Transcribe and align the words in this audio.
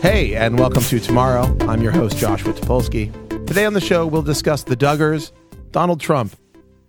Hey, 0.00 0.34
and 0.34 0.58
welcome 0.58 0.82
to 0.82 0.98
Tomorrow. 0.98 1.56
I'm 1.68 1.80
your 1.80 1.92
host, 1.92 2.16
Joshua 2.16 2.52
Topolsky. 2.52 3.12
Today 3.46 3.64
on 3.64 3.72
the 3.72 3.80
show, 3.80 4.06
we'll 4.06 4.22
discuss 4.22 4.64
the 4.64 4.76
Duggars, 4.76 5.30
Donald 5.70 6.00
Trump, 6.00 6.34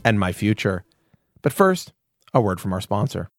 and 0.05 0.19
my 0.19 0.31
future. 0.31 0.83
But 1.41 1.53
first, 1.53 1.93
a 2.33 2.41
word 2.41 2.59
from 2.59 2.73
our 2.73 2.81
sponsor. 2.81 3.29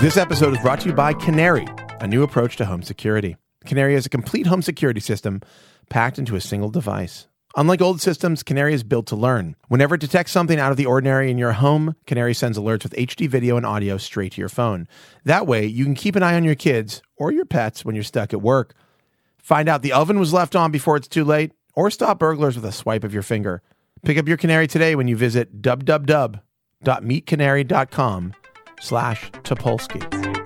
This 0.00 0.16
episode 0.16 0.54
is 0.54 0.60
brought 0.60 0.80
to 0.80 0.88
you 0.88 0.94
by 0.94 1.12
Canary, 1.12 1.66
a 2.00 2.06
new 2.06 2.22
approach 2.22 2.56
to 2.56 2.64
home 2.64 2.82
security. 2.82 3.36
Canary 3.66 3.94
is 3.94 4.06
a 4.06 4.08
complete 4.10 4.46
home 4.46 4.62
security 4.62 5.00
system 5.00 5.42
packed 5.90 6.18
into 6.18 6.36
a 6.36 6.40
single 6.40 6.70
device. 6.70 7.27
Unlike 7.56 7.80
old 7.80 8.00
systems, 8.00 8.42
Canary 8.42 8.74
is 8.74 8.84
built 8.84 9.06
to 9.06 9.16
learn. 9.16 9.56
Whenever 9.68 9.94
it 9.94 10.00
detects 10.00 10.32
something 10.32 10.60
out 10.60 10.70
of 10.70 10.76
the 10.76 10.86
ordinary 10.86 11.30
in 11.30 11.38
your 11.38 11.52
home, 11.52 11.96
Canary 12.06 12.34
sends 12.34 12.58
alerts 12.58 12.82
with 12.82 12.94
HD 12.94 13.28
video 13.28 13.56
and 13.56 13.64
audio 13.64 13.96
straight 13.96 14.32
to 14.32 14.40
your 14.40 14.50
phone. 14.50 14.86
That 15.24 15.46
way, 15.46 15.66
you 15.66 15.84
can 15.84 15.94
keep 15.94 16.14
an 16.14 16.22
eye 16.22 16.34
on 16.34 16.44
your 16.44 16.54
kids 16.54 17.02
or 17.16 17.32
your 17.32 17.46
pets 17.46 17.84
when 17.84 17.94
you're 17.94 18.04
stuck 18.04 18.32
at 18.32 18.42
work. 18.42 18.74
Find 19.38 19.68
out 19.68 19.82
the 19.82 19.92
oven 19.92 20.18
was 20.18 20.32
left 20.32 20.54
on 20.54 20.70
before 20.70 20.96
it's 20.96 21.08
too 21.08 21.24
late, 21.24 21.52
or 21.74 21.90
stop 21.90 22.18
burglars 22.18 22.56
with 22.56 22.66
a 22.66 22.72
swipe 22.72 23.04
of 23.04 23.14
your 23.14 23.22
finger. 23.22 23.62
Pick 24.04 24.18
up 24.18 24.28
your 24.28 24.36
Canary 24.36 24.66
today 24.66 24.94
when 24.94 25.08
you 25.08 25.16
visit 25.16 25.62
www.meetcanary.com 25.62 28.34
slash 28.80 29.30
Topolsky. 29.30 30.37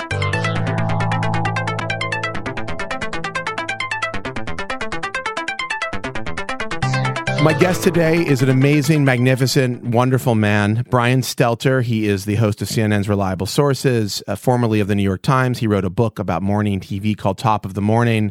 My 7.43 7.53
guest 7.53 7.83
today 7.83 8.25
is 8.25 8.41
an 8.41 8.49
amazing, 8.49 9.05
magnificent, 9.05 9.83
wonderful 9.83 10.37
man, 10.37 10.87
Brian 10.89 11.23
Stelter. 11.23 11.83
He 11.83 12.07
is 12.07 12.25
the 12.25 12.37
host 12.37 12.63
of 12.63 12.69
CNN's 12.69 13.09
Reliable 13.09 13.47
Sources, 13.47 14.23
uh, 14.29 14.37
formerly 14.37 14.79
of 14.79 14.87
the 14.87 14.95
New 14.95 15.03
York 15.03 15.23
Times. 15.23 15.59
He 15.59 15.67
wrote 15.67 15.85
a 15.85 15.91
book 15.91 16.21
about 16.21 16.41
morning 16.41 16.79
TV 16.79 17.17
called 17.17 17.39
Top 17.39 17.65
of 17.65 17.75
the 17.75 17.81
Morning. 17.81 18.31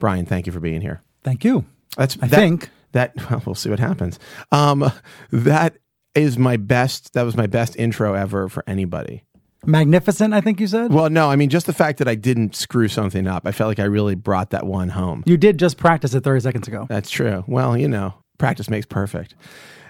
Brian, 0.00 0.26
thank 0.26 0.46
you 0.46 0.52
for 0.52 0.58
being 0.58 0.80
here. 0.80 1.00
Thank 1.22 1.44
you. 1.44 1.64
That's 1.96 2.18
I 2.20 2.26
that, 2.26 2.36
think. 2.36 2.70
that. 2.90 3.12
Well, 3.30 3.40
we'll 3.46 3.54
see 3.54 3.70
what 3.70 3.78
happens. 3.78 4.18
Um, 4.50 4.90
that 5.30 5.76
is 6.16 6.36
my 6.36 6.56
best. 6.56 7.12
That 7.12 7.22
was 7.22 7.36
my 7.36 7.46
best 7.46 7.76
intro 7.76 8.14
ever 8.14 8.48
for 8.48 8.64
anybody. 8.66 9.22
Magnificent, 9.64 10.34
I 10.34 10.40
think 10.40 10.58
you 10.58 10.66
said. 10.66 10.92
Well, 10.92 11.08
no, 11.08 11.30
I 11.30 11.36
mean 11.36 11.50
just 11.50 11.66
the 11.66 11.72
fact 11.72 11.98
that 11.98 12.08
I 12.08 12.16
didn't 12.16 12.56
screw 12.56 12.88
something 12.88 13.28
up. 13.28 13.46
I 13.46 13.52
felt 13.52 13.68
like 13.68 13.78
I 13.78 13.84
really 13.84 14.16
brought 14.16 14.50
that 14.50 14.66
one 14.66 14.88
home. 14.88 15.22
You 15.24 15.36
did 15.36 15.56
just 15.56 15.76
practice 15.76 16.14
it 16.14 16.24
30 16.24 16.40
seconds 16.40 16.66
ago. 16.66 16.86
That's 16.88 17.10
true. 17.10 17.44
Well, 17.46 17.76
you 17.76 17.86
know, 17.86 18.14
practice 18.40 18.68
makes 18.68 18.86
perfect. 18.86 19.36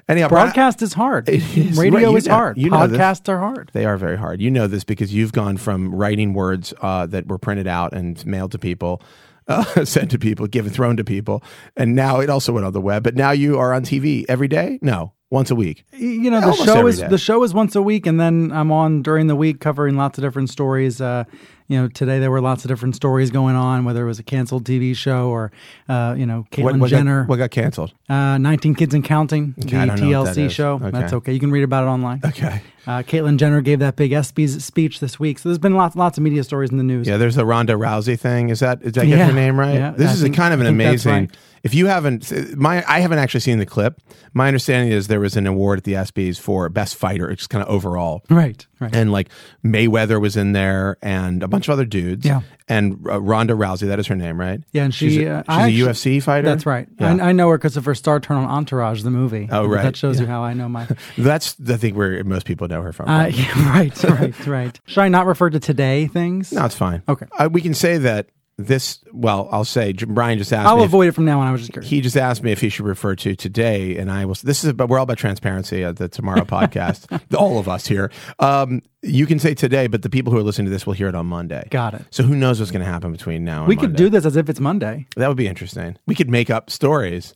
Anyhow, 0.09 0.29
Broadcast 0.29 0.83
is 0.83 0.93
hard. 0.95 1.29
Is. 1.31 1.79
Radio 1.79 2.11
you 2.11 2.17
is 2.17 2.27
know- 2.27 2.35
hard. 2.35 2.59
you 2.59 2.69
know 2.69 2.87
this. 2.89 2.99
Podcasts 2.99 3.29
are 3.29 3.39
hard. 3.39 3.71
They 3.73 3.85
are 3.85 3.97
very 3.97 4.19
hard. 4.19 4.43
You 4.43 4.51
know 4.51 4.67
this 4.67 4.83
because 4.83 5.15
you've 5.15 5.33
gone 5.33 5.57
from 5.57 5.95
writing 5.95 6.35
words 6.35 6.75
uh, 6.83 7.07
that 7.07 7.29
were 7.29 7.39
printed 7.39 7.69
out 7.69 7.93
and 7.93 8.25
mailed 8.27 8.51
to 8.53 8.59
people, 8.59 9.01
uh, 9.49 9.85
sent 9.85 10.11
to 10.11 10.19
people, 10.19 10.47
given 10.49 10.73
thrown 10.73 10.97
to 10.97 11.05
people, 11.05 11.45
and 11.77 11.95
now 11.95 12.19
it 12.19 12.29
also 12.29 12.53
went 12.53 12.67
on 12.67 12.73
the 12.73 12.81
web. 12.81 13.05
But 13.05 13.15
now 13.15 13.31
you 13.31 13.57
are 13.59 13.73
on 13.73 13.83
TV 13.85 14.25
every 14.29 14.49
day. 14.49 14.81
No, 14.83 15.13
once 15.31 15.51
a 15.53 15.55
week. 15.55 15.85
You 15.93 16.29
know, 16.31 16.41
the 16.41 16.47
Almost 16.47 16.65
show 16.65 16.87
is 16.89 16.99
day. 16.99 17.07
the 17.07 17.19
show 17.19 17.45
is 17.45 17.55
once 17.55 17.77
a 17.77 17.83
week, 17.83 18.05
and 18.07 18.19
then 18.19 18.51
I'm 18.53 18.73
on 18.73 19.03
during 19.03 19.29
the 19.29 19.37
week 19.37 19.61
covering 19.61 19.97
lots 19.97 20.19
of 20.19 20.23
different 20.25 20.51
stories. 20.51 21.01
Uh, 21.01 21.23
you 21.71 21.81
know, 21.81 21.87
today 21.89 22.19
there 22.19 22.31
were 22.33 22.41
lots 22.41 22.65
of 22.65 22.69
different 22.69 22.97
stories 22.97 23.31
going 23.31 23.55
on, 23.55 23.85
whether 23.85 24.03
it 24.03 24.07
was 24.07 24.19
a 24.19 24.25
canceled 24.25 24.65
TV 24.65 24.95
show 24.97 25.29
or, 25.29 25.53
uh, 25.89 26.15
you 26.19 26.27
know, 26.27 26.45
Caitlyn 26.51 26.65
What, 26.65 26.79
what 26.81 26.91
Jenner, 26.91 27.21
got, 27.23 27.29
what 27.29 27.37
got 27.37 27.51
canceled? 27.53 27.93
uh, 28.09 28.39
19 28.39 28.75
Kids 28.75 28.93
and 28.93 29.05
Counting, 29.05 29.55
the 29.57 29.67
don't 29.69 29.87
know 30.01 30.23
what 30.23 30.35
that 30.35 30.37
TLC 30.37 30.51
show. 30.51 30.75
Okay. 30.83 30.91
That's 30.91 31.13
okay. 31.13 31.33
You 31.33 31.39
can 31.39 31.53
read 31.53 31.63
about 31.63 31.85
it 31.85 31.87
online. 31.87 32.21
Okay. 32.25 32.61
Uh, 32.87 33.03
Caitlyn 33.03 33.37
Jenner 33.37 33.61
gave 33.61 33.79
that 33.79 33.95
big 33.95 34.11
ESPYS 34.11 34.61
speech 34.63 34.99
this 35.01 35.21
week, 35.21 35.39
so 35.39 35.49
there's 35.49 35.59
been 35.59 35.75
lots 35.77 35.95
lots 35.95 36.19
of 36.19 36.25
media 36.25 36.43
stories 36.43 36.71
in 36.71 36.77
the 36.79 36.83
news. 36.83 37.07
Yeah, 37.07 37.19
there's 37.19 37.37
the 37.37 37.47
Ronda 37.47 37.75
Rousey 37.75 38.19
thing. 38.19 38.49
Is 38.49 38.61
that, 38.61 38.83
did 38.83 38.99
I 38.99 39.05
get 39.07 39.19
Yeah. 39.19 39.27
her 39.27 39.33
name 39.33 39.61
right? 39.61 39.75
Yeah, 39.75 39.91
this 39.93 40.11
I 40.11 40.13
is 40.15 40.23
think- 40.23 40.35
a 40.35 40.39
kind 40.39 40.53
of 40.55 40.61
an 40.61 40.67
amazing. 40.67 41.13
right. 41.13 41.37
If 41.63 41.75
you 41.75 41.87
haven't, 41.87 42.57
my 42.57 42.83
I 42.89 43.01
haven't 43.01 43.19
actually 43.19 43.41
seen 43.41 43.59
the 43.59 43.67
clip. 43.67 44.01
My 44.33 44.49
understanding 44.49 44.93
is 44.93 45.09
there 45.09 45.21
was 45.21 45.37
an 45.37 45.47
award 45.47 45.79
at 45.81 45.85
the 45.85 45.93
ESPYS 45.93 46.41
for 46.41 46.69
best 46.71 46.97
fighter, 46.97 47.33
just 47.37 47.51
kind 47.51 47.63
of 47.63 47.69
overall. 47.69 48.23
Right, 48.31 48.67
right. 48.81 48.95
and 48.95 49.13
like 49.13 49.29
Mayweather 49.65 50.21
was 50.21 50.37
in 50.37 50.53
there, 50.53 50.97
and 51.03 51.43
a 51.43 51.49
bunch 51.49 51.69
of 51.69 51.73
other 51.73 51.85
dudes. 51.85 52.27
Yeah. 52.27 52.41
and 52.69 53.05
uh, 53.07 53.21
Ronda 53.21 53.55
Rousey, 53.55 53.87
that 53.89 53.99
is 53.99 54.07
her 54.07 54.15
name, 54.17 54.39
right? 54.41 54.61
Yeah, 54.73 54.85
and 54.85 54.95
she, 54.95 55.11
she's 55.11 55.19
a, 55.19 55.31
uh, 55.31 55.43
she's 55.43 55.49
a 55.49 55.53
actually- 55.53 55.79
UFC 55.79 56.23
fighter. 56.23 56.49
That's 56.49 56.67
right. 56.67 56.89
Yeah. 56.99 57.15
I, 57.17 57.29
I 57.29 57.33
know 57.33 57.49
her 57.51 57.59
because 57.59 57.77
of 57.77 57.85
her 57.85 57.95
star 57.95 58.21
turn 58.21 58.37
on 58.39 58.45
Entourage, 58.47 59.03
the 59.03 59.11
movie. 59.11 59.49
Oh, 59.51 59.67
right. 59.67 59.83
That 59.83 59.97
shows 59.97 60.19
you 60.21 60.27
how 60.27 60.43
I 60.43 60.55
know 60.55 60.69
my. 60.69 60.87
That's 61.19 61.55
the 61.55 61.79
thing 61.79 61.95
where 61.95 62.23
most 62.25 62.47
people 62.47 62.69
know 62.69 62.83
her 62.83 62.93
from. 62.93 63.09
Uh, 63.09 63.27
yeah, 63.27 63.71
right, 63.71 64.05
right, 64.05 64.47
right. 64.47 64.81
Should 64.87 65.01
I 65.03 65.09
not 65.09 65.27
refer 65.27 65.51
to 65.51 65.61
today 65.61 66.07
things? 66.07 66.53
no, 66.53 66.65
it's 66.65 66.75
fine. 66.75 67.03
Okay. 67.09 67.27
uh, 67.39 67.49
we 67.51 67.61
can 67.61 67.75
say 67.75 67.99
that 67.99 68.29
this. 68.67 68.99
Well, 69.13 69.49
I'll 69.51 69.65
say 69.65 69.93
Brian 69.93 70.39
just 70.39 70.53
asked 70.53 70.67
I'll 70.69 70.77
me. 70.79 70.83
if- 70.85 70.89
avoid 70.89 71.09
it 71.09 71.13
from 71.13 71.25
now 71.25 71.41
on. 71.41 71.49
I 71.49 71.53
was 71.53 71.63
just 71.63 71.73
curious. 71.73 71.91
he 71.91 72.01
just 72.01 72.17
asked 72.17 72.43
me 72.43 72.53
if 72.53 72.61
he 72.61 72.69
should 72.69 72.87
refer 72.87 73.15
to 73.17 73.35
today, 73.35 73.97
and 73.97 74.11
I 74.11 74.25
will. 74.25 74.37
This 74.43 74.65
is, 74.65 74.73
but 74.73 74.89
we're 74.89 74.99
all 74.99 75.05
about 75.05 75.19
transparency 75.19 75.83
at 75.85 75.97
the 75.97 76.09
Tomorrow 76.09 76.45
podcast. 76.45 77.21
all 77.35 77.59
of 77.59 77.69
us 77.69 77.87
here. 77.87 78.11
Um, 78.39 78.83
you 79.03 79.25
can 79.25 79.39
say 79.39 79.55
today, 79.55 79.87
but 79.87 80.03
the 80.03 80.11
people 80.11 80.31
who 80.31 80.39
are 80.39 80.43
listening 80.43 80.67
to 80.67 80.71
this 80.71 80.85
will 80.87 80.93
hear 80.93 81.09
it 81.09 81.15
on 81.15 81.25
Monday. 81.25 81.67
Got 81.71 81.95
it. 81.95 82.03
So 82.11 82.23
who 82.23 82.37
knows 82.37 82.59
what's 82.61 82.71
going 82.71 82.85
to 82.85 82.91
happen 82.91 83.11
between 83.13 83.47
now 83.47 83.61
and 83.61 83.69
we 83.69 83.75
could 83.75 83.91
Monday. 83.93 83.97
do 83.97 84.09
this 84.11 84.27
as 84.27 84.37
if 84.37 84.51
it's 84.51 84.61
Monday. 84.61 85.07
That 85.17 85.29
would 85.29 85.39
be 85.39 85.47
interesting. 85.47 85.97
We 86.05 86.15
could 86.15 86.29
make 86.29 86.51
up 86.51 86.69
stories. 86.69 87.33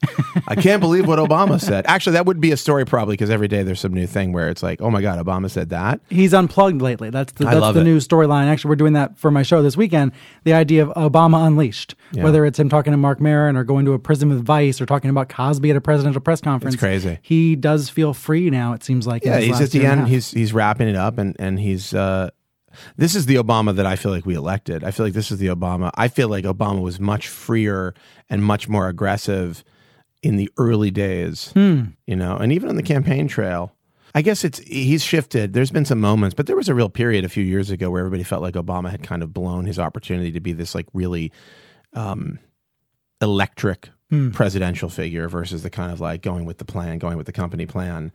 I 0.46 0.56
can't 0.56 0.80
believe 0.82 1.06
what 1.08 1.18
Obama 1.18 1.58
said. 1.58 1.86
Actually, 1.86 2.12
that 2.14 2.26
would 2.26 2.38
be 2.38 2.52
a 2.52 2.58
story 2.58 2.84
probably 2.84 3.14
because 3.14 3.30
every 3.30 3.48
day 3.48 3.62
there's 3.62 3.80
some 3.80 3.94
new 3.94 4.06
thing 4.06 4.34
where 4.34 4.50
it's 4.50 4.62
like, 4.62 4.82
oh 4.82 4.90
my 4.90 5.00
God, 5.00 5.24
Obama 5.24 5.50
said 5.50 5.70
that. 5.70 6.00
He's 6.10 6.34
unplugged 6.34 6.82
lately. 6.82 7.08
That's 7.08 7.32
the, 7.32 7.46
that's 7.46 7.72
the 7.72 7.80
it. 7.80 7.84
new 7.84 7.96
storyline. 7.96 8.46
Actually, 8.48 8.68
we're 8.68 8.76
doing 8.76 8.92
that 8.92 9.16
for 9.16 9.30
my 9.30 9.42
show 9.42 9.62
this 9.62 9.74
weekend. 9.74 10.12
The 10.44 10.52
idea 10.52 10.84
of 10.86 10.92
Obama 11.14 11.46
unleashed, 11.46 11.94
Yeah. 12.12 12.24
whether 12.24 12.44
it's 12.44 12.58
him 12.58 12.68
talking 12.68 12.92
to 12.92 12.96
Marc 12.96 13.20
Maron 13.20 13.56
or 13.56 13.64
going 13.64 13.84
to 13.84 13.92
a 13.92 13.98
prison 13.98 14.28
with 14.28 14.44
Vice 14.44 14.80
or 14.80 14.86
talking 14.86 15.10
about 15.10 15.28
Cosby 15.28 15.70
at 15.70 15.76
a 15.76 15.80
presidential 15.80 16.20
press 16.20 16.40
conference. 16.40 16.76
crazy. 16.76 17.18
He 17.22 17.56
does 17.56 17.88
feel 17.88 18.14
free 18.14 18.50
now. 18.50 18.72
It 18.72 18.82
seems 18.82 19.06
like. 19.06 19.24
Yeah, 19.24 19.38
he's 19.38 19.60
at 19.60 19.70
the 19.70 19.78
year 19.78 19.90
and 19.90 20.00
a 20.00 20.02
end. 20.04 20.10
He's 20.12 20.30
he's 20.30 20.52
wrapping 20.52 20.88
it 20.88 20.96
up, 20.96 21.18
and 21.18 21.36
and 21.38 21.58
he's. 21.60 21.94
uh 21.94 22.30
This 22.96 23.14
is 23.14 23.26
the 23.26 23.36
Obama 23.36 23.74
that 23.76 23.86
I 23.86 23.94
feel 23.96 24.10
like 24.10 24.26
we 24.26 24.34
elected. 24.34 24.82
I 24.82 24.90
feel 24.90 25.06
like 25.06 25.14
this 25.14 25.30
is 25.30 25.38
the 25.38 25.46
Obama. 25.46 25.90
I 25.94 26.08
feel 26.08 26.28
like 26.28 26.44
Obama 26.44 26.80
was 26.82 26.98
much 26.98 27.28
freer 27.28 27.94
and 28.28 28.42
much 28.42 28.68
more 28.68 28.88
aggressive 28.88 29.62
in 30.24 30.36
the 30.36 30.50
early 30.58 30.90
days. 30.90 31.50
Hmm. 31.52 31.82
You 32.06 32.16
know, 32.16 32.36
and 32.36 32.50
even 32.52 32.68
on 32.68 32.76
the 32.76 32.82
campaign 32.82 33.28
trail. 33.28 33.70
I 34.14 34.22
guess 34.22 34.44
it's 34.44 34.60
he's 34.60 35.02
shifted. 35.02 35.52
There's 35.54 35.70
been 35.70 35.84
some 35.84 36.00
moments, 36.00 36.34
but 36.34 36.46
there 36.46 36.56
was 36.56 36.68
a 36.68 36.74
real 36.74 36.88
period 36.88 37.24
a 37.24 37.28
few 37.28 37.42
years 37.44 37.70
ago 37.70 37.90
where 37.90 38.00
everybody 38.00 38.22
felt 38.22 38.42
like 38.42 38.54
Obama 38.54 38.90
had 38.90 39.02
kind 39.02 39.22
of 39.22 39.32
blown 39.34 39.64
his 39.64 39.78
opportunity 39.78 40.30
to 40.32 40.40
be 40.40 40.52
this 40.52 40.74
like 40.74 40.86
really 40.92 41.32
um, 41.94 42.38
electric 43.20 43.90
Hmm. 44.10 44.30
presidential 44.32 44.90
figure 44.90 45.28
versus 45.28 45.62
the 45.62 45.70
kind 45.70 45.90
of 45.90 45.98
like 45.98 46.20
going 46.20 46.44
with 46.44 46.58
the 46.58 46.64
plan, 46.64 46.98
going 46.98 47.16
with 47.16 47.24
the 47.24 47.32
company 47.32 47.64
plan. 47.64 48.12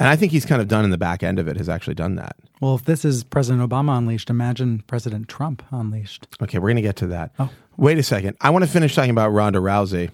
And 0.00 0.08
I 0.08 0.16
think 0.16 0.32
he's 0.32 0.44
kind 0.44 0.60
of 0.60 0.66
done 0.66 0.84
in 0.84 0.90
the 0.90 0.98
back 0.98 1.22
end 1.22 1.38
of 1.38 1.46
it, 1.46 1.56
has 1.56 1.68
actually 1.68 1.94
done 1.94 2.16
that. 2.16 2.36
Well, 2.60 2.74
if 2.74 2.84
this 2.84 3.04
is 3.04 3.22
President 3.22 3.66
Obama 3.70 3.96
unleashed, 3.96 4.28
imagine 4.28 4.82
President 4.88 5.28
Trump 5.28 5.62
unleashed. 5.70 6.26
Okay, 6.42 6.58
we're 6.58 6.68
going 6.68 6.76
to 6.76 6.82
get 6.82 6.96
to 6.96 7.06
that. 7.08 7.32
Oh. 7.38 7.48
Wait 7.76 7.96
a 7.96 8.02
second. 8.02 8.36
I 8.40 8.50
want 8.50 8.64
to 8.64 8.70
finish 8.70 8.94
talking 8.94 9.10
about 9.10 9.28
Ronda 9.28 9.60
Rousey. 9.60 10.10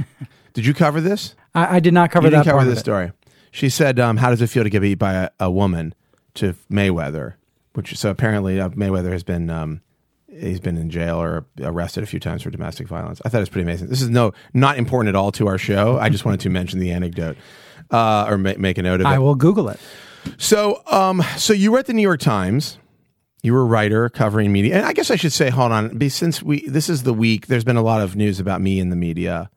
Did 0.52 0.66
you 0.66 0.74
cover 0.74 1.00
this? 1.00 1.36
I, 1.54 1.76
I 1.76 1.80
did 1.80 1.94
not 1.94 2.10
cover 2.10 2.26
you 2.26 2.30
that 2.32 2.44
didn't 2.44 2.56
cover 2.58 2.68
this 2.68 2.80
story. 2.80 3.12
She 3.56 3.70
said, 3.70 3.98
um, 3.98 4.18
"How 4.18 4.28
does 4.28 4.42
it 4.42 4.48
feel 4.48 4.64
to 4.64 4.68
get 4.68 4.82
beat 4.82 4.98
by 4.98 5.14
a, 5.14 5.30
a 5.40 5.50
woman?" 5.50 5.94
To 6.34 6.54
Mayweather, 6.70 7.36
which 7.72 7.96
so 7.96 8.10
apparently 8.10 8.60
uh, 8.60 8.68
Mayweather 8.68 9.12
has 9.12 9.24
been 9.24 9.48
um, 9.48 9.80
he's 10.28 10.60
been 10.60 10.76
in 10.76 10.90
jail 10.90 11.16
or 11.16 11.46
arrested 11.62 12.04
a 12.04 12.06
few 12.06 12.20
times 12.20 12.42
for 12.42 12.50
domestic 12.50 12.86
violence. 12.86 13.22
I 13.24 13.30
thought 13.30 13.38
it 13.38 13.40
was 13.40 13.48
pretty 13.48 13.62
amazing. 13.62 13.88
This 13.88 14.02
is 14.02 14.10
no 14.10 14.34
not 14.52 14.76
important 14.76 15.08
at 15.08 15.14
all 15.14 15.32
to 15.32 15.46
our 15.46 15.56
show. 15.56 15.98
I 15.98 16.10
just 16.10 16.26
wanted 16.26 16.40
to 16.40 16.50
mention 16.50 16.80
the 16.80 16.92
anecdote 16.92 17.38
uh, 17.90 18.26
or 18.28 18.36
ma- 18.36 18.52
make 18.58 18.76
a 18.76 18.82
note 18.82 19.00
of 19.00 19.06
it. 19.06 19.06
I 19.06 19.18
will 19.18 19.34
Google 19.34 19.70
it. 19.70 19.80
So, 20.36 20.82
um, 20.90 21.22
so 21.38 21.54
you 21.54 21.72
were 21.72 21.78
at 21.78 21.86
the 21.86 21.94
New 21.94 22.02
York 22.02 22.20
Times. 22.20 22.78
You 23.42 23.54
were 23.54 23.62
a 23.62 23.64
writer 23.64 24.10
covering 24.10 24.52
media, 24.52 24.76
and 24.76 24.84
I 24.84 24.92
guess 24.92 25.10
I 25.10 25.16
should 25.16 25.32
say, 25.32 25.48
hold 25.48 25.72
on, 25.72 25.98
since 26.10 26.42
we 26.42 26.68
this 26.68 26.90
is 26.90 27.04
the 27.04 27.14
week. 27.14 27.46
There's 27.46 27.64
been 27.64 27.76
a 27.76 27.82
lot 27.82 28.02
of 28.02 28.16
news 28.16 28.38
about 28.38 28.60
me 28.60 28.80
in 28.80 28.90
the 28.90 28.96
media. 28.96 29.48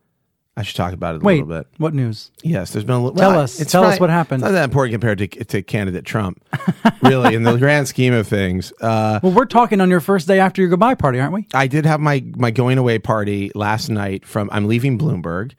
I 0.59 0.61
should 0.61 0.75
talk 0.75 0.91
about 0.91 1.15
it 1.15 1.21
a 1.21 1.25
Wait, 1.25 1.45
little 1.45 1.63
bit. 1.63 1.67
what 1.77 1.93
news? 1.93 2.31
Yes, 2.43 2.73
there's 2.73 2.83
been 2.83 2.95
a 2.97 3.01
little. 3.01 3.15
Tell 3.17 3.31
well, 3.31 3.39
us. 3.39 3.61
It's 3.61 3.71
Tell 3.71 3.85
us 3.85 3.97
what 3.97 4.09
happened. 4.09 4.41
It's 4.43 4.47
not 4.49 4.51
that 4.51 4.65
important 4.65 4.91
compared 4.91 5.17
to 5.19 5.27
to 5.27 5.61
candidate 5.61 6.03
Trump, 6.03 6.43
really, 7.01 7.33
in 7.33 7.43
the 7.43 7.55
grand 7.55 7.87
scheme 7.87 8.13
of 8.13 8.27
things. 8.27 8.73
Uh, 8.81 9.21
Well, 9.23 9.31
we're 9.31 9.45
talking 9.45 9.79
on 9.79 9.89
your 9.89 10.01
first 10.01 10.27
day 10.27 10.37
after 10.37 10.61
your 10.61 10.69
goodbye 10.69 10.95
party, 10.95 11.17
aren't 11.17 11.31
we? 11.31 11.47
I 11.53 11.67
did 11.67 11.85
have 11.85 12.01
my 12.01 12.25
my 12.35 12.51
going 12.51 12.77
away 12.77 12.99
party 12.99 13.51
last 13.55 13.87
night. 13.87 14.25
From 14.25 14.49
I'm 14.51 14.67
leaving 14.67 14.99
Bloomberg. 14.99 15.53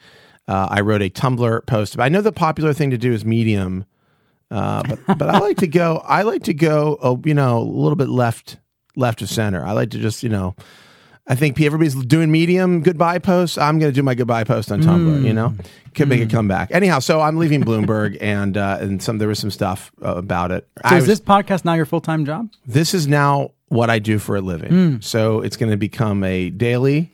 Uh, 0.47 0.69
I 0.71 0.83
wrote 0.83 1.01
a 1.01 1.09
Tumblr 1.09 1.65
post. 1.67 1.99
I 1.99 2.11
know 2.11 2.21
the 2.21 2.31
popular 2.31 2.75
thing 2.75 2.91
to 2.91 2.99
do 2.99 3.15
is 3.15 3.25
Medium, 3.25 3.87
uh, 4.51 4.83
but 4.83 4.99
but 5.19 5.31
I 5.31 5.39
like 5.39 5.57
to 5.59 5.67
go. 5.67 6.03
I 6.05 6.23
like 6.23 6.43
to 6.43 6.53
go. 6.53 6.99
Oh, 7.03 7.23
you 7.25 7.33
know, 7.33 7.57
a 7.57 7.65
little 7.65 7.97
bit 7.97 8.11
left 8.11 8.59
left 8.97 9.23
of 9.23 9.31
center. 9.31 9.65
I 9.65 9.73
like 9.73 9.89
to 9.93 9.99
just 9.99 10.23
you 10.23 10.29
know. 10.29 10.55
I 11.31 11.37
think 11.37 11.61
everybody's 11.61 11.95
doing 11.95 12.33
Medium 12.33 12.83
goodbye 12.83 13.21
posts. 13.21 13.57
I'm 13.57 13.79
going 13.79 13.93
to 13.93 13.95
do 13.95 14.03
my 14.03 14.17
goodbye 14.17 14.43
post 14.43 14.73
on 14.73 14.83
Tumblr. 14.83 15.25
You 15.25 15.33
know, 15.33 15.55
could 15.95 16.09
make 16.09 16.21
a 16.21 16.27
comeback. 16.27 16.73
Anyhow, 16.73 16.99
so 16.99 17.21
I'm 17.21 17.37
leaving 17.39 17.63
Bloomberg, 17.63 18.19
and 18.21 18.57
uh, 18.57 18.79
and 18.81 19.01
some 19.01 19.19
there 19.19 19.29
was 19.29 19.39
some 19.39 19.53
stuff 19.53 19.93
uh, 20.05 20.17
about 20.17 20.51
it. 20.51 20.69
So 20.79 20.83
I 20.83 20.97
is 20.97 21.03
was- 21.03 21.07
this 21.07 21.21
podcast 21.21 21.65
now 21.65 21.75
your 21.75 21.87
full 21.87 22.01
time 22.01 22.25
job? 22.25 22.51
this 22.67 22.95
is 22.95 23.07
now 23.07 23.53
what 23.69 23.89
I 23.91 24.01
do 24.01 24.19
for 24.19 24.35
a 24.35 24.41
living. 24.41 24.71
Hmm. 24.71 24.97
So 25.01 25.41
it's 25.43 25.57
going 25.57 25.71
to 25.71 25.77
become 25.77 26.25
a 26.25 26.51
daily, 26.51 27.13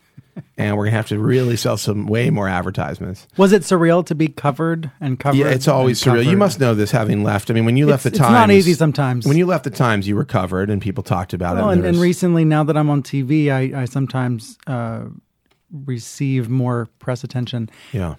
and 0.58 0.76
we're 0.76 0.84
going 0.84 0.92
to 0.92 0.96
have 0.96 1.08
to 1.08 1.18
really 1.18 1.56
sell 1.56 1.76
some 1.76 2.06
way 2.06 2.30
more 2.30 2.48
advertisements. 2.48 3.26
Was 3.36 3.52
it 3.52 3.62
surreal 3.62 4.04
to 4.06 4.14
be 4.14 4.28
covered 4.28 4.90
and 5.00 5.18
covered? 5.18 5.38
Yeah, 5.38 5.46
it's 5.48 5.68
always 5.68 6.04
and 6.06 6.16
surreal. 6.16 6.24
You 6.30 6.36
must 6.36 6.60
know 6.60 6.74
this 6.74 6.90
having 6.90 7.22
left. 7.24 7.50
I 7.50 7.54
mean, 7.54 7.64
when 7.64 7.76
you 7.76 7.86
left 7.86 8.02
the 8.04 8.08
It's- 8.08 8.18
Times, 8.20 8.30
it's 8.34 8.38
not 8.48 8.50
easy 8.50 8.74
sometimes. 8.74 9.26
When 9.26 9.36
you 9.36 9.46
left 9.46 9.64
the 9.64 9.70
Times, 9.70 10.06
you 10.08 10.16
were 10.16 10.24
covered, 10.24 10.70
and 10.70 10.80
people 10.82 11.02
talked 11.02 11.32
about 11.32 11.56
Well, 11.56 11.70
it. 11.70 11.74
and, 11.74 11.84
and 11.84 11.96
was- 11.96 12.02
recently, 12.02 12.44
now 12.44 12.64
that 12.64 12.76
I'm 12.76 12.90
on 12.90 13.02
TV, 13.02 13.50
I, 13.50 13.82
I 13.82 13.84
sometimes 13.86 14.58
uh, 14.66 15.04
receive 15.84 16.48
more 16.48 16.88
press 16.98 17.24
attention. 17.24 17.68
yeah, 17.92 18.14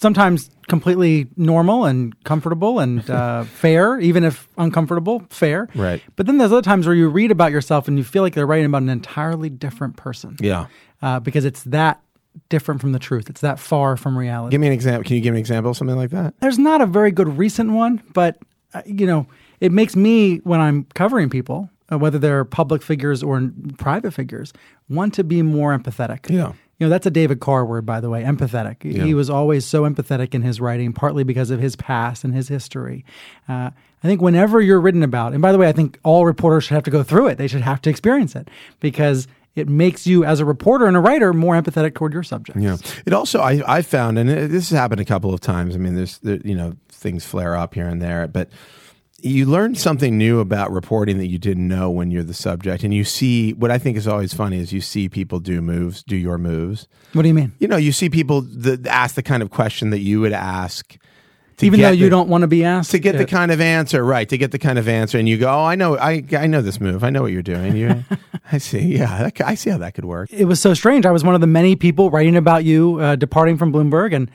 Sometimes 0.00 0.50
completely 0.68 1.28
normal 1.36 1.84
and 1.84 2.22
comfortable 2.24 2.80
and 2.80 3.08
uh, 3.10 3.44
fair, 3.44 3.98
even 4.00 4.24
if 4.24 4.48
uncomfortable, 4.58 5.22
fair. 5.30 5.68
Right. 5.74 6.02
But 6.16 6.26
then 6.26 6.38
there's 6.38 6.52
other 6.52 6.62
times 6.62 6.86
where 6.86 6.94
you 6.94 7.08
read 7.08 7.30
about 7.30 7.52
yourself 7.52 7.86
and 7.88 7.96
you 7.98 8.04
feel 8.04 8.22
like 8.22 8.34
they're 8.34 8.46
writing 8.46 8.66
about 8.66 8.82
an 8.82 8.88
entirely 8.88 9.48
different 9.50 9.96
person. 9.96 10.36
yeah. 10.40 10.66
Uh, 11.02 11.20
because 11.20 11.44
it's 11.44 11.62
that 11.64 12.00
different 12.48 12.80
from 12.80 12.92
the 12.92 12.98
truth. 12.98 13.28
It's 13.28 13.42
that 13.42 13.58
far 13.58 13.96
from 13.98 14.16
reality. 14.16 14.50
Give 14.52 14.60
me 14.62 14.66
an 14.66 14.72
example. 14.72 15.04
Can 15.04 15.16
you 15.16 15.22
give 15.22 15.34
me 15.34 15.38
an 15.38 15.40
example 15.40 15.70
of 15.72 15.76
something 15.76 15.96
like 15.96 16.10
that? 16.10 16.34
there's 16.40 16.58
not 16.58 16.80
a 16.80 16.86
very 16.86 17.10
good 17.10 17.36
recent 17.36 17.72
one, 17.72 18.02
but 18.14 18.38
uh, 18.74 18.80
you 18.86 19.06
know, 19.06 19.26
it 19.60 19.72
makes 19.72 19.94
me 19.94 20.38
when 20.38 20.60
I'm 20.60 20.84
covering 20.94 21.28
people, 21.30 21.68
uh, 21.92 21.98
whether 21.98 22.18
they're 22.18 22.44
public 22.44 22.82
figures 22.82 23.22
or 23.22 23.36
n- 23.36 23.74
private 23.78 24.12
figures, 24.12 24.52
want 24.88 25.12
to 25.14 25.24
be 25.24 25.42
more 25.42 25.76
empathetic. 25.78 26.30
Yeah. 26.30 26.52
You 26.78 26.86
know, 26.86 26.90
that's 26.90 27.06
a 27.06 27.10
David 27.10 27.40
Carr 27.40 27.64
word, 27.64 27.86
by 27.86 28.00
the 28.00 28.10
way, 28.10 28.22
empathetic. 28.22 28.82
He 28.82 29.14
was 29.14 29.30
always 29.30 29.64
so 29.64 29.84
empathetic 29.84 30.34
in 30.34 30.42
his 30.42 30.60
writing, 30.60 30.92
partly 30.92 31.24
because 31.24 31.50
of 31.50 31.58
his 31.58 31.74
past 31.74 32.22
and 32.22 32.34
his 32.34 32.48
history. 32.48 33.04
Uh, 33.48 33.70
I 34.04 34.06
think 34.06 34.20
whenever 34.20 34.60
you're 34.60 34.80
written 34.80 35.02
about, 35.02 35.32
and 35.32 35.40
by 35.40 35.52
the 35.52 35.58
way, 35.58 35.68
I 35.68 35.72
think 35.72 35.98
all 36.04 36.26
reporters 36.26 36.64
should 36.64 36.74
have 36.74 36.84
to 36.84 36.90
go 36.90 37.02
through 37.02 37.28
it. 37.28 37.38
They 37.38 37.48
should 37.48 37.62
have 37.62 37.80
to 37.82 37.90
experience 37.90 38.36
it 38.36 38.48
because 38.80 39.26
it 39.54 39.70
makes 39.70 40.06
you, 40.06 40.22
as 40.22 40.38
a 40.38 40.44
reporter 40.44 40.84
and 40.84 40.98
a 40.98 41.00
writer, 41.00 41.32
more 41.32 41.54
empathetic 41.54 41.94
toward 41.94 42.12
your 42.12 42.22
subjects. 42.22 42.62
Yeah. 42.62 42.76
It 43.06 43.14
also, 43.14 43.40
I, 43.40 43.62
I 43.66 43.80
found, 43.80 44.18
and 44.18 44.28
it, 44.28 44.50
this 44.50 44.68
has 44.68 44.78
happened 44.78 45.00
a 45.00 45.06
couple 45.06 45.32
of 45.32 45.40
times. 45.40 45.74
I 45.74 45.78
mean, 45.78 45.94
there's, 45.94 46.18
there, 46.18 46.38
you 46.44 46.54
know, 46.54 46.76
things 46.90 47.24
flare 47.24 47.56
up 47.56 47.72
here 47.72 47.88
and 47.88 48.02
there, 48.02 48.28
but 48.28 48.50
you 49.20 49.46
learn 49.46 49.74
something 49.74 50.18
new 50.18 50.40
about 50.40 50.70
reporting 50.70 51.18
that 51.18 51.26
you 51.26 51.38
didn't 51.38 51.66
know 51.66 51.90
when 51.90 52.10
you're 52.10 52.22
the 52.22 52.34
subject. 52.34 52.84
And 52.84 52.92
you 52.92 53.02
see, 53.04 53.52
what 53.54 53.70
I 53.70 53.78
think 53.78 53.96
is 53.96 54.06
always 54.06 54.34
funny 54.34 54.58
is 54.58 54.72
you 54.72 54.80
see 54.80 55.08
people 55.08 55.40
do 55.40 55.60
moves, 55.62 56.02
do 56.02 56.16
your 56.16 56.38
moves. 56.38 56.86
What 57.12 57.22
do 57.22 57.28
you 57.28 57.34
mean? 57.34 57.52
You 57.58 57.68
know, 57.68 57.76
you 57.78 57.92
see 57.92 58.10
people 58.10 58.42
that 58.42 58.86
ask 58.86 59.14
the 59.14 59.22
kind 59.22 59.42
of 59.42 59.50
question 59.50 59.90
that 59.90 60.00
you 60.00 60.20
would 60.20 60.32
ask. 60.34 60.98
to 61.56 61.66
Even 61.66 61.80
though 61.80 61.90
you 61.90 62.04
the- 62.04 62.10
don't 62.10 62.28
want 62.28 62.42
to 62.42 62.46
be 62.46 62.62
asked 62.64 62.90
to 62.90 62.98
get 62.98 63.16
the 63.16 63.24
uh, 63.24 63.26
kind 63.26 63.50
of 63.50 63.60
answer 63.60 64.04
right 64.04 64.28
to 64.28 64.36
get 64.36 64.50
the 64.52 64.58
kind 64.58 64.78
of 64.78 64.86
answer 64.86 65.16
and 65.18 65.26
you 65.26 65.38
go 65.38 65.48
oh 65.48 65.64
i 65.64 65.74
know 65.74 65.96
i 65.96 66.22
i 66.32 66.46
know 66.46 66.60
this 66.60 66.78
move 66.82 67.02
i 67.02 67.08
know 67.08 67.22
what 67.22 67.32
you're 67.32 67.40
doing 67.42 67.74
you 67.74 68.04
i 68.52 68.58
see 68.58 68.80
yeah 68.98 69.22
that, 69.22 69.40
i 69.40 69.54
see 69.54 69.70
how 69.70 69.78
that 69.78 69.94
could 69.94 70.04
work 70.04 70.30
it 70.30 70.44
was 70.44 70.60
so 70.60 70.74
strange. 70.74 71.06
I 71.06 71.10
was 71.12 71.24
one 71.24 71.34
of 71.34 71.40
the 71.40 71.46
many 71.46 71.74
people 71.74 72.10
writing 72.10 72.36
about 72.36 72.64
you 72.64 73.00
uh, 73.00 73.16
departing 73.16 73.56
from 73.56 73.72
Bloomberg, 73.72 74.14
and 74.14 74.30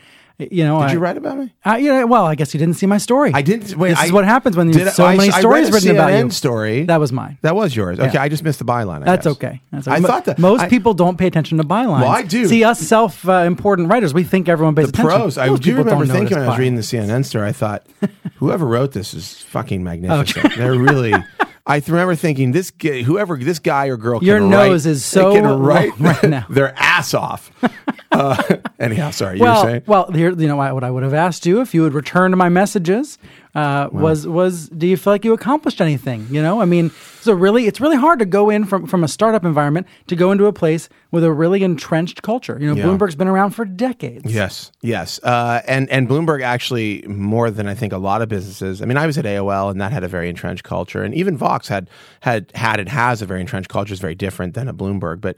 you 0.52 0.64
know, 0.64 0.80
did 0.80 0.90
I, 0.90 0.94
you 0.94 1.00
write 1.00 1.18
about 1.18 1.38
me 1.38 1.54
I, 1.66 1.78
you 1.78 1.90
know, 1.94 2.08
well, 2.08 2.26
I 2.26 2.36
guess 2.36 2.54
you 2.54 2.60
didn't 2.60 2.76
see 2.76 2.86
my 2.86 2.98
story. 2.98 3.32
i 3.34 3.42
didn't 3.42 3.76
wait 3.78 3.90
This 3.90 4.00
I, 4.00 4.06
is 4.06 4.12
what 4.12 4.26
happens 4.26 4.56
when 4.58 4.68
you 4.72 4.90
so 4.90 5.06
I- 5.06 5.18
many 5.18 5.30
I 5.32 5.40
stories 5.40 5.72
written 5.72 5.92
about 5.92 6.14
you. 6.14 6.30
story 6.32 6.84
That 6.86 7.00
was 7.00 7.12
mine. 7.12 7.38
that 7.42 7.56
was 7.56 7.76
yours 7.76 8.00
okay 8.00 8.12
Yeah. 8.14 8.22
i 8.24 8.30
just 8.30 8.44
missed 8.44 8.60
the 8.60 8.66
byline 8.66 9.02
I 9.02 9.06
That's 9.06 9.28
okay. 9.28 9.62
That's 9.72 9.88
I 9.88 9.94
okay. 9.94 10.02
Mo- 10.02 10.08
thought 10.08 10.26
that- 10.26 10.40
most 10.40 10.62
I- 10.62 10.70
people 10.70 10.94
don't 10.94 11.18
pay 11.18 11.28
attention 11.28 11.58
to 11.58 11.64
bylines. 11.64 12.02
Well, 12.02 12.10
I 12.10 12.24
do. 12.24 12.46
See 12.48 12.64
us 12.64 12.80
self-important 12.80 13.90
writers. 13.90 14.14
We 14.14 14.24
think 14.24 14.48
everyone 14.50 14.76
pays 14.76 14.86
the 14.86 14.90
attention. 14.94 15.10
pros 15.20 15.38
i 15.38 15.48
Most 15.48 15.64
do 15.64 15.76
remember 15.78 16.06
thinking 16.06 16.38
when 16.38 16.46
i 16.48 16.50
was 16.50 16.58
reading 16.60 16.76
the 16.76 16.82
cnn 16.82 17.24
story 17.26 17.48
i 17.48 17.52
thought 17.52 17.86
whoever 18.36 18.66
wrote 18.66 18.92
this 18.94 19.14
is 19.14 19.38
fucking 19.44 19.84
magnificent 19.84 20.56
they're 20.56 20.74
really 20.74 21.14
I 21.66 21.82
remember 21.86 22.16
thinking 22.16 22.52
this 22.52 22.72
guy, 22.72 23.04
whoever 23.04 23.38
this 23.38 23.60
guy 23.60 23.88
or 23.88 23.98
girl, 23.98 24.24
Your 24.24 24.40
nose 24.40 24.86
write- 24.86 24.92
is 24.92 25.06
so 25.06 25.34
can 25.34 25.46
write 25.60 25.92
right 26.00 26.24
now. 26.24 26.46
their 26.50 26.74
ass 26.78 27.14
off. 27.14 27.52
Uh, 28.14 28.36
anyhow, 28.80 29.10
sorry, 29.10 29.38
you 29.38 29.42
were 29.42 29.48
Well, 29.50 29.64
saying. 29.64 29.84
well, 29.86 30.12
here, 30.12 30.32
you 30.32 30.46
know, 30.50 30.58
what 30.58 30.84
I 30.84 30.92
would 30.92 31.04
have 31.04 31.14
asked 31.14 31.46
you 31.46 31.62
if 31.62 31.74
you 31.74 31.82
would 31.84 31.94
return 31.94 32.32
to 32.32 32.38
my 32.38 32.50
messages 32.50 33.18
uh, 33.54 33.90
was 33.92 34.26
was 34.26 34.70
do 34.70 34.88
you 34.88 34.96
feel 34.98 35.14
like 35.14 35.26
you 35.26 35.34
accomplished 35.34 35.82
anything? 35.82 36.28
You 36.32 36.42
know, 36.42 36.62
I 36.62 36.66
mean, 36.66 36.92
so 37.20 37.34
really, 37.34 37.68
it's 37.68 37.82
really 37.82 37.98
hard 37.98 38.20
to 38.20 38.26
go 38.26 38.50
in 38.50 38.66
from 38.66 38.88
from 38.88 39.04
a 39.04 39.08
startup 39.08 39.44
environment 39.44 39.88
to 40.08 40.16
go 40.16 40.32
into 40.32 40.46
a 40.46 40.54
place 40.54 40.88
with 41.12 41.24
a 41.24 41.32
really 41.32 41.64
entrenched 41.64 42.22
culture. 42.22 42.58
You 42.60 42.68
know, 42.68 42.76
Yeah. 42.76 42.86
Bloomberg's 42.86 43.16
been 43.16 43.28
around 43.28 43.52
for 43.52 43.66
decades. 43.66 44.34
Yes, 44.34 44.72
yes, 44.82 45.20
uh, 45.24 45.62
and 45.68 45.90
and 45.90 46.08
Bloomberg 46.08 46.42
actually 46.44 47.04
more 47.08 47.52
than 47.52 47.68
I 47.68 47.74
think 47.74 47.92
a 47.94 47.98
lot 47.98 48.22
of 48.22 48.30
businesses. 48.30 48.82
I 48.82 48.86
mean, 48.86 48.98
I 48.98 49.06
was 49.06 49.18
at 49.18 49.26
AOL, 49.26 49.70
and 49.70 49.82
that 49.82 49.92
had 49.92 50.04
a 50.04 50.08
very 50.08 50.30
entrenched 50.30 50.64
culture, 50.64 51.04
and 51.04 51.14
even 51.14 51.38
Vox 51.38 51.68
had 51.68 51.90
had 52.22 52.52
had 52.56 52.80
and 52.80 52.88
has 52.90 53.22
a 53.22 53.26
very 53.26 53.42
entrenched 53.42 53.70
culture. 53.70 53.94
It's 53.94 54.02
very 54.02 54.16
different 54.16 54.54
than 54.54 54.68
a 54.68 54.74
Bloomberg, 54.74 55.20
but 55.22 55.38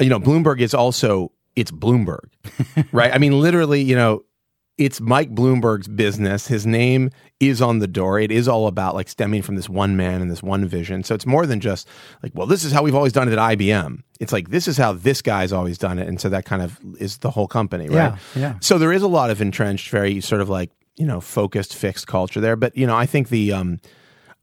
you 0.00 0.08
know, 0.08 0.18
Bloomberg 0.18 0.60
is 0.60 0.74
also 0.74 1.30
it's 1.54 1.70
Bloomberg, 1.70 2.26
right? 2.92 3.14
I 3.14 3.18
mean, 3.18 3.40
literally, 3.40 3.80
you 3.82 3.94
know. 3.94 4.24
It's 4.76 5.00
Mike 5.00 5.32
Bloomberg's 5.32 5.86
business. 5.86 6.48
His 6.48 6.66
name 6.66 7.10
is 7.38 7.62
on 7.62 7.78
the 7.78 7.86
door. 7.86 8.18
It 8.18 8.32
is 8.32 8.48
all 8.48 8.66
about 8.66 8.96
like 8.96 9.08
stemming 9.08 9.42
from 9.42 9.54
this 9.54 9.68
one 9.68 9.96
man 9.96 10.20
and 10.20 10.28
this 10.28 10.42
one 10.42 10.66
vision. 10.66 11.04
So 11.04 11.14
it's 11.14 11.26
more 11.26 11.46
than 11.46 11.60
just 11.60 11.86
like, 12.24 12.32
well, 12.34 12.48
this 12.48 12.64
is 12.64 12.72
how 12.72 12.82
we've 12.82 12.94
always 12.94 13.12
done 13.12 13.28
it 13.28 13.32
at 13.32 13.38
IBM. 13.38 14.02
It's 14.18 14.32
like 14.32 14.50
this 14.50 14.66
is 14.66 14.76
how 14.76 14.92
this 14.92 15.22
guy's 15.22 15.52
always 15.52 15.78
done 15.78 15.98
it, 16.00 16.08
and 16.08 16.20
so 16.20 16.28
that 16.28 16.44
kind 16.44 16.60
of 16.62 16.80
is 16.98 17.18
the 17.18 17.30
whole 17.30 17.46
company, 17.46 17.88
right? 17.88 17.94
Yeah, 17.94 18.18
yeah. 18.34 18.58
So 18.60 18.78
there 18.78 18.92
is 18.92 19.02
a 19.02 19.08
lot 19.08 19.30
of 19.30 19.40
entrenched, 19.40 19.90
very 19.90 20.20
sort 20.20 20.40
of 20.40 20.48
like 20.48 20.70
you 20.96 21.06
know 21.06 21.20
focused, 21.20 21.76
fixed 21.76 22.08
culture 22.08 22.40
there. 22.40 22.56
But 22.56 22.76
you 22.76 22.86
know, 22.86 22.96
I 22.96 23.06
think 23.06 23.28
the 23.28 23.52
um, 23.52 23.80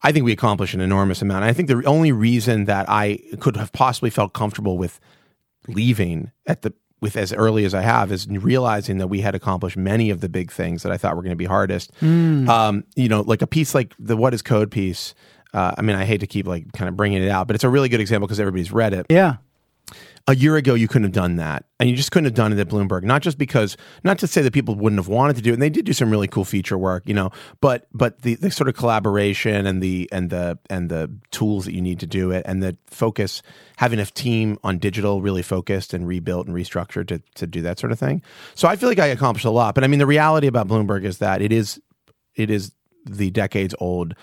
I 0.02 0.12
think 0.12 0.24
we 0.24 0.32
accomplished 0.32 0.74
an 0.74 0.82
enormous 0.82 1.22
amount. 1.22 1.44
I 1.44 1.54
think 1.54 1.68
the 1.68 1.84
only 1.86 2.12
reason 2.12 2.66
that 2.66 2.86
I 2.90 3.20
could 3.40 3.58
have 3.58 3.72
possibly 3.74 4.10
felt 4.10 4.34
comfortable 4.34 4.78
with 4.78 5.00
leaving 5.68 6.32
at 6.48 6.62
the 6.62 6.74
with 7.02 7.18
as 7.18 7.34
early 7.34 7.66
as 7.66 7.74
I 7.74 7.82
have 7.82 8.12
is 8.12 8.28
realizing 8.28 9.00
that 9.00 9.08
we 9.08 9.22
had 9.22 9.34
accomplished 9.36 9.76
many 9.76 10.12
of 10.12 10.22
the 10.22 10.30
big 10.30 10.52
things 10.52 10.84
that 10.84 10.92
I 10.92 10.98
thought 10.98 11.16
were 11.16 11.24
going 11.24 11.32
to 11.32 11.36
be 11.36 11.46
hardest. 11.46 11.92
Um, 12.02 12.84
you 12.96 13.10
know, 13.10 13.22
like 13.22 13.42
a 13.42 13.48
piece 13.48 13.74
like 13.76 13.94
the 14.00 14.16
"What 14.16 14.34
Is 14.34 14.42
Code" 14.42 14.72
piece. 14.72 15.16
Uh, 15.54 15.74
I 15.78 15.82
mean, 15.82 15.98
I 15.98 16.06
hate 16.06 16.20
to 16.22 16.28
keep 16.28 16.48
like 16.48 16.72
kind 16.74 16.88
of 16.88 16.96
bringing 16.96 17.22
it 17.22 17.30
out, 17.30 17.48
but 17.48 17.56
it's 17.56 17.64
a 17.66 17.70
really 17.70 17.90
good 17.90 18.00
example 18.00 18.28
because 18.28 18.40
everybody's 18.40 18.72
read 18.72 18.94
it 18.94 19.08
Yeah. 19.10 19.38
A 20.28 20.36
year 20.36 20.56
ago 20.56 20.74
you 20.74 20.88
couldn't 20.88 21.04
have 21.04 21.12
done 21.12 21.36
that. 21.38 21.66
And 21.80 21.90
you 21.90 21.96
just 21.96 22.12
couldn't 22.12 22.26
have 22.26 22.36
done 22.36 22.54
it 22.54 22.60
at 22.60 22.68
bloomberg. 22.68 23.04
Not 23.04 23.22
just 23.22 23.38
because 23.38 23.76
not 24.04 24.20
to 24.20 24.28
say 24.28 24.42
that 24.42 24.54
people 24.54 24.76
wouldn't 24.76 25.00
have 25.00 25.08
wanted 25.08 25.36
to 25.38 25.42
do 25.42 25.50
it. 25.50 25.54
And 25.54 25.62
they 25.62 25.70
did 25.70 25.86
do 25.86 25.94
some 25.94 26.12
really 26.12 26.28
cool 26.28 26.46
feature 26.46 26.78
work 26.78 27.04
you 27.06 27.14
know. 27.14 27.32
But 27.60 27.88
but 27.94 28.22
the, 28.22 28.36
the 28.36 28.50
sort 28.52 28.70
of 28.70 28.76
collaboration 28.76 29.66
and 29.68 29.82
the 29.82 30.08
and 30.12 30.30
the 30.30 30.58
and 30.70 30.90
the 30.90 31.12
tools 31.32 31.66
that 31.66 31.74
you 31.74 31.82
need 31.82 32.00
to 32.00 32.08
do 32.08 32.32
it 32.32 32.44
and 32.46 32.64
the 32.64 32.78
focus 32.88 33.42
having 33.78 34.00
a 34.00 34.06
team 34.06 34.58
on 34.64 34.78
digital 34.78 35.22
really 35.22 35.42
focused 35.42 35.94
and 35.94 36.08
rebuilt 36.08 36.48
and 36.48 36.56
restructured 36.56 37.08
to, 37.08 37.22
to 37.36 37.46
do 37.46 37.62
that 37.64 37.80
sort 37.80 37.92
of 37.92 38.00
thing. 38.00 38.22
So 38.56 38.68
i 38.68 38.76
feel 38.76 38.90
like 38.90 39.00
i 39.00 39.08
accomplished 39.08 39.46
a 39.46 39.52
lot. 39.52 39.76
But 39.76 39.84
i 39.84 39.88
mean 39.88 40.00
the 40.00 40.08
reality 40.08 40.48
about 40.48 40.68
bloomberg 40.68 41.04
is 41.04 41.18
that 41.18 41.42
it 41.42 41.52
is 41.52 41.82
it 42.36 42.50
is 42.50 42.72
the 43.06 43.32
decades 43.32 43.76
old 43.80 44.14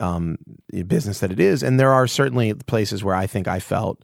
um, 0.00 0.38
business 0.86 1.20
that 1.20 1.30
it 1.30 1.38
is. 1.38 1.62
And 1.62 1.78
there 1.78 1.92
are 1.92 2.06
certainly 2.06 2.54
places 2.54 3.04
where 3.04 3.14
i 3.14 3.26
think 3.26 3.46
i 3.46 3.60
felt 3.60 4.02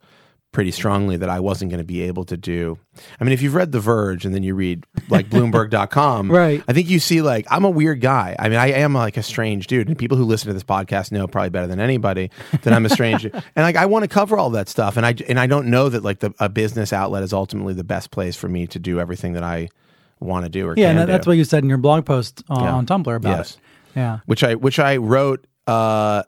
pretty 0.59 0.71
strongly 0.73 1.17
that 1.17 1.29
I 1.31 1.38
wasn't 1.38 1.71
going 1.71 1.79
to 1.79 1.85
be 1.85 2.03
able 2.03 2.25
to 2.25 2.37
do. 2.37 2.81
I 3.21 3.23
mean, 3.23 3.33
if 3.33 3.43
you've 3.43 3.55
read 3.55 3.71
The 3.71 3.79
Verge 3.79 4.25
and 4.27 4.35
then 4.35 4.43
you 4.43 4.57
read 4.57 4.85
like 5.09 5.29
Bloomberg.com, 5.31 6.29
Right. 6.33 6.65
I 6.67 6.73
think 6.73 6.88
you 6.91 6.99
see 6.99 7.23
like 7.23 7.47
I'm 7.49 7.65
a 7.65 7.71
weird 7.71 8.00
guy. 8.00 8.35
I 8.37 8.49
mean, 8.49 8.59
I 8.59 8.73
am 8.73 8.93
like 8.93 9.17
a 9.17 9.23
strange 9.23 9.69
dude, 9.69 9.87
and 9.87 9.97
people 9.97 10.17
who 10.19 10.25
listen 10.25 10.49
to 10.49 10.55
this 10.55 10.65
podcast 10.65 11.12
know 11.12 11.29
probably 11.29 11.50
better 11.50 11.69
than 11.69 11.79
anybody 11.79 12.33
that 12.62 12.73
I'm 12.73 12.85
a 12.85 12.88
strange. 12.88 13.23
dude. 13.23 13.35
And 13.55 13.62
like 13.65 13.77
I 13.77 13.87
want 13.87 14.03
to 14.03 14.09
cover 14.09 14.37
all 14.37 14.50
that 14.50 14.69
stuff, 14.69 14.97
and 14.97 15.07
I 15.07 15.15
and 15.29 15.38
I 15.38 15.47
don't 15.47 15.69
know 15.69 15.88
that 15.88 16.03
like 16.03 16.19
the 16.19 16.35
a 16.41 16.49
business 16.49 16.93
outlet 16.93 17.23
is 17.23 17.33
ultimately 17.33 17.75
the 17.75 17.85
best 17.85 18.11
place 18.11 18.35
for 18.35 18.49
me 18.49 18.67
to 18.67 18.81
do 18.81 18.99
everything 18.99 19.35
that 19.35 19.45
I 19.45 19.69
want 20.19 20.45
to 20.45 20.49
do 20.50 20.67
or 20.67 20.75
Yeah, 20.77 21.05
that's 21.05 21.25
do. 21.25 21.31
what 21.31 21.37
you 21.37 21.45
said 21.45 21.62
in 21.62 21.69
your 21.69 21.79
blog 21.79 22.05
post 22.05 22.43
on, 22.49 22.65
Yeah. 22.65 22.73
on 22.75 22.85
Tumblr 22.85 23.15
about 23.15 23.31
Yes. 23.31 23.53
it. 23.53 23.59
Yeah. 23.95 24.19
which 24.27 24.43
I 24.43 24.57
which 24.57 24.81
I 24.81 24.97
wrote 24.97 25.47
uh 25.69 26.25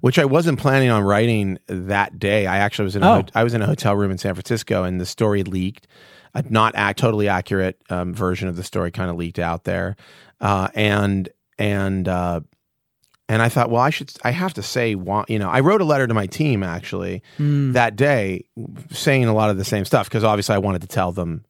which 0.00 0.18
I 0.18 0.24
wasn't 0.24 0.58
planning 0.58 0.90
on 0.90 1.02
writing 1.02 1.58
that 1.66 2.18
day. 2.18 2.46
I 2.46 2.58
actually 2.58 2.84
was 2.84 2.96
in 2.96 3.02
a 3.02 3.06
Oh. 3.06 3.24
I 3.34 3.44
was 3.44 3.54
in 3.54 3.62
a 3.62 3.66
hotel 3.66 3.94
room 3.94 4.10
in 4.10 4.18
San 4.18 4.34
Francisco 4.34 4.84
and 4.84 5.00
the 5.00 5.06
story 5.06 5.42
leaked. 5.42 5.86
a 6.34 6.42
not 6.48 6.74
act, 6.74 6.98
totally 6.98 7.28
accurate 7.28 7.80
um, 7.88 8.12
version 8.12 8.48
of 8.48 8.56
the 8.56 8.64
story 8.64 8.90
kind 8.90 9.10
of 9.10 9.16
leaked 9.16 9.38
out 9.38 9.64
there, 9.64 9.96
uh, 10.40 10.68
and 10.74 11.28
and 11.58 12.08
uh, 12.08 12.40
and 13.28 13.42
I 13.42 13.48
thought, 13.48 13.70
well, 13.70 13.82
I 13.82 13.90
should, 13.90 14.12
I 14.22 14.30
have 14.30 14.54
to 14.54 14.62
say, 14.62 14.90
you 14.90 15.38
know, 15.38 15.48
I 15.48 15.60
wrote 15.60 15.80
a 15.80 15.84
letter 15.84 16.06
to 16.06 16.14
my 16.14 16.26
team 16.26 16.62
actually 16.62 17.22
mm. 17.38 17.72
that 17.72 17.96
day, 17.96 18.44
saying 18.90 19.24
a 19.24 19.34
lot 19.34 19.50
of 19.50 19.56
the 19.56 19.64
same 19.64 19.84
stuff 19.84 20.08
because 20.08 20.22
obviously 20.22 20.54
I 20.54 20.58
wanted 20.58 20.82
to 20.82 20.88
tell 20.88 21.10
them, 21.10 21.44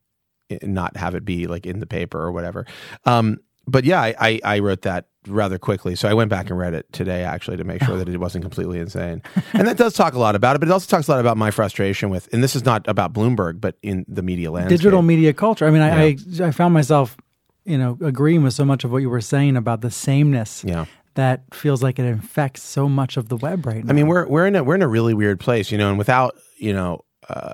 eh, 0.49 0.59
not 0.63 0.97
have 0.97 1.15
it 1.15 1.25
be 1.25 1.47
like 1.47 1.67
in 1.67 1.81
the 1.81 1.87
paper 1.87 2.19
or 2.19 2.33
whatever. 2.33 2.65
Um, 3.05 3.41
but 3.67 3.85
yeah, 3.85 4.01
I, 4.01 4.15
I, 4.19 4.41
I 4.45 4.59
wrote 4.61 4.83
that 4.83 5.07
rather 5.27 5.59
quickly. 5.59 5.97
So 5.97 6.09
I 6.09 6.15
went 6.15 6.31
back 6.31 6.51
and 6.51 6.59
read 6.59 6.75
it 6.75 6.93
today 6.93 7.25
actually 7.25 7.57
to 7.57 7.65
make 7.65 7.83
sure 7.83 7.97
that 7.97 8.09
it 8.09 8.19
wasn't 8.19 8.43
completely 8.43 8.79
insane. 8.79 9.23
And 9.53 9.67
that 9.67 9.77
does 9.77 9.95
talk 9.95 10.15
a 10.15 10.19
lot 10.19 10.35
about 10.35 10.57
it, 10.57 10.61
but 10.61 10.69
it 10.69 10.73
also 10.73 10.87
talks 10.89 11.09
a 11.09 11.11
lot 11.11 11.21
about 11.21 11.37
my 11.37 11.51
frustration 11.51 12.11
with, 12.11 12.33
and 12.33 12.43
this 12.43 12.55
is 12.55 12.65
not 12.65 12.87
about 12.89 13.13
Bloomberg, 13.13 13.61
but 13.61 13.77
in 13.83 14.05
the 14.09 14.23
media 14.23 14.51
landscape. 14.51 14.79
Digital 14.79 15.03
media 15.03 15.33
culture. 15.33 15.67
I 15.67 15.71
mean, 15.71 15.83
I, 15.83 16.07
yeah. 16.07 16.45
I, 16.45 16.49
I, 16.49 16.51
found 16.53 16.75
myself, 16.75 17.17
you 17.65 17.77
know, 17.77 17.99
agreeing 18.01 18.43
with 18.43 18.55
so 18.55 18.65
much 18.65 18.85
of 18.85 18.93
what 18.93 18.99
you 18.99 19.11
were 19.11 19.21
saying 19.21 19.57
about 19.57 19.81
the 19.81 19.91
sameness 19.91 20.63
yeah. 20.65 20.87
that 21.15 21.43
feels 21.53 21.83
like 21.83 21.99
it 21.99 22.05
infects 22.05 22.63
so 22.63 22.89
much 22.89 23.17
of 23.17 23.29
the 23.29 23.37
web 23.37 23.67
right 23.67 23.85
now. 23.85 23.91
I 23.91 23.95
mean, 23.95 24.07
we're, 24.07 24.27
we're 24.29 24.47
in 24.47 24.55
a, 24.55 24.63
we're 24.63 24.77
in 24.77 24.83
a 24.83 24.89
really 24.89 25.15
weird 25.15 25.41
place, 25.41 25.73
you 25.73 25.79
know, 25.79 25.89
and 25.89 25.99
without, 25.99 26.37
you 26.59 26.73
know, 26.73 27.05
uh, 27.29 27.53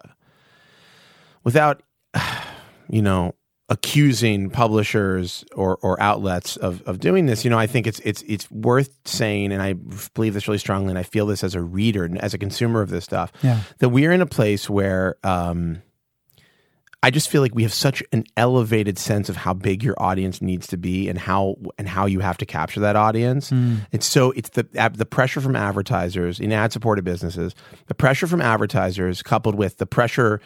without, 1.43 1.83
you 2.91 3.01
know, 3.01 3.35
accusing 3.73 4.51
publishers 4.51 5.47
or, 5.55 5.79
or 5.79 5.99
outlets 5.99 6.59
of, 6.59 6.83
of 6.83 7.01
doing 7.01 7.25
this, 7.25 7.43
you 7.43 7.49
know, 7.49 7.59
I 7.59 7.67
think 7.67 7.87
it's 7.87 8.01
it's 8.01 8.21
it's 8.29 8.51
worth 8.51 8.95
saying, 9.07 9.51
and 9.51 9.63
I 9.63 9.73
believe 10.13 10.35
this 10.35 10.47
really 10.47 10.59
strongly, 10.59 10.91
and 10.91 10.99
I 10.99 11.05
feel 11.05 11.25
this 11.25 11.43
as 11.43 11.55
a 11.55 11.63
reader 11.63 12.05
and 12.05 12.19
as 12.19 12.35
a 12.35 12.39
consumer 12.39 12.83
of 12.83 12.91
this 12.91 13.03
stuff, 13.03 13.33
yeah. 13.43 13.63
that 13.79 13.89
we're 13.89 14.13
in 14.13 14.21
a 14.21 14.27
place 14.27 14.69
where 14.69 15.17
um, 15.25 15.81
I 17.03 17.11
just 17.11 17.31
feel 17.31 17.41
like 17.41 17.55
we 17.55 17.63
have 17.63 17.73
such 17.73 18.03
an 18.13 18.25
elevated 18.37 18.99
sense 18.99 19.31
of 19.31 19.37
how 19.37 19.55
big 19.55 19.83
your 19.83 19.95
audience 19.97 20.43
needs 20.43 20.67
to 20.67 20.77
be 20.77 21.09
and 21.09 21.19
how 21.19 21.57
and 21.79 21.89
how 21.89 22.05
you 22.05 22.21
have 22.21 22.37
to 22.39 22.47
capture 22.47 22.81
that 22.81 22.95
audience. 22.95 23.51
Mm. 23.51 23.87
It's 23.91 24.05
so 24.05 24.33
it's 24.33 24.51
the 24.51 24.65
the 24.95 25.07
pressure 25.07 25.41
from 25.41 25.57
advertisers 25.57 26.41
in 26.41 26.53
ad 26.53 26.75
supported 26.75 27.07
businesses, 27.07 27.55
the 27.87 27.95
pressure 27.95 28.27
from 28.27 28.43
advertisers 28.43 29.23
coupled 29.23 29.55
with 29.55 29.79
the 29.79 29.87
pressure 29.87 30.43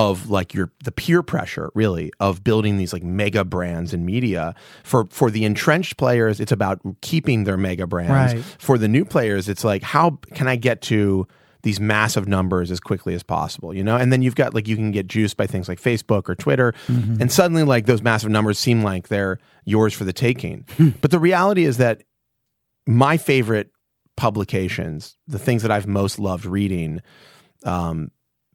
of 0.00 0.30
like 0.30 0.54
your 0.54 0.72
the 0.82 0.90
peer 0.90 1.22
pressure 1.22 1.70
really 1.74 2.10
of 2.20 2.42
building 2.42 2.78
these 2.78 2.90
like 2.90 3.02
mega 3.02 3.44
brands 3.44 3.92
in 3.92 4.06
media. 4.06 4.54
For 4.82 5.04
for 5.10 5.30
the 5.30 5.44
entrenched 5.44 5.98
players 5.98 6.40
it's 6.40 6.52
about 6.52 6.80
keeping 7.02 7.44
their 7.44 7.58
mega 7.58 7.86
brands. 7.86 8.34
Right. 8.34 8.44
for 8.58 8.78
the 8.78 8.88
new 8.88 9.04
players 9.04 9.48
it's 9.48 9.62
like 9.62 9.82
how 9.82 10.18
can 10.32 10.48
i 10.48 10.56
get 10.56 10.80
to 10.82 11.26
these 11.62 11.78
massive 11.78 12.26
numbers 12.26 12.70
as 12.70 12.80
quickly 12.80 13.14
as 13.14 13.22
possible 13.22 13.74
you 13.74 13.84
know? 13.84 13.96
And 13.96 14.10
then 14.10 14.22
you've 14.22 14.34
got 14.34 14.54
like 14.54 14.66
you 14.66 14.76
can 14.76 14.90
get 14.90 15.06
juiced 15.06 15.36
by 15.36 15.46
things 15.46 15.68
like 15.68 15.80
facebook 15.80 16.28
or 16.30 16.34
twitter 16.34 16.72
mm-hmm. 16.86 17.20
and 17.20 17.30
suddenly 17.30 17.62
like 17.62 17.84
those 17.84 18.00
massive 18.00 18.30
numbers 18.30 18.58
seem 18.58 18.82
like 18.82 19.08
they're 19.08 19.38
yours 19.66 19.92
for 19.92 20.04
the 20.04 20.12
taking. 20.14 20.64
But 21.02 21.10
the 21.10 21.18
reality 21.18 21.64
is 21.64 21.76
that 21.76 22.02
my 22.86 23.18
favorite 23.18 23.70
publications 24.16 25.16
the 25.28 25.38
things 25.38 25.62
that 25.62 25.70
i've 25.70 25.86
most 25.86 26.18
loved 26.18 26.44
reading 26.44 27.00
um, 27.64 28.10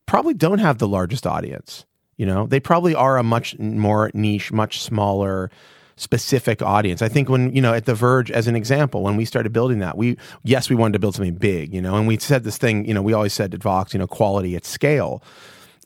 probably 0.06 0.34
don't 0.34 0.60
have 0.60 0.78
the 0.78 0.88
largest 0.88 1.26
audience. 1.26 1.86
You 2.18 2.26
know, 2.26 2.48
they 2.48 2.60
probably 2.60 2.96
are 2.96 3.18
a 3.18 3.24
much 3.24 3.58
more 3.60 4.10
niche, 4.14 4.52
much 4.52 4.82
smaller, 4.82 5.52
specific 5.98 6.62
audience. 6.62 7.02
I 7.02 7.10
think 7.10 7.30
when, 7.30 7.54
you 7.54 7.62
know, 7.62 7.74
at 7.74 7.86
The 7.86 7.96
Verge, 7.96 8.32
as 8.32 8.48
an 8.48 8.56
example, 8.56 9.04
when 9.04 9.16
we 9.16 9.26
started 9.26 9.54
building 9.54 9.80
that, 9.80 9.98
we, 9.98 10.18
yes, 10.44 10.70
we 10.70 10.76
wanted 10.76 10.94
to 10.94 11.00
build 11.00 11.16
something 11.16 11.36
big, 11.36 11.74
you 11.74 11.82
know, 11.82 11.96
and 11.96 12.08
we 12.08 12.18
said 12.18 12.44
this 12.44 12.58
thing, 12.58 12.86
you 12.86 12.94
know, 12.94 13.02
we 13.02 13.14
always 13.14 13.34
said 13.34 13.54
at 13.54 13.62
Vox, 13.62 13.94
you 13.94 14.00
know, 14.00 14.08
quality 14.08 14.56
at 14.56 14.66
scale. 14.66 15.24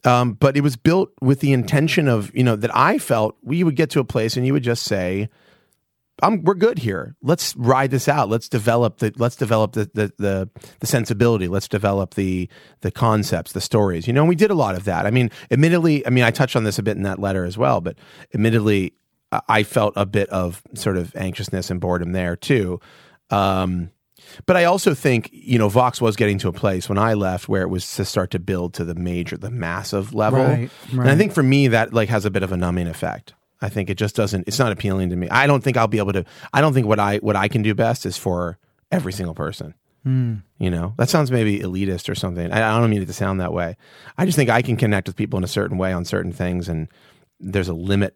Um, 0.06 0.34
but 0.34 0.56
it 0.56 0.62
was 0.62 0.78
built 0.78 1.12
with 1.22 1.42
the 1.42 1.52
intention 1.52 2.08
of, 2.08 2.34
you 2.34 2.44
know, 2.44 2.56
that 2.56 2.76
I 2.76 2.98
felt 3.00 3.38
we 3.44 3.64
would 3.64 3.76
get 3.76 3.90
to 3.92 4.00
a 4.00 4.06
place 4.06 4.38
and 4.38 4.46
you 4.46 4.54
would 4.54 4.64
just 4.64 4.84
say, 4.84 5.30
I'm, 6.22 6.44
we're 6.44 6.56
good 6.56 6.80
here. 6.80 7.16
Let's 7.22 7.56
ride 7.56 7.92
this 7.92 8.08
out. 8.08 8.30
Let's 8.30 8.50
develop 8.50 8.98
the 8.98 9.14
let's 9.18 9.36
develop 9.36 9.74
the, 9.74 9.90
the 9.94 10.14
the 10.18 10.50
the, 10.80 10.88
sensibility. 10.88 11.48
Let's 11.48 11.68
develop 11.68 12.16
the 12.16 12.50
the 12.82 12.92
concepts, 12.92 13.54
the 13.54 13.62
stories. 13.62 14.08
You 14.08 14.14
know, 14.14 14.26
we 14.26 14.36
did 14.36 14.52
a 14.52 14.56
lot 14.56 14.76
of 14.76 14.86
that. 14.86 15.06
I 15.06 15.12
mean, 15.12 15.32
admittedly, 15.52 16.06
I 16.06 16.10
mean, 16.10 16.24
I 16.24 16.32
touched 16.32 16.56
on 16.56 16.64
this 16.64 16.80
a 16.80 16.84
bit 16.84 16.98
in 16.98 17.04
that 17.04 17.20
letter 17.20 17.46
as 17.46 17.58
well, 17.58 17.82
but 17.82 17.98
admittedly, 18.34 18.94
I 19.48 19.64
felt 19.64 19.94
a 19.96 20.06
bit 20.06 20.30
of 20.30 20.62
sort 20.74 20.98
of 20.98 21.16
anxiousness 21.16 21.70
and 21.70 21.80
boredom 21.80 22.12
there 22.12 22.36
too. 22.36 22.80
Um, 23.30 23.92
but 24.46 24.58
I 24.58 24.66
also 24.66 24.94
think 24.94 25.30
you 25.32 25.58
know 25.58 25.70
Vox 25.70 26.02
was 26.02 26.16
getting 26.16 26.38
to 26.40 26.50
a 26.50 26.54
place 26.54 26.90
when 26.90 26.98
I 26.98 27.14
left 27.14 27.48
where 27.48 27.62
it 27.62 27.70
was 27.70 27.96
to 27.96 28.06
start 28.06 28.32
to 28.32 28.40
build 28.40 28.74
to 28.76 28.84
the 28.84 28.96
major, 28.96 29.38
the 29.38 29.52
massive 29.52 30.14
level, 30.14 30.44
right, 30.44 30.70
right. 30.94 31.00
and 31.00 31.10
I 31.10 31.16
think 31.16 31.34
for 31.34 31.44
me 31.44 31.70
that 31.70 31.94
like 31.94 32.10
has 32.10 32.26
a 32.26 32.32
bit 32.32 32.44
of 32.44 32.52
a 32.52 32.58
numbing 32.58 32.88
effect. 32.88 33.34
I 33.62 33.70
think 33.70 33.90
it 33.90 33.96
just 33.96 34.16
doesn't. 34.16 34.48
It's 34.48 34.60
not 34.60 34.72
appealing 34.72 35.10
to 35.10 35.16
me. 35.16 35.28
I 35.30 35.48
don't 35.48 35.64
think 35.64 35.78
I'll 35.78 35.88
be 35.88 35.98
able 35.98 36.14
to. 36.14 36.26
I 36.54 36.62
don't 36.62 36.74
think 36.74 36.88
what 36.88 37.00
I 37.00 37.18
what 37.18 37.36
I 37.36 37.48
can 37.48 37.62
do 37.62 37.74
best 37.74 38.06
is 38.06 38.18
for 38.18 38.58
every 38.92 39.14
single 39.14 39.36
person. 39.36 39.74
Mm. 40.06 40.44
You 40.58 40.72
know, 40.72 40.94
that 40.98 41.10
sounds 41.10 41.30
maybe 41.30 41.60
elitist 41.60 42.10
or 42.10 42.16
something. 42.16 42.52
I, 42.52 42.76
I 42.76 42.80
don't 42.80 42.90
mean 42.90 43.02
it 43.02 43.08
to 43.08 43.14
sound 43.14 43.42
that 43.42 43.52
way. 43.52 43.76
I 44.18 44.26
just 44.26 44.38
think 44.38 44.50
I 44.50 44.62
can 44.62 44.78
connect 44.78 45.08
with 45.08 45.18
people 45.18 45.38
in 45.38 45.44
a 45.44 45.48
certain 45.48 45.78
way 45.78 45.92
on 45.92 46.06
certain 46.06 46.32
things, 46.32 46.70
and 46.70 46.88
there's 47.40 47.68
a 47.68 47.74
limit 47.74 48.16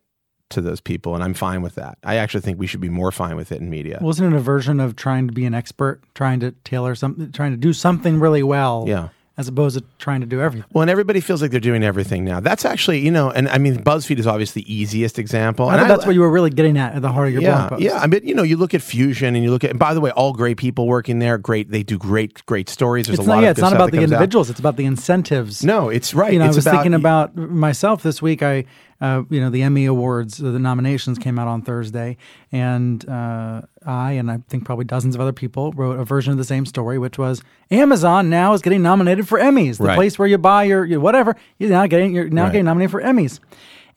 to 0.50 0.62
those 0.62 0.80
people, 0.80 1.16
and 1.16 1.24
I'm 1.24 1.34
fine 1.34 1.62
with 1.62 1.76
that. 1.76 1.98
I 2.04 2.16
actually 2.16 2.42
think 2.42 2.60
we 2.60 2.68
should 2.68 2.80
be 2.80 2.90
more 2.90 3.12
fine 3.12 3.36
with 3.36 3.52
it 3.52 3.60
in 3.60 3.70
media. 3.70 4.00
Wasn't 4.02 4.34
it 4.34 4.36
a 4.36 4.42
version 4.42 4.80
of 4.80 4.96
trying 4.96 5.28
to 5.28 5.34
be 5.34 5.46
an 5.46 5.54
expert, 5.54 6.02
trying 6.14 6.40
to 6.42 6.52
tailor 6.64 6.96
something, 6.96 7.32
trying 7.32 7.52
to 7.52 7.58
do 7.58 7.74
something 7.74 8.20
really 8.20 8.44
well? 8.44 8.86
Yeah 8.88 9.10
as 9.36 9.48
opposed 9.48 9.78
to 9.78 9.84
trying 9.98 10.22
to 10.22 10.28
do 10.28 10.42
everything. 10.42 10.70
Well, 10.74 10.84
and 10.84 10.92
everybody 10.92 11.20
feels 11.20 11.42
like 11.42 11.50
they're 11.50 11.60
doing 11.60 11.84
everything 11.84 12.24
now. 12.24 12.40
That's 12.40 12.66
actually, 12.66 13.00
you 13.00 13.10
know, 13.10 13.32
and 13.32 13.50
I 13.50 13.58
mean, 13.58 13.84
BuzzFeed 13.84 14.20
is 14.20 14.28
obviously 14.28 14.62
the 14.62 14.74
easiest 14.74 15.18
example. 15.18 15.70
I 15.70 15.78
know 15.78 15.88
that's 15.88 16.06
what 16.06 16.14
you 16.14 16.22
were 16.22 16.30
really 16.30 16.52
getting 16.52 16.78
at 16.78 16.94
at 16.94 17.02
the 17.02 17.12
heart 17.12 17.30
of 17.30 17.34
your 17.34 17.42
yeah, 17.42 17.56
blog 17.56 17.70
post. 17.72 17.82
Yeah, 17.82 17.98
I 17.98 18.06
mean, 18.06 18.22
you 18.24 18.36
know, 18.36 18.44
you 18.44 18.58
look 18.58 18.76
at 18.76 18.84
Fusion 18.84 19.36
and 19.36 19.44
you 19.44 19.50
look 19.50 19.64
at, 19.64 19.72
and 19.72 19.80
by 19.80 19.96
the 19.96 20.02
way, 20.02 20.12
all 20.12 20.34
great 20.34 20.58
people 20.58 20.86
working 20.86 21.18
there. 21.18 21.40
Great, 21.40 21.72
they 21.72 21.82
do 21.82 21.98
great, 21.98 22.46
great 22.46 22.70
stories. 22.70 23.08
There's 23.08 23.18
it's 23.20 23.26
a 23.26 23.30
not, 23.30 23.36
lot 23.38 23.44
yeah, 23.44 23.50
of 23.50 23.58
it's 23.58 23.62
not 23.62 23.74
about 23.74 23.92
the 23.92 24.02
individuals. 24.02 24.50
Out. 24.50 24.52
It's 24.52 24.60
about 24.60 24.78
the 24.78 24.86
incentives. 24.86 25.64
No, 25.64 25.90
it's 25.90 26.14
right. 26.14 26.32
You 26.32 26.38
know, 26.38 26.46
it's 26.46 26.56
I 26.56 26.58
was 26.58 26.68
about, 26.68 26.76
thinking 26.76 26.94
about 26.94 27.36
myself 27.36 28.04
this 28.04 28.22
week. 28.22 28.44
I 28.44 28.66
uh, 29.04 29.24
you 29.30 29.42
know, 29.42 29.50
the 29.50 29.62
Emmy 29.62 29.86
Awards, 29.86 30.38
the 30.38 30.58
nominations 30.58 31.20
came 31.20 31.38
out 31.38 31.50
on 31.50 31.62
Thursday, 31.62 32.16
and 32.54 33.08
uh, 33.10 33.62
I 33.86 34.14
and 34.14 34.32
I 34.32 34.40
think 34.48 34.64
probably 34.64 34.86
dozens 34.86 35.14
of 35.14 35.20
other 35.20 35.34
people 35.34 35.74
wrote 35.74 36.00
a 36.00 36.06
version 36.06 36.32
of 36.32 36.38
the 36.38 36.46
same 36.46 36.66
story, 36.66 36.98
which 36.98 37.18
was 37.18 37.44
Amazon 37.70 38.30
now 38.30 38.54
is 38.54 38.62
getting 38.62 38.82
nominated 38.82 39.28
for 39.28 39.38
Emmys, 39.38 39.78
the 39.78 39.84
right. 39.84 39.96
place 39.96 40.18
where 40.18 40.28
you 40.30 40.38
buy 40.38 40.64
your, 40.64 40.86
your 40.86 41.02
whatever. 41.02 41.36
You're 41.58 41.70
now 41.70 41.86
getting 41.86 42.16
you're 42.16 42.30
now 42.30 42.44
right. 42.44 42.54
getting 42.54 42.64
nominated 42.64 42.92
for 42.92 43.02
Emmys, 43.02 43.42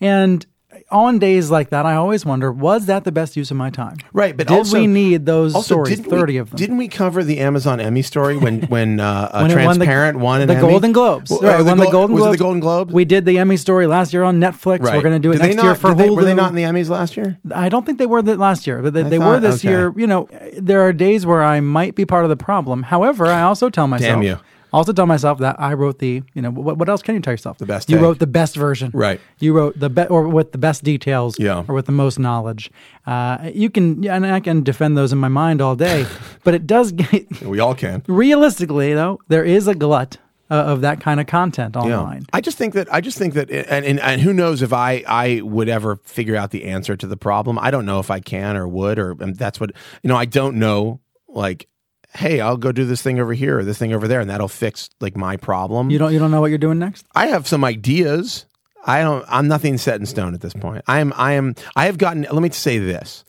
and 0.01 0.45
on 0.91 1.19
days 1.19 1.51
like 1.51 1.71
that, 1.71 1.87
I 1.87 1.95
always 1.95 2.25
wonder, 2.25 2.53
was 2.53 2.87
that 2.87 3.05
the 3.05 3.13
best 3.13 3.37
use 3.37 3.51
of 3.51 3.57
my 3.57 3.71
time? 3.71 3.97
Right, 4.13 4.37
but 4.37 4.49
did 4.49 4.57
also, 4.57 4.79
we 4.79 4.87
need 4.87 5.27
those 5.27 5.55
also, 5.55 5.75
stories? 5.75 6.01
Thirty 6.01 6.35
we, 6.35 6.39
of 6.39 6.51
them. 6.51 6.57
Didn't 6.57 6.77
we 6.77 6.89
cover 6.89 7.25
the 7.25 7.39
Amazon 7.39 7.81
Emmy 7.81 8.03
story 8.03 8.37
when 8.37 8.63
when, 8.69 9.01
uh, 9.01 9.31
when 9.41 9.51
Transparent 9.51 10.19
won 10.19 10.47
the, 10.47 10.55
won 10.55 10.61
the 10.61 10.61
Golden 10.61 10.93
Globes? 10.93 11.31
Well, 11.31 11.41
right, 11.41 11.61
uh, 11.61 11.65
won 11.65 11.79
the, 11.79 11.85
the 11.85 11.91
Golden 11.91 12.15
was 12.15 12.23
Globes. 12.23 12.35
it 12.35 12.39
the 12.39 12.45
Golden 12.45 12.61
Globes? 12.61 12.93
We 12.93 13.05
did 13.05 13.25
the 13.25 13.39
Emmy 13.39 13.57
story 13.57 13.87
last 13.87 14.13
year 14.13 14.23
on 14.23 14.41
Netflix. 14.41 14.81
Right. 14.81 14.97
We're 14.97 15.03
going 15.03 15.15
to 15.15 15.19
do 15.19 15.31
it 15.31 15.35
did 15.35 15.43
next 15.43 15.57
not, 15.57 15.65
year 15.65 15.75
for 15.75 15.95
they, 15.95 16.09
Hulu. 16.09 16.17
Were 16.17 16.25
they 16.25 16.35
not 16.35 16.51
in 16.51 16.57
the 16.57 16.65
Emmys 16.65 16.89
last 16.89 17.17
year? 17.17 17.39
I 17.55 17.69
don't 17.69 17.85
think 17.85 17.99
they 17.99 18.07
were 18.07 18.23
the 18.23 18.37
last 18.37 18.67
year, 18.67 18.83
but 18.83 18.93
they, 18.93 19.03
they 19.03 19.19
thought, 19.19 19.29
were 19.29 19.41
this 19.41 19.61
okay. 19.61 19.69
year. 19.69 19.93
You 19.97 20.07
know, 20.07 20.29
there 20.59 20.83
are 20.83 20.93
days 20.93 21.27
where 21.27 21.43
I 21.43 21.61
might 21.61 21.95
be 21.95 22.05
part 22.05 22.25
of 22.25 22.29
the 22.29 22.37
problem. 22.37 22.85
However, 22.85 23.27
I 23.27 23.43
also 23.43 23.71
tell 23.71 23.87
myself, 23.87 24.17
Damn 24.17 24.23
you 24.23 24.39
also 24.73 24.93
tell 24.93 25.07
myself 25.07 25.39
that 25.39 25.57
I 25.59 25.75
wrote 25.75 25.99
the, 25.99 26.23
you 26.35 26.43
know, 26.43 26.51
what, 26.51 26.79
what 26.79 26.89
else 26.89 27.03
can 27.03 27.15
you 27.15 27.21
tell 27.21 27.33
yourself? 27.33 27.59
The 27.59 27.67
best. 27.67 27.89
You 27.89 27.97
take. 27.97 28.03
wrote 28.03 28.19
the 28.19 28.27
best 28.27 28.57
version. 28.57 28.91
Right. 28.93 29.21
You 29.39 29.53
wrote 29.53 29.79
the 29.79 29.89
best, 29.91 30.11
or 30.11 30.29
with 30.29 30.53
the 30.53 30.59
best 30.59 30.85
details, 30.85 31.39
Yeah. 31.39 31.65
or 31.69 31.75
with 31.75 31.87
the 31.87 31.93
most 31.93 32.19
knowledge. 32.19 32.71
Uh, 33.07 33.51
you 33.55 33.71
can, 33.71 34.03
yeah, 34.03 34.15
and 34.17 34.27
I 34.27 34.41
can 34.41 34.63
defend 34.63 34.97
those 34.97 35.13
in 35.13 35.19
my 35.19 35.29
mind 35.29 35.61
all 35.61 35.77
day, 35.77 36.07
but 36.45 36.55
it 36.55 36.67
does 36.67 36.93
get. 36.93 37.43
We 37.43 37.61
all 37.61 37.75
can. 37.75 38.03
Realistically, 38.07 38.95
though, 38.95 39.21
there 39.29 39.45
is 39.45 39.69
a 39.69 39.75
glut 39.75 40.19
uh, 40.51 40.55
of 40.55 40.81
that 40.81 41.01
kind 41.01 41.21
of 41.21 41.27
content 41.27 41.77
online. 41.77 42.21
Yeah. 42.21 42.27
I 42.33 42.41
just 42.41 42.57
think 42.59 42.75
that 42.75 42.93
I 42.93 43.01
just 43.01 43.19
think 43.19 43.35
that, 43.35 43.51
and, 43.51 43.85
and 43.85 43.99
and 44.01 44.21
who 44.21 44.33
knows 44.33 44.63
if 44.63 44.73
I 44.73 45.03
I 45.07 45.41
would 45.43 45.69
ever 45.69 45.97
figure 46.05 46.37
out 46.37 46.51
the 46.51 46.65
answer 46.65 46.97
to 46.97 47.07
the 47.07 47.17
problem. 47.17 47.59
I 47.59 47.71
don't 47.71 47.85
know 47.87 47.99
if 47.99 48.11
I 48.11 48.21
can 48.21 48.57
or 48.57 48.69
would, 48.69 48.99
or 48.99 49.17
and 49.21 49.37
that's 49.37 49.59
what 49.61 49.71
you 50.03 50.09
know. 50.09 50.17
I 50.17 50.25
don't 50.25 50.57
know 50.57 51.01
like 51.29 51.69
hey, 52.17 52.41
I'll 52.41 52.57
go 52.57 52.73
do 52.73 52.85
this 52.85 53.03
thing 53.03 53.21
over 53.21 53.33
here 53.33 53.59
or 53.59 53.65
this 53.65 53.79
thing 53.79 53.93
over 53.93 54.09
there, 54.09 54.21
and 54.21 54.31
that'll 54.31 54.49
fix 54.49 54.91
like 55.01 55.17
my 55.17 55.37
problem. 55.37 55.91
You 55.91 55.99
don't 55.99 56.13
you 56.13 56.19
don't 56.19 56.31
know 56.31 56.41
what 56.41 56.49
you're 56.49 56.59
doing 56.59 56.79
next? 56.79 57.07
I 57.15 57.29
have 57.29 57.47
some 57.47 57.65
ideas. 57.65 58.47
I 58.85 59.03
don't. 59.03 59.25
I'm 59.29 59.49
nothing 59.49 59.79
set 59.79 60.01
in 60.01 60.07
stone 60.07 60.35
at 60.35 60.41
this 60.41 60.55
point. 60.55 60.85
I 60.87 61.01
am. 61.01 61.13
I 61.17 61.33
am. 61.33 61.55
I 61.75 61.87
have 61.87 61.99
gotten. 61.99 62.23
Let 62.23 62.43
me 62.43 62.51
say 62.51 62.79
this: 62.79 63.25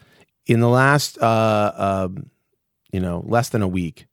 in 0.45 0.59
the 0.59 0.69
last, 0.69 1.17
uh, 1.19 1.25
uh, 1.75 2.09
you 2.91 2.99
know, 2.99 3.23
less 3.25 3.49
than 3.49 3.61
a 3.61 3.67
week, 3.67 4.07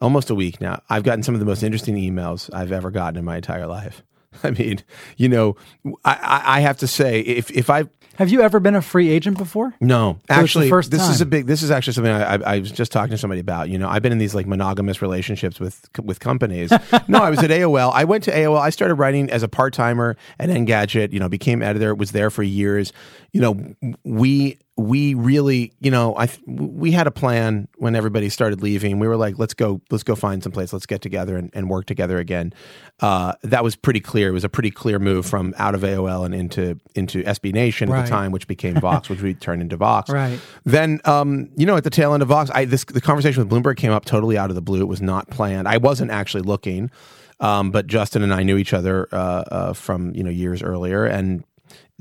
almost 0.00 0.30
a 0.30 0.34
week 0.34 0.60
now, 0.60 0.80
I've 0.88 1.02
gotten 1.02 1.22
some 1.22 1.34
of 1.34 1.40
the 1.40 1.46
most 1.46 1.62
interesting 1.62 1.96
emails 1.96 2.52
I've 2.52 2.72
ever 2.72 2.90
gotten 2.90 3.18
in 3.18 3.24
my 3.24 3.36
entire 3.36 3.66
life. 3.66 4.02
I 4.42 4.50
mean, 4.50 4.82
you 5.16 5.28
know, 5.28 5.56
I, 6.04 6.42
I 6.44 6.60
have 6.60 6.78
to 6.78 6.86
say, 6.86 7.20
if 7.20 7.50
if 7.50 7.70
I 7.70 7.84
have 8.18 8.30
you 8.30 8.42
ever 8.42 8.60
been 8.60 8.74
a 8.74 8.82
free 8.82 9.10
agent 9.10 9.38
before? 9.38 9.74
No, 9.80 10.18
actually, 10.28 10.68
first 10.68 10.90
this 10.90 11.00
time? 11.00 11.10
is 11.12 11.20
a 11.20 11.26
big. 11.26 11.46
This 11.46 11.62
is 11.62 11.70
actually 11.70 11.94
something 11.94 12.12
I, 12.12 12.34
I, 12.34 12.38
I, 12.54 12.58
was 12.58 12.70
just 12.70 12.92
talking 12.92 13.10
to 13.10 13.18
somebody 13.18 13.40
about. 13.40 13.68
You 13.68 13.78
know, 13.78 13.88
I've 13.88 14.02
been 14.02 14.12
in 14.12 14.18
these 14.18 14.34
like 14.34 14.46
monogamous 14.46 15.02
relationships 15.02 15.60
with 15.60 15.88
with 16.02 16.20
companies. 16.20 16.70
no, 17.08 17.18
I 17.18 17.30
was 17.30 17.40
at 17.40 17.50
AOL. 17.50 17.92
I 17.92 18.04
went 18.04 18.24
to 18.24 18.32
AOL. 18.32 18.60
I 18.60 18.70
started 18.70 18.94
writing 18.94 19.30
as 19.30 19.42
a 19.42 19.48
part 19.48 19.74
timer 19.74 20.16
at 20.38 20.48
Engadget. 20.48 21.12
You 21.12 21.20
know, 21.20 21.28
became 21.28 21.62
editor. 21.62 21.94
Was 21.94 22.12
there 22.12 22.30
for 22.30 22.42
years. 22.42 22.92
You 23.32 23.40
know, 23.40 23.96
we 24.04 24.58
we 24.78 25.14
really, 25.14 25.72
you 25.80 25.90
know, 25.90 26.14
I 26.16 26.28
we 26.46 26.92
had 26.92 27.06
a 27.06 27.10
plan 27.10 27.66
when 27.76 27.96
everybody 27.96 28.28
started 28.28 28.62
leaving. 28.62 28.98
We 28.98 29.08
were 29.08 29.16
like, 29.16 29.38
let's 29.38 29.54
go, 29.54 29.80
let's 29.90 30.02
go 30.02 30.14
find 30.14 30.42
some 30.42 30.52
place, 30.52 30.72
let's 30.72 30.84
get 30.84 31.00
together 31.00 31.36
and, 31.36 31.50
and 31.54 31.70
work 31.70 31.86
together 31.86 32.18
again. 32.18 32.52
Uh, 33.00 33.32
that 33.42 33.64
was 33.64 33.74
pretty 33.74 34.00
clear. 34.00 34.28
It 34.28 34.32
was 34.32 34.44
a 34.44 34.50
pretty 34.50 34.70
clear 34.70 34.98
move 34.98 35.24
from 35.24 35.54
out 35.56 35.74
of 35.74 35.80
AOL 35.80 36.26
and 36.26 36.34
into 36.34 36.78
into 36.94 37.22
SB 37.22 37.54
Nation 37.54 37.88
right. 37.88 38.00
at 38.00 38.04
the 38.04 38.10
time, 38.10 38.32
which 38.32 38.46
became 38.46 38.78
Vox, 38.80 39.08
which 39.08 39.22
we 39.22 39.32
turned 39.32 39.62
into 39.62 39.76
Vox. 39.76 40.10
Right. 40.16 40.40
Then, 40.64 41.00
um, 41.04 41.50
you 41.56 41.66
know, 41.66 41.76
at 41.76 41.84
the 41.84 41.90
tail 41.90 42.14
end 42.14 42.22
of 42.22 42.28
Vox, 42.28 42.50
I 42.54 42.64
this 42.64 42.84
the 42.84 43.02
conversation 43.02 43.46
with 43.46 43.52
Bloomberg 43.52 43.76
came 43.76 43.92
up 43.92 44.06
totally 44.06 44.38
out 44.38 44.50
of 44.50 44.56
the 44.56 44.62
blue. 44.62 44.80
It 44.80 44.88
was 44.88 45.02
not 45.02 45.28
planned. 45.28 45.68
I 45.68 45.76
wasn't 45.76 46.10
actually 46.10 46.42
looking. 46.42 46.90
Um, 47.38 47.70
but 47.70 47.86
Justin 47.86 48.22
and 48.22 48.32
I 48.32 48.44
knew 48.44 48.56
each 48.56 48.72
other 48.72 49.08
uh, 49.12 49.16
uh, 49.16 49.72
from 49.74 50.14
you 50.14 50.22
know 50.22 50.30
years 50.30 50.62
earlier, 50.62 51.04
and 51.04 51.44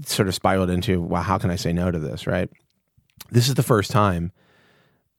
sort 0.04 0.28
of 0.28 0.36
spiraled 0.36 0.70
into, 0.70 1.02
wow, 1.02 1.22
how 1.22 1.38
can 1.38 1.50
I 1.50 1.56
say 1.56 1.74
no 1.74 1.92
to 1.92 2.00
this, 2.00 2.28
right? 2.28 2.50
This 3.32 3.48
is 3.48 3.56
the 3.56 3.64
first 3.64 3.92
time 3.92 4.32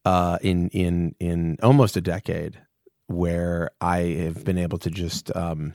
uh, 0.04 0.38
in 0.40 0.68
in 0.70 1.14
in 1.18 1.56
almost 1.62 1.96
a 1.96 2.00
decade 2.00 2.58
where 3.08 3.70
I 3.80 3.98
have 3.98 4.44
been 4.44 4.58
able 4.58 4.78
to 4.78 4.90
just 4.90 5.34
um, 5.36 5.74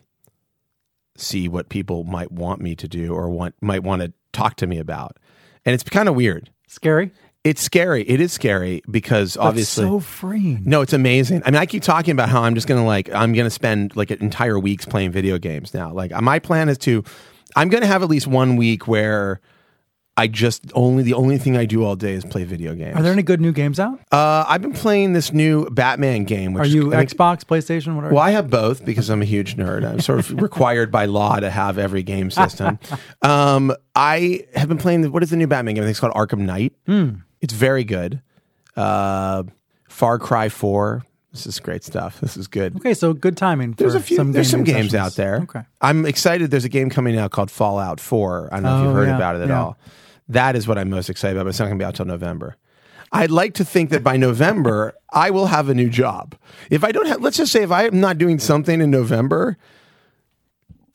see 1.18 1.48
what 1.48 1.70
people 1.70 2.04
might 2.04 2.32
want 2.32 2.62
me 2.62 2.76
to 2.76 2.88
do 2.88 3.14
or 3.14 3.30
want 3.30 3.56
might 3.62 3.84
want 3.84 4.02
to 4.02 4.14
talk 4.32 4.56
to 4.58 4.68
me 4.68 4.80
about, 4.80 5.18
and 5.66 5.74
it's 5.74 5.84
kind 5.84 6.08
of 6.08 6.16
weird, 6.16 6.50
scary. 6.68 7.12
It's 7.44 7.62
scary. 7.62 8.04
It 8.04 8.22
is 8.22 8.32
scary 8.32 8.84
because 8.90 9.34
That's 9.34 9.46
obviously 9.46 9.86
so 9.86 10.00
freeing. 10.00 10.62
No, 10.64 10.82
it's 10.82 10.94
amazing. 10.94 11.42
I 11.44 11.50
mean, 11.50 11.60
I 11.60 11.66
keep 11.66 11.82
talking 11.82 12.12
about 12.12 12.30
how 12.30 12.44
I'm 12.44 12.54
just 12.54 12.68
gonna 12.68 12.86
like 12.86 13.12
I'm 13.14 13.34
gonna 13.34 13.50
spend 13.50 13.96
like 13.96 14.12
entire 14.12 14.60
weeks 14.60 14.86
playing 14.86 15.12
video 15.12 15.40
games 15.40 15.74
now. 15.74 15.92
Like 15.92 16.12
my 16.22 16.40
plan 16.40 16.70
is 16.70 16.78
to 16.80 17.04
I'm 17.56 17.70
gonna 17.70 17.88
have 17.88 18.04
at 18.04 18.10
least 18.10 18.28
one 18.28 18.58
week 18.58 18.88
where 18.88 19.42
I 20.18 20.27
just 20.27 20.72
only 20.75 21.03
the 21.03 21.13
only 21.13 21.38
thing 21.38 21.56
I 21.56 21.65
do 21.65 21.84
all 21.84 21.96
day 21.96 22.13
is 22.13 22.25
play 22.25 22.44
video 22.44 22.75
games. 22.75 22.98
Are 22.98 23.01
there 23.01 23.13
any 23.13 23.24
good 23.24 23.39
new 23.39 23.53
games 23.53 23.80
out? 23.80 24.00
Uh, 24.12 24.44
I've 24.48 24.62
been 24.62 24.74
playing 24.74 25.13
this 25.13 25.32
new 25.32 25.70
Batman 25.70 26.25
game. 26.25 26.53
Which 26.53 26.63
are 26.63 26.68
you 26.68 26.94
is, 26.94 27.13
Xbox, 27.13 27.44
PlayStation? 27.46 27.96
What 27.96 28.03
are 28.03 28.10
well, 28.10 28.22
I 28.22 28.32
have 28.32 28.50
both 28.50 28.84
because 28.84 29.10
I'm 29.10 29.22
a 29.22 29.25
huge 29.25 29.56
nerd. 29.56 29.89
I'm 29.89 30.01
sort 30.01 30.20
of 30.20 30.32
required 30.41 30.91
by 30.91 31.06
law 31.06 31.39
to 31.39 31.50
have 31.50 31.77
every 31.77 32.03
game 32.03 32.30
system. 32.30 32.77
um, 33.22 33.74
I 33.96 34.46
have 34.53 34.68
been 34.68 34.77
playing. 34.77 35.01
The, 35.01 35.12
what 35.12 35.24
is 35.24 35.30
the 35.30 35.38
new 35.38 35.48
Batman 35.48 35.75
game? 35.75 35.84
I 35.84 35.88
think 35.88 35.91
it's 35.91 36.00
called 36.01 36.13
Arkham 36.13 36.39
Knight. 36.39 36.74
Hmm. 36.86 37.12
It's 37.39 37.53
very 37.53 37.86
good. 37.86 38.22
Uh, 38.75 39.44
Far 39.88 40.20
Cry 40.20 40.50
Four. 40.50 41.03
This 41.32 41.48
is 41.48 41.62
great 41.62 41.86
stuff. 41.86 42.20
This 42.20 42.36
is 42.36 42.48
good. 42.48 42.75
Okay, 42.75 42.94
so 42.94 43.13
good 43.13 43.38
timing. 43.38 43.72
There's 43.74 43.96
a 43.96 44.01
few. 44.01 44.18
Some 44.18 44.34
there's 44.34 44.50
some 44.50 44.65
games 44.65 44.91
sessions. 44.91 44.96
out 44.96 45.15
there. 45.15 45.39
Okay, 45.44 45.62
I'm 45.80 46.06
excited. 46.06 46.51
There's 46.51 46.65
a 46.65 46.70
game 46.70 46.89
coming 46.89 47.18
out 47.18 47.32
called 47.32 47.50
Fallout 47.50 48.01
Four. 48.01 48.50
I 48.51 48.58
don't 48.58 48.63
know 48.63 48.75
oh, 48.75 48.80
if 48.80 48.86
you've 48.86 48.96
heard 48.96 49.08
yeah, 49.08 49.15
about 49.15 49.36
it 49.38 49.44
at 49.44 49.48
yeah. 49.48 49.62
all. 49.62 49.77
That 50.32 50.56
is 50.56 50.68
what 50.68 50.78
I'm 50.78 50.90
most 50.90 51.10
excited 51.10 51.36
about, 51.36 51.46
but 51.46 51.50
it's 51.50 51.60
not 51.60 51.66
going 51.66 51.78
to 51.78 51.84
be 51.84 51.88
out 51.88 51.96
till 51.96 52.06
November. 52.06 52.58
I'd 53.12 53.32
like 53.32 53.56
to 53.56 53.66
think 53.66 53.90
that 53.90 54.04
by 54.04 54.16
November, 54.16 54.96
I 55.12 55.32
will 55.32 55.48
have 55.48 55.68
a 55.68 55.74
new 55.74 55.90
job. 55.90 56.36
If 56.70 56.84
I 56.84 56.94
don't 56.94 57.08
have, 57.08 57.22
let's 57.22 57.38
just 57.38 57.52
say 57.52 57.64
if 57.64 57.72
I'm 57.72 58.00
not 58.00 58.18
doing 58.18 58.40
something 58.40 58.80
in 58.80 58.90
November, 58.90 59.58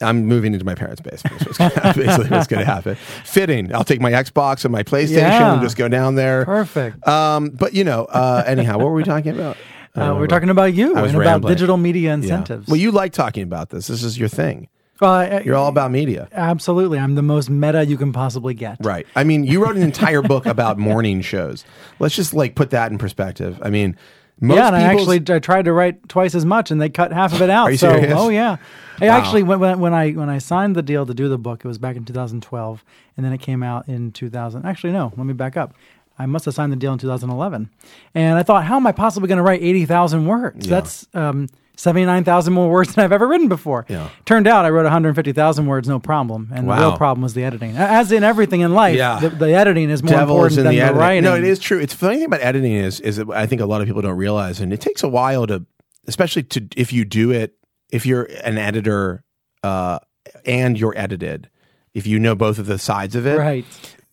I'm 0.01 0.25
moving 0.25 0.53
into 0.53 0.65
my 0.65 0.73
parents' 0.73 1.01
basement. 1.01 1.55
So 1.55 1.69
basically 1.93 2.29
what's 2.29 2.47
going 2.47 2.59
to 2.59 2.65
happen. 2.65 2.95
Fitting. 2.95 3.73
I'll 3.73 3.83
take 3.83 4.01
my 4.01 4.11
Xbox 4.11 4.65
and 4.65 4.71
my 4.71 4.83
PlayStation 4.83 5.17
yeah. 5.17 5.53
and 5.53 5.61
just 5.61 5.77
go 5.77 5.87
down 5.87 6.15
there. 6.15 6.45
Perfect. 6.45 7.07
Um, 7.07 7.49
but 7.49 7.73
you 7.73 7.83
know, 7.83 8.05
uh, 8.05 8.43
anyhow, 8.45 8.77
what 8.77 8.85
were 8.85 8.95
we 8.95 9.03
talking 9.03 9.33
about? 9.33 9.57
Uh, 9.95 10.15
we're 10.17 10.27
talking 10.27 10.49
about 10.49 10.73
you 10.73 10.95
and 10.95 11.05
rambling. 11.05 11.27
about 11.27 11.47
digital 11.47 11.77
media 11.77 12.13
incentives. 12.13 12.67
Yeah. 12.67 12.71
Well, 12.71 12.79
you 12.79 12.91
like 12.91 13.13
talking 13.13 13.43
about 13.43 13.69
this. 13.69 13.87
This 13.87 14.03
is 14.03 14.17
your 14.17 14.29
thing. 14.29 14.69
I, 15.05 15.41
You're 15.41 15.55
all 15.55 15.67
about 15.67 15.91
media. 15.91 16.27
Absolutely. 16.31 16.97
I'm 16.99 17.15
the 17.15 17.21
most 17.21 17.49
meta 17.49 17.85
you 17.85 17.97
can 17.97 18.13
possibly 18.13 18.53
get. 18.53 18.77
Right. 18.83 19.05
I 19.15 19.23
mean, 19.23 19.43
you 19.43 19.63
wrote 19.63 19.75
an 19.75 19.83
entire 19.83 20.21
book 20.21 20.45
about 20.45 20.77
morning 20.79 21.21
shows. 21.21 21.65
Let's 21.99 22.15
just 22.15 22.33
like 22.33 22.55
put 22.55 22.71
that 22.71 22.91
in 22.91 22.97
perspective. 22.97 23.59
I 23.61 23.69
mean, 23.69 23.95
most 24.39 24.57
yeah, 24.57 24.67
and 24.67 24.75
I 24.75 24.81
actually 24.83 25.21
I 25.29 25.39
tried 25.39 25.65
to 25.65 25.73
write 25.73 26.07
twice 26.09 26.35
as 26.35 26.45
much, 26.45 26.69
and 26.69 26.79
they 26.79 26.89
cut 26.89 27.11
half 27.11 27.33
of 27.33 27.41
it 27.41 27.49
out. 27.49 27.69
Are 27.69 27.71
you 27.71 27.77
so, 27.77 27.91
serious? 27.91 28.13
oh 28.15 28.29
yeah, 28.29 28.57
I 29.01 29.07
Wow. 29.07 29.17
actually 29.17 29.41
when, 29.41 29.59
when 29.59 29.79
when 29.79 29.93
I 29.95 30.11
when 30.11 30.29
I 30.29 30.37
signed 30.37 30.75
the 30.75 30.83
deal 30.83 31.07
to 31.07 31.13
do 31.13 31.27
the 31.27 31.39
book, 31.39 31.65
it 31.65 31.67
was 31.67 31.79
back 31.79 31.95
in 31.95 32.05
2012, 32.05 32.83
and 33.15 33.25
then 33.25 33.33
it 33.33 33.39
came 33.39 33.63
out 33.63 33.87
in 33.87 34.11
2000. 34.11 34.63
Actually, 34.63 34.93
no, 34.93 35.11
let 35.17 35.25
me 35.25 35.33
back 35.33 35.57
up. 35.57 35.73
I 36.19 36.27
must 36.27 36.45
have 36.45 36.53
signed 36.53 36.71
the 36.71 36.75
deal 36.75 36.93
in 36.93 36.99
2011, 36.99 37.69
and 38.13 38.37
I 38.37 38.43
thought, 38.43 38.63
how 38.65 38.75
am 38.75 38.85
I 38.85 38.91
possibly 38.91 39.27
going 39.27 39.37
to 39.37 39.43
write 39.43 39.61
80,000 39.63 40.25
words? 40.27 40.67
Yeah. 40.67 40.69
That's 40.69 41.07
um, 41.15 41.47
79,000 41.77 42.51
more 42.53 42.69
words 42.69 42.93
than 42.95 43.03
I've 43.05 43.11
ever 43.11 43.27
written 43.27 43.47
before. 43.47 43.85
Yeah. 43.87 44.09
Turned 44.25 44.47
out 44.47 44.65
I 44.65 44.69
wrote 44.69 44.83
150,000 44.83 45.65
words, 45.65 45.87
no 45.87 45.99
problem. 45.99 46.49
And 46.53 46.67
the 46.69 46.73
real 46.73 46.97
problem 46.97 47.21
was 47.23 47.33
the 47.33 47.43
editing. 47.43 47.77
As 47.77 48.11
in 48.11 48.23
everything 48.23 48.61
in 48.61 48.73
life, 48.73 48.95
Yeah. 48.97 49.19
the, 49.19 49.29
the 49.29 49.53
editing 49.53 49.89
is 49.89 50.03
more 50.03 50.11
Devil 50.11 50.35
important 50.35 50.51
is 50.57 50.63
than 50.63 50.75
the 50.75 50.79
the, 50.81 50.93
writing. 50.93 51.23
No, 51.23 51.35
it 51.35 51.43
is 51.43 51.59
true. 51.59 51.79
It's 51.79 51.93
the 51.93 51.99
funny 51.99 52.17
thing 52.17 52.25
about 52.25 52.41
editing 52.41 52.73
is 52.73 52.99
is 52.99 53.15
that 53.17 53.29
I 53.29 53.45
think 53.45 53.61
a 53.61 53.65
lot 53.65 53.81
of 53.81 53.87
people 53.87 54.01
don't 54.01 54.17
realize, 54.17 54.59
and 54.59 54.73
it 54.73 54.81
takes 54.81 55.03
a 55.03 55.07
while 55.07 55.47
to, 55.47 55.65
especially 56.07 56.43
to 56.43 56.67
if 56.75 56.91
you 56.91 57.05
do 57.05 57.31
it, 57.31 57.53
if 57.89 58.05
you're 58.05 58.23
an 58.43 58.57
editor 58.57 59.23
uh, 59.63 59.99
and 60.45 60.77
you're 60.79 60.97
edited, 60.97 61.49
if 61.93 62.05
you 62.07 62.19
know 62.19 62.35
both 62.35 62.57
of 62.59 62.65
the 62.65 62.77
sides 62.79 63.15
of 63.15 63.25
it, 63.25 63.37
Right. 63.37 63.65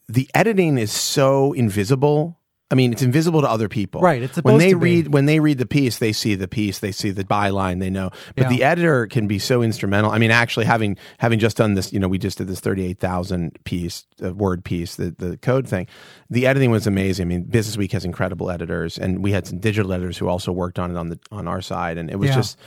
the 0.09 0.29
editing 0.35 0.79
is 0.79 0.93
so 0.93 1.53
invisible. 1.55 2.39
I 2.75 2.77
mean, 2.77 2.93
it's 2.93 3.03
invisible 3.03 3.41
to 3.43 3.49
other 3.49 3.69
people. 3.69 4.01
Right, 4.01 4.21
it's 4.21 4.37
when 4.39 4.59
they 4.59 4.75
read 4.75 5.13
when 5.15 5.27
they 5.27 5.39
read 5.39 5.59
the 5.59 5.67
piece, 5.67 5.99
they 5.99 6.13
see 6.13 6.35
the 6.35 6.49
piece, 6.49 6.81
they 6.81 6.91
see 6.91 7.13
the 7.13 7.23
byline, 7.23 7.79
they 7.79 7.89
know. 7.89 8.11
But 8.35 8.43
Yeah. 8.45 8.49
the 8.49 8.65
editor 8.65 9.07
can 9.07 9.29
be 9.29 9.39
so 9.39 9.63
instrumental. 9.63 10.11
I 10.11 10.19
mean, 10.19 10.33
actually, 10.33 10.67
having 10.67 10.97
having 11.19 11.39
just 11.39 11.57
done 11.57 11.75
this, 11.75 11.93
you 11.93 12.01
know, 12.01 12.09
we 12.09 12.19
just 12.19 12.39
did 12.39 12.49
this 12.49 12.59
thirty 12.59 12.85
eight 12.85 12.99
thousand 12.99 13.57
piece 13.63 14.07
uh, 14.25 14.35
word 14.35 14.65
piece, 14.65 14.97
the 14.97 15.15
the 15.17 15.37
code 15.37 15.69
thing. 15.69 15.87
The 16.31 16.49
editing 16.49 16.73
was 16.73 16.89
amazing. 16.89 17.27
I 17.27 17.29
mean, 17.29 17.45
Business 17.45 17.77
Week 17.77 17.93
has 17.93 18.05
incredible 18.05 18.51
editors, 18.51 18.99
and 18.99 19.23
we 19.23 19.31
had 19.31 19.47
some 19.47 19.61
digital 19.61 19.93
editors 19.93 20.19
who 20.19 20.27
also 20.27 20.51
worked 20.51 20.81
on 20.81 20.91
it 20.91 20.97
on 20.97 21.11
the 21.11 21.19
on 21.31 21.47
our 21.47 21.63
side, 21.63 21.97
and 21.97 22.11
it 22.11 22.17
was 22.19 22.31
Yeah. 22.31 22.35
just, 22.35 22.59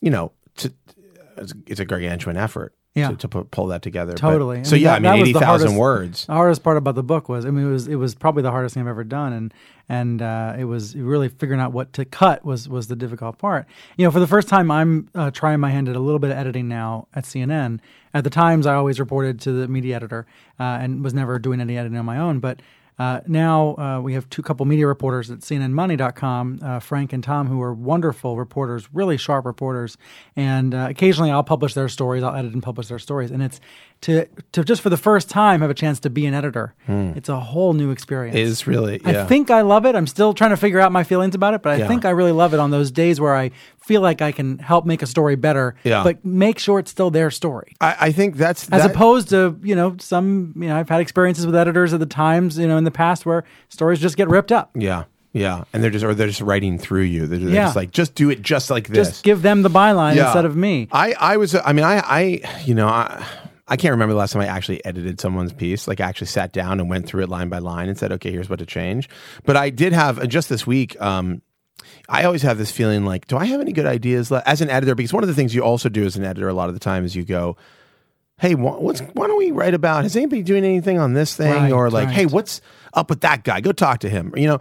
you 0.00 0.10
know, 0.10 0.32
to, 0.56 0.72
it's, 1.36 1.52
it's 1.66 1.80
a 1.80 1.84
gargantuan 1.84 2.38
effort. 2.38 2.74
Yeah. 2.94 3.10
To, 3.10 3.16
to 3.16 3.28
put, 3.28 3.50
pull 3.52 3.68
that 3.68 3.82
together. 3.82 4.12
But- 4.14 4.18
Totally. 4.20 4.64
so 4.64 4.74
mean, 4.74 4.82
yeah, 4.82 4.98
that- 4.98 5.06
I 5.06 5.12
mean, 5.16 5.22
eighty 5.22 5.32
thousand 5.32 5.76
words. 5.76 6.26
The 6.26 6.32
hardest 6.32 6.64
part 6.64 6.76
about 6.76 6.96
the 6.96 7.04
book 7.04 7.28
was, 7.28 7.46
I 7.46 7.50
mean, 7.50 7.66
it 7.66 7.70
was 7.70 7.86
it 7.86 7.94
was 7.94 8.16
probably 8.16 8.42
the 8.42 8.50
hardest 8.50 8.74
thing 8.74 8.82
I've 8.82 8.88
ever 8.88 9.04
done, 9.04 9.32
and 9.32 9.54
and 9.88 10.20
uh, 10.20 10.56
it 10.58 10.64
was 10.64 10.96
really 10.96 11.28
figuring 11.28 11.60
out 11.60 11.72
what 11.72 11.92
to 11.94 12.04
cut 12.04 12.44
was 12.44 12.68
was 12.68 12.88
the 12.88 12.96
difficult 12.96 13.38
part. 13.38 13.66
You 13.96 14.04
know, 14.06 14.10
for 14.10 14.18
the 14.18 14.26
first 14.26 14.48
time, 14.48 14.72
I'm 14.72 15.08
uh, 15.14 15.30
trying 15.30 15.60
my 15.60 15.70
hand 15.70 15.88
at 15.88 15.94
a 15.94 16.00
little 16.00 16.18
bit 16.18 16.30
of 16.32 16.36
editing 16.36 16.66
now 16.66 17.06
at 17.14 17.24
CNN. 17.24 17.78
At 18.12 18.24
the 18.24 18.30
times, 18.30 18.66
I 18.66 18.74
always 18.74 18.98
reported 18.98 19.38
to 19.42 19.52
the 19.52 19.68
media 19.68 19.94
editor 19.94 20.26
uh, 20.58 20.64
and 20.80 21.04
was 21.04 21.14
never 21.14 21.38
doing 21.38 21.60
any 21.60 21.78
editing 21.78 21.96
on 21.98 22.04
my 22.04 22.18
own, 22.18 22.40
but. 22.40 22.60
Uh, 22.98 23.20
now 23.26 23.74
uh, 23.76 24.00
we 24.00 24.12
have 24.14 24.28
two 24.28 24.42
couple 24.42 24.66
media 24.66 24.86
reporters 24.86 25.30
at 25.30 25.38
CNNMoney.com, 25.40 26.58
uh, 26.62 26.80
Frank 26.80 27.12
and 27.12 27.24
Tom, 27.24 27.46
who 27.46 27.60
are 27.62 27.72
wonderful 27.72 28.36
reporters, 28.36 28.88
really 28.92 29.16
sharp 29.16 29.44
reporters. 29.46 29.96
And 30.36 30.74
uh, 30.74 30.86
occasionally 30.90 31.30
I'll 31.30 31.42
publish 31.42 31.74
their 31.74 31.88
stories, 31.88 32.22
I'll 32.22 32.34
edit 32.36 32.52
and 32.52 32.62
publish 32.62 32.88
their 32.88 32.98
stories. 32.98 33.30
And 33.30 33.42
it's 33.42 33.60
to 34.02 34.26
to 34.52 34.64
just 34.64 34.80
for 34.82 34.88
the 34.90 34.96
first 34.96 35.28
time 35.28 35.60
have 35.60 35.70
a 35.70 35.74
chance 35.74 36.00
to 36.00 36.10
be 36.10 36.24
an 36.26 36.34
editor. 36.34 36.74
It's 36.88 37.28
a 37.28 37.38
whole 37.38 37.72
new 37.74 37.90
experience. 37.90 38.34
It 38.36 38.42
is 38.42 38.66
really. 38.66 39.00
Yeah. 39.04 39.22
I 39.22 39.26
think 39.26 39.50
I 39.50 39.60
love 39.60 39.84
it. 39.86 39.94
I'm 39.94 40.06
still 40.06 40.32
trying 40.34 40.50
to 40.50 40.56
figure 40.56 40.80
out 40.80 40.90
my 40.92 41.04
feelings 41.04 41.34
about 41.34 41.54
it, 41.54 41.62
but 41.62 41.72
I 41.72 41.76
Yeah. 41.76 41.88
think 41.88 42.04
I 42.04 42.10
really 42.10 42.32
love 42.32 42.54
it 42.54 42.60
on 42.60 42.70
those 42.70 42.90
days 42.90 43.20
where 43.20 43.34
I 43.36 43.50
feel 43.82 44.00
like 44.02 44.20
I 44.22 44.30
can 44.32 44.58
help 44.58 44.84
make 44.86 45.02
a 45.02 45.06
story 45.06 45.36
better, 45.36 45.74
Yeah. 45.84 46.04
but 46.04 46.24
make 46.24 46.58
sure 46.58 46.78
it's 46.78 46.90
still 46.90 47.10
their 47.10 47.30
story. 47.30 47.74
I, 47.80 47.96
I 48.00 48.12
think 48.12 48.36
that's 48.36 48.64
As 48.70 48.82
that- 48.82 48.90
opposed 48.90 49.30
to, 49.30 49.58
you 49.62 49.74
know, 49.74 49.96
some, 49.98 50.52
you 50.56 50.68
know, 50.68 50.76
I've 50.76 50.88
had 50.88 51.00
experiences 51.00 51.46
with 51.46 51.56
editors 51.56 51.92
at 51.92 52.00
the 52.00 52.06
times, 52.06 52.58
you 52.58 52.68
know, 52.68 52.76
in 52.76 52.84
the 52.84 52.90
past 52.90 53.24
where 53.26 53.44
stories 53.68 53.98
just 54.00 54.16
get 54.16 54.28
ripped 54.28 54.52
up. 54.52 54.70
Yeah, 54.74 55.04
yeah, 55.32 55.64
and 55.72 55.82
they're 55.82 55.90
just 55.90 56.04
or 56.04 56.14
they're 56.14 56.26
just 56.28 56.40
writing 56.40 56.78
through 56.78 57.02
you. 57.02 57.26
They're, 57.26 57.38
they're 57.38 57.48
Yeah. 57.54 57.64
just 57.64 57.76
like 57.76 57.90
just 57.90 58.14
do 58.14 58.30
it 58.30 58.42
just 58.42 58.70
like 58.70 58.88
this. 58.88 59.08
Just 59.08 59.24
give 59.24 59.42
them 59.42 59.62
the 59.62 59.70
byline 59.70 60.16
Yeah. 60.16 60.26
instead 60.26 60.44
of 60.44 60.56
me. 60.56 60.88
I 60.92 61.14
I 61.18 61.36
was 61.36 61.54
I 61.54 61.72
mean 61.72 61.84
I 61.84 61.98
I 62.00 62.40
you 62.64 62.74
know 62.74 62.86
I. 62.88 63.24
I 63.72 63.76
can't 63.76 63.92
remember 63.92 64.14
the 64.14 64.18
last 64.18 64.32
time 64.32 64.42
I 64.42 64.46
actually 64.46 64.84
edited 64.84 65.20
someone's 65.20 65.52
piece. 65.52 65.86
Like, 65.86 66.00
I 66.00 66.08
actually 66.08 66.26
sat 66.26 66.50
down 66.52 66.80
and 66.80 66.90
went 66.90 67.06
through 67.06 67.22
it 67.22 67.28
line 67.28 67.48
by 67.50 67.58
line 67.58 67.88
and 67.88 67.96
said, 67.96 68.10
"Okay, 68.10 68.32
here's 68.32 68.50
what 68.50 68.58
to 68.58 68.66
change." 68.66 69.08
But 69.44 69.56
I 69.56 69.70
did 69.70 69.92
have 69.92 70.18
uh, 70.18 70.26
just 70.26 70.48
this 70.48 70.66
week. 70.66 71.00
Um, 71.00 71.40
I 72.08 72.24
always 72.24 72.42
have 72.42 72.58
this 72.58 72.70
feeling 72.70 73.04
like, 73.04 73.26
do 73.26 73.36
I 73.36 73.44
have 73.46 73.60
any 73.60 73.72
good 73.72 73.86
ideas 73.86 74.30
le- 74.30 74.42
as 74.46 74.60
an 74.60 74.70
editor? 74.70 74.94
Because 74.94 75.12
one 75.12 75.22
of 75.22 75.28
the 75.28 75.34
things 75.34 75.54
you 75.54 75.62
also 75.62 75.88
do 75.88 76.04
as 76.04 76.16
an 76.16 76.24
editor 76.24 76.48
a 76.48 76.54
lot 76.54 76.68
of 76.68 76.74
the 76.74 76.80
time 76.80 77.04
is 77.04 77.14
you 77.14 77.24
go, 77.24 77.56
hey, 78.40 78.54
what's 78.54 79.00
why 79.00 79.26
don't 79.26 79.36
we 79.38 79.50
write 79.50 79.74
about? 79.74 80.02
Has 80.02 80.16
anybody 80.16 80.42
doing 80.42 80.64
anything 80.64 80.98
on 80.98 81.12
this 81.12 81.36
thing? 81.36 81.52
Right, 81.52 81.72
or 81.72 81.90
like, 81.90 82.06
right. 82.06 82.14
hey, 82.14 82.26
what's 82.26 82.62
up 82.94 83.10
with 83.10 83.20
that 83.20 83.44
guy? 83.44 83.60
Go 83.60 83.72
talk 83.72 84.00
to 84.00 84.08
him. 84.08 84.32
You 84.34 84.48
know, 84.48 84.60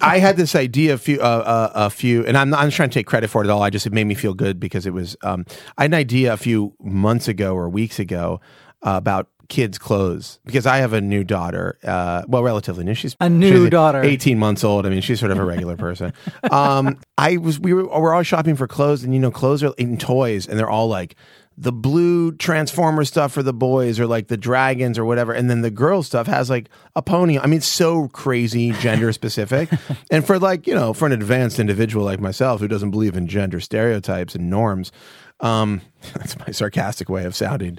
I 0.00 0.18
had 0.18 0.36
this 0.36 0.54
idea 0.54 0.94
a 0.94 0.98
few, 0.98 1.18
uh, 1.20 1.24
uh, 1.24 1.72
a 1.74 1.90
few, 1.90 2.24
and 2.26 2.36
I'm 2.36 2.50
not, 2.50 2.60
I'm 2.60 2.70
trying 2.70 2.90
to 2.90 2.94
take 2.94 3.06
credit 3.06 3.28
for 3.28 3.42
it 3.42 3.46
at 3.46 3.50
all. 3.50 3.62
I 3.62 3.70
just 3.70 3.86
it 3.86 3.92
made 3.92 4.04
me 4.04 4.14
feel 4.14 4.34
good 4.34 4.60
because 4.60 4.86
it 4.86 4.92
was. 4.92 5.16
Um, 5.22 5.46
I 5.78 5.84
had 5.84 5.90
an 5.90 5.94
idea 5.94 6.32
a 6.32 6.36
few 6.36 6.74
months 6.80 7.28
ago 7.28 7.54
or 7.54 7.68
weeks 7.68 7.98
ago 7.98 8.40
uh, 8.82 8.92
about 8.96 9.28
kids' 9.48 9.78
clothes 9.78 10.38
because 10.44 10.66
I 10.66 10.78
have 10.78 10.92
a 10.92 11.00
new 11.00 11.24
daughter. 11.24 11.78
Uh, 11.82 12.22
well, 12.28 12.42
relatively 12.42 12.84
new. 12.84 12.94
She's 12.94 13.16
A 13.20 13.28
new 13.28 13.64
she's 13.64 13.70
daughter. 13.70 14.02
18 14.02 14.38
months 14.38 14.64
old. 14.64 14.86
I 14.86 14.90
mean, 14.90 15.00
she's 15.00 15.18
sort 15.20 15.32
of 15.32 15.38
a 15.38 15.44
regular 15.44 15.76
person. 15.76 16.12
Um, 16.50 16.98
I 17.18 17.36
was 17.36 17.58
we 17.60 17.72
were 17.74 17.84
we're 17.86 18.14
all 18.14 18.22
shopping 18.22 18.56
for 18.56 18.66
clothes, 18.66 19.04
and 19.04 19.12
you 19.12 19.20
know, 19.20 19.30
clothes 19.30 19.62
are 19.62 19.74
in 19.76 19.98
toys, 19.98 20.46
and 20.46 20.58
they're 20.58 20.70
all 20.70 20.88
like 20.88 21.14
the 21.60 21.72
blue 21.72 22.30
transformer 22.32 23.04
stuff 23.04 23.32
for 23.32 23.42
the 23.42 23.52
boys 23.52 23.98
or 23.98 24.06
like 24.06 24.28
the 24.28 24.36
dragons 24.36 24.96
or 24.96 25.04
whatever 25.04 25.32
and 25.32 25.50
then 25.50 25.60
the 25.60 25.72
girl 25.72 26.04
stuff 26.04 26.28
has 26.28 26.48
like 26.48 26.68
a 26.94 27.02
pony 27.02 27.36
i 27.36 27.46
mean 27.46 27.56
it's 27.56 27.66
so 27.66 28.06
crazy 28.08 28.70
gender 28.74 29.12
specific 29.12 29.68
and 30.12 30.24
for 30.24 30.38
like 30.38 30.68
you 30.68 30.74
know 30.74 30.92
for 30.94 31.04
an 31.04 31.10
advanced 31.12 31.58
individual 31.58 32.04
like 32.04 32.20
myself 32.20 32.60
who 32.60 32.68
doesn't 32.68 32.92
believe 32.92 33.16
in 33.16 33.26
gender 33.26 33.58
stereotypes 33.58 34.36
and 34.36 34.48
norms 34.48 34.92
um 35.40 35.80
that's 36.14 36.38
my 36.38 36.52
sarcastic 36.52 37.08
way 37.08 37.24
of 37.24 37.34
sounding 37.34 37.76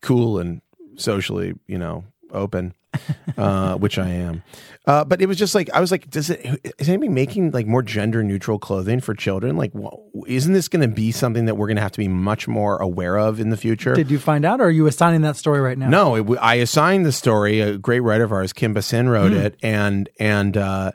cool 0.00 0.38
and 0.38 0.62
socially 0.98 1.54
you 1.66 1.78
know 1.78 2.04
open 2.30 2.74
uh, 3.36 3.74
which 3.78 3.98
I 3.98 4.08
am. 4.08 4.42
Uh, 4.86 5.04
but 5.04 5.20
it 5.20 5.26
was 5.26 5.36
just 5.36 5.54
like 5.54 5.68
I 5.74 5.80
was 5.80 5.90
like, 5.90 6.08
does 6.10 6.30
it? 6.30 6.40
Is 6.78 6.88
anybody 6.88 7.10
making 7.10 7.50
like 7.50 7.66
more 7.66 7.82
gender 7.82 8.22
neutral 8.22 8.58
clothing 8.58 9.00
for 9.00 9.14
children? 9.14 9.56
Like, 9.56 9.72
wh- 9.74 9.94
isn't 10.26 10.54
this 10.54 10.68
going 10.68 10.80
to 10.80 10.94
be 10.94 11.12
something 11.12 11.44
that 11.44 11.56
we're 11.56 11.66
going 11.66 11.76
to 11.76 11.82
have 11.82 11.92
to 11.92 11.98
be 11.98 12.08
much 12.08 12.48
more 12.48 12.78
aware 12.78 13.18
of 13.18 13.38
in 13.40 13.50
the 13.50 13.58
future? 13.58 13.94
Did 13.94 14.10
you 14.10 14.18
find 14.18 14.46
out, 14.46 14.60
or 14.60 14.64
are 14.64 14.70
you 14.70 14.86
assigning 14.86 15.20
that 15.22 15.36
story 15.36 15.60
right 15.60 15.76
now? 15.76 15.90
No, 15.90 16.14
it, 16.16 16.38
I 16.40 16.54
assigned 16.56 17.04
the 17.04 17.12
story. 17.12 17.60
A 17.60 17.76
great 17.76 18.00
writer 18.00 18.24
of 18.24 18.32
ours, 18.32 18.54
Kim 18.54 18.74
Bhasin, 18.74 19.10
wrote 19.10 19.32
Hmm. 19.32 19.38
it, 19.38 19.56
and 19.62 20.08
and 20.18 20.56
uh, 20.56 20.92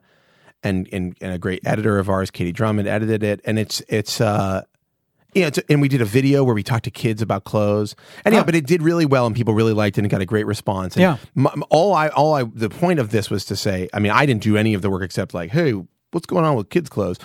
and 0.64 0.90
and 0.92 1.16
and 1.22 1.34
a 1.34 1.38
great 1.38 1.62
editor 1.66 2.00
of 2.00 2.10
ours, 2.10 2.32
Katie 2.32 2.52
Drummond, 2.52 2.88
edited 2.88 3.22
it, 3.24 3.40
and 3.46 3.60
it's 3.60 3.82
it's. 3.88 4.20
Uh, 4.20 4.64
yeah, 5.36 5.48
it's, 5.48 5.60
and 5.70 5.82
we 5.82 5.88
did 5.88 6.02
a 6.02 6.06
video 6.06 6.44
where 6.44 6.56
we 6.56 6.64
talked 6.64 6.84
to 6.86 6.92
kids 6.92 7.22
about 7.22 7.44
clothes. 7.44 7.96
And 8.26 8.34
yeah, 8.34 8.42
oh. 8.42 8.44
but 8.44 8.56
it 8.56 8.66
did 8.66 8.82
really 8.82 9.06
well, 9.06 9.26
and 9.26 9.36
people 9.36 9.54
really 9.54 9.74
liked 9.74 9.98
it 9.98 10.02
and 10.02 10.10
got 10.10 10.22
a 10.22 10.26
great 10.26 10.46
response. 10.46 10.96
And 10.96 11.02
Yeah. 11.02 11.18
m- 11.36 11.64
all 11.70 11.94
I, 11.94 12.10
all 12.10 12.34
I, 12.34 12.44
the 12.44 12.70
point 12.70 13.00
of 13.00 13.12
this 13.12 13.30
was 13.30 13.46
to 13.46 13.56
say, 13.56 13.90
I 13.94 14.00
mean, 14.00 14.12
I 14.12 14.26
didn't 14.26 14.44
do 14.44 14.58
any 14.58 14.74
of 14.74 14.82
the 14.82 14.90
work 14.90 15.04
except 15.04 15.34
like, 15.34 15.52
hey, 15.52 15.74
what's 16.12 16.26
going 16.26 16.46
on 16.46 16.56
with 16.56 16.70
kids' 16.70 16.90
clothes? 16.90 17.18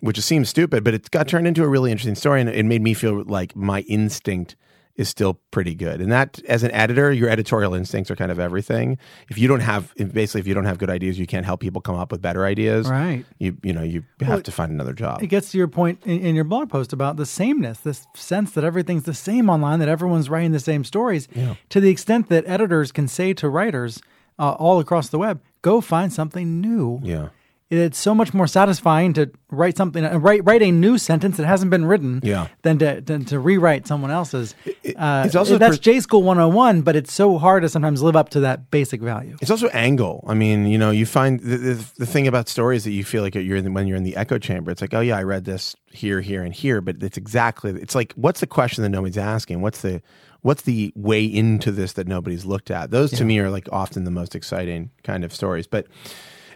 Which 0.00 0.20
seems 0.20 0.48
stupid, 0.50 0.84
but 0.84 0.92
it 0.92 1.10
got 1.10 1.28
turned 1.28 1.46
into 1.46 1.62
a 1.64 1.68
really 1.68 1.90
interesting 1.90 2.14
story, 2.14 2.40
and 2.40 2.50
it 2.50 2.64
made 2.64 2.82
me 2.82 2.92
feel 2.94 3.24
like 3.24 3.56
my 3.56 3.80
instinct 3.82 4.56
is 4.96 5.08
still 5.08 5.40
pretty 5.50 5.74
good. 5.74 6.00
And 6.00 6.12
that, 6.12 6.40
as 6.48 6.62
an 6.62 6.70
editor, 6.70 7.12
your 7.12 7.28
editorial 7.28 7.74
instincts 7.74 8.10
are 8.10 8.16
kind 8.16 8.30
of 8.30 8.38
everything. 8.38 8.96
If 9.28 9.38
you 9.38 9.48
don't 9.48 9.60
have, 9.60 9.92
basically, 9.96 10.40
if 10.40 10.46
you 10.46 10.54
don't 10.54 10.66
have 10.66 10.78
good 10.78 10.90
ideas, 10.90 11.18
you 11.18 11.26
can't 11.26 11.44
help 11.44 11.60
people 11.60 11.80
come 11.80 11.96
up 11.96 12.12
with 12.12 12.22
better 12.22 12.44
ideas. 12.44 12.88
Right. 12.88 13.24
You, 13.38 13.56
you 13.62 13.72
know, 13.72 13.82
you 13.82 14.04
have 14.20 14.44
to 14.44 14.52
find 14.52 14.70
another 14.70 14.92
job. 14.92 15.22
It 15.22 15.26
gets 15.26 15.50
to 15.52 15.58
your 15.58 15.68
point 15.68 16.00
in, 16.04 16.20
in 16.20 16.34
your 16.34 16.44
blog 16.44 16.70
post 16.70 16.92
about 16.92 17.16
the 17.16 17.26
sameness, 17.26 17.80
this 17.80 18.06
sense 18.14 18.52
that 18.52 18.62
everything's 18.62 19.02
the 19.02 19.14
same 19.14 19.50
online, 19.50 19.80
that 19.80 19.88
everyone's 19.88 20.30
writing 20.30 20.52
the 20.52 20.60
same 20.60 20.84
stories, 20.84 21.28
to 21.70 21.80
the 21.80 21.90
extent 21.90 22.28
that 22.28 22.44
editors 22.46 22.92
can 22.92 23.08
say 23.08 23.32
to 23.34 23.48
writers 23.48 24.00
uh, 24.38 24.52
all 24.52 24.78
across 24.78 25.08
the 25.08 25.18
web, 25.18 25.40
go 25.62 25.80
find 25.80 26.12
something 26.12 26.60
new. 26.60 27.00
yeah. 27.02 27.28
It's 27.76 27.98
so 27.98 28.14
much 28.14 28.32
more 28.34 28.46
satisfying 28.46 29.12
to 29.14 29.30
write 29.50 29.76
something, 29.76 30.04
uh, 30.04 30.18
write 30.18 30.44
write 30.44 30.62
a 30.62 30.70
new 30.70 30.98
sentence 30.98 31.36
that 31.36 31.46
hasn't 31.46 31.70
been 31.70 31.84
written, 31.84 32.20
Yeah. 32.22 32.48
than 32.62 32.78
to 32.78 33.00
than 33.00 33.24
to 33.26 33.38
rewrite 33.38 33.86
someone 33.86 34.10
else's. 34.10 34.54
Uh, 34.96 35.22
it's 35.26 35.34
also 35.34 35.58
that's 35.58 35.76
per- 35.76 35.82
J 35.82 36.00
School 36.00 36.22
101, 36.22 36.82
but 36.82 36.96
it's 36.96 37.12
so 37.12 37.38
hard 37.38 37.62
to 37.62 37.68
sometimes 37.68 38.02
live 38.02 38.16
up 38.16 38.28
to 38.30 38.40
that 38.40 38.70
basic 38.70 39.00
value. 39.00 39.36
It's 39.40 39.50
also 39.50 39.68
angle. 39.68 40.24
I 40.26 40.34
mean, 40.34 40.66
you 40.66 40.78
know, 40.78 40.90
you 40.90 41.06
find 41.06 41.40
the, 41.40 41.56
the, 41.56 41.84
the 41.98 42.06
thing 42.06 42.26
about 42.26 42.48
stories 42.48 42.84
that 42.84 42.92
you 42.92 43.04
feel 43.04 43.22
like 43.22 43.34
you're 43.34 43.56
in, 43.56 43.72
when 43.74 43.86
you're 43.86 43.96
in 43.96 44.04
the 44.04 44.16
echo 44.16 44.38
chamber. 44.38 44.70
It's 44.70 44.80
like, 44.80 44.94
oh 44.94 45.00
yeah, 45.00 45.16
I 45.16 45.22
read 45.22 45.44
this 45.44 45.76
here, 45.90 46.20
here, 46.20 46.42
and 46.42 46.52
here, 46.54 46.80
but 46.80 47.02
it's 47.02 47.16
exactly. 47.16 47.70
It's 47.72 47.94
like, 47.94 48.12
what's 48.14 48.40
the 48.40 48.46
question 48.46 48.82
that 48.82 48.88
nobody's 48.90 49.18
asking? 49.18 49.60
What's 49.60 49.80
the 49.82 50.00
what's 50.42 50.62
the 50.62 50.92
way 50.94 51.24
into 51.24 51.72
this 51.72 51.94
that 51.94 52.06
nobody's 52.06 52.44
looked 52.44 52.70
at? 52.70 52.90
Those 52.90 53.10
to 53.12 53.24
me 53.24 53.38
are 53.38 53.48
like 53.50 53.66
often 53.72 54.04
the 54.04 54.10
most 54.10 54.34
exciting 54.34 54.90
kind 55.02 55.24
of 55.24 55.32
stories. 55.34 55.66
But 55.66 55.86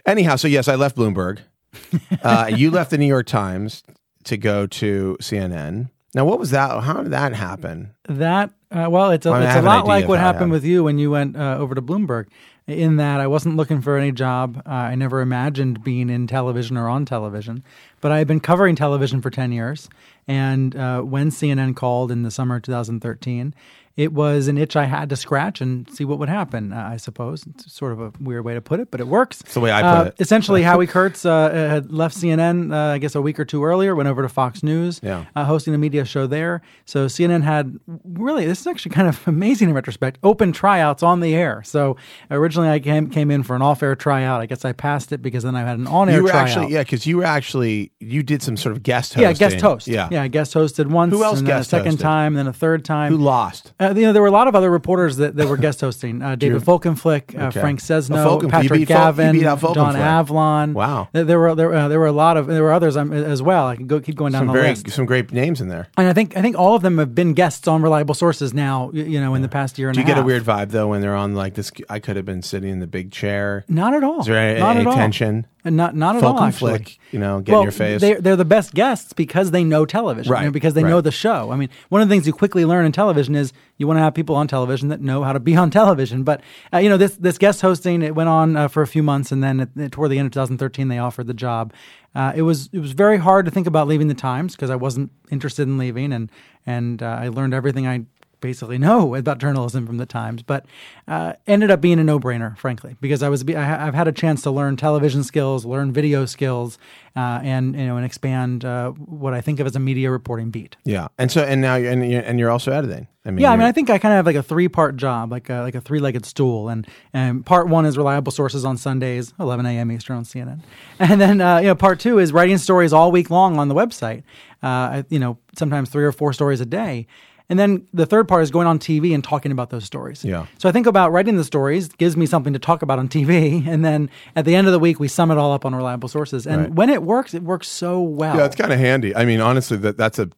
anyhow, 0.09 0.35
so 0.35 0.47
yes, 0.47 0.67
I 0.67 0.75
left 0.75 0.95
Bloomberg. 0.95 1.39
uh, 2.23 2.51
you 2.53 2.71
left 2.71 2.91
the 2.91 2.97
New 2.97 3.05
York 3.05 3.27
Times 3.27 3.83
to 4.25 4.37
go 4.37 4.67
to 4.67 5.17
CNN. 5.21 5.89
Now, 6.15 6.25
what 6.25 6.39
was 6.39 6.51
that? 6.51 6.81
How 6.81 7.03
did 7.03 7.11
that 7.11 7.33
happen? 7.33 7.93
That 8.07 8.51
uh, 8.71 8.87
well, 8.89 9.11
it's 9.11 9.25
a, 9.25 9.31
I 9.31 9.39
mean, 9.39 9.49
it's 9.49 9.57
a 9.57 9.61
lot 9.61 9.85
like 9.85 10.07
what 10.07 10.19
happened 10.19 10.35
happened. 10.35 10.51
with 10.51 10.65
you 10.65 10.83
when 10.83 10.97
you 10.97 11.11
went 11.11 11.35
uh, 11.35 11.57
over 11.59 11.75
to 11.75 11.81
Bloomberg. 11.81 12.27
In 12.67 12.97
that 12.97 13.19
I 13.19 13.25
wasn't 13.25 13.55
looking 13.55 13.81
for 13.81 13.97
any 13.97 14.11
job. 14.11 14.61
Uh, 14.63 14.69
I 14.69 14.93
never 14.93 15.21
imagined 15.21 15.83
being 15.83 16.07
in 16.07 16.27
television 16.27 16.77
or 16.77 16.87
on 16.87 17.03
television, 17.03 17.63
but 17.99 18.11
I 18.11 18.19
had 18.19 18.27
been 18.27 18.39
covering 18.39 18.75
television 18.75 19.21
for 19.21 19.31
ten 19.31 19.51
years. 19.51 19.89
And 20.27 20.75
uh, 20.75 21.01
when 21.01 21.31
CNN 21.31 21.75
called 21.75 22.11
in 22.11 22.21
the 22.21 22.29
summer 22.29 22.57
of 22.57 22.61
2013, 22.61 23.55
it 23.99 24.13
was 24.13 24.47
an 24.47 24.57
itch 24.57 24.75
I 24.77 24.85
had 24.85 25.09
to 25.09 25.17
scratch 25.17 25.59
and 25.59 25.89
see 25.93 26.05
what 26.05 26.19
would 26.19 26.29
happen. 26.29 26.71
Uh, 26.71 26.89
I 26.93 26.95
suppose 26.97 27.45
it's 27.45 27.71
sort 27.73 27.91
of 27.91 27.99
a 27.99 28.11
weird 28.21 28.45
way 28.45 28.53
to 28.53 28.61
put 28.61 28.79
it, 28.79 28.91
but 28.91 29.01
it 29.01 29.07
works. 29.07 29.41
It's 29.41 29.53
the 29.53 29.59
way 29.59 29.71
I 29.71 29.81
Uh, 29.81 29.97
put 30.03 30.07
it. 30.13 30.15
Essentially, 30.21 30.63
Howie 30.63 30.87
Kurtz 30.87 31.25
uh, 31.25 31.49
had 31.51 31.91
left 31.91 32.15
CNN, 32.15 32.71
uh, 32.73 32.93
I 32.93 32.97
guess, 32.97 33.13
a 33.15 33.21
week 33.21 33.37
or 33.39 33.45
two 33.45 33.63
earlier, 33.63 33.93
went 33.95 34.07
over 34.07 34.21
to 34.21 34.29
Fox 34.29 34.63
News, 34.63 35.01
Yeah. 35.03 35.25
uh, 35.35 35.43
hosting 35.43 35.73
a 35.75 35.77
media 35.77 36.05
show 36.05 36.27
there. 36.27 36.61
So 36.85 37.07
CNN 37.07 37.43
had 37.43 37.77
really, 38.05 38.45
this 38.45 38.61
is 38.61 38.67
actually 38.67 38.91
kind 38.91 39.07
of 39.09 39.19
amazing 39.27 39.67
in 39.69 39.75
retrospect, 39.75 40.17
open 40.23 40.53
tryouts 40.53 41.03
on 41.03 41.19
the 41.19 41.35
air. 41.35 41.61
So 41.65 41.97
originally 42.31 42.69
I 42.69 42.79
came, 42.79 43.09
came 43.09 43.29
in 43.29 43.43
for 43.43 43.55
an 43.55 43.61
off 43.61 43.83
air 43.83 43.95
tryout. 43.95 44.39
I 44.39 44.45
guess 44.45 44.63
I 44.63 44.71
passed 44.71 45.11
it 45.11 45.21
because 45.21 45.43
then 45.43 45.55
I 45.57 45.61
had 45.63 45.77
an 45.77 45.87
on 45.87 46.07
air 46.07 46.21
You 46.21 46.27
tryout. 46.29 46.47
actually 46.47 46.73
yeah, 46.73 46.83
because 46.83 47.05
you 47.05 47.17
were 47.17 47.25
actually 47.25 47.91
you 47.99 48.23
did 48.23 48.41
some 48.41 48.55
sort 48.55 48.73
of 48.75 48.81
guest 48.83 49.13
hosting. 49.15 49.23
yeah, 49.29 49.33
guest 49.33 49.61
host. 49.61 49.87
Yeah, 49.87 50.07
yeah, 50.11 50.27
guest 50.29 50.53
hosted 50.53 50.87
once. 50.87 51.11
Who 51.13 51.23
else 51.23 51.41
guest 51.41 51.67
a 51.73 51.77
second 51.77 51.97
hosted? 51.97 52.01
time, 52.01 52.33
then 52.35 52.47
a 52.47 52.53
third 52.53 52.85
time. 52.85 53.11
Who 53.11 53.17
lost? 53.17 53.73
Uh, 53.89 53.93
you 53.95 54.05
know, 54.05 54.13
there 54.13 54.21
were 54.21 54.27
a 54.27 54.31
lot 54.31 54.47
of 54.47 54.55
other 54.55 54.69
reporters 54.69 55.17
that, 55.17 55.35
that 55.35 55.47
were 55.47 55.57
guest 55.65 55.81
hosting. 55.81 56.21
Uh, 56.21 56.35
David 56.35 56.61
Folkenflik, 56.63 57.37
uh, 57.37 57.47
Okay. 57.47 57.59
Frank 57.59 57.79
Oh, 57.81 57.83
Sesno, 57.83 58.25
Folkenflik. 58.25 58.49
Patrick 58.51 58.79
beat 58.81 58.87
Gavin, 58.87 59.31
beat 59.33 59.45
out 59.45 59.59
John 59.59 59.75
Folkenflik. 59.75 59.95
Avlon. 60.27 60.73
Wow. 60.73 61.07
There, 61.11 61.23
there 61.25 61.39
were 61.39 61.55
there, 61.55 61.73
uh, 61.73 61.87
there 61.87 61.99
were 61.99 62.07
a 62.07 62.11
lot 62.11 62.37
of 62.37 62.47
there 62.47 62.63
were 62.63 62.73
others 62.73 62.95
um, 62.97 63.11
as 63.13 63.41
well. 63.41 63.67
I 63.67 63.75
could 63.75 63.87
go 63.87 63.99
keep 63.99 64.15
going 64.15 64.31
down 64.33 64.41
Some 64.41 64.47
the 64.47 64.53
very 64.53 64.69
list. 64.69 64.89
some 64.91 65.05
great 65.05 65.31
names 65.31 65.61
in 65.61 65.67
there. 65.67 65.87
And 65.97 66.07
I 66.07 66.13
think 66.13 66.35
I 66.37 66.41
think 66.41 66.57
all 66.57 66.75
of 66.75 66.81
them 66.81 66.97
have 66.97 67.13
been 67.15 67.33
guests 67.33 67.67
on 67.67 67.81
reliable 67.81 68.15
sources 68.15 68.53
now. 68.53 68.91
You 68.93 69.19
know, 69.19 69.33
in 69.35 69.41
the 69.41 69.47
past 69.49 69.77
year 69.79 69.89
and 69.89 69.95
Do 69.95 70.01
you 70.01 70.05
a 70.05 70.07
get 70.07 70.17
a 70.17 70.23
weird 70.23 70.43
vibe 70.43 70.69
though 70.69 70.87
when 70.87 71.01
they're 71.01 71.15
on 71.15 71.35
like 71.35 71.53
this? 71.55 71.71
I 71.89 71.99
could 71.99 72.15
have 72.15 72.25
been 72.25 72.41
sitting 72.41 72.69
in 72.69 72.79
the 72.79 72.87
big 72.87 73.11
chair. 73.11 73.65
Not 73.67 73.93
at 73.93 74.03
all. 74.03 74.21
Is 74.21 74.25
there 74.27 74.37
any, 74.37 74.59
not 74.59 74.71
any 74.75 74.81
at 74.81 74.87
all. 74.87 74.93
tension? 74.93 75.45
And 75.65 75.75
not 75.75 75.93
not 75.93 76.15
at 76.15 76.23
all. 76.23 76.39
Actually, 76.39 76.77
flick, 76.77 76.99
you 77.11 77.19
know, 77.19 77.41
get 77.41 77.55
in 77.57 77.63
your 77.63 77.71
face. 77.73 77.99
They're, 77.99 78.21
they're 78.21 78.37
the 78.37 78.45
best 78.45 78.73
guests 78.73 79.11
because 79.11 79.51
they 79.51 79.65
know 79.65 79.85
television, 79.85 80.31
Right, 80.31 80.41
you 80.41 80.47
know, 80.47 80.51
because 80.51 80.73
they 80.73 80.83
right. 80.83 80.89
know 80.89 81.01
the 81.01 81.11
show. 81.11 81.51
I 81.51 81.57
mean, 81.57 81.69
one 81.89 82.01
of 82.01 82.07
the 82.07 82.13
things 82.13 82.25
you 82.25 82.31
quickly 82.31 82.63
learn 82.63 82.85
in 82.85 82.93
television 82.93 83.35
is 83.35 83.51
you 83.75 83.85
want 83.85 83.97
to 83.97 84.01
have 84.01 84.13
people 84.13 84.35
on 84.35 84.47
television 84.47 84.87
that 84.87 85.01
know 85.01 85.21
how 85.23 85.33
to 85.33 85.39
be 85.39 85.55
on 85.57 85.69
television. 85.69 86.23
But 86.23 86.41
uh, 86.73 86.77
you 86.77 86.87
know, 86.87 86.95
this 86.95 87.15
this 87.15 87.37
guest 87.37 87.59
hosting 87.61 88.01
it 88.01 88.15
went 88.15 88.29
on 88.29 88.55
uh, 88.55 88.67
for 88.69 88.81
a 88.81 88.87
few 88.87 89.03
months, 89.03 89.33
and 89.33 89.43
then 89.43 89.59
at, 89.59 89.91
toward 89.91 90.11
the 90.11 90.17
end 90.17 90.27
of 90.27 90.31
2013, 90.31 90.87
they 90.87 90.97
offered 90.97 91.27
the 91.27 91.33
job. 91.33 91.73
Uh, 92.15 92.31
it 92.35 92.43
was 92.43 92.69
it 92.71 92.79
was 92.79 92.93
very 92.93 93.17
hard 93.17 93.43
to 93.43 93.51
think 93.51 93.67
about 93.67 93.87
leaving 93.87 94.07
the 94.07 94.13
Times 94.13 94.55
because 94.55 94.69
I 94.69 94.75
wasn't 94.77 95.11
interested 95.29 95.63
in 95.63 95.77
leaving, 95.77 96.13
and 96.13 96.31
and 96.65 97.03
uh, 97.03 97.17
I 97.19 97.27
learned 97.27 97.53
everything 97.53 97.85
I 97.85 98.05
basically 98.41 98.77
know 98.77 99.15
about 99.19 99.37
journalism 99.37 99.85
from 99.85 99.97
the 99.97 100.05
Times, 100.05 100.43
but 100.43 100.65
uh, 101.07 101.33
ended 101.47 101.71
up 101.71 101.81
being 101.81 101.99
a 101.99 102.03
no-brainer, 102.03 102.57
frankly, 102.57 102.95
because 103.01 103.23
I 103.23 103.29
was 103.29 103.43
I, 103.49 103.87
I've 103.87 103.93
had 103.93 104.07
a 104.07 104.11
chance 104.11 104.41
to 104.43 104.51
learn 104.51 104.75
television 104.75 105.23
skills, 105.23 105.65
learn 105.65 105.91
video 105.91 106.25
skills, 106.25 106.77
uh, 107.15 107.39
and 107.43 107.75
you 107.75 107.85
know, 107.85 107.97
and 107.97 108.05
expand 108.05 108.65
uh, 108.65 108.91
what 108.91 109.33
I 109.33 109.41
think 109.41 109.59
of 109.59 109.67
as 109.67 109.75
a 109.75 109.79
media 109.79 110.11
reporting 110.11 110.49
beat. 110.49 110.77
Yeah, 110.85 111.07
and 111.17 111.31
so 111.31 111.43
and 111.43 111.61
now 111.61 111.75
you're, 111.75 111.91
and 111.91 112.09
you're, 112.09 112.21
and 112.21 112.39
you're 112.39 112.51
also 112.51 112.71
editing. 112.71 113.07
I 113.25 113.31
mean, 113.31 113.43
Yeah, 113.43 113.51
I 113.51 113.57
mean, 113.57 113.67
I 113.67 113.73
think 113.73 113.89
I 113.89 113.97
kind 113.97 114.13
of 114.13 114.17
have 114.17 114.25
like 114.25 114.37
a 114.37 114.43
three-part 114.43 114.95
job, 114.95 115.31
like 115.31 115.49
a, 115.49 115.59
like 115.59 115.75
a 115.75 115.81
three-legged 115.81 116.25
stool, 116.25 116.69
and 116.69 116.87
and 117.13 117.45
part 117.45 117.67
one 117.67 117.85
is 117.85 117.97
reliable 117.97 118.31
sources 118.31 118.63
on 118.63 118.77
Sundays, 118.77 119.33
11 119.39 119.65
a.m. 119.65 119.91
Eastern 119.91 120.17
on 120.17 120.23
CNN, 120.23 120.61
and 120.99 121.19
then 121.19 121.41
uh, 121.41 121.57
you 121.57 121.67
know 121.67 121.75
part 121.75 121.99
two 121.99 122.19
is 122.19 122.31
writing 122.31 122.57
stories 122.57 122.93
all 122.93 123.11
week 123.11 123.29
long 123.29 123.57
on 123.59 123.67
the 123.67 123.75
website. 123.75 124.23
Uh, 124.61 125.03
you 125.09 125.19
know, 125.19 125.37
sometimes 125.57 125.89
three 125.89 126.03
or 126.03 126.11
four 126.11 126.33
stories 126.33 126.61
a 126.61 126.65
day. 126.65 127.07
And 127.49 127.57
then 127.57 127.87
the 127.93 128.05
third 128.05 128.27
part 128.27 128.43
is 128.43 128.51
going 128.51 128.67
on 128.67 128.77
TV 128.77 129.13
and 129.13 129.23
talking 129.23 129.51
about 129.51 129.71
those 129.71 129.83
stories. 129.83 130.23
Yeah. 130.23 130.45
So 130.59 130.69
I 130.69 130.71
think 130.71 130.85
about 130.85 131.11
writing 131.11 131.35
the 131.35 131.43
stories 131.43 131.87
gives 131.89 132.15
me 132.15 132.25
something 132.27 132.53
to 132.53 132.59
talk 132.59 132.83
about 132.83 132.99
on 132.99 133.09
TV, 133.09 133.65
and 133.67 133.83
then 133.83 134.09
at 134.35 134.45
the 134.45 134.55
end 134.55 134.67
of 134.67 134.73
the 134.73 134.79
week 134.79 134.99
we 134.99 135.07
sum 135.07 135.31
it 135.31 135.37
all 135.37 135.51
up 135.51 135.65
on 135.65 135.73
reliable 135.73 136.07
sources. 136.09 136.45
And 136.45 136.61
Right. 136.61 136.71
when 136.73 136.89
it 136.89 137.01
works, 137.03 137.33
it 137.33 137.41
works 137.43 137.67
so 137.67 138.01
well. 138.01 138.37
yeah, 138.37 138.45
it's 138.45 138.55
kind 138.55 138.71
of 138.71 138.77
handy. 138.79 139.15
I 139.15 139.25
mean, 139.25 139.41
honestly, 139.41 139.77
that 139.77 139.97
that's 139.97 140.19
a 140.19 140.29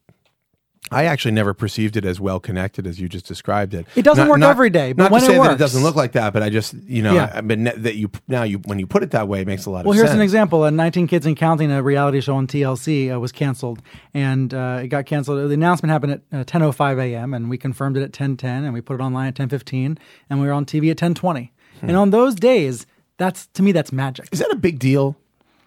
I 0.92 1.06
actually 1.06 1.32
never 1.32 1.54
perceived 1.54 1.96
it 1.96 2.06
as 2.06 2.20
well 2.20 2.40
connected 2.40 2.86
as 2.86 3.00
you 3.00 3.08
just 3.08 3.26
described 3.26 3.74
it. 3.74 3.88
It 3.96 4.02
doesn't 4.04 4.28
work 4.28 4.42
every 4.42 4.70
day, 4.70 4.94
but 4.94 5.04
not 5.04 5.12
when 5.12 5.22
to 5.22 5.28
it 5.28 5.30
say 5.30 5.38
that 5.38 5.52
it 5.54 5.58
doesn't 5.58 5.84
look 5.84 5.96
like 5.96 6.12
that, 6.14 6.34
but 6.34 6.44
I 6.44 6.50
just 6.50 6.74
you 6.86 7.02
know, 7.02 7.14
Yeah. 7.14 7.32
I, 7.36 7.42
but 7.42 7.60
ne- 7.60 7.76
that 7.78 7.96
you 7.96 8.12
now 8.28 8.44
you 8.44 8.58
when 8.66 8.78
you 8.80 8.88
put 8.88 9.04
it 9.04 9.12
that 9.12 9.28
way, 9.28 9.42
it 9.42 9.48
makes 9.48 9.66
a 9.66 9.70
lot 9.70 9.86
Well, 9.86 9.92
of 9.92 9.98
sense. 9.98 10.04
Well, 10.04 10.08
here's 10.08 10.16
an 10.16 10.22
example. 10.22 10.64
Uh, 10.64 10.70
19 10.70 11.08
Kids 11.08 11.26
and 11.26 11.38
Counting, 11.38 11.72
a 11.72 11.82
reality 11.82 12.20
show 12.22 12.36
on 12.36 12.48
TLC, 12.48 13.14
uh, 13.16 13.20
was 13.20 13.32
canceled, 13.32 13.82
and 14.14 14.54
uh, 14.54 14.82
it 14.84 14.88
got 14.90 15.06
canceled. 15.06 15.50
The 15.50 15.54
announcement 15.54 15.92
happened 15.92 16.22
at 16.32 16.40
uh, 16.42 16.44
10:05 16.44 17.00
a.m., 17.02 17.34
and 17.34 17.50
we 17.50 17.58
confirmed 17.58 17.98
it 17.98 18.04
at 18.04 18.12
10:10, 18.12 18.44
and 18.44 18.74
we 18.74 18.82
put 18.82 18.96
it 19.00 19.04
online 19.04 19.28
at 19.28 19.36
10:15, 19.36 19.98
and 20.30 20.42
we 20.42 20.48
were 20.48 20.54
on 20.54 20.66
TV 20.66 20.92
at 20.92 20.98
10:20. 20.98 21.52
Hmm. 21.80 21.88
And 21.88 21.98
on 21.98 22.10
those 22.10 22.36
days, 22.36 22.86
that's 23.18 23.48
to 23.54 23.64
me, 23.64 23.72
that's 23.72 23.92
magic. 23.92 24.28
Is 24.32 24.40
that 24.40 24.52
a 24.52 24.56
big 24.56 24.80
deal? 24.80 25.16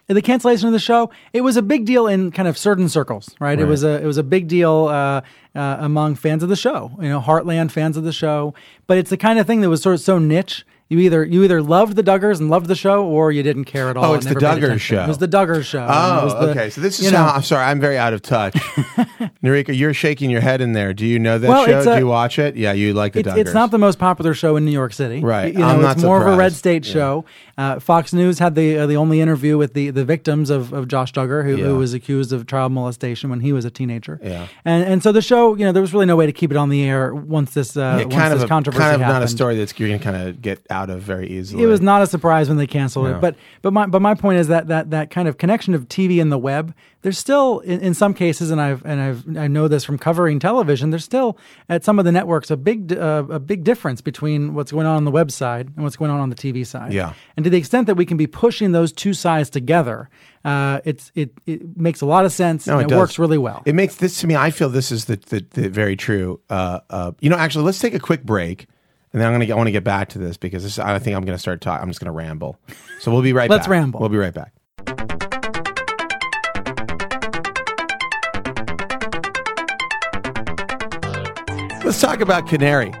The 0.07 0.21
cancellation 0.21 0.67
of 0.67 0.73
the 0.73 0.79
show 0.79 1.09
it 1.33 1.41
was 1.41 1.57
a 1.57 1.61
big 1.61 1.85
deal 1.85 2.07
in 2.07 2.31
kind 2.31 2.47
of 2.47 2.57
certain 2.57 2.87
circles 2.89 3.35
right, 3.39 3.59
it 3.59 3.65
was 3.65 3.83
a 3.83 4.01
it 4.01 4.05
was 4.05 4.17
a 4.17 4.23
big 4.23 4.47
deal 4.47 4.85
uh, 4.87 5.21
uh, 5.55 5.77
among 5.79 6.15
fans 6.15 6.43
of 6.43 6.49
the 6.49 6.55
show 6.55 6.91
you 7.01 7.09
know 7.09 7.19
heartland 7.19 7.71
fans 7.71 7.97
of 7.97 8.03
the 8.03 8.13
show 8.13 8.53
but 8.87 8.97
it's 8.97 9.09
the 9.09 9.17
kind 9.17 9.39
of 9.39 9.47
thing 9.47 9.61
that 9.61 9.69
was 9.69 9.81
sort 9.81 9.95
of 9.95 10.01
so 10.01 10.19
niche 10.19 10.65
you 10.87 10.99
either 10.99 11.25
you 11.25 11.43
either 11.43 11.63
loved 11.63 11.95
the 11.95 12.03
Duggars 12.03 12.39
and 12.39 12.51
loved 12.51 12.67
the 12.67 12.75
show, 12.75 13.03
or 13.07 13.31
you 13.31 13.41
didn't 13.41 13.65
care 13.65 13.89
at 13.89 13.97
all. 13.97 14.05
Oh, 14.05 14.13
it's 14.13 14.27
the 14.27 14.35
Duggars 14.35 14.79
show. 14.79 15.03
It 15.03 15.07
was 15.07 15.17
the 15.17 15.27
Duggars 15.27 15.63
show. 15.65 15.83
Oh, 15.89 16.29
the- 16.29 16.51
okay. 16.51 16.69
So 16.69 16.79
this 16.79 16.99
is 16.99 17.07
you 17.07 17.11
know, 17.11 17.23
how 17.23 17.33
I'm 17.37 17.41
sorry. 17.41 17.63
I'm 17.65 17.79
very 17.79 17.97
out 17.97 18.13
of 18.13 18.21
touch. 18.21 18.53
Narika, 19.43 19.75
you're 19.75 19.95
shaking 19.95 20.29
your 20.29 20.41
head 20.41 20.61
in 20.61 20.73
there. 20.73 20.93
Do 20.93 21.07
you 21.07 21.17
know 21.17 21.39
that 21.39 21.47
Well, 21.47 21.65
show? 21.65 21.79
a- 21.79 21.83
Do 21.95 21.97
you 21.99 22.05
watch 22.07 22.37
it? 22.37 22.55
Yeah, 22.55 22.73
you 22.73 22.93
like 22.93 23.13
the 23.13 23.21
It's, 23.21 23.29
Duggars. 23.29 23.37
it's 23.37 23.53
not 23.55 23.71
the 23.71 23.79
most 23.79 23.97
popular 23.97 24.35
show 24.35 24.57
in 24.57 24.65
New 24.65 24.71
York 24.71 24.93
City. 24.93 25.21
Right. 25.21 25.53
You 25.53 25.59
know, 25.59 25.65
I'm 25.67 25.83
it's 25.85 26.01
not 26.01 26.05
more 26.05 26.21
of 26.27 26.31
a 26.31 26.37
red 26.37 26.53
state 26.53 26.85
Yeah. 26.85 26.93
show. 26.93 27.25
Uh, 27.57 27.79
Fox 27.79 28.11
News 28.13 28.39
had 28.39 28.53
the 28.55 28.77
uh, 28.79 28.85
the 28.85 28.97
only 28.97 29.21
interview 29.21 29.57
with 29.57 29.73
the, 29.73 29.89
the 29.89 30.03
victims 30.03 30.49
of, 30.49 30.73
of 30.73 30.89
Josh 30.89 31.13
Duggar, 31.13 31.45
who, 31.45 31.55
Yeah. 31.55 31.65
who 31.65 31.77
was 31.77 31.93
accused 31.93 32.33
of 32.33 32.47
child 32.47 32.73
molestation 32.73 33.29
when 33.29 33.39
he 33.39 33.53
was 33.53 33.63
a 33.63 33.69
teenager. 33.71 34.19
Yeah. 34.21 34.47
And 34.65 34.83
and 34.83 35.01
so 35.01 35.11
the 35.13 35.21
show, 35.21 35.55
you 35.55 35.63
know, 35.65 35.71
there 35.71 35.81
was 35.81 35.93
really 35.93 36.05
no 36.05 36.17
way 36.17 36.25
to 36.25 36.33
keep 36.33 36.51
it 36.51 36.57
on 36.57 36.67
the 36.69 36.83
air 36.83 37.15
once 37.15 37.53
this 37.53 37.77
uh, 37.77 37.79
Yeah, 37.79 38.03
once 38.03 38.13
kind 38.15 38.33
this 38.33 38.41
of 38.43 38.45
a, 38.45 38.49
controversy 38.49 38.81
kind 38.83 38.95
of 38.95 39.07
not 39.07 39.23
a 39.23 39.27
story 39.29 39.55
that's 39.55 39.77
you're 39.79 39.87
gonna 39.87 39.99
kind 39.99 40.27
of 40.29 40.41
get 40.41 40.65
out 40.69 40.89
of 40.89 41.01
very 41.01 41.29
easily. 41.29 41.63
It 41.63 41.67
was 41.67 41.79
not 41.81 42.01
a 42.01 42.07
surprise 42.07 42.49
when 42.49 42.57
they 42.57 42.67
canceled 42.67 43.07
No. 43.07 43.15
it, 43.17 43.21
but 43.21 43.35
but 43.61 43.71
my 43.71 43.85
but 43.85 44.01
my 44.01 44.15
point 44.15 44.39
is 44.39 44.47
that 44.49 44.67
that 44.67 44.89
that 44.91 45.09
kind 45.09 45.27
of 45.29 45.37
connection 45.37 45.73
of 45.73 45.87
TV 45.87 46.21
and 46.21 46.31
the 46.31 46.37
web. 46.37 46.73
There's 47.05 47.19
still 47.19 47.59
in, 47.59 47.81
in 47.81 47.93
some 47.93 48.15
cases, 48.15 48.49
and 48.49 48.59
I've 48.59 48.83
and 48.83 48.99
I've 48.99 49.37
I 49.37 49.45
know 49.45 49.67
this 49.67 49.83
from 49.83 49.99
covering 49.99 50.39
television. 50.39 50.89
There's 50.89 51.03
still 51.03 51.37
at 51.69 51.83
some 51.83 51.99
of 51.99 52.05
the 52.05 52.11
networks 52.11 52.49
a 52.49 52.57
big 52.57 52.93
uh, 52.93 53.25
a 53.29 53.39
big 53.39 53.63
difference 53.63 54.01
between 54.01 54.55
what's 54.55 54.71
going 54.71 54.87
on 54.87 54.95
on 54.95 55.05
the 55.05 55.11
website 55.11 55.67
and 55.67 55.83
what's 55.83 55.97
going 55.97 56.09
on 56.09 56.19
on 56.19 56.31
the 56.31 56.35
TV 56.35 56.65
side. 56.65 56.93
Yeah. 56.93 57.13
and 57.37 57.43
to 57.43 57.51
the 57.51 57.59
extent 57.59 57.85
that 57.85 57.93
we 57.93 58.07
can 58.07 58.17
be 58.17 58.25
pushing 58.25 58.71
those 58.71 58.91
two 58.91 59.13
sides 59.13 59.51
together, 59.51 60.09
uh, 60.45 60.81
it's 60.83 61.11
it 61.13 61.29
it 61.45 61.77
makes 61.77 62.01
a 62.01 62.07
lot 62.07 62.25
of 62.25 62.31
sense 62.31 62.65
No, 62.65 62.79
and 62.79 62.89
it 62.89 62.95
it, 62.95 62.97
works 62.97 63.19
really 63.19 63.37
well. 63.37 63.61
It 63.67 63.75
makes 63.75 63.97
this 63.97 64.19
to 64.21 64.27
me. 64.27 64.35
I 64.35 64.49
feel 64.49 64.69
this 64.69 64.91
is 64.91 65.05
the 65.05 65.17
the, 65.17 65.45
the 65.51 65.69
very 65.69 65.95
true. 65.95 66.41
Uh, 66.49 66.79
uh, 66.89 67.11
you 67.19 67.29
know, 67.29 67.37
actually, 67.37 67.65
let's 67.65 67.77
take 67.77 67.93
a 67.93 67.99
quick 67.99 68.23
break, 68.23 68.65
and 69.13 69.21
then 69.21 69.27
I'm 69.27 69.33
gonna 69.35 69.45
get, 69.45 69.53
I 69.53 69.57
want 69.57 69.67
to 69.67 69.71
get 69.71 69.83
back 69.83 70.09
to 70.09 70.17
this 70.17 70.37
because 70.37 70.63
this, 70.63 70.79
I 70.79 70.97
think 70.97 71.15
I'm 71.15 71.23
gonna 71.23 71.37
start 71.37 71.61
talking. 71.61 71.83
I'm 71.83 71.89
just 71.91 71.99
gonna 71.99 72.13
ramble. 72.13 72.57
So 73.01 73.11
we'll 73.11 73.21
be 73.21 73.33
right. 73.33 73.47
Let's 73.47 73.67
back. 73.67 73.69
ramble. 73.69 73.99
We'll 73.99 74.09
be 74.09 74.17
right 74.17 74.33
back. 74.33 74.54
Let's 81.85 82.01
talk 82.01 82.19
about 82.19 82.47
Canary, 82.47 82.91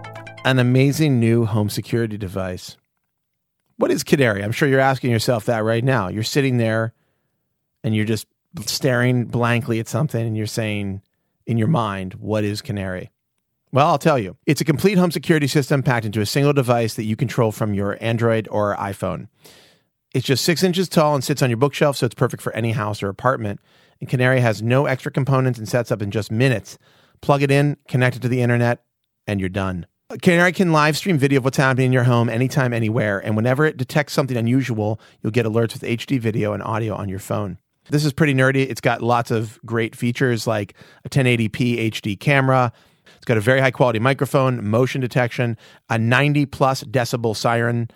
an 0.45 0.59
amazing 0.59 1.19
new 1.19 1.47
home 1.47 1.69
security 1.69 2.19
device. 2.19 2.77
What 3.77 3.89
is 3.89 4.03
Canary? 4.03 4.43
I'm 4.43 4.51
sure 4.51 4.69
you're 4.69 4.79
asking 4.79 5.09
yourself 5.09 5.45
that 5.45 5.63
right 5.63 5.83
now. 5.83 6.07
You're 6.07 6.21
sitting 6.21 6.57
there 6.57 6.93
and 7.83 7.95
you're 7.95 8.05
just 8.05 8.27
staring 8.67 9.25
blankly 9.25 9.79
at 9.79 9.87
something 9.87 10.23
and 10.23 10.37
you're 10.37 10.45
saying 10.45 11.01
in 11.47 11.57
your 11.57 11.67
mind, 11.67 12.13
what 12.13 12.43
is 12.43 12.61
Canary? 12.61 13.09
Well, 13.71 13.87
I'll 13.87 13.97
tell 13.97 14.19
you. 14.19 14.37
It's 14.45 14.61
a 14.61 14.65
complete 14.65 14.99
home 14.99 15.09
security 15.09 15.47
system 15.47 15.81
packed 15.81 16.05
into 16.05 16.21
a 16.21 16.25
single 16.27 16.53
device 16.53 16.93
that 16.93 17.05
you 17.05 17.15
control 17.15 17.51
from 17.51 17.73
your 17.73 17.97
Android 17.99 18.47
or 18.51 18.75
iPhone. 18.75 19.29
It's 20.13 20.27
just 20.27 20.45
six 20.45 20.61
inches 20.61 20.87
tall 20.87 21.15
and 21.15 21.23
sits 21.23 21.41
on 21.41 21.49
your 21.49 21.57
bookshelf, 21.57 21.97
so 21.97 22.05
it's 22.05 22.13
perfect 22.13 22.43
for 22.43 22.53
any 22.53 22.73
house 22.73 23.01
or 23.01 23.09
apartment. 23.09 23.61
And 23.99 24.07
Canary 24.07 24.41
has 24.41 24.61
no 24.61 24.85
extra 24.85 25.11
components 25.11 25.57
and 25.57 25.67
sets 25.67 25.91
up 25.91 26.03
in 26.03 26.11
just 26.11 26.31
minutes. 26.31 26.77
Plug 27.21 27.41
it 27.43 27.51
in, 27.51 27.77
connect 27.87 28.15
it 28.15 28.21
to 28.21 28.27
the 28.27 28.41
internet, 28.41 28.83
and 29.27 29.39
you're 29.39 29.49
done. 29.49 29.85
Canary 30.21 30.51
can 30.51 30.71
live 30.71 30.95
stream 30.95 31.17
video 31.17 31.39
of 31.39 31.45
what's 31.45 31.57
happening 31.57 31.87
in 31.87 31.93
your 31.93 32.03
home 32.03 32.29
anytime, 32.29 32.73
anywhere. 32.73 33.19
And 33.19 33.35
whenever 33.35 33.65
it 33.65 33.75
detects 33.75 34.13
something 34.13 34.37
unusual, 34.37 34.99
you'll 35.21 35.31
get 35.31 35.47
alerts 35.47 35.73
with 35.73 35.81
HD 35.81 36.19
video 36.19 36.53
and 36.53 36.61
audio 36.61 36.93
on 36.93 37.09
your 37.09 37.19
phone. 37.19 37.57
This 37.89 38.05
is 38.05 38.13
pretty 38.13 38.33
nerdy. 38.33 38.69
It's 38.69 38.81
got 38.81 39.01
lots 39.01 39.31
of 39.31 39.59
great 39.65 39.95
features 39.95 40.45
like 40.45 40.75
a 41.03 41.09
1080p 41.09 41.91
HD 41.91 42.19
camera. 42.19 42.71
It's 43.15 43.25
got 43.25 43.37
a 43.37 43.41
very 43.41 43.59
high 43.59 43.71
quality 43.71 43.99
microphone, 43.99 44.67
motion 44.67 45.01
detection, 45.01 45.57
a 45.89 45.97
90 45.97 46.45
plus 46.47 46.83
decibel 46.83 47.35
siren. 47.35 47.89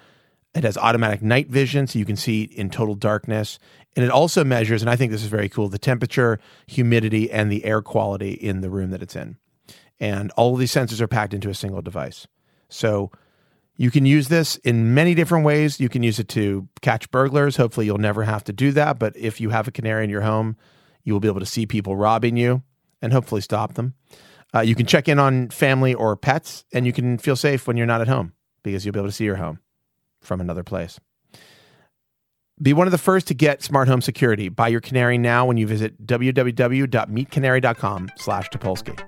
It 0.55 0.63
has 0.63 0.77
automatic 0.77 1.21
night 1.21 1.47
vision, 1.47 1.85
so 1.85 1.99
you 1.99 2.05
can 2.05 2.15
see 2.15 2.41
in 2.43 2.71
total 2.71 2.95
darkness. 2.95 3.59
And 3.95 4.05
it 4.05 4.11
also 4.11 4.43
measures, 4.43 4.81
and 4.81 4.89
I 4.89 4.95
think 4.95 5.11
this 5.11 5.23
is 5.23 5.29
very 5.29 5.49
cool, 5.49 5.67
the 5.67 5.79
temperature, 5.79 6.39
humidity, 6.67 7.29
and 7.31 7.51
the 7.51 7.65
air 7.65 7.81
quality 7.81 8.31
in 8.31 8.61
the 8.61 8.69
room 8.69 8.91
that 8.91 9.01
it's 9.01 9.15
in. 9.15 9.37
And 9.99 10.31
all 10.31 10.53
of 10.53 10.59
these 10.59 10.71
sensors 10.71 11.01
are 11.01 11.07
packed 11.07 11.33
into 11.33 11.49
a 11.49 11.55
single 11.55 11.81
device. 11.81 12.27
So 12.69 13.11
you 13.75 13.91
can 13.91 14.05
use 14.05 14.27
this 14.27 14.57
in 14.57 14.93
many 14.93 15.15
different 15.15 15.45
ways. 15.45 15.79
You 15.79 15.89
can 15.89 16.03
use 16.03 16.19
it 16.19 16.27
to 16.29 16.67
catch 16.81 17.09
burglars. 17.11 17.57
Hopefully, 17.57 17.85
you'll 17.85 17.97
never 17.97 18.23
have 18.23 18.43
to 18.45 18.53
do 18.53 18.71
that. 18.73 18.99
But 18.99 19.15
if 19.17 19.41
you 19.41 19.49
have 19.49 19.67
a 19.67 19.71
canary 19.71 20.03
in 20.03 20.09
your 20.09 20.21
home, 20.21 20.55
you 21.03 21.13
will 21.13 21.19
be 21.19 21.27
able 21.27 21.39
to 21.39 21.45
see 21.45 21.65
people 21.65 21.95
robbing 21.95 22.37
you 22.37 22.61
and 23.01 23.11
hopefully 23.11 23.41
stop 23.41 23.73
them. 23.73 23.95
Uh, 24.53 24.61
you 24.61 24.75
can 24.75 24.85
check 24.85 25.07
in 25.07 25.19
on 25.19 25.49
family 25.49 25.93
or 25.93 26.15
pets, 26.15 26.65
and 26.73 26.85
you 26.85 26.93
can 26.93 27.17
feel 27.17 27.35
safe 27.35 27.67
when 27.67 27.77
you're 27.77 27.85
not 27.85 28.01
at 28.01 28.07
home 28.07 28.33
because 28.63 28.85
you'll 28.85 28.93
be 28.93 28.99
able 28.99 29.09
to 29.09 29.13
see 29.13 29.25
your 29.25 29.35
home 29.35 29.59
from 30.21 30.41
another 30.41 30.63
place. 30.63 30.99
Be 32.61 32.73
one 32.73 32.87
of 32.87 32.91
the 32.91 32.97
first 32.97 33.27
to 33.27 33.33
get 33.33 33.63
smart 33.63 33.87
home 33.87 34.01
security. 34.01 34.49
Buy 34.49 34.67
your 34.67 34.81
canary 34.81 35.17
now 35.17 35.45
when 35.45 35.55
you 35.55 35.65
visit 35.65 36.05
www.meetcanary.com 36.05 38.09
slash 38.17 38.49
Topolsky. 38.49 38.99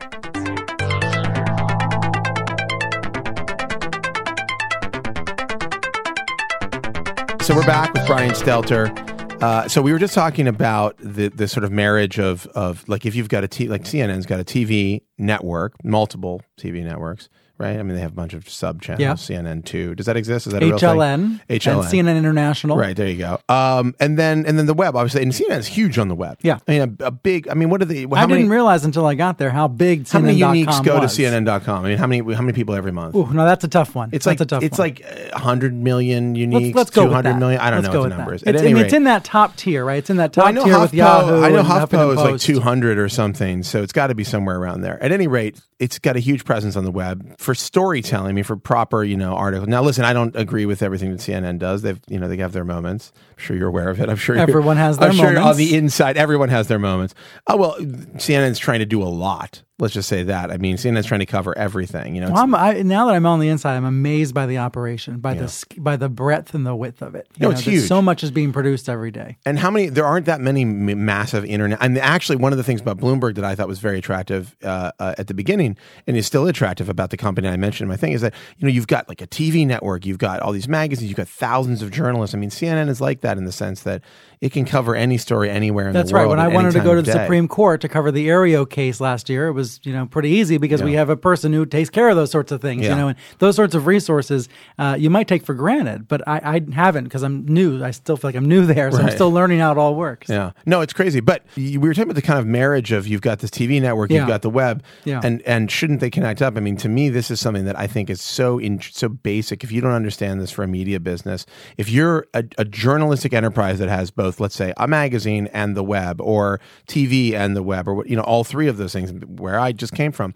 So 7.43 7.53
we're 7.53 7.65
back 7.65 7.93
with 7.93 8.07
Brian 8.07 8.31
Stelter. 8.31 8.97
Uh, 9.41 9.67
so 9.67 9.81
we 9.81 9.91
were 9.91 9.99
just 9.99 10.13
talking 10.13 10.47
about 10.47 10.95
the 10.99 11.27
the 11.29 11.47
sort 11.47 11.63
of 11.65 11.71
marriage 11.71 12.19
of 12.19 12.45
of 12.47 12.87
like 12.87 13.05
if 13.05 13.15
you've 13.15 13.27
got 13.27 13.43
a 13.43 13.49
t 13.49 13.67
like 13.67 13.81
CNN's 13.81 14.25
got 14.25 14.39
a 14.39 14.45
TV 14.45 15.01
network, 15.17 15.73
multiple 15.83 16.41
TV 16.57 16.85
networks, 16.85 17.27
right? 17.61 17.77
I 17.79 17.83
mean 17.83 17.95
they 17.95 18.01
have 18.01 18.11
a 18.11 18.15
bunch 18.15 18.33
of 18.33 18.49
sub 18.49 18.81
channels. 18.81 19.29
Yeah. 19.29 19.41
CNN 19.41 19.63
two. 19.63 19.95
Does 19.95 20.07
that 20.07 20.17
exist? 20.17 20.47
Is 20.47 20.53
that 20.53 20.63
a 20.63 20.65
real 20.65 20.77
thing? 20.77 20.89
HLN, 20.89 21.41
HLN. 21.49 21.73
and 21.73 21.83
CNN 21.85 22.17
International. 22.17 22.77
Right 22.77 22.95
there 22.95 23.07
you 23.07 23.17
go. 23.17 23.39
Um, 23.47 23.95
and 23.99 24.17
then 24.17 24.45
and 24.45 24.57
then 24.57 24.65
the 24.65 24.73
web, 24.73 24.95
obviously, 24.95 25.21
and 25.21 25.31
CNN 25.31 25.59
is 25.59 25.67
huge 25.67 25.97
on 25.97 26.07
the 26.07 26.15
web. 26.15 26.37
Yeah. 26.41 26.59
I 26.67 26.71
mean 26.71 26.97
a, 26.99 27.05
a 27.07 27.11
big. 27.11 27.47
I 27.47 27.53
mean, 27.53 27.69
what 27.69 27.81
are 27.81 27.85
the? 27.85 28.07
How 28.07 28.15
I 28.15 28.25
many? 28.25 28.41
didn't 28.41 28.51
realize 28.51 28.83
until 28.85 29.05
I 29.05 29.15
got 29.15 29.37
there 29.37 29.49
how 29.51 29.67
big 29.67 30.03
CNN.com 30.05 30.21
how 30.21 30.25
many 30.25 30.65
uniques 30.65 30.83
go 30.83 30.99
was. 30.99 31.15
to 31.15 31.21
CNN.com? 31.21 31.85
I 31.85 31.89
mean, 31.89 31.97
how 31.97 32.07
many 32.07 32.33
how 32.33 32.41
many 32.41 32.53
people 32.53 32.75
every 32.75 32.91
month? 32.91 33.15
Ooh, 33.15 33.31
no, 33.31 33.45
that's 33.45 33.63
a 33.63 33.67
tough 33.67 33.95
one. 33.95 34.09
It's 34.11 34.25
that's 34.25 34.39
like 34.39 34.41
a 34.41 34.45
tough 34.49 34.63
it's 34.63 34.77
one. 34.77 34.89
like 34.89 35.31
hundred 35.33 35.73
million 35.73 36.35
uniques. 36.35 36.73
let's, 36.73 36.75
let's 36.75 36.89
go 36.91 37.05
two 37.05 37.13
hundred 37.13 37.35
million. 37.37 37.61
I 37.61 37.69
don't 37.69 37.83
Let's 37.83 37.93
know 37.93 37.99
what 38.01 38.03
the 38.05 38.09
that. 38.09 38.17
number 38.17 38.33
is. 38.33 38.41
It's, 38.41 38.49
At 38.49 38.55
and 38.55 38.65
any 38.65 38.79
it's 38.81 38.93
rate, 38.93 38.97
in 38.97 39.03
that 39.05 39.23
top 39.23 39.55
tier, 39.55 39.85
right? 39.85 39.97
It's 39.97 40.09
in 40.09 40.17
that 40.17 40.33
top 40.33 40.43
well, 40.43 40.47
I 40.49 40.51
know 40.51 40.63
tier 40.65 40.79
with 40.79 40.93
Yahoo. 40.93 41.41
I 41.41 41.49
know 41.49 41.63
HuffPo 41.63 42.13
is 42.13 42.17
like 42.17 42.39
200 42.39 42.97
or 42.97 43.09
something, 43.09 43.63
so 43.63 43.83
it's 43.83 43.93
got 43.93 44.07
to 44.07 44.15
be 44.15 44.23
somewhere 44.23 44.57
around 44.57 44.81
there. 44.81 45.01
At 45.03 45.11
any 45.11 45.27
rate, 45.27 45.59
it's 45.79 45.99
got 45.99 46.15
a 46.15 46.19
huge 46.19 46.45
presence 46.45 46.75
on 46.75 46.83
the 46.83 46.91
web 46.91 47.37
for 47.39 47.50
storytelling. 47.53 48.29
I 48.29 48.33
mean, 48.33 48.43
for 48.43 48.55
proper, 48.55 49.03
you 49.03 49.17
know, 49.17 49.33
article. 49.33 49.67
Now, 49.67 49.81
listen, 49.81 50.05
I 50.05 50.13
don't 50.13 50.35
agree 50.35 50.65
with 50.65 50.81
everything 50.81 51.11
that 51.11 51.19
CNN 51.19 51.59
does. 51.59 51.81
They've, 51.81 51.99
you 52.07 52.19
know, 52.19 52.27
they 52.27 52.37
have 52.37 52.53
their 52.53 52.65
moments. 52.65 53.11
I'm 53.31 53.37
sure 53.37 53.55
you're 53.55 53.67
aware 53.67 53.89
of 53.89 53.99
it. 54.01 54.09
I'm 54.09 54.15
sure 54.15 54.35
Everyone 54.35 54.77
has 54.77 54.97
their 54.97 55.09
I'm 55.09 55.15
sure 55.15 55.39
on 55.39 55.57
the 55.57 55.75
inside, 55.75 56.17
everyone 56.17 56.49
has 56.49 56.67
their 56.67 56.79
moments. 56.79 57.13
Oh 57.47 57.57
well, 57.57 57.75
CNN's 57.79 58.59
trying 58.59 58.79
to 58.79 58.85
do 58.85 59.01
a 59.01 59.05
lot. 59.05 59.63
Let's 59.81 59.93
just 59.93 60.07
say 60.07 60.23
that. 60.23 60.51
I 60.51 60.57
mean, 60.57 60.77
CNN's 60.77 61.05
trying 61.05 61.19
to 61.19 61.25
cover 61.25 61.57
everything. 61.57 62.15
You 62.15 62.21
know, 62.21 62.31
Well, 62.31 62.43
I'm, 62.43 62.55
I, 62.55 62.81
now 62.83 63.07
that 63.07 63.15
I'm 63.15 63.25
on 63.25 63.39
the 63.39 63.49
inside, 63.49 63.75
I'm 63.75 63.83
amazed 63.85 64.33
by 64.33 64.45
the 64.45 64.59
operation, 64.59 65.19
by 65.19 65.33
the 65.33 65.65
by 65.77 65.97
the 65.97 66.07
breadth 66.07 66.53
and 66.53 66.65
the 66.65 66.75
width 66.75 67.01
of 67.01 67.15
it. 67.15 67.27
You 67.35 67.43
No, 67.43 67.47
know, 67.47 67.51
it's 67.57 67.61
huge. 67.61 67.87
So 67.87 68.01
much 68.01 68.23
is 68.23 68.31
being 68.31 68.53
produced 68.53 68.87
every 68.87 69.11
day. 69.11 69.37
and 69.45 69.59
how 69.59 69.69
many 69.71 69.87
there 69.89 70.05
aren't 70.05 70.27
that 70.27 70.39
many 70.39 70.61
m- 70.61 71.03
massive 71.05 71.43
internet 71.45 71.79
and 71.81 71.97
actually 71.97 72.35
one 72.35 72.51
of 72.53 72.57
the 72.57 72.63
things 72.63 72.79
about 72.79 72.97
bloomberg 72.97 73.35
that 73.35 73.43
i 73.43 73.55
thought 73.55 73.67
was 73.67 73.79
very 73.79 73.97
attractive 73.97 74.55
uh, 74.63 74.91
uh, 74.99 75.15
at 75.17 75.27
the 75.27 75.33
beginning 75.33 75.75
and 76.07 76.15
is 76.15 76.25
still 76.27 76.47
attractive 76.47 76.87
about 76.89 77.09
the 77.09 77.17
company 77.17 77.47
i 77.47 77.57
mentioned 77.57 77.85
in 77.85 77.89
my 77.89 77.97
thing 77.97 78.11
is 78.13 78.21
that 78.21 78.33
you 78.57 78.67
know 78.67 78.71
you've 78.71 78.87
got 78.87 79.09
like 79.09 79.21
a 79.21 79.27
tv 79.27 79.65
network 79.65 80.05
you've 80.05 80.17
got 80.19 80.39
all 80.41 80.51
these 80.51 80.67
magazines 80.67 81.09
you've 81.09 81.17
got 81.17 81.27
thousands 81.27 81.81
of 81.81 81.89
journalists 81.91 82.35
i 82.35 82.37
mean 82.37 82.49
cnn 82.51 82.87
is 82.87 83.01
like 83.01 83.21
that 83.21 83.37
in 83.37 83.45
the 83.45 83.51
sense 83.51 83.81
that 83.83 84.01
it 84.41 84.51
can 84.51 84.65
cover 84.65 84.95
any 84.95 85.17
story 85.17 85.49
anywhere 85.49 85.87
in 85.87 85.93
That's 85.93 86.09
the 86.09 86.15
world. 86.17 86.31
That's 86.31 86.37
right. 86.39 86.47
When 86.47 86.51
I 86.51 86.55
wanted 86.55 86.71
to 86.71 86.79
go 86.79 86.95
to 86.95 87.01
the 87.03 87.11
day. 87.13 87.23
Supreme 87.25 87.47
Court 87.47 87.79
to 87.81 87.87
cover 87.87 88.11
the 88.11 88.27
Aereo 88.27 88.67
case 88.67 88.99
last 88.99 89.29
year, 89.29 89.47
it 89.47 89.51
was 89.51 89.70
is 89.73 89.79
you 89.83 89.93
know 89.93 90.05
pretty 90.05 90.29
easy 90.29 90.57
because 90.57 90.83
we 90.83 90.93
have 90.93 91.09
a 91.09 91.17
person 91.17 91.53
who 91.53 91.65
takes 91.65 91.89
care 91.89 92.09
of 92.09 92.15
those 92.15 92.31
sorts 92.31 92.51
of 92.51 92.61
things. 92.61 92.83
Yeah. 92.83 92.89
You 92.91 92.95
know, 92.95 93.07
and 93.09 93.17
those 93.39 93.55
sorts 93.55 93.75
of 93.75 93.87
resources 93.87 94.49
uh, 94.77 94.95
you 94.99 95.09
might 95.09 95.27
take 95.27 95.43
for 95.45 95.53
granted, 95.53 96.07
but 96.07 96.27
I, 96.27 96.61
I 96.69 96.73
haven't 96.73 97.05
because 97.05 97.23
I'm 97.23 97.45
new. 97.45 97.83
I 97.83 97.91
still 97.91 98.17
feel 98.17 98.29
like 98.29 98.35
I'm 98.35 98.47
new 98.47 98.65
there, 98.73 98.91
so 98.91 98.99
I'm 98.99 99.11
still 99.11 99.31
learning 99.31 99.59
how 99.59 99.71
it 99.71 99.77
all 99.77 99.95
works. 99.95 100.29
Yeah. 100.29 100.51
No, 100.65 100.81
it's 100.81 100.93
crazy. 100.93 101.19
But 101.19 101.43
we 101.55 101.77
were 101.77 101.93
talking 101.93 102.03
about 102.03 102.15
the 102.15 102.21
kind 102.21 102.39
of 102.39 102.45
marriage 102.45 102.91
of 102.91 103.07
you've 103.07 103.21
got 103.21 103.39
this 103.39 103.51
TV 103.51 103.81
network, 103.81 104.11
Yeah. 104.11 104.19
you've 104.19 104.27
got 104.27 104.41
the 104.41 104.49
web, 104.49 104.83
Yeah. 105.05 105.21
and 105.23 105.41
and 105.43 105.71
shouldn't 105.71 105.99
they 105.99 106.09
connect 106.09 106.41
up? 106.41 106.57
I 106.57 106.59
mean, 106.59 106.77
to 106.77 106.89
me, 106.89 107.09
this 107.09 107.31
is 107.31 107.39
something 107.39 107.65
that 107.65 107.77
I 107.77 107.87
think 107.87 108.09
is 108.09 108.21
so 108.21 108.57
in, 108.59 108.81
so 108.81 109.09
basic. 109.09 109.63
If 109.63 109.71
you 109.71 109.81
don't 109.81 109.91
understand 109.93 110.41
this 110.41 110.51
for 110.51 110.63
a 110.63 110.67
media 110.67 110.99
business, 110.99 111.45
if 111.77 111.89
you're 111.89 112.25
a, 112.33 112.43
a 112.57 112.65
journalistic 112.65 113.33
enterprise 113.33 113.79
that 113.79 113.89
has 113.89 114.11
both, 114.11 114.39
let's 114.39 114.55
say, 114.55 114.73
a 114.77 114.87
magazine 114.87 115.47
and 115.53 115.75
the 115.75 115.83
web, 115.83 116.19
or 116.21 116.59
TV 116.87 117.33
and 117.33 117.55
the 117.55 117.63
web, 117.63 117.87
or 117.87 118.05
you 118.05 118.15
know, 118.15 118.23
all 118.23 118.43
three 118.43 118.67
of 118.67 118.77
those 118.77 118.93
things, 118.93 119.11
where 119.25 119.59
I 119.61 119.71
just 119.71 119.93
came 119.93 120.11
from, 120.11 120.33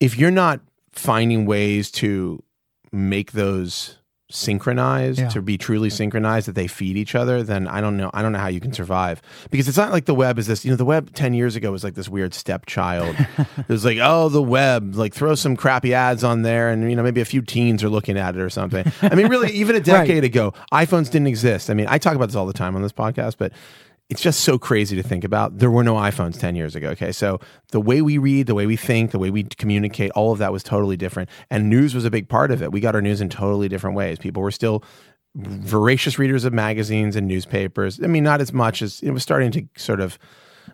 if 0.00 0.18
you're 0.18 0.30
not 0.30 0.60
finding 0.92 1.46
ways 1.46 1.90
to 1.92 2.42
make 2.92 3.32
those 3.32 3.96
synchronized 4.32 5.18
Yeah. 5.18 5.28
to 5.28 5.42
be 5.42 5.58
truly 5.58 5.90
synchronized 5.90 6.46
that 6.46 6.54
they 6.54 6.68
feed 6.68 6.96
each 6.96 7.16
other 7.16 7.42
then 7.42 7.66
i 7.66 7.80
don't 7.80 7.96
know 7.96 8.10
i 8.14 8.22
don't 8.22 8.30
know 8.30 8.38
how 8.38 8.46
you 8.46 8.60
can 8.60 8.72
survive. 8.72 9.20
Because 9.50 9.66
it's 9.66 9.76
not 9.76 9.90
like 9.90 10.04
the 10.04 10.14
web 10.14 10.38
is 10.38 10.46
this 10.46 10.64
you 10.64 10.70
know 10.70 10.76
the 10.76 10.84
web 10.84 11.12
10 11.14 11.34
years 11.34 11.56
ago 11.56 11.72
was 11.72 11.82
like 11.82 11.94
this 11.94 12.08
weird 12.08 12.32
stepchild. 12.32 13.16
It 13.58 13.68
was 13.68 13.84
like 13.84 13.98
oh 14.00 14.28
the 14.28 14.42
web 14.42 14.94
like 14.94 15.14
throw 15.14 15.34
some 15.34 15.56
crappy 15.56 15.94
ads 15.94 16.22
on 16.22 16.42
there 16.42 16.70
and 16.70 16.88
you 16.88 16.94
know 16.96 17.02
maybe 17.02 17.20
a 17.20 17.24
few 17.24 17.42
teens 17.42 17.82
are 17.82 17.88
looking 17.88 18.16
at 18.16 18.36
it 18.36 18.40
or 18.40 18.50
something. 18.50 18.84
I 19.02 19.14
mean 19.16 19.26
really 19.28 19.50
even 19.52 19.74
a 19.74 19.80
decade 19.96 20.22
ago 20.24 20.54
iphones 20.72 21.10
didn't 21.10 21.26
exist. 21.26 21.68
I 21.68 21.74
mean 21.74 21.86
i 21.88 21.98
talk 21.98 22.14
about 22.14 22.26
this 22.26 22.36
all 22.36 22.46
the 22.46 22.52
time 22.52 22.76
on 22.76 22.82
this 22.82 22.92
podcast 22.92 23.34
but 23.36 23.52
it's 24.10 24.20
just 24.20 24.40
so 24.40 24.58
crazy 24.58 24.96
to 24.96 25.02
think 25.04 25.22
about. 25.22 25.58
There 25.58 25.70
were 25.70 25.84
no 25.84 25.94
iPhones 25.94 26.38
10 26.38 26.56
years 26.56 26.74
ago. 26.74 26.88
Okay. 26.88 27.12
So 27.12 27.38
the 27.70 27.80
way 27.80 28.02
we 28.02 28.18
read, 28.18 28.48
the 28.48 28.56
way 28.56 28.66
we 28.66 28.76
think, 28.76 29.12
the 29.12 29.20
way 29.20 29.30
we 29.30 29.44
communicate, 29.44 30.10
all 30.12 30.32
of 30.32 30.38
that 30.40 30.52
was 30.52 30.64
totally 30.64 30.96
different. 30.96 31.30
And 31.48 31.70
news 31.70 31.94
was 31.94 32.04
a 32.04 32.10
big 32.10 32.28
part 32.28 32.50
of 32.50 32.60
it. 32.60 32.72
We 32.72 32.80
got 32.80 32.96
our 32.96 33.00
news 33.00 33.20
in 33.20 33.28
totally 33.28 33.68
different 33.68 33.96
ways. 33.96 34.18
People 34.18 34.42
were 34.42 34.50
still 34.50 34.82
voracious 35.36 36.18
readers 36.18 36.44
of 36.44 36.52
magazines 36.52 37.14
and 37.14 37.28
newspapers. 37.28 38.02
I 38.02 38.08
mean, 38.08 38.24
not 38.24 38.40
as 38.40 38.52
much 38.52 38.82
as 38.82 39.00
it 39.00 39.12
was 39.12 39.22
starting 39.22 39.52
to 39.52 39.68
sort 39.76 40.00
of 40.00 40.18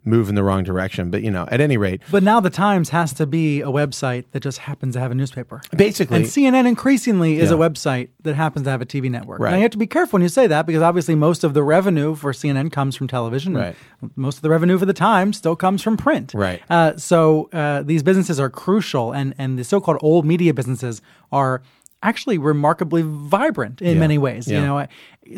move 0.07 0.29
in 0.29 0.35
the 0.37 0.43
wrong 0.43 0.63
direction. 0.63 1.11
But, 1.11 1.23
you 1.23 1.31
know, 1.31 1.47
at 1.51 1.61
any 1.61 1.77
rate, 1.77 2.01
But 2.11 2.23
now 2.23 2.41
the 2.41 2.51
Times 2.51 2.91
has 2.91 3.13
to 3.15 3.27
be 3.27 3.61
a 3.61 3.67
website 3.69 4.25
that 4.33 4.41
just 4.41 4.59
happens 4.59 4.95
to 4.95 5.01
have 5.01 5.11
a 5.11 5.15
newspaper. 5.15 5.61
basically, 5.77 6.17
And 6.19 6.27
CNN 6.27 6.67
increasingly 6.67 7.39
is 7.39 7.51
a 7.51 7.55
website 7.57 8.09
that 8.23 8.35
happens 8.37 8.65
to 8.65 8.71
have 8.71 8.81
a 8.81 8.87
TV 8.87 9.11
network. 9.11 9.41
Right. 9.41 9.51
Now 9.51 9.57
you 9.57 9.63
have 9.63 9.73
to 9.73 9.79
be 9.79 9.87
careful 9.87 10.17
when 10.19 10.23
you 10.23 10.29
say 10.29 10.47
that 10.47 10.65
because 10.67 10.83
obviously 10.83 11.15
most 11.15 11.45
of 11.45 11.53
the 11.55 11.63
revenue 11.63 12.15
for 12.15 12.33
CNN 12.33 12.71
comes 12.73 12.95
from 12.97 13.09
television. 13.09 13.55
Right. 13.55 13.77
Most 14.15 14.37
of 14.37 14.43
the 14.43 14.51
revenue 14.51 14.79
for 14.79 14.87
the 14.87 14.93
Times 14.93 15.37
still 15.37 15.57
comes 15.57 15.83
from 15.83 15.97
print. 15.97 16.33
Right. 16.35 16.63
Uh, 16.71 16.97
so 16.97 17.49
uh, 17.53 17.83
these 17.83 18.03
businesses 18.03 18.39
are 18.41 18.49
crucial, 18.51 19.13
and 19.13 19.35
and 19.39 19.59
the 19.59 19.65
so-called 19.65 19.99
old 20.01 20.25
media 20.25 20.55
businesses 20.55 21.03
are 21.33 21.63
actually 22.03 22.39
remarkably 22.39 23.03
vibrant 23.03 23.81
in 23.83 23.95
Yeah. 23.95 24.01
many 24.01 24.19
ways. 24.19 24.47
Yeah. 24.47 24.61
You 24.61 24.67
know, 24.67 24.79
I, 24.79 24.89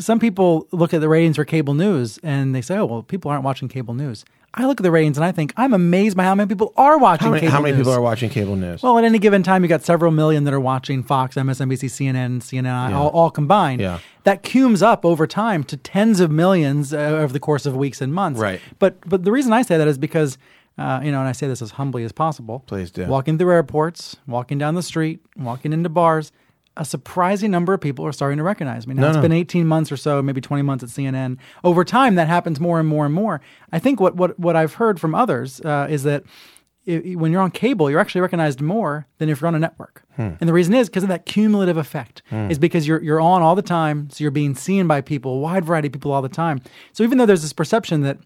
some 0.00 0.18
people 0.18 0.66
look 0.72 0.92
at 0.92 1.00
the 1.00 1.08
ratings 1.08 1.36
for 1.36 1.44
cable 1.44 1.74
news 1.74 2.18
and 2.22 2.54
they 2.54 2.60
say, 2.60 2.76
"Oh, 2.76 2.84
well, 2.86 3.02
people 3.02 3.30
aren't 3.30 3.44
watching 3.44 3.68
cable 3.68 3.94
news." 3.94 4.24
I 4.54 4.66
look 4.66 4.80
at 4.80 4.82
the 4.82 4.90
ratings 4.90 5.18
and 5.18 5.24
I 5.24 5.32
think 5.32 5.52
I'm 5.56 5.74
amazed 5.74 6.16
by 6.16 6.24
how 6.24 6.34
many 6.34 6.48
people 6.48 6.72
are 6.76 6.98
watching 6.98 7.26
how 7.26 7.30
many, 7.30 7.40
cable 7.42 7.52
how 7.52 7.60
many 7.60 7.72
news. 7.72 7.80
people 7.80 7.92
are 7.92 8.00
watching 8.00 8.30
cable 8.30 8.56
news? 8.56 8.82
Well, 8.82 8.98
at 8.98 9.04
any 9.04 9.18
given 9.18 9.42
time, 9.42 9.62
you 9.62 9.68
got 9.68 9.82
several 9.82 10.10
million 10.10 10.44
that 10.44 10.54
are 10.54 10.60
watching 10.60 11.02
Fox, 11.02 11.36
MSNBC, 11.36 11.84
CNN, 11.84 12.40
CNN, 12.40 12.94
all, 12.94 13.08
all 13.08 13.30
combined. 13.30 13.80
Yeah. 13.80 13.98
That 14.24 14.42
cumes 14.42 14.82
up 14.82 15.04
over 15.04 15.26
time 15.26 15.64
to 15.64 15.76
tens 15.76 16.20
of 16.20 16.30
millions 16.30 16.94
uh, 16.94 16.96
over 16.96 17.32
the 17.32 17.40
course 17.40 17.66
of 17.66 17.76
weeks 17.76 18.00
and 18.00 18.12
months. 18.12 18.40
Right. 18.40 18.60
But 18.78 18.96
but 19.08 19.24
the 19.24 19.32
reason 19.32 19.52
I 19.52 19.62
say 19.62 19.76
that 19.76 19.88
is 19.88 19.98
because 19.98 20.38
uh, 20.78 21.00
you 21.02 21.10
know, 21.10 21.18
and 21.18 21.28
I 21.28 21.32
say 21.32 21.48
this 21.48 21.60
as 21.60 21.72
humbly 21.72 22.04
as 22.04 22.12
possible. 22.12 22.62
Please 22.66 22.90
do. 22.90 23.06
Walking 23.06 23.36
through 23.36 23.52
airports, 23.52 24.16
walking 24.26 24.58
down 24.58 24.74
the 24.74 24.82
street, 24.82 25.20
walking 25.36 25.72
into 25.72 25.88
bars. 25.88 26.32
A 26.78 26.84
surprising 26.84 27.50
number 27.50 27.74
of 27.74 27.80
people 27.80 28.06
are 28.06 28.12
starting 28.12 28.38
to 28.38 28.44
recognize 28.44 28.86
me. 28.86 28.94
Now, 28.94 29.02
No, 29.02 29.08
it's 29.08 29.16
no. 29.16 29.22
been 29.22 29.32
18 29.32 29.66
months 29.66 29.92
or 29.92 29.96
so, 29.96 30.22
maybe 30.22 30.40
20 30.40 30.62
months 30.62 30.84
at 30.84 30.90
CNN. 30.90 31.36
Over 31.64 31.84
time, 31.84 32.14
that 32.14 32.28
happens 32.28 32.60
more 32.60 32.78
and 32.80 32.88
more 32.88 33.04
and 33.04 33.14
more. 33.14 33.40
I 33.72 33.78
think 33.78 34.00
what, 34.00 34.14
what, 34.16 34.38
what 34.38 34.54
I've 34.56 34.74
heard 34.74 35.00
from 35.00 35.14
others 35.14 35.60
uh, 35.60 35.88
is 35.90 36.04
that 36.04 36.22
i 36.86 36.92
when 37.16 37.32
you're 37.32 37.42
on 37.42 37.50
cable, 37.50 37.90
you're 37.90 38.00
actually 38.00 38.22
recognized 38.22 38.60
more 38.62 39.06
than 39.18 39.28
if 39.28 39.40
you're 39.40 39.48
on 39.48 39.54
a 39.54 39.58
network. 39.58 40.04
Hmm. 40.16 40.30
And 40.40 40.48
the 40.48 40.54
reason 40.54 40.72
is 40.74 40.88
because 40.88 41.02
of 41.02 41.10
that 41.10 41.26
cumulative 41.26 41.76
effect. 41.76 42.22
Is 42.32 42.58
because 42.58 42.86
you're 42.88 43.02
you're 43.02 43.20
on 43.20 43.42
all 43.42 43.54
the 43.54 43.62
time, 43.62 44.08
so 44.10 44.24
you're 44.24 44.30
being 44.30 44.54
seen 44.54 44.86
by 44.86 45.02
people, 45.02 45.34
a 45.34 45.38
wide 45.38 45.64
variety 45.66 45.88
of 45.88 45.92
people 45.92 46.12
all 46.12 46.22
the 46.22 46.28
time. 46.30 46.60
So 46.92 47.04
even 47.04 47.18
though 47.18 47.26
there's 47.26 47.42
this 47.42 47.52
perception 47.52 48.00
that 48.02 48.18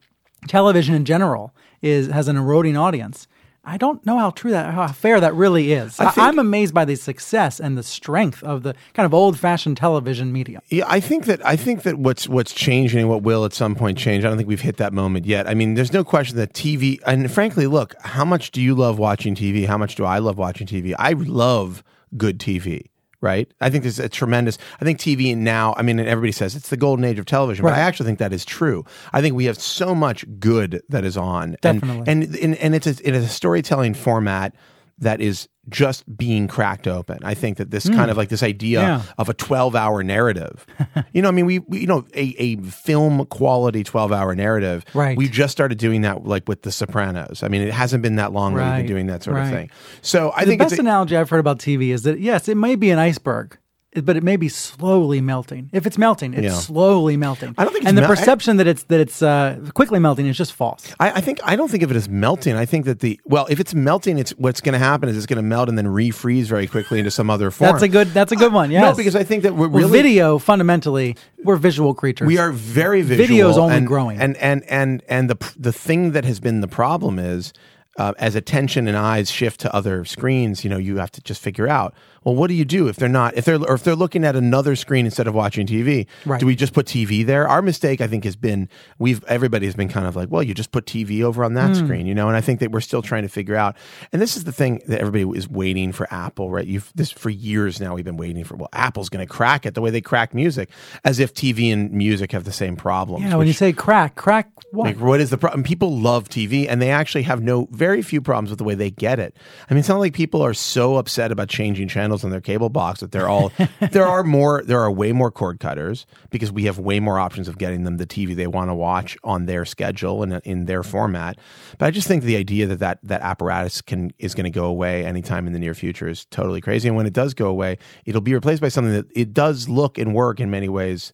television 0.47 0.95
in 0.95 1.05
general 1.05 1.55
is 1.81 2.09
has 2.09 2.29
an 2.29 2.37
eroding 2.37 2.77
audience. 2.77 3.27
I 3.65 3.77
don't 3.77 4.05
know 4.05 4.19
how 4.19 4.31
true 4.31 4.51
that, 4.51 4.75
how 4.75 4.89
fair 4.89 5.21
that 5.21 5.35
really 5.35 5.73
is. 5.73 6.01
I, 6.01 6.13
I'm 6.17 6.39
amazed 6.41 6.75
by 6.75 6.85
the 6.85 6.97
success 6.97 7.61
and 7.61 7.79
the 7.79 7.83
strength 7.85 8.43
of 8.43 8.65
the 8.65 8.75
kind 8.93 9.07
of 9.07 9.15
old-fashioned 9.15 9.77
television 9.77 10.33
medium. 10.33 10.63
Yeah, 10.69 10.85
I 10.89 10.99
think 10.99 11.27
that 11.27 11.45
I 11.47 11.55
think 11.55 11.83
that 11.83 11.97
what's 11.99 12.29
what's 12.29 12.53
changing 12.53 13.01
and 13.01 13.09
what 13.09 13.23
will 13.23 13.45
at 13.45 13.53
some 13.53 13.77
point 13.77 13.99
change. 13.99 14.25
I 14.25 14.29
don't 14.29 14.37
think 14.37 14.49
we've 14.49 14.61
hit 14.61 14.79
that 14.79 14.93
moment 14.93 15.27
yet. 15.27 15.49
I 15.49 15.55
mean, 15.55 15.75
there's 15.75 15.93
no 15.93 16.03
question 16.03 16.37
that 16.39 16.55
TV 16.55 16.99
and 17.07 17.31
frankly, 17.31 17.67
look, 17.69 17.95
how 18.01 18.25
much 18.25 18.51
do 18.51 18.61
you 18.61 18.75
love 18.75 18.99
watching 18.99 19.35
TV? 19.35 19.67
How 19.67 19.79
much 19.79 19.95
do 19.95 20.05
I 20.05 20.19
love 20.19 20.39
watching 20.39 20.67
TV? 20.67 20.95
I 20.99 21.13
love 21.13 21.85
good 22.17 22.41
TV. 22.41 22.87
Right, 23.23 23.49
I 23.61 23.71
think 23.71 23.85
there's 23.85 24.01
a 24.01 24.09
tremendous. 24.09 24.59
I 24.81 24.85
think 24.85 24.99
TV 24.99 25.37
now. 25.37 25.75
I 25.77 25.83
mean, 25.83 26.01
and 26.01 26.09
everybody 26.09 26.33
says 26.33 26.57
it's 26.57 26.71
the 26.71 26.77
golden 26.77 27.05
age 27.05 27.21
of 27.21 27.25
television, 27.25 27.65
but 27.65 27.73
I 27.73 27.79
actually 27.79 28.07
think 28.07 28.19
that 28.19 28.33
is 28.33 28.45
true. 28.45 28.85
I 29.13 29.23
think 29.23 29.37
we 29.37 29.45
have 29.45 29.59
so 29.59 29.95
much 29.95 30.25
good 30.41 30.83
that 30.89 31.05
is 31.05 31.17
on, 31.17 31.57
Definitely. 31.63 32.05
and 32.09 32.25
and 32.25 32.35
and, 32.35 32.55
and 32.57 32.75
it's 32.75 32.89
a, 32.89 32.91
it 32.91 33.15
is 33.15 33.25
a 33.25 33.29
storytelling 33.29 33.95
format 33.95 34.55
that 35.03 35.21
is 35.21 35.49
just 35.69 36.05
being 36.17 36.49
cracked 36.49 36.89
open. 36.89 37.19
I 37.23 37.35
think 37.35 37.59
that 37.59 37.71
this 37.71 37.89
kind 37.89 38.11
of 38.11 38.17
like 38.17 38.31
this 38.31 38.43
idea 38.43 38.81
Hmm. 38.81 38.87
Yeah. 38.87 39.03
of 39.19 39.29
a 39.29 39.35
12 39.35 39.77
hour 39.77 40.03
narrative. 40.03 40.67
you 41.13 41.23
know, 41.23 41.29
I 41.29 41.31
mean, 41.31 41.47
we, 41.47 41.61
we 41.61 41.81
you 41.83 41.87
know, 41.87 42.05
a, 42.15 42.35
a 42.39 42.57
film 42.57 43.25
quality 43.27 43.85
12 43.85 44.11
hour 44.13 44.35
narrative. 44.35 44.85
Right. 44.95 45.17
We 45.17 45.29
just 45.29 45.53
started 45.53 45.79
doing 45.79 46.01
that 46.03 46.25
like 46.25 46.49
with 46.49 46.63
The 46.63 46.73
Sopranos. 46.73 47.43
I 47.45 47.49
mean, 47.49 47.63
it 47.63 47.73
hasn't 47.73 48.03
been 48.03 48.17
that 48.17 48.33
long 48.33 48.55
that 48.57 48.77
we've 48.77 48.87
been 48.87 48.93
doing 48.95 49.07
that 49.07 49.23
sort 49.23 49.37
of 49.39 49.49
thing. 49.51 49.71
So 50.01 50.33
I 50.35 50.41
the 50.45 50.51
think 50.51 50.61
the 50.61 50.65
best 50.65 50.79
a, 50.79 50.81
analogy 50.81 51.17
I've 51.17 51.31
heard 51.31 51.39
about 51.41 51.59
TV 51.61 51.91
is 51.91 52.03
that 52.03 52.19
yes, 52.19 52.49
it 52.49 52.57
may 52.57 52.75
be 52.75 52.91
an 52.91 52.99
iceberg, 52.99 53.57
but 53.95 54.17
it 54.17 54.23
may 54.23 54.37
be 54.37 54.49
slowly 54.49 55.21
melting. 55.21 55.69
If 55.73 55.87
it's 55.87 55.99
melting, 55.99 56.33
it's 56.33 56.43
Yeah. 56.45 56.53
slowly 56.53 57.17
melting. 57.19 57.55
I 57.59 57.65
don't 57.65 57.73
think 57.75 57.83
it's 57.85 57.89
and 57.91 57.99
the 57.99 58.03
mel- 58.03 58.11
I- 58.11 58.15
perception 58.15 58.57
that 58.57 58.67
it's 58.67 58.85
that 58.85 59.01
it's 59.01 59.21
uh, 59.21 59.59
quickly 59.75 59.99
melting 59.99 60.27
is 60.27 60.37
just 60.37 60.55
false. 60.55 60.95
I, 60.99 61.11
I 61.13 61.21
think 61.21 61.41
I 61.45 61.57
don't 61.57 61.71
think 61.71 61.83
of 61.83 61.91
it 61.91 61.97
as 61.97 62.09
melting. 62.09 62.55
I 62.57 62.65
think 62.65 62.87
that 62.87 63.01
the 63.01 63.21
well, 63.27 63.47
if 63.51 63.61
it's 63.61 63.75
melting, 63.75 64.19
it's 64.19 64.31
what's 64.33 64.61
going 64.63 64.73
to 64.73 64.79
happen 64.79 65.09
is 65.11 65.17
it's 65.17 65.27
going 65.27 65.37
to 65.37 65.43
melt 65.43 65.69
and 65.69 65.77
then 65.77 65.87
refreeze 65.87 66.45
very 66.45 66.67
quickly 66.67 66.99
into 67.01 67.11
some 67.11 67.29
other 67.29 67.51
form. 67.51 67.73
That's 67.73 67.83
a 67.83 67.89
good. 67.89 68.09
That's 68.09 68.33
a 68.33 68.37
good 68.37 68.53
one. 68.53 68.71
Yes. 68.71 68.83
No, 68.83 68.97
because 68.97 69.15
I 69.15 69.25
think 69.25 69.43
that 69.43 69.55
we're 69.55 69.69
Well, 69.69 69.89
video 69.89 70.39
fundamentally 70.39 71.17
we're 71.45 71.57
visual 71.57 71.93
creatures. 71.93 72.27
We 72.27 72.39
are 72.39 72.53
very 72.53 73.03
visual. 73.03 73.27
Video's 73.27 73.59
only 73.59 73.77
and, 73.77 73.87
growing. 73.87 74.19
and 74.21 74.37
and 74.39 74.65
and 74.71 75.03
and 75.09 75.29
the 75.29 75.37
the 75.59 75.73
thing 75.73 76.13
that 76.13 76.25
has 76.25 76.41
been 76.41 76.61
the 76.63 76.69
problem 76.69 77.19
is 77.19 77.53
uh, 77.99 78.15
as 78.19 78.35
attention 78.35 78.89
and 78.89 78.97
eyes 78.97 79.31
shift 79.31 79.61
to 79.61 79.75
other 79.75 80.05
screens. 80.07 80.65
You 80.65 80.71
know, 80.71 80.79
you 80.79 80.97
have 80.97 81.11
to 81.13 81.21
just 81.21 81.43
figure 81.43 81.69
out. 81.69 81.93
Well, 82.25 82.35
what 82.35 82.49
do 82.49 82.55
you 82.55 82.65
do 82.65 82.89
if 82.89 82.97
they're 82.97 83.09
not 83.09 83.37
if 83.37 83.45
they're 83.45 83.57
or 83.61 83.75
if 83.75 83.85
they're 83.85 83.97
looking 83.97 84.25
at 84.25 84.37
another 84.37 84.77
screen 84.77 85.05
instead 85.05 85.27
of 85.27 85.35
watching 85.35 85.67
TV? 85.67 86.07
Right. 86.25 86.39
Do 86.41 86.47
we 86.47 86.55
just 86.55 86.73
put 86.73 86.87
TV 86.87 87.25
there? 87.27 87.49
Our 87.49 87.63
mistake, 87.63 88.01
I 88.01 88.07
think, 88.07 88.25
has 88.25 88.37
been 88.37 88.69
we've 88.99 89.23
everybody 89.25 89.67
has 89.67 89.75
been 89.75 89.89
kind 89.89 90.07
of 90.07 90.17
like, 90.17 90.31
well, 90.31 90.43
you 90.43 90.55
just 90.55 90.71
put 90.73 90.87
TV 90.87 91.23
over 91.23 91.45
on 91.45 91.55
that 91.55 91.69
Hmm. 91.77 91.85
screen, 91.85 92.07
you 92.07 92.15
know. 92.15 92.29
And 92.29 92.37
I 92.37 92.41
think 92.41 92.61
that 92.61 92.71
we're 92.71 92.81
still 92.81 93.03
trying 93.03 93.23
to 93.23 93.29
figure 93.29 93.57
out. 93.57 93.77
And 94.13 94.21
this 94.21 94.37
is 94.37 94.45
the 94.45 94.53
thing 94.53 94.81
that 94.89 95.01
everybody 95.01 95.39
is 95.39 95.49
waiting 95.49 95.93
for 95.93 96.07
Apple, 96.13 96.51
right? 96.51 96.67
You've 96.67 96.93
this 96.95 97.11
for 97.11 97.31
years 97.31 97.81
now. 97.81 97.95
We've 97.95 98.05
been 98.05 98.17
waiting 98.17 98.45
for 98.45 98.57
well, 98.57 98.69
Apple's 98.73 99.09
going 99.09 99.27
to 99.27 99.33
crack 99.33 99.67
it 99.67 99.75
the 99.75 99.81
way 99.81 99.91
they 99.91 100.01
crack 100.01 100.35
music, 100.35 100.69
as 101.05 101.19
if 101.19 101.33
TV 101.35 101.73
and 101.73 101.91
music 101.93 102.33
have 102.33 102.45
the 102.45 102.53
same 102.53 102.77
problems. 102.77 103.25
yeah, 103.25 103.37
when 103.37 103.47
you 103.47 103.53
say 103.53 103.73
crack, 103.73 104.15
crack 104.17 104.51
what? 104.71 104.85
like, 104.87 105.01
what 105.01 105.21
is 105.21 105.31
the 105.31 105.39
problem? 105.39 105.63
People 105.63 105.99
love 105.99 106.29
TV, 106.29 106.67
and 106.69 106.81
they 106.83 106.91
actually 106.91 107.23
have 107.23 107.43
no 107.43 107.69
very 107.71 108.03
few 108.03 108.21
problems 108.21 108.51
with 108.51 108.59
the 108.59 108.65
way 108.65 108.75
they 108.75 108.91
get 108.91 109.19
it. 109.19 109.37
I 109.71 109.75
mean, 109.75 109.79
it's 109.81 109.89
not 109.89 109.99
like 109.99 110.13
people 110.15 110.43
are 110.43 110.55
so 110.55 110.97
upset 110.97 111.33
about 111.33 111.49
changing 111.49 111.89
channels 111.89 112.12
on 112.25 112.31
their 112.31 112.41
cable 112.41 112.69
box 112.69 113.01
that 113.01 113.13
they're 113.13 113.29
all. 113.29 113.53
there 113.91 114.07
are 114.07 114.23
more. 114.23 114.63
There 114.65 114.81
are 114.81 114.91
way 114.91 115.13
more 115.13 115.31
cord 115.31 115.59
cutters 115.59 116.07
because 116.31 116.53
we 116.53 116.65
have 116.65 116.79
way 116.79 117.01
more 117.01 117.19
options 117.19 117.49
of 117.49 117.59
getting 117.59 117.85
them 117.85 117.97
the 117.97 118.07
TV 118.07 118.37
they 118.37 118.47
want 118.47 118.71
to 118.71 118.75
watch 118.75 119.17
on 119.25 119.47
their 119.47 119.65
schedule 119.65 120.23
and 120.23 120.41
in 120.45 120.67
their 120.67 120.83
format. 120.83 121.39
But 121.79 121.87
I 121.87 121.91
just 121.91 122.07
think 122.07 122.25
the 122.25 122.37
idea 122.37 122.67
that 122.67 122.79
that, 122.81 122.99
that 123.03 123.23
apparatus 123.23 123.81
can 123.81 124.13
is 124.19 124.35
going 124.35 124.45
to 124.45 124.51
go 124.51 124.67
away 124.67 125.05
anytime 125.05 125.47
in 125.47 125.53
the 125.53 125.59
near 125.59 125.75
future 125.75 126.09
is 126.09 126.25
totally 126.27 126.61
crazy. 126.61 126.89
And 126.89 126.97
when 126.97 127.07
it 127.07 127.13
does 127.13 127.35
go 127.35 127.49
away, 127.49 127.79
it'll 128.05 128.21
be 128.21 128.35
replaced 128.35 128.61
by 128.61 128.69
something 128.69 128.93
that 128.93 129.07
it 129.15 129.33
does 129.33 129.69
look 129.69 129.99
and 129.99 130.15
work 130.15 130.41
in 130.41 130.51
many 130.51 130.69
ways 130.69 131.13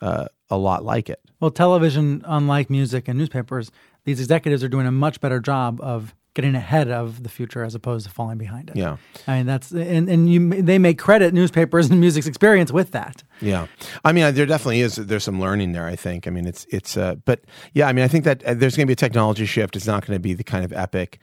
uh, 0.00 0.26
a 0.48 0.56
lot 0.56 0.84
like 0.84 1.08
it. 1.08 1.20
Well, 1.40 1.50
television, 1.50 2.22
unlike 2.26 2.70
music 2.70 3.08
and 3.08 3.18
newspapers, 3.18 3.70
these 4.04 4.20
executives 4.20 4.64
are 4.64 4.68
doing 4.68 4.86
a 4.86 4.92
much 4.92 5.20
better 5.20 5.40
job 5.40 5.80
of 5.80 6.14
getting 6.40 6.54
ahead 6.54 6.90
of 6.90 7.22
the 7.22 7.28
future 7.28 7.62
as 7.64 7.74
opposed 7.74 8.06
to 8.06 8.12
falling 8.12 8.38
behind 8.38 8.70
it. 8.70 8.76
Yeah. 8.76 8.96
I 9.26 9.38
mean 9.38 9.46
that's 9.46 9.70
and 9.72 10.08
and 10.08 10.30
you 10.32 10.62
they 10.62 10.78
may 10.78 10.94
credit 10.94 11.34
newspapers 11.34 11.84
and 11.90 12.00
music's 12.00 12.26
experience 12.26 12.72
with 12.72 12.92
that. 12.92 13.22
Yeah, 13.40 13.66
I 14.04 14.12
mean, 14.12 14.34
there 14.34 14.46
definitely 14.46 14.80
is. 14.82 14.96
There's 14.96 15.24
some 15.24 15.40
learning 15.40 15.72
there. 15.72 15.86
I 15.86 15.96
think. 15.96 16.26
I 16.26 16.30
mean, 16.30 16.46
it's 16.46 16.66
it's. 16.70 16.96
Uh, 16.96 17.14
but 17.24 17.40
yeah, 17.72 17.88
I 17.88 17.92
mean, 17.92 18.04
I 18.04 18.08
think 18.08 18.24
that 18.24 18.42
uh, 18.44 18.54
there's 18.54 18.76
going 18.76 18.84
to 18.86 18.90
be 18.90 18.92
a 18.92 18.96
technology 18.96 19.46
shift. 19.46 19.76
It's 19.76 19.86
not 19.86 20.06
going 20.06 20.16
to 20.16 20.20
be 20.20 20.34
the 20.34 20.44
kind 20.44 20.64
of 20.64 20.72
epic 20.72 21.18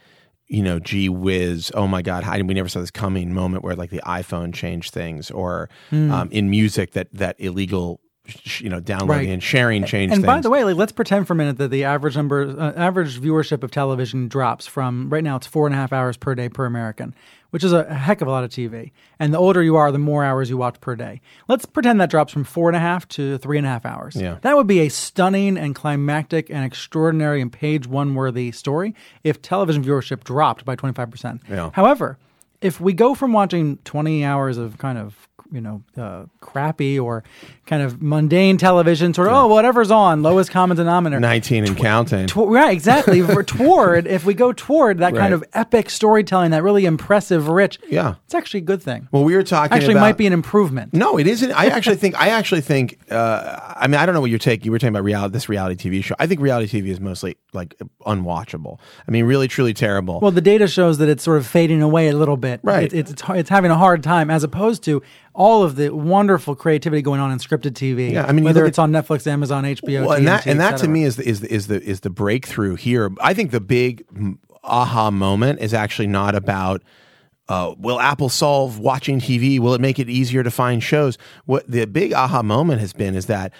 you 0.50 0.62
know, 0.62 0.78
gee 0.78 1.10
whiz, 1.10 1.70
oh 1.74 1.86
my 1.86 2.00
God, 2.00 2.24
how, 2.24 2.34
we 2.38 2.54
never 2.54 2.70
saw 2.70 2.80
this 2.80 2.90
coming 2.90 3.34
moment 3.34 3.62
where 3.62 3.76
like 3.76 3.90
the 3.90 4.00
iPhone 4.06 4.54
changed 4.54 4.94
things, 4.94 5.30
or 5.30 5.68
Hmm. 5.90 6.10
um, 6.10 6.28
in 6.30 6.48
music 6.48 6.92
that 6.92 7.08
that 7.12 7.36
illegal, 7.38 8.00
you 8.60 8.68
know, 8.68 8.80
downloading 8.80 9.26
Right. 9.26 9.28
and 9.32 9.42
sharing 9.42 9.84
changed 9.84 10.12
And 10.14 10.22
things. 10.22 10.26
by 10.26 10.40
the 10.40 10.50
way, 10.50 10.64
like 10.64 10.76
let's 10.76 10.92
pretend 10.92 11.26
for 11.26 11.32
a 11.32 11.36
minute 11.36 11.58
that 11.58 11.70
the 11.70 11.84
average 11.84 12.16
number, 12.16 12.54
uh, 12.58 12.72
average 12.76 13.20
viewership 13.20 13.62
of 13.62 13.70
television 13.70 14.28
drops 14.28 14.66
from 14.66 15.08
right 15.10 15.24
now 15.24 15.36
it's 15.36 15.46
four 15.46 15.66
and 15.66 15.74
a 15.74 15.78
half 15.78 15.92
hours 15.92 16.16
per 16.16 16.34
day 16.34 16.48
per 16.48 16.64
American, 16.66 17.14
which 17.50 17.64
is 17.64 17.72
a 17.72 17.92
heck 17.92 18.20
of 18.20 18.28
a 18.28 18.30
lot 18.30 18.44
of 18.44 18.50
TV. 18.50 18.92
And 19.18 19.32
the 19.32 19.38
older 19.38 19.62
you 19.62 19.76
are, 19.76 19.90
the 19.90 19.98
more 19.98 20.24
hours 20.24 20.50
you 20.50 20.56
watch 20.56 20.80
per 20.80 20.94
day. 20.94 21.20
Let's 21.48 21.64
pretend 21.64 22.00
that 22.00 22.10
drops 22.10 22.32
from 22.32 22.44
four 22.44 22.68
and 22.68 22.76
a 22.76 22.80
half 22.80 23.08
to 23.08 23.38
three 23.38 23.56
and 23.58 23.66
a 23.66 23.70
half 23.70 23.86
hours. 23.86 24.14
Yeah. 24.16 24.36
That 24.42 24.56
would 24.56 24.66
be 24.66 24.80
a 24.80 24.88
stunning 24.90 25.56
and 25.56 25.74
climactic 25.74 26.50
and 26.50 26.64
extraordinary 26.64 27.40
and 27.40 27.50
page 27.52 27.86
one 27.86 28.14
worthy 28.14 28.52
story 28.52 28.94
if 29.24 29.40
television 29.40 29.82
viewership 29.84 30.24
dropped 30.24 30.64
by 30.64 30.74
twenty 30.76 30.94
five 30.94 31.10
percent. 31.10 31.40
Yeah. 31.48 31.70
However, 31.72 32.18
if 32.60 32.80
we 32.80 32.92
go 32.92 33.14
from 33.14 33.32
watching 33.32 33.76
20 33.84 34.24
hours 34.24 34.58
of 34.58 34.78
kind 34.78 34.98
of 34.98 35.27
you 35.50 35.60
know 35.60 35.82
uh, 35.96 36.24
crappy 36.40 36.98
or 36.98 37.24
kind 37.66 37.82
of 37.82 38.02
mundane 38.02 38.58
television 38.58 39.14
sort 39.14 39.28
of 39.28 39.34
oh 39.34 39.46
whatever's 39.46 39.90
on 39.90 40.22
lowest 40.22 40.50
common 40.50 40.76
denominator 40.76 41.20
nineteen 41.20 41.64
and 41.64 41.76
counting. 41.76 42.26
Tw- 42.26 42.36
right 42.48 42.72
exactly 42.72 43.20
If 43.20 43.28
we're 43.28 43.42
toward 43.58 44.06
if 44.06 44.24
we 44.26 44.34
go 44.34 44.52
toward 44.52 44.98
that 44.98 45.12
Right. 45.14 45.20
kind 45.20 45.34
of 45.34 45.42
epic 45.54 45.88
storytelling 45.90 46.50
that 46.50 46.62
really 46.62 46.84
impressive 46.84 47.48
rich 47.48 47.78
Yeah. 47.88 48.16
it's 48.26 48.34
actually 48.34 48.58
a 48.60 48.64
good 48.64 48.82
thing 48.82 49.08
well, 49.10 49.24
we 49.24 49.34
were 49.34 49.42
talking 49.42 49.74
actually 49.74 49.94
about, 49.94 50.00
might 50.02 50.16
be 50.18 50.26
an 50.26 50.32
improvement 50.32 50.92
No, 50.92 51.18
it 51.18 51.26
isn't. 51.26 51.50
I 51.52 51.66
actually 51.76 51.96
think. 51.96 52.20
I 52.20 52.28
actually 52.30 52.60
think. 52.60 52.98
Uh, 53.10 53.58
I 53.76 53.86
mean, 53.86 53.98
I 54.00 54.04
don't 54.06 54.14
know 54.14 54.20
what 54.20 54.30
you're 54.30 54.38
taking. 54.38 54.64
You 54.66 54.72
were 54.72 54.78
talking 54.78 54.88
about 54.94 55.04
reality. 55.04 55.32
This 55.32 55.48
reality 55.48 55.88
TV 55.90 56.02
show. 56.04 56.14
I 56.18 56.26
think 56.26 56.40
reality 56.40 56.80
TV 56.82 56.88
is 56.88 57.00
mostly 57.00 57.36
like 57.52 57.74
unwatchable. 58.06 58.78
I 59.06 59.10
mean, 59.10 59.24
really, 59.24 59.48
truly 59.48 59.74
terrible. 59.74 60.20
well 60.20 60.30
the 60.30 60.40
data 60.40 60.66
shows 60.68 60.98
that 60.98 61.08
it's 61.08 61.22
sort 61.22 61.38
of 61.38 61.46
fading 61.46 61.82
away 61.82 62.08
a 62.08 62.16
little 62.16 62.36
bit 62.36 62.60
Right. 62.62 62.92
It- 62.92 62.98
it's, 62.98 63.10
it's 63.12 63.22
it's 63.28 63.48
having 63.50 63.70
a 63.70 63.76
hard 63.76 64.02
time 64.02 64.30
as 64.30 64.42
opposed 64.44 64.82
to 64.84 65.02
all 65.34 65.62
of 65.62 65.76
the 65.76 65.90
wonderful 65.90 66.54
creativity 66.54 67.02
going 67.02 67.20
on 67.20 67.30
in 67.30 67.38
scripted 67.38 67.72
TV 67.72 68.12
Yeah, 68.12 68.26
I 68.26 68.32
mean, 68.32 68.44
whether 68.44 68.64
it's 68.66 68.78
on 68.78 68.90
Netflix 68.90 69.26
Amazon 69.26 69.64
HBO 69.64 70.06
well, 70.06 70.16
and 70.16 70.26
that 70.26 70.46
and 70.46 70.60
that 70.60 70.78
to 70.78 70.88
me 70.88 71.04
is 71.04 71.16
the, 71.16 71.28
is 71.28 71.40
the, 71.40 71.52
is 71.52 71.66
the 71.66 71.82
is 71.82 72.00
the 72.00 72.10
breakthrough 72.10 72.74
here. 72.74 73.10
I 73.20 73.34
think 73.34 73.50
the 73.50 73.60
big 73.60 74.04
aha 74.64 75.10
moment 75.10 75.60
is 75.60 75.74
actually 75.74 76.08
not 76.08 76.34
about. 76.34 76.82
Uh, 77.48 77.74
will 77.78 77.98
Apple 77.98 78.28
solve 78.28 78.78
watching 78.78 79.20
TV? 79.20 79.58
Will 79.58 79.72
it 79.72 79.80
make 79.80 79.98
it 79.98 80.10
easier 80.10 80.42
to 80.42 80.50
find 80.50 80.82
shows? 80.82 81.16
What 81.46 81.66
the 81.66 81.86
big 81.86 82.12
aha 82.12 82.42
moment 82.42 82.80
has 82.80 82.92
been 82.92 83.14
is 83.14 83.24
that 83.26 83.54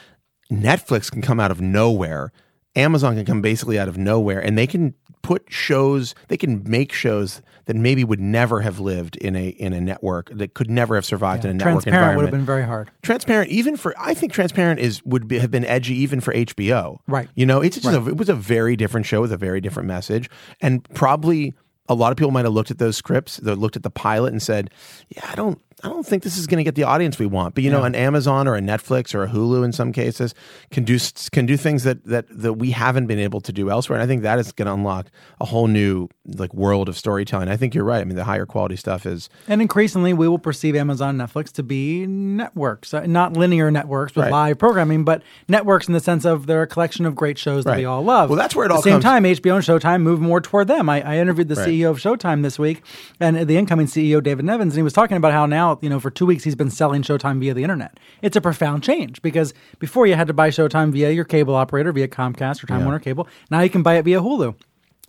Netflix 0.53 1.11
can 1.11 1.23
come 1.23 1.41
out 1.41 1.51
of 1.51 1.63
nowhere, 1.63 2.31
Amazon 2.77 3.17
can 3.17 3.25
come 3.25 3.41
basically 3.41 3.79
out 3.79 3.89
of 3.89 3.97
nowhere, 3.97 4.41
and 4.41 4.59
they 4.59 4.67
can 4.67 4.95
put 5.23 5.45
shows. 5.49 6.15
They 6.29 6.37
can 6.37 6.63
make 6.69 6.93
shows 6.93 7.41
that 7.69 7.77
maybe 7.77 8.03
would 8.03 8.19
never 8.19 8.63
have 8.63 8.81
lived 8.81 9.17
in 9.17 9.37
a 9.37 9.49
in 9.49 9.75
a 9.75 9.81
network 9.81 10.31
that 10.33 10.55
could 10.55 10.71
never 10.71 10.95
have 10.95 11.05
survived 11.05 11.45
in 11.45 11.51
a 11.51 11.55
network 11.55 11.85
transparent 11.85 12.17
would 12.17 12.23
have 12.25 12.33
been 12.33 12.45
very 12.47 12.65
hard. 12.65 12.91
Transparent 13.03 13.51
even 13.51 13.77
for 13.77 13.95
i 13.99 14.15
think 14.15 14.33
transparent 14.33 14.81
is 14.81 15.05
would 15.05 15.29
be, 15.29 15.39
have 15.39 15.51
been 15.51 15.67
edgy 15.67 15.95
even 15.95 16.21
for 16.21 16.33
hbo 16.33 16.99
Right. 17.07 17.29
you 17.35 17.45
know 17.45 17.61
it's 17.61 17.77
just 17.77 17.87
a, 17.95 18.09
it 18.09 18.17
was 18.17 18.31
a 18.31 18.35
very 18.35 18.75
different 18.75 19.05
show 19.07 19.21
with 19.21 19.33
a 19.33 19.37
very 19.37 19.61
different 19.61 19.87
message. 19.87 20.31
And 20.63 20.83
probably 20.95 21.55
a 21.91 21.95
lot 21.95 22.11
of 22.11 22.17
people 22.17 22.31
might 22.31 22.47
have 22.47 22.55
looked 22.55 22.71
at 22.71 22.79
those 22.79 22.97
scripts 22.97 23.37
they 23.37 23.55
looked 23.55 23.77
at 23.77 23.83
the 23.83 23.91
pilot 23.91 24.33
and 24.33 24.43
said 24.43 24.71
yeah 25.11 25.29
i 25.31 25.35
don't 25.35 25.61
i 25.85 25.89
don't 25.89 26.07
think 26.07 26.23
this 26.23 26.37
is 26.37 26.47
going 26.47 26.59
to 26.59 26.65
get 26.65 26.75
the 26.75 26.83
audience 26.83 27.19
we 27.19 27.27
want 27.27 27.55
but 27.55 27.63
you 27.65 27.71
know 27.71 27.85
an 27.85 27.95
amazon 27.95 28.47
or 28.49 28.55
a 28.57 28.61
netflix 28.61 29.15
or 29.15 29.23
a 29.25 29.29
hulu 29.29 29.65
in 29.65 29.73
some 29.73 29.93
cases 29.93 30.35
can 30.71 30.85
do 30.85 30.99
can 31.33 31.47
do 31.47 31.57
things 31.57 31.85
that 31.85 32.05
that 32.05 32.27
that 32.31 32.55
we 32.55 32.71
haven't 32.71 33.07
been 33.07 33.19
able 33.19 33.41
to 33.41 33.53
do 33.53 33.71
elsewhere 33.71 33.99
and 33.99 34.03
i 34.03 34.07
think 34.07 34.23
that 34.23 34.39
is 34.39 34.53
going 34.53 34.67
to 34.67 34.73
unlock 34.73 35.07
a 35.41 35.45
whole 35.45 35.67
new 35.67 36.09
like 36.37 36.53
world 36.55 36.89
of 36.89 36.97
storytelling 36.97 37.49
i 37.49 37.57
think 37.57 37.75
you're 37.75 37.85
right 37.85 38.01
i 38.01 38.05
mean 38.05 38.17
the 38.17 38.25
higher 38.25 38.47
quality 38.47 38.77
stuff 38.77 39.07
is 39.07 39.29
And 39.47 39.61
increasingly, 39.63 40.13
we 40.13 40.29
will 40.29 40.39
perceive 40.39 40.75
Amazon 40.77 41.17
Netflix 41.17 41.53
to 41.53 41.63
be 41.63 42.07
networks, 42.07 42.93
uh, 42.95 43.07
not 43.07 43.37
linear 43.37 43.71
networks 43.71 44.15
with 44.15 44.25
Right. 44.25 44.33
live 44.33 44.59
programming, 44.59 45.05
but 45.05 45.23
networks 45.49 45.89
in 45.89 45.95
the 45.95 46.01
sense 46.01 46.25
of 46.25 46.47
they're 46.47 46.63
a 46.63 46.67
collection 46.67 47.07
of 47.07 47.15
great 47.15 47.39
shows 47.39 47.65
that 47.65 47.77
we 47.77 47.85
all 47.85 48.03
love. 48.03 48.29
Well, 48.31 48.39
that's 48.39 48.55
where 48.55 48.65
it 48.67 48.71
At 48.71 48.73
all 48.73 48.79
the 48.79 48.83
same 48.91 48.93
comes- 49.01 49.05
time, 49.05 49.25
HBO 49.25 49.55
and 49.57 49.65
Showtime 49.65 50.03
move 50.03 50.21
more 50.21 50.41
toward 50.41 50.69
them. 50.69 50.89
I, 50.89 51.03
I 51.03 51.17
interviewed 51.19 51.49
the 51.49 51.55
Right. 51.55 51.69
CEO 51.69 51.91
of 51.91 51.99
Showtime 51.99 52.43
this 52.43 52.59
week, 52.59 52.83
and 53.21 53.37
the 53.49 53.57
incoming 53.57 53.87
CEO 53.87 54.21
David 54.23 54.45
Nevins, 54.45 54.75
and 54.75 54.79
he 54.79 54.83
was 54.83 54.93
talking 54.93 55.17
about 55.17 55.33
how 55.33 55.47
now, 55.47 55.68
you 55.83 55.89
know, 55.91 56.01
for 56.01 56.11
two 56.11 56.27
weeks 56.27 56.45
he's 56.45 56.55
been 56.55 56.71
selling 56.71 57.03
Showtime 57.03 57.41
via 57.41 57.55
the 57.55 57.63
internet. 57.63 57.99
It's 58.23 58.37
a 58.37 58.41
profound 58.41 58.83
change 58.83 59.21
because 59.23 59.53
before 59.79 60.07
you 60.07 60.15
had 60.15 60.27
to 60.29 60.33
buy 60.33 60.51
Showtime 60.51 60.93
via 60.93 61.11
your 61.11 61.25
cable 61.25 61.55
operator, 61.55 61.93
via 61.93 62.09
Comcast 62.09 62.63
or 62.63 62.67
Time 62.67 62.85
Warner 62.85 62.99
Cable. 63.01 63.29
Now 63.51 63.61
you 63.61 63.71
can 63.71 63.83
buy 63.83 63.95
it 63.97 64.03
via 64.05 64.21
Hulu. 64.21 64.55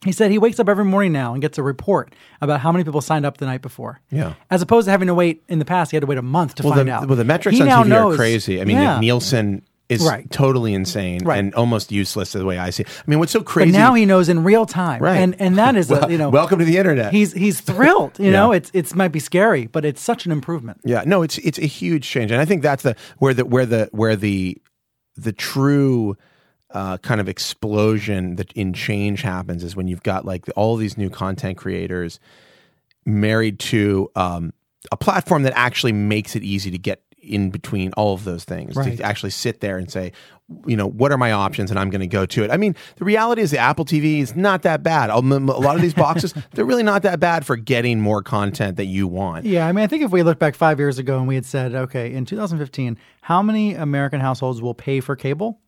He 0.06 0.14
said 0.14 0.32
he 0.32 0.38
wakes 0.38 0.60
up 0.62 0.70
every 0.70 0.86
morning 0.86 1.12
now 1.12 1.34
and 1.34 1.42
gets 1.42 1.58
a 1.58 1.64
report 1.64 2.16
about 2.40 2.62
how 2.62 2.72
many 2.72 2.86
people 2.86 3.02
signed 3.02 3.26
up 3.26 3.36
the 3.38 3.46
night 3.46 3.62
before. 3.62 4.00
Yeah. 4.10 4.36
As 4.50 4.62
opposed 4.62 4.86
to 4.86 4.92
having 4.92 5.08
to 5.08 5.14
wait 5.14 5.44
in 5.50 5.60
the 5.60 5.66
past, 5.66 5.92
he 5.92 5.96
had 5.98 6.02
to 6.02 6.08
wait 6.08 6.18
a 6.18 6.22
month 6.22 6.56
to 6.56 6.64
well, 6.64 6.74
find 6.74 6.88
the, 6.88 6.94
out. 6.94 7.08
well, 7.08 7.18
the 7.18 7.26
metrics 7.26 7.58
He 7.58 7.62
on 7.64 7.68
now 7.68 7.84
TV 7.84 7.88
knows- 7.90 8.14
are 8.14 8.18
crazy. 8.18 8.62
I 8.62 8.64
mean, 8.66 8.78
Yeah. 8.78 9.00
Nielsen 9.02 9.62
is 9.90 10.04
Right. 10.06 10.30
totally 10.30 10.74
insane 10.76 11.24
Right. 11.26 11.40
and 11.40 11.54
almost 11.56 11.92
useless 11.92 12.32
the 12.34 12.46
way 12.46 12.60
I 12.60 12.70
see. 12.70 12.84
it. 12.84 12.90
I 12.90 13.10
mean, 13.10 13.18
what's 13.20 13.32
so 13.32 13.40
But 13.40 13.48
crazy? 13.48 13.72
now 13.72 13.96
he 13.96 14.06
knows 14.06 14.30
in 14.30 14.44
real 14.44 14.66
time, 14.68 15.02
Right. 15.02 15.18
and 15.18 15.36
and 15.42 15.58
that 15.58 15.76
is 15.76 15.90
Well, 15.90 16.06
a, 16.06 16.12
you 16.12 16.18
know 16.18 16.30
welcome 16.30 16.60
to 16.60 16.66
the 16.66 16.78
internet. 16.78 17.12
He's 17.12 17.34
he's 17.34 17.60
thrilled. 17.70 18.20
You 18.20 18.26
Yeah. 18.26 18.32
know, 18.32 18.52
it's 18.52 18.70
it's 18.74 18.94
might 18.96 19.12
be 19.12 19.20
scary, 19.20 19.66
but 19.66 19.84
it's 19.86 20.02
such 20.02 20.26
an 20.28 20.32
improvement. 20.32 20.80
Yeah, 20.86 21.04
no, 21.06 21.24
it's 21.24 21.38
it's 21.40 21.58
a 21.58 21.66
huge 21.66 22.08
change, 22.08 22.32
and 22.32 22.40
I 22.40 22.46
think 22.46 22.62
that's 22.62 22.84
the 22.84 22.96
where 23.18 23.34
the 23.34 23.46
where 23.46 23.66
the 23.66 23.90
where 23.92 24.16
the 24.16 24.58
the 25.18 25.34
true 25.34 26.16
uh, 26.72 26.98
kind 27.00 27.20
of 27.20 27.28
explosion 27.28 28.36
that 28.36 28.52
in 28.54 28.74
change 28.74 29.24
happens 29.24 29.64
is 29.64 29.76
when 29.76 29.88
you've 29.88 30.04
got 30.04 30.24
like 30.24 30.46
all 30.56 30.76
these 30.76 30.98
new 31.00 31.10
content 31.10 31.58
creators 31.58 32.20
married 33.08 33.58
to 33.60 34.10
um, 34.16 34.54
a 34.92 34.98
platform 34.98 35.42
that 35.44 35.54
actually 35.56 35.92
makes 35.94 36.36
it 36.36 36.44
easy 36.44 36.70
to 36.70 36.78
get 36.78 37.02
in 37.30 37.50
between 37.50 37.94
all 37.94 38.14
of 38.14 38.24
those 38.24 38.44
things 38.44 38.76
Right. 38.76 38.98
to 38.98 39.04
actually 39.04 39.30
sit 39.32 39.60
there 39.62 39.78
and 39.78 39.90
say 39.92 40.12
you 40.66 40.76
know 40.76 40.88
what 40.88 41.12
are 41.12 41.18
my 41.18 41.32
options 41.32 41.70
and 41.70 41.80
i'm 41.80 41.92
going 41.92 42.02
to 42.02 42.08
go 42.08 42.26
to 42.26 42.44
it 42.44 42.50
i 42.50 42.58
mean 42.58 42.76
the 42.96 43.06
reality 43.06 43.42
is 43.44 43.52
the 43.52 43.60
apple 43.60 43.86
tv 43.86 44.20
is 44.20 44.36
not 44.36 44.64
that 44.64 44.82
bad 44.82 45.12
a 45.12 45.20
lot 45.20 45.76
of 45.76 45.82
these 45.82 45.94
boxes 45.94 46.34
they're 46.54 46.66
really 46.66 46.82
not 46.82 47.04
that 47.04 47.20
bad 47.20 47.46
for 47.46 47.56
getting 47.56 48.00
more 48.02 48.24
content 48.24 48.76
that 48.78 48.86
you 48.86 49.08
want 49.08 49.46
Yeah, 49.46 49.68
I 49.68 49.72
mean, 49.72 49.84
I 49.84 49.88
think 49.88 50.02
if 50.04 50.10
we 50.12 50.24
look 50.24 50.40
back 50.40 50.56
five 50.56 50.80
years 50.80 50.98
ago 50.98 51.20
and 51.20 51.28
we 51.28 51.36
had 51.36 51.46
said, 51.46 51.76
okay, 51.76 52.12
in 52.12 52.26
2015, 52.26 52.98
how 53.22 53.44
many 53.44 53.76
American 53.76 54.20
households 54.22 54.60
will 54.62 54.74
pay 54.74 55.00
for 55.02 55.16
cable? 55.16 55.60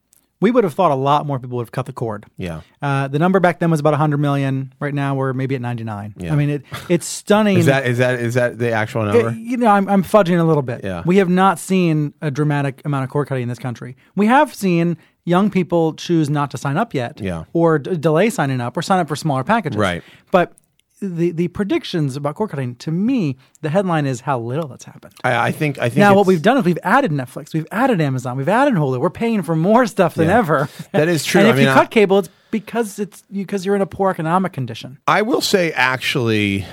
We 0.42 0.52
would 0.52 0.64
have 0.66 0.74
thought 0.74 0.92
a 0.92 0.96
lot 0.96 1.26
more 1.26 1.40
people 1.40 1.56
would 1.58 1.64
have 1.68 1.72
cut 1.72 1.86
the 1.86 1.94
cord. 1.94 2.26
yeah 2.36 2.62
Uh, 2.82 3.08
the 3.08 3.20
number 3.20 3.40
back 3.40 3.60
then 3.60 3.72
was 3.72 3.80
about 3.80 3.92
100 3.94 4.18
million. 4.18 4.74
Right 4.80 4.94
now, 4.94 5.16
we're 5.16 5.32
maybe 5.34 5.56
at 5.56 5.62
99. 5.62 6.16
Yeah. 6.18 6.34
I 6.34 6.36
mean, 6.36 6.50
it 6.50 6.64
it's 6.90 7.06
stunning. 7.20 7.58
Is 7.60 7.68
that 7.68 7.86
is 7.86 8.00
that 8.00 8.20
is 8.20 8.34
that 8.34 8.58
the 8.58 8.72
actual 8.72 9.06
number? 9.06 9.30
It- 9.30 9.38
you 9.38 9.56
know, 9.58 9.68
I'm, 9.68 9.88
I'm 9.88 10.04
fudging 10.04 10.40
a 10.40 10.44
little 10.44 10.64
bit. 10.64 10.84
Yeah. 10.84 11.04
We 11.06 11.18
have 11.18 11.30
not 11.30 11.60
seen 11.60 12.14
a 12.22 12.30
dramatic 12.32 12.82
amount 12.84 13.04
of 13.06 13.10
cord 13.10 13.28
cutting 13.28 13.44
in 13.44 13.50
this 13.50 13.60
country. 13.60 13.96
We 14.16 14.26
have 14.26 14.54
seen 14.54 14.98
young 15.24 15.52
people 15.52 15.94
choose 15.94 16.30
not 16.30 16.50
to 16.52 16.58
sign 16.58 16.78
up 16.78 16.94
yet, 16.96 17.22
Yeah. 17.22 17.44
or 17.54 17.78
d- 17.78 17.96
delay 17.96 18.32
signing 18.32 18.60
up, 18.60 18.76
or 18.76 18.82
sign 18.82 19.00
up 19.00 19.08
for 19.08 19.16
smaller 19.16 19.44
packages. 19.44 19.78
Right. 19.78 20.02
But 20.32 20.54
the 21.02 21.32
the 21.32 21.48
predictions 21.50 22.16
about 22.16 22.36
cord 22.36 22.52
cutting, 22.52 22.76
to 22.76 22.92
me, 22.92 23.38
the 23.62 23.70
headline 23.70 24.06
is 24.06 24.22
how 24.22 24.40
little 24.40 24.68
that's 24.68 24.86
happened. 24.86 25.14
I, 25.24 25.48
I 25.48 25.52
think 25.52 25.78
I 25.80 25.90
think 25.90 25.98
Now, 25.98 26.14
what 26.16 26.28
we've 26.28 26.42
done 26.42 26.58
is 26.58 26.64
we've 26.64 26.78
added 26.84 27.12
Netflix, 27.12 27.54
we've 27.54 27.68
added 27.72 28.00
Amazon, 28.00 28.38
we've 28.38 28.48
added 28.48 28.76
Hulu. 28.76 29.00
We're 29.00 29.10
paying 29.10 29.42
for 29.42 29.56
more 29.56 29.88
stuff 29.88 30.14
than 30.16 30.28
Yeah. 30.28 30.38
ever. 30.38 30.70
That 30.92 31.08
is 31.08 31.26
true. 31.26 31.42
and 31.42 31.48
I 31.48 31.52
if 31.52 31.58
mean, 31.58 31.66
you 31.66 31.72
I- 31.72 31.74
cut 31.74 31.92
cable, 31.92 32.20
it's 32.20 32.30
because 32.52 33.00
it's 33.00 33.24
because 33.32 33.66
you're 33.66 33.76
in 33.76 33.82
a 33.82 33.86
poor 33.88 34.12
economic 34.12 34.54
condition. 34.54 35.00
I 35.08 35.24
will 35.24 35.42
say 35.42 35.72
actually, 35.72 36.66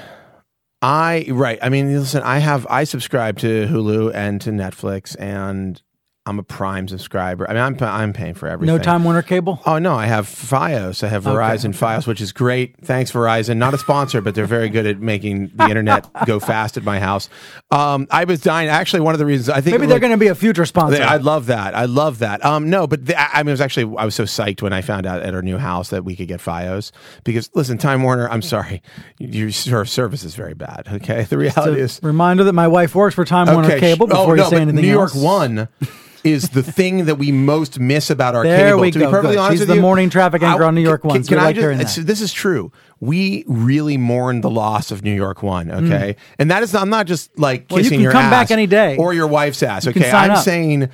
I 0.82 1.26
right. 1.30 1.58
I 1.62 1.68
mean, 1.70 1.92
listen, 1.92 2.22
I 2.22 2.38
have 2.38 2.66
I 2.68 2.84
subscribe 2.84 3.38
to 3.38 3.66
Hulu 3.66 4.12
and 4.14 4.40
to 4.42 4.50
Netflix, 4.50 5.16
and 5.18 5.80
I'm 6.28 6.38
a 6.38 6.42
Prime 6.42 6.88
subscriber. 6.88 7.48
I 7.48 7.54
mean, 7.54 7.62
I'm 7.62 7.76
I'm 7.80 8.12
paying 8.12 8.34
for 8.34 8.48
everything. 8.48 8.76
No 8.76 8.80
Time 8.82 9.02
Warner 9.02 9.22
cable. 9.22 9.60
Oh 9.64 9.78
no, 9.78 9.94
I 9.94 10.06
have 10.06 10.26
FiOS. 10.26 11.02
I 11.02 11.08
have 11.08 11.24
Verizon 11.24 11.74
FiOS, 11.74 12.06
which 12.06 12.20
is 12.20 12.32
great. 12.32 12.76
Thanks 12.84 13.10
Verizon. 13.10 13.56
Not 13.56 13.72
a 13.72 13.78
sponsor, 13.78 14.20
but 14.20 14.34
they're 14.34 14.44
very 14.44 14.68
good 14.68 14.86
at 14.86 15.00
making 15.00 15.52
the 15.54 15.64
internet 15.64 16.06
go 16.26 16.38
fast 16.38 16.76
at 16.76 16.84
my 16.84 17.00
house. 17.00 17.30
Um, 17.70 18.06
I 18.10 18.24
was 18.24 18.40
dying. 18.40 18.68
Actually, 18.68 19.00
one 19.00 19.14
of 19.14 19.18
the 19.18 19.26
reasons 19.26 19.48
I 19.48 19.62
think 19.62 19.74
Maybe 19.74 19.86
they're 19.86 19.96
was- 19.96 20.00
going 20.00 20.12
to 20.12 20.18
be 20.18 20.26
a 20.26 20.34
future 20.34 20.66
sponsor. 20.66 20.98
They- 20.98 21.02
I 21.02 21.16
love 21.16 21.46
that. 21.46 21.74
I 21.74 21.86
love 21.86 22.18
that. 22.18 22.44
Um, 22.44 22.68
no, 22.68 22.86
but 22.86 23.06
the, 23.06 23.18
I 23.18 23.42
mean, 23.42 23.48
it 23.48 23.52
was 23.52 23.60
actually 23.62 23.96
I 23.96 24.04
was 24.04 24.14
so 24.14 24.24
psyched 24.24 24.60
when 24.60 24.74
I 24.74 24.82
found 24.82 25.06
out 25.06 25.22
at 25.22 25.34
our 25.34 25.42
new 25.42 25.56
house 25.56 25.88
that 25.90 26.04
we 26.04 26.14
could 26.14 26.28
get 26.28 26.40
FiOS 26.40 26.92
because 27.24 27.48
listen, 27.54 27.78
Time 27.78 28.02
Warner. 28.02 28.28
I'm 28.28 28.42
sorry, 28.42 28.82
your 29.18 29.50
service 29.50 30.24
is 30.24 30.34
very 30.34 30.54
bad. 30.54 30.88
Okay, 30.98 31.22
the 31.22 31.38
reality 31.38 31.80
is 31.80 32.00
Reminder 32.02 32.44
that 32.44 32.52
my 32.52 32.68
wife 32.68 32.94
works 32.94 33.14
for 33.14 33.24
Time 33.24 33.46
Warner 33.52 33.78
Cable 33.78 34.06
before 34.06 34.26
oh, 34.26 34.30
you 34.30 34.42
no, 34.42 34.50
say 34.50 34.60
anything 34.60 34.82
New 34.82 34.88
York 34.88 35.14
else. 35.14 35.22
One. 35.22 35.68
is 36.24 36.48
the 36.50 36.62
thing 36.62 37.04
that 37.06 37.16
we 37.16 37.30
most 37.32 37.78
miss 37.78 38.10
about 38.10 38.34
our 38.34 38.42
There 38.44 38.68
cable. 38.70 38.80
we 38.80 38.90
to 38.90 38.98
be 38.98 39.04
perfectly 39.06 39.36
Good. 39.36 39.38
honest 39.38 39.52
She's 39.52 39.60
with 39.60 39.68
the 39.68 39.74
you, 39.76 39.80
morning 39.80 40.10
traffic 40.10 40.42
anchor 40.42 40.64
on 40.64 40.74
New 40.74 40.80
York 40.80 41.02
can, 41.02 41.08
One, 41.10 41.22
so 41.24 41.28
Can 41.28 41.38
I 41.38 41.44
like 41.46 41.54
just, 41.56 41.62
hearing 41.62 41.78
it's- 41.80 41.96
that. 41.96 42.06
This 42.06 42.20
is 42.20 42.32
true. 42.32 42.72
We 43.00 43.44
really 43.46 43.96
mourn 43.96 44.40
the 44.40 44.50
loss 44.50 44.90
of 44.90 45.04
New 45.04 45.14
York 45.14 45.42
One. 45.42 45.70
Okay, 45.70 46.16
and 46.38 46.50
that 46.50 46.62
is 46.62 46.74
I'm 46.74 46.90
not 46.90 47.06
just 47.06 47.36
like 47.38 47.68
Mm. 47.68 47.70
Well, 47.70 47.78
you 47.78 47.82
kissing 47.84 47.96
can 47.98 48.02
your 48.02 48.12
come 48.12 48.24
ass 48.24 48.30
back 48.30 48.50
any 48.50 48.66
day. 48.66 48.96
or 48.96 49.14
your 49.14 49.26
wife's 49.28 49.62
ass. 49.62 49.86
Okay, 49.86 50.10
I'm 50.10 50.32
up. 50.32 50.44
saying 50.44 50.88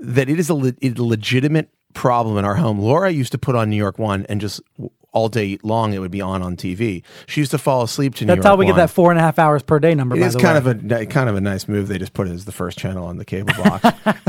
that 0.00 0.28
it 0.28 0.38
is 0.38 0.48
a, 0.48 0.54
le- 0.54 0.74
a 0.82 0.90
legitimate 0.96 1.68
problem 1.94 2.38
in 2.38 2.44
our 2.44 2.54
home. 2.54 2.78
Laura 2.78 3.10
used 3.10 3.32
to 3.32 3.38
put 3.38 3.56
on 3.56 3.68
New 3.70 3.76
York 3.76 3.98
One 3.98 4.24
and 4.28 4.40
just 4.40 4.60
w- 4.76 4.90
all 5.12 5.28
day 5.28 5.58
long 5.62 5.94
it 5.94 5.98
would 6.00 6.10
be 6.10 6.20
on 6.20 6.42
on 6.42 6.56
TV. 6.56 7.02
She 7.26 7.40
used 7.40 7.50
to 7.52 7.58
fall 7.58 7.82
asleep 7.82 8.14
to 8.16 8.24
New 8.24 8.28
That's 8.28 8.38
York 8.38 8.46
how 8.46 8.56
we 8.56 8.66
get 8.66 8.72
One. 8.72 8.78
that 8.80 8.90
four 8.90 9.10
and 9.10 9.18
a 9.18 9.22
half 9.22 9.38
hours 9.38 9.62
per 9.62 9.78
day 9.78 9.94
number. 9.94 10.16
It 10.16 10.20
by 10.20 10.26
is 10.26 10.34
the 10.34 10.40
kind 10.40 10.64
way. 10.64 10.70
of 10.70 10.92
a 10.92 11.06
kind 11.06 11.28
of 11.28 11.36
a 11.36 11.40
nice 11.40 11.66
move. 11.66 11.88
They 11.88 11.98
just 11.98 12.12
put 12.12 12.28
it 12.28 12.32
as 12.32 12.44
the 12.44 12.52
first 12.52 12.78
channel 12.78 13.06
on 13.06 13.16
the 13.16 13.24
cable 13.24 13.54
box. 13.54 13.84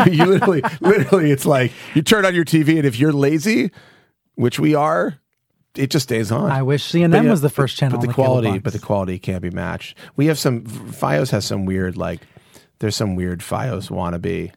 you 0.12 0.26
literally, 0.26 0.62
literally, 0.80 1.32
it's 1.32 1.46
like 1.46 1.72
you 1.96 2.02
turn 2.02 2.26
on 2.26 2.34
your 2.34 2.46
TV, 2.46 2.78
and 2.78 2.86
if 2.86 2.98
you're 2.98 3.14
lazy, 3.14 3.72
which 4.36 4.60
we 4.60 4.74
are, 4.74 5.20
it 5.76 5.90
just 5.92 6.04
stays 6.04 6.32
on. 6.32 6.52
I 6.52 6.62
wish 6.62 6.92
CNN 6.92 7.12
But 7.12 7.24
yeah, 7.24 7.32
was 7.32 7.42
the 7.42 7.50
first 7.50 7.78
channel. 7.78 7.98
But 7.98 8.04
on 8.04 8.08
the 8.08 8.14
quality, 8.14 8.60
but 8.60 8.74
the 8.74 8.80
quality 8.80 9.20
can't 9.20 9.42
be 9.42 9.50
matched. 9.52 9.98
We 10.16 10.28
have 10.28 10.40
some 10.40 10.62
FiOS 10.62 11.32
has 11.32 11.46
some 11.46 11.66
weird 11.66 11.98
like. 11.98 12.22
There's 12.80 12.96
some 12.96 13.16
weird 13.16 13.42
FiOS 13.42 13.90
wannabe. 13.90 14.54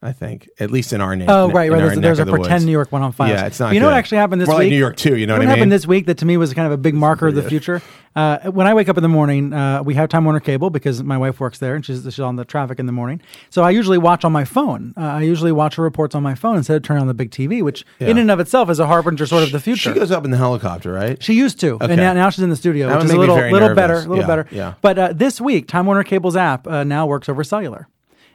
I 0.00 0.12
think 0.12 0.48
at 0.60 0.70
least 0.70 0.92
in 0.92 1.00
our 1.00 1.16
name. 1.16 1.28
Oh 1.28 1.50
right, 1.50 1.72
right. 1.72 1.76
There's, 1.78 1.98
there's 1.98 2.18
a 2.20 2.24
the 2.24 2.30
pretend 2.30 2.52
woods. 2.52 2.64
New 2.66 2.70
York 2.70 2.92
one 2.92 3.02
on 3.02 3.10
file. 3.10 3.30
Yeah, 3.30 3.46
it's 3.46 3.58
not 3.58 3.74
You 3.74 3.80
know 3.80 3.86
what 3.86 3.96
actually 3.96 4.18
happened 4.18 4.40
this 4.40 4.48
week? 4.48 4.58
like 4.58 4.68
New 4.70 4.76
York 4.78 4.96
too. 4.96 5.16
You 5.16 5.26
know 5.26 5.36
what 5.36 5.42
I 5.42 5.50
happened 5.50 5.72
this 5.72 5.88
week 5.88 6.06
that 6.06 6.18
to 6.18 6.24
me 6.24 6.36
was 6.36 6.54
kind 6.54 6.66
of 6.66 6.72
a 6.72 6.76
big 6.76 6.94
marker 6.94 7.26
of 7.26 7.34
the 7.34 7.42
future. 7.42 7.82
Uh, 8.14 8.38
when 8.50 8.66
I 8.68 8.74
wake 8.74 8.88
up 8.88 8.96
in 8.96 9.02
the 9.02 9.08
morning, 9.08 9.52
uh, 9.52 9.82
we 9.82 9.94
have 9.94 10.08
Time 10.08 10.24
Warner 10.24 10.38
Cable 10.40 10.70
because 10.70 11.02
my 11.02 11.18
wife 11.18 11.40
works 11.40 11.58
there 11.58 11.74
and 11.74 11.84
she's, 11.84 12.02
she's 12.04 12.20
on 12.20 12.36
the 12.36 12.44
traffic 12.44 12.78
in 12.78 12.86
the 12.86 12.92
morning. 12.92 13.20
So 13.50 13.62
I 13.64 13.70
usually 13.70 13.98
watch 13.98 14.24
on 14.24 14.30
my 14.32 14.44
phone. 14.44 14.94
Uh, 14.96 15.00
I 15.02 15.22
usually 15.22 15.50
watch 15.52 15.74
her 15.74 15.82
reports 15.82 16.14
on 16.14 16.22
my 16.22 16.34
phone 16.36 16.56
instead 16.56 16.76
of 16.76 16.82
turning 16.84 17.00
on 17.02 17.08
the 17.08 17.14
big 17.14 17.30
TV, 17.32 17.60
which 17.62 17.84
in 17.98 18.18
and 18.18 18.30
of 18.30 18.38
itself 18.38 18.70
is 18.70 18.78
a 18.78 18.86
harbinger 18.86 19.26
sort 19.26 19.42
of 19.42 19.50
the 19.50 19.60
future. 19.60 19.92
She 19.92 19.98
goes 19.98 20.12
up 20.12 20.24
in 20.24 20.30
the 20.30 20.36
helicopter, 20.36 20.92
right? 20.92 21.20
She 21.22 21.34
used 21.34 21.58
to, 21.60 21.74
Okay. 21.74 21.86
and 21.86 21.96
now, 21.96 22.12
now 22.12 22.30
she's 22.30 22.42
in 22.44 22.50
the 22.50 22.56
studio, 22.56 22.86
That 22.88 22.96
which 22.98 23.06
is 23.06 23.10
a 23.12 23.16
little, 23.16 23.34
little 23.36 23.58
nervous. 23.60 23.76
better, 23.76 23.94
a 23.94 23.98
little 23.98 24.16
Yeah, 24.18 24.26
better. 24.26 24.46
yeah. 24.52 24.74
But 24.80 24.98
uh, 24.98 25.12
this 25.12 25.40
week, 25.40 25.66
Time 25.66 25.86
Warner 25.86 26.04
Cable's 26.04 26.36
app 26.36 26.66
uh, 26.68 26.84
now 26.84 27.06
works 27.06 27.28
over 27.28 27.42
cellular. 27.42 27.88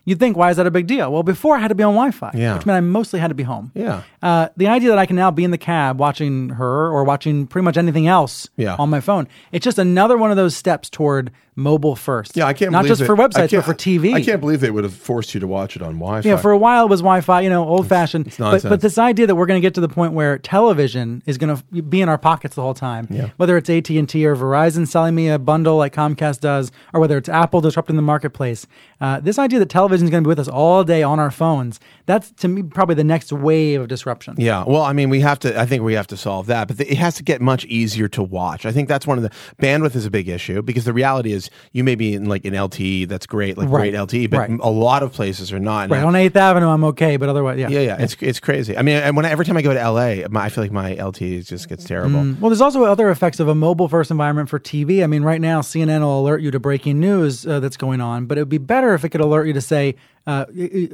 You'd 0.05 0.19
think, 0.19 0.35
why 0.35 0.49
is 0.51 0.57
that 0.57 0.67
a 0.67 0.71
big 0.71 0.85
deal? 0.87 1.11
Well, 1.13 1.23
before 1.23 1.55
I 1.55 1.59
had 1.59 1.69
to 1.69 1.75
be 1.75 1.83
on 1.83 1.93
Wi-Fi, 1.93 2.31
Yeah. 2.33 2.55
which 2.55 2.65
meant 2.65 2.75
I 2.75 2.81
mostly 2.81 3.19
had 3.21 3.29
to 3.29 3.35
be 3.35 3.43
home. 3.43 3.71
Yeah. 3.73 4.01
Uh, 4.21 4.49
the 4.57 4.67
idea 4.67 4.89
that 4.89 4.97
I 4.97 5.05
can 5.05 5.15
now 5.15 5.31
be 5.31 5.43
in 5.45 5.51
the 5.51 5.57
cab 5.57 5.97
watching 5.99 6.49
her 6.49 6.89
or 6.91 7.05
watching 7.05 7.47
pretty 7.47 7.63
much 7.63 7.77
anything 7.77 8.05
else 8.07 8.49
Yeah. 8.57 8.75
on 8.77 8.89
my 8.89 8.99
phone, 8.99 9.27
it's 9.53 9.63
just 9.63 9.79
another 9.79 10.17
one 10.17 10.29
of 10.29 10.35
those 10.35 10.55
steps 10.57 10.89
toward 10.89 11.31
mobile 11.55 11.95
first. 11.95 12.35
Yeah, 12.35 12.45
I 12.45 12.53
can't. 12.53 12.71
Not 12.71 12.85
just 12.85 13.03
for 13.03 13.15
websites, 13.15 13.51
but 13.51 13.65
for 13.65 13.73
TV. 13.73 14.13
I 14.13 14.21
can't 14.21 14.39
believe 14.41 14.59
they 14.61 14.71
would 14.71 14.83
have 14.83 14.93
forced 14.93 15.33
you 15.33 15.39
to 15.39 15.47
watch 15.47 15.75
it 15.75 15.81
on 15.81 15.93
Wi-Fi. 15.93 16.27
Yeah, 16.27 16.37
for 16.37 16.51
a 16.51 16.57
while 16.57 16.85
it 16.85 16.89
was 16.89 17.01
Wi-Fi, 17.01 17.41
you 17.41 17.49
know, 17.49 17.67
old 17.67 17.87
fashioned. 17.87 18.25
But, 18.25 18.39
nonsense. 18.39 18.69
but 18.69 18.81
this 18.81 18.97
idea 18.97 19.27
that 19.27 19.35
we're 19.35 19.45
going 19.45 19.61
to 19.61 19.65
get 19.65 19.73
to 19.75 19.81
the 19.81 19.89
point 19.89 20.13
where 20.13 20.37
television 20.37 21.21
is 21.25 21.37
going 21.37 21.55
to 21.55 21.81
be 21.83 22.01
in 22.01 22.09
our 22.09 22.17
pockets 22.17 22.55
the 22.55 22.61
whole 22.61 22.73
time, 22.73 23.07
Yeah. 23.09 23.29
whether 23.37 23.57
it's 23.57 23.69
AT 23.69 23.89
and 23.89 24.07
T 24.07 24.25
or 24.25 24.35
Verizon 24.35 24.87
selling 24.87 25.15
me 25.15 25.29
a 25.29 25.39
bundle 25.39 25.77
like 25.77 25.93
Comcast 25.93 26.39
does, 26.39 26.71
or 26.93 26.99
whether 26.99 27.17
it's 27.17 27.29
Apple 27.29 27.61
disrupting 27.61 27.95
the 27.95 28.01
marketplace, 28.01 28.65
uh, 29.01 29.19
this 29.19 29.37
idea 29.37 29.59
that 29.59 29.69
television 29.69 30.05
is 30.05 30.11
going 30.11 30.23
to 30.23 30.27
be 30.27 30.29
with 30.29 30.39
us 30.39 30.47
all 30.47 30.83
day 30.83 31.03
on 31.03 31.19
our 31.19 31.31
phones, 31.31 31.79
that's 32.05 32.31
to 32.31 32.47
me 32.47 32.63
probably 32.63 32.95
the 32.95 33.03
next 33.03 33.31
wave 33.31 33.81
of 33.81 33.87
disruption. 33.87 34.35
Yeah, 34.37 34.63
well, 34.65 34.81
I 34.81 34.93
mean, 34.93 35.09
we 35.09 35.19
have 35.21 35.39
to. 35.39 35.59
I 35.59 35.65
think 35.65 35.83
we 35.83 35.93
have 35.93 36.07
to 36.07 36.17
solve 36.17 36.47
that, 36.47 36.67
but 36.67 36.79
it 36.79 36.97
has 36.97 37.15
to 37.15 37.23
get 37.23 37.41
much 37.41 37.65
easier 37.65 38.07
to 38.09 38.23
watch. 38.23 38.65
I 38.65 38.71
think 38.71 38.87
that's 38.89 39.05
one 39.07 39.17
of 39.17 39.23
the 39.23 39.31
bandwidth 39.61 39.95
is 39.95 40.05
a 40.05 40.11
big 40.11 40.27
issue 40.27 40.61
because 40.61 40.85
the 40.85 40.93
reality 40.93 41.31
is 41.31 41.42
you 41.71 41.83
may 41.83 41.95
be 41.95 42.13
in 42.13 42.25
like 42.25 42.45
an 42.45 42.53
LTE 42.53 43.07
that's 43.07 43.25
great, 43.25 43.57
like 43.57 43.69
Right, 43.69 43.91
great 43.91 43.93
LTE, 43.93 44.29
but 44.29 44.37
right. 44.37 44.59
a 44.61 44.69
lot 44.69 45.03
of 45.03 45.13
places 45.13 45.51
are 45.51 45.59
not. 45.59 45.89
Right 45.89 46.03
on 46.03 46.15
Eighth 46.15 46.35
Avenue, 46.35 46.67
I'm 46.67 46.83
okay, 46.85 47.17
but 47.17 47.29
otherwise, 47.29 47.57
yeah. 47.59 47.69
Yeah, 47.69 47.79
yeah, 47.79 47.97
it's 47.99 48.15
it's 48.19 48.39
crazy. 48.39 48.77
I 48.77 48.81
mean, 48.81 48.97
and 48.97 49.15
when 49.15 49.25
I, 49.25 49.29
every 49.29 49.45
time 49.45 49.57
I 49.57 49.61
go 49.61 49.73
to 49.73 49.89
LA, 49.89 50.27
my, 50.29 50.45
I 50.45 50.49
feel 50.49 50.63
like 50.63 50.71
my 50.71 50.95
LTE 50.95 51.47
just 51.47 51.69
gets 51.69 51.83
terrible. 51.83 52.35
Well, 52.39 52.49
there's 52.49 52.61
also 52.61 52.83
other 52.83 53.09
effects 53.09 53.39
of 53.39 53.47
a 53.47 53.55
mobile 53.55 53.87
first 53.87 54.11
environment 54.11 54.49
for 54.49 54.59
TV. 54.59 55.03
I 55.03 55.07
mean, 55.07 55.23
right 55.23 55.41
now, 55.41 55.61
CNN 55.61 56.01
will 56.01 56.21
alert 56.21 56.41
you 56.41 56.51
to 56.51 56.59
breaking 56.59 56.99
news 56.99 57.45
uh, 57.47 57.59
that's 57.59 57.77
going 57.77 58.01
on, 58.01 58.25
but 58.25 58.37
it 58.37 58.41
would 58.41 58.49
be 58.49 58.57
better 58.57 58.93
if 58.93 59.03
it 59.03 59.09
could 59.09 59.21
alert 59.21 59.45
you 59.47 59.53
to 59.53 59.61
say, 59.61 59.95
uh, 60.26 60.45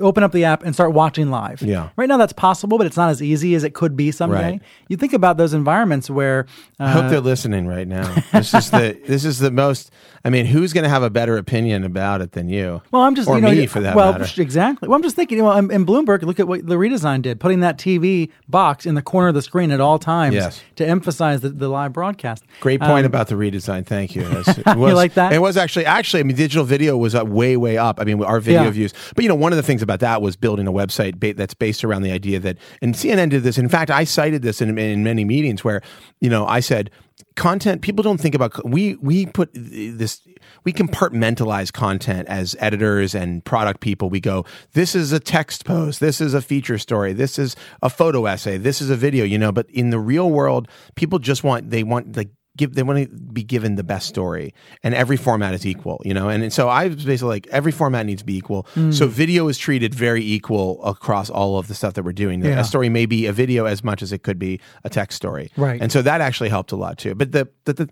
open 0.01 0.23
up 0.23 0.31
the 0.31 0.43
app 0.45 0.63
and 0.63 0.73
start 0.73 0.91
watching 0.93 1.29
live. 1.29 1.61
Yeah. 1.61 1.89
Right 1.95 2.09
now, 2.09 2.17
that's 2.17 2.33
possible, 2.33 2.77
but 2.79 2.87
it's 2.87 2.97
not 2.97 3.09
as 3.11 3.21
easy 3.21 3.53
as 3.55 3.63
it 3.63 3.73
could 3.75 3.95
be 3.95 4.11
someday. 4.11 4.51
Right. 4.53 4.61
You 4.87 4.97
think 4.97 5.13
about 5.13 5.37
those 5.37 5.53
environments 5.53 6.09
where. 6.09 6.47
Uh, 6.79 6.85
I 6.85 6.89
hope 6.91 7.09
they're 7.11 7.19
listening 7.21 7.67
right 7.67 7.87
now. 7.87 8.15
This 8.39 8.53
is 8.53 8.71
the 8.71 8.99
this 9.05 9.25
is 9.25 9.39
the 9.39 9.51
most. 9.51 9.91
I 10.23 10.29
mean, 10.29 10.45
who's 10.45 10.73
going 10.73 10.83
to 10.83 10.89
have 10.89 11.03
a 11.03 11.09
better 11.09 11.37
opinion 11.37 11.83
about 11.83 12.21
it 12.21 12.31
than 12.33 12.49
you? 12.49 12.81
Well, 12.91 13.03
I'm 13.03 13.15
just 13.15 13.27
or 13.29 13.35
you 13.35 13.41
know, 13.41 13.51
me 13.51 13.67
for 13.67 13.79
that 13.81 13.95
well, 13.95 14.13
matter. 14.17 14.41
exactly. 14.41 14.87
Well, 14.87 14.95
I'm 14.95 15.03
just 15.03 15.15
thinking. 15.15 15.37
You 15.37 15.43
know, 15.43 15.51
in, 15.57 15.85
Bloomberg, 15.85 16.23
look 16.23 16.39
at 16.39 16.47
what 16.47 16.65
the 16.65 16.75
redesign 16.75 17.21
did, 17.21 17.39
putting 17.39 17.59
that 17.61 17.77
TV 17.77 18.29
box 18.47 18.85
in 18.85 18.95
the 18.95 19.01
corner 19.01 19.27
of 19.29 19.35
the 19.35 19.41
screen 19.41 19.71
at 19.71 19.79
all 19.79 19.99
times 19.99 20.35
Yes. 20.35 20.61
to 20.77 20.85
emphasize 20.87 21.41
the, 21.41 21.49
the 21.49 21.69
live 21.69 21.93
broadcast. 21.93 22.43
Great 22.61 22.79
point 22.81 23.05
Um, 23.05 23.05
about 23.05 23.27
the 23.27 23.35
redesign. 23.35 23.85
Thank 23.85 24.15
you. 24.15 24.23
It 24.29 24.47
was, 24.65 24.77
was- 24.77 24.93
like 24.93 25.13
that? 25.15 25.33
It 25.33 25.39
was 25.41 25.55
actually 25.57 25.85
actually. 25.85 26.21
I 26.21 26.23
mean, 26.23 26.35
digital 26.35 26.65
video 26.65 26.97
was 26.97 27.13
up 27.15 27.27
way 27.27 27.55
way 27.57 27.77
up. 27.77 27.99
I 27.99 28.03
mean, 28.03 28.23
our 28.23 28.39
video 28.39 28.63
Yeah. 28.63 28.69
views. 28.71 28.93
But 29.19 29.23
you 29.23 29.27
know, 29.27 29.35
one 29.35 29.51
of 29.51 29.57
the 29.57 29.63
things 29.63 29.81
about 29.81 29.99
that 29.99 30.21
was 30.21 30.37
building 30.37 30.65
a 30.65 30.71
website 30.71 31.19
ba- 31.19 31.33
that's 31.33 31.53
based 31.53 31.83
around 31.83 32.03
the 32.03 32.11
idea 32.13 32.39
that, 32.39 32.57
and 32.81 32.95
CNN 32.95 33.31
did 33.31 33.43
this. 33.43 33.57
In 33.57 33.67
fact, 33.67 33.91
I 33.91 34.05
cited 34.05 34.43
this 34.43 34.61
in, 34.61 34.77
in 34.77 35.03
many 35.03 35.25
meetings 35.25 35.61
where 35.61 35.81
you 36.21 36.29
know 36.29 36.45
I 36.45 36.61
said 36.61 36.89
content 37.35 37.81
people 37.81 38.01
don't 38.01 38.17
think 38.17 38.33
about 38.33 38.65
we 38.65 38.95
we 38.95 39.25
put 39.25 39.49
this 39.53 40.25
we 40.63 40.71
compartmentalize 40.71 41.73
content 41.73 42.29
as 42.29 42.55
editors 42.59 43.13
and 43.13 43.43
product 43.43 43.81
people. 43.81 44.09
We 44.09 44.21
go 44.21 44.45
this 44.71 44.95
is 44.95 45.11
a 45.11 45.19
text 45.19 45.65
post. 45.65 45.99
This 45.99 46.21
is 46.21 46.33
a 46.33 46.41
feature 46.41 46.77
story. 46.77 47.11
This 47.11 47.37
is 47.37 47.57
a 47.81 47.89
photo 47.89 48.25
essay. 48.25 48.57
This 48.57 48.81
is 48.81 48.89
a 48.89 48.95
video 48.95 49.25
you 49.25 49.37
know? 49.37 49.51
But 49.51 49.69
in 49.69 49.89
the 49.89 49.99
real 49.99 50.31
world 50.31 50.69
people 50.95 51.19
just 51.19 51.43
want 51.43 51.71
they 51.71 51.83
want 51.83 52.15
like 52.15 52.29
give 52.59 52.75
they 52.75 52.83
want 52.83 52.99
to 52.99 53.07
be 53.09 53.41
given 53.41 53.75
the 53.75 53.83
best 53.83 54.07
story 54.07 54.53
and 54.83 54.93
every 54.93 55.17
format 55.17 55.53
is 55.53 55.65
equal 55.65 56.01
you 56.03 56.13
know? 56.13 56.29
And, 56.29 56.51
so 56.53 56.67
i 56.67 56.87
was 56.87 57.05
basically 57.05 57.29
like 57.29 57.47
every 57.47 57.71
format 57.71 58.05
needs 58.05 58.21
to 58.21 58.25
be 58.25 58.37
equal. 58.37 58.67
Hmm. 58.73 58.91
so 58.91 59.07
video 59.07 59.47
is 59.47 59.57
treated 59.57 59.95
very 59.95 60.23
equal 60.23 60.83
across 60.83 61.29
all 61.29 61.57
of 61.57 61.67
the 61.67 61.73
stuff 61.73 61.93
that 61.93 62.03
we're 62.03 62.11
doing. 62.11 62.43
Yeah. 62.43 62.59
a 62.59 62.63
story 62.63 62.89
may 62.89 63.05
be 63.05 63.25
a 63.25 63.33
video 63.33 63.65
as 63.65 63.83
much 63.83 64.01
as 64.01 64.11
it 64.11 64.23
could 64.23 64.37
be 64.37 64.59
a 64.83 64.89
text 64.89 65.15
story. 65.15 65.51
Right. 65.55 65.81
and 65.81 65.91
so 65.91 66.01
that 66.01 66.21
actually 66.21 66.49
helped 66.49 66.71
a 66.71 66.75
lot 66.75 66.97
too. 66.97 67.15
But 67.15 67.31
the 67.31 67.47
the, 67.65 67.73
the 67.73 67.89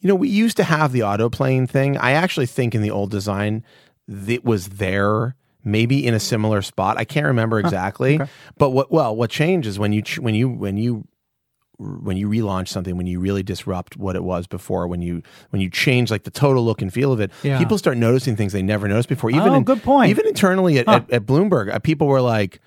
you 0.00 0.08
know 0.08 0.14
we 0.14 0.28
used 0.28 0.56
to 0.58 0.64
have 0.64 0.92
the 0.92 1.02
auto 1.02 1.28
playing 1.28 1.66
thing. 1.66 1.96
I 1.96 2.12
actually 2.12 2.46
think 2.46 2.74
in 2.74 2.82
the 2.82 2.90
old 2.90 3.10
design 3.10 3.64
it 4.08 4.44
was 4.44 4.68
there 4.68 5.34
maybe 5.64 6.06
in 6.06 6.14
a 6.14 6.20
similar 6.20 6.62
spot. 6.62 6.96
I 6.96 7.04
can't 7.04 7.26
remember 7.26 7.58
exactly. 7.58 8.20
But 8.56 8.70
what 8.70 8.90
well 8.90 9.14
what 9.14 9.30
changes 9.30 9.78
when 9.78 9.92
you 9.92 10.02
when 10.18 10.34
you 10.34 10.48
when 10.48 10.76
you 10.76 11.06
when 11.78 12.16
you 12.16 12.28
relaunch 12.28 12.66
something 12.68 12.96
when 12.96 13.06
you 13.06 13.20
really 13.20 13.42
disrupt 13.44 13.96
what 13.96 14.16
it 14.16 14.24
was 14.24 14.46
before 14.48 14.88
when 14.88 15.00
you 15.00 15.22
when 15.50 15.62
you 15.62 15.70
change 15.70 16.10
like 16.10 16.24
the 16.24 16.30
total 16.30 16.64
look 16.64 16.82
and 16.82 16.92
feel 16.92 17.12
of 17.12 17.20
it 17.20 17.30
Yeah. 17.44 17.56
people 17.58 17.78
start 17.78 17.96
noticing 17.96 18.34
things 18.34 18.52
they 18.52 18.62
never 18.62 18.88
noticed 18.88 19.08
before 19.08 19.30
even 19.30 19.48
Oh, 19.50 19.54
in- 19.54 19.62
good 19.64 19.82
point. 19.84 20.10
even 20.10 20.26
internally 20.26 20.78
at, 20.80 20.88
at, 20.88 21.08
at 21.10 21.24
bloomberg 21.26 21.72
uh, 21.72 21.78
people 21.78 22.08
were 22.08 22.20
like 22.20 22.60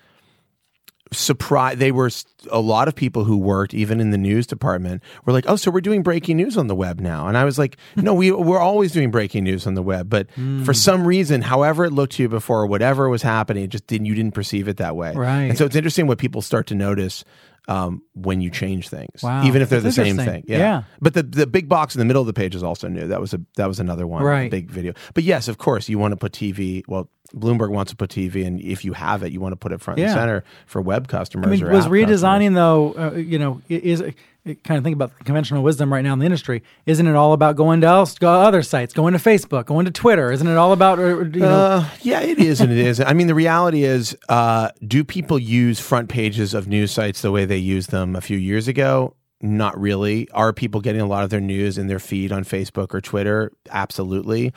surprised 1.12 1.78
they 1.78 1.92
were 1.92 2.10
a 2.50 2.58
lot 2.60 2.88
of 2.88 2.94
people 2.94 3.24
who 3.24 3.36
worked 3.36 3.74
even 3.74 4.00
in 4.00 4.12
the 4.12 4.16
news 4.18 4.46
department 4.46 5.02
were 5.26 5.32
like 5.34 5.44
oh 5.46 5.56
so 5.56 5.70
we're 5.70 5.82
doing 5.82 6.02
breaking 6.02 6.38
news 6.38 6.56
on 6.56 6.68
the 6.68 6.74
web 6.74 7.00
now 7.00 7.28
and 7.28 7.36
i 7.36 7.44
was 7.44 7.58
like 7.58 7.76
no 7.96 8.14
we, 8.14 8.30
we're 8.30 8.58
always 8.58 8.92
doing 8.92 9.10
breaking 9.10 9.44
news 9.44 9.66
on 9.66 9.74
the 9.74 9.82
web 9.82 10.08
but 10.08 10.30
Hmm. 10.30 10.62
for 10.64 10.72
some 10.72 11.06
reason 11.06 11.42
however 11.42 11.84
it 11.84 11.90
looked 11.92 12.14
to 12.14 12.22
you 12.22 12.30
before 12.30 12.66
whatever 12.66 13.10
was 13.10 13.20
happening 13.20 13.64
it 13.64 13.68
just 13.68 13.86
didn't 13.86 14.06
you 14.06 14.14
didn't 14.14 14.32
perceive 14.32 14.68
it 14.68 14.78
that 14.78 14.96
way 14.96 15.12
Right. 15.14 15.42
and 15.42 15.58
so 15.58 15.66
it's 15.66 15.76
interesting 15.76 16.06
what 16.06 16.16
people 16.16 16.40
start 16.40 16.66
to 16.68 16.74
notice 16.74 17.26
um, 17.68 18.02
when 18.14 18.40
you 18.40 18.50
change 18.50 18.88
things 18.88 19.22
Wow. 19.22 19.44
even 19.44 19.62
if 19.62 19.68
they're 19.70 19.80
That's 19.80 19.96
the 19.96 20.04
same 20.04 20.16
thing 20.16 20.44
yeah. 20.48 20.58
Yeah. 20.58 20.82
but 21.00 21.14
the, 21.14 21.22
the 21.22 21.46
big 21.46 21.68
box 21.68 21.94
in 21.94 22.00
the 22.00 22.04
middle 22.04 22.20
of 22.20 22.26
the 22.26 22.32
page 22.32 22.54
is 22.54 22.62
also 22.62 22.88
new 22.88 23.06
that 23.08 23.20
was 23.20 23.32
a 23.34 23.40
that 23.56 23.66
was 23.68 23.78
another 23.80 24.06
one 24.06 24.22
Right. 24.22 24.50
big 24.50 24.70
video 24.70 24.94
but 25.14 25.22
yes 25.24 25.46
of 25.48 25.58
course 25.58 25.88
you 25.88 25.98
want 25.98 26.12
to 26.12 26.16
put 26.16 26.32
tv 26.32 26.82
well 26.88 27.08
bloomberg 27.34 27.70
wants 27.70 27.90
to 27.92 27.96
put 27.96 28.10
tv 28.10 28.44
and 28.46 28.60
if 28.60 28.84
you 28.84 28.92
have 28.92 29.22
it 29.22 29.32
you 29.32 29.40
want 29.40 29.52
to 29.52 29.56
put 29.56 29.72
it 29.72 29.80
front 29.80 29.98
Yeah. 30.00 30.06
and 30.06 30.14
center 30.14 30.44
for 30.66 30.82
web 30.82 31.06
customers 31.08 31.46
I 31.46 31.64
mean, 31.64 31.72
was 31.72 31.86
redesigning 31.86 32.54
though? 32.54 32.94
Uh, 32.94 33.12
you 33.16 33.38
know, 33.38 33.62
is 33.68 34.02
kind 34.44 34.78
of 34.78 34.82
think 34.84 34.94
about 34.94 35.16
conventional 35.24 35.62
wisdom 35.62 35.92
right 35.92 36.02
now 36.02 36.12
in 36.12 36.18
the 36.18 36.24
industry. 36.24 36.62
Isn't 36.84 37.06
it 37.06 37.14
all 37.14 37.32
about 37.32 37.56
going 37.56 37.80
to 37.82 37.86
else, 37.86 38.18
go 38.18 38.28
other 38.28 38.62
sites, 38.62 38.92
going 38.92 39.12
to 39.12 39.18
Facebook, 39.18 39.66
going 39.66 39.84
to 39.84 39.90
Twitter? 39.90 40.32
Isn't 40.32 40.48
it 40.48 40.56
all 40.56 40.72
about 40.72 40.98
uh, 40.98 41.18
you 41.20 41.40
know? 41.40 41.48
Uh, 41.48 41.88
yeah, 42.02 42.20
it 42.20 42.38
is 42.38 42.60
and 42.60 42.72
it 42.72 42.78
is. 42.78 43.00
I 43.00 43.12
mean, 43.12 43.28
the 43.28 43.34
reality 43.34 43.84
is, 43.84 44.16
uh, 44.28 44.70
do 44.86 45.04
people 45.04 45.38
use 45.38 45.78
front 45.78 46.08
pages 46.08 46.54
of 46.54 46.66
news 46.66 46.90
sites 46.90 47.22
the 47.22 47.30
way 47.30 47.44
they 47.44 47.56
used 47.56 47.90
them 47.90 48.16
a 48.16 48.20
few 48.20 48.36
years 48.36 48.68
ago? 48.68 49.14
Not 49.44 49.78
really. 49.78 50.30
Are 50.30 50.52
people 50.52 50.80
getting 50.80 51.00
a 51.00 51.06
lot 51.06 51.24
of 51.24 51.30
their 51.30 51.40
news 51.40 51.76
in 51.76 51.88
their 51.88 51.98
feed 51.98 52.30
on 52.30 52.44
Facebook 52.44 52.94
or 52.94 53.00
Twitter? 53.00 53.50
Absolutely. 53.70 54.52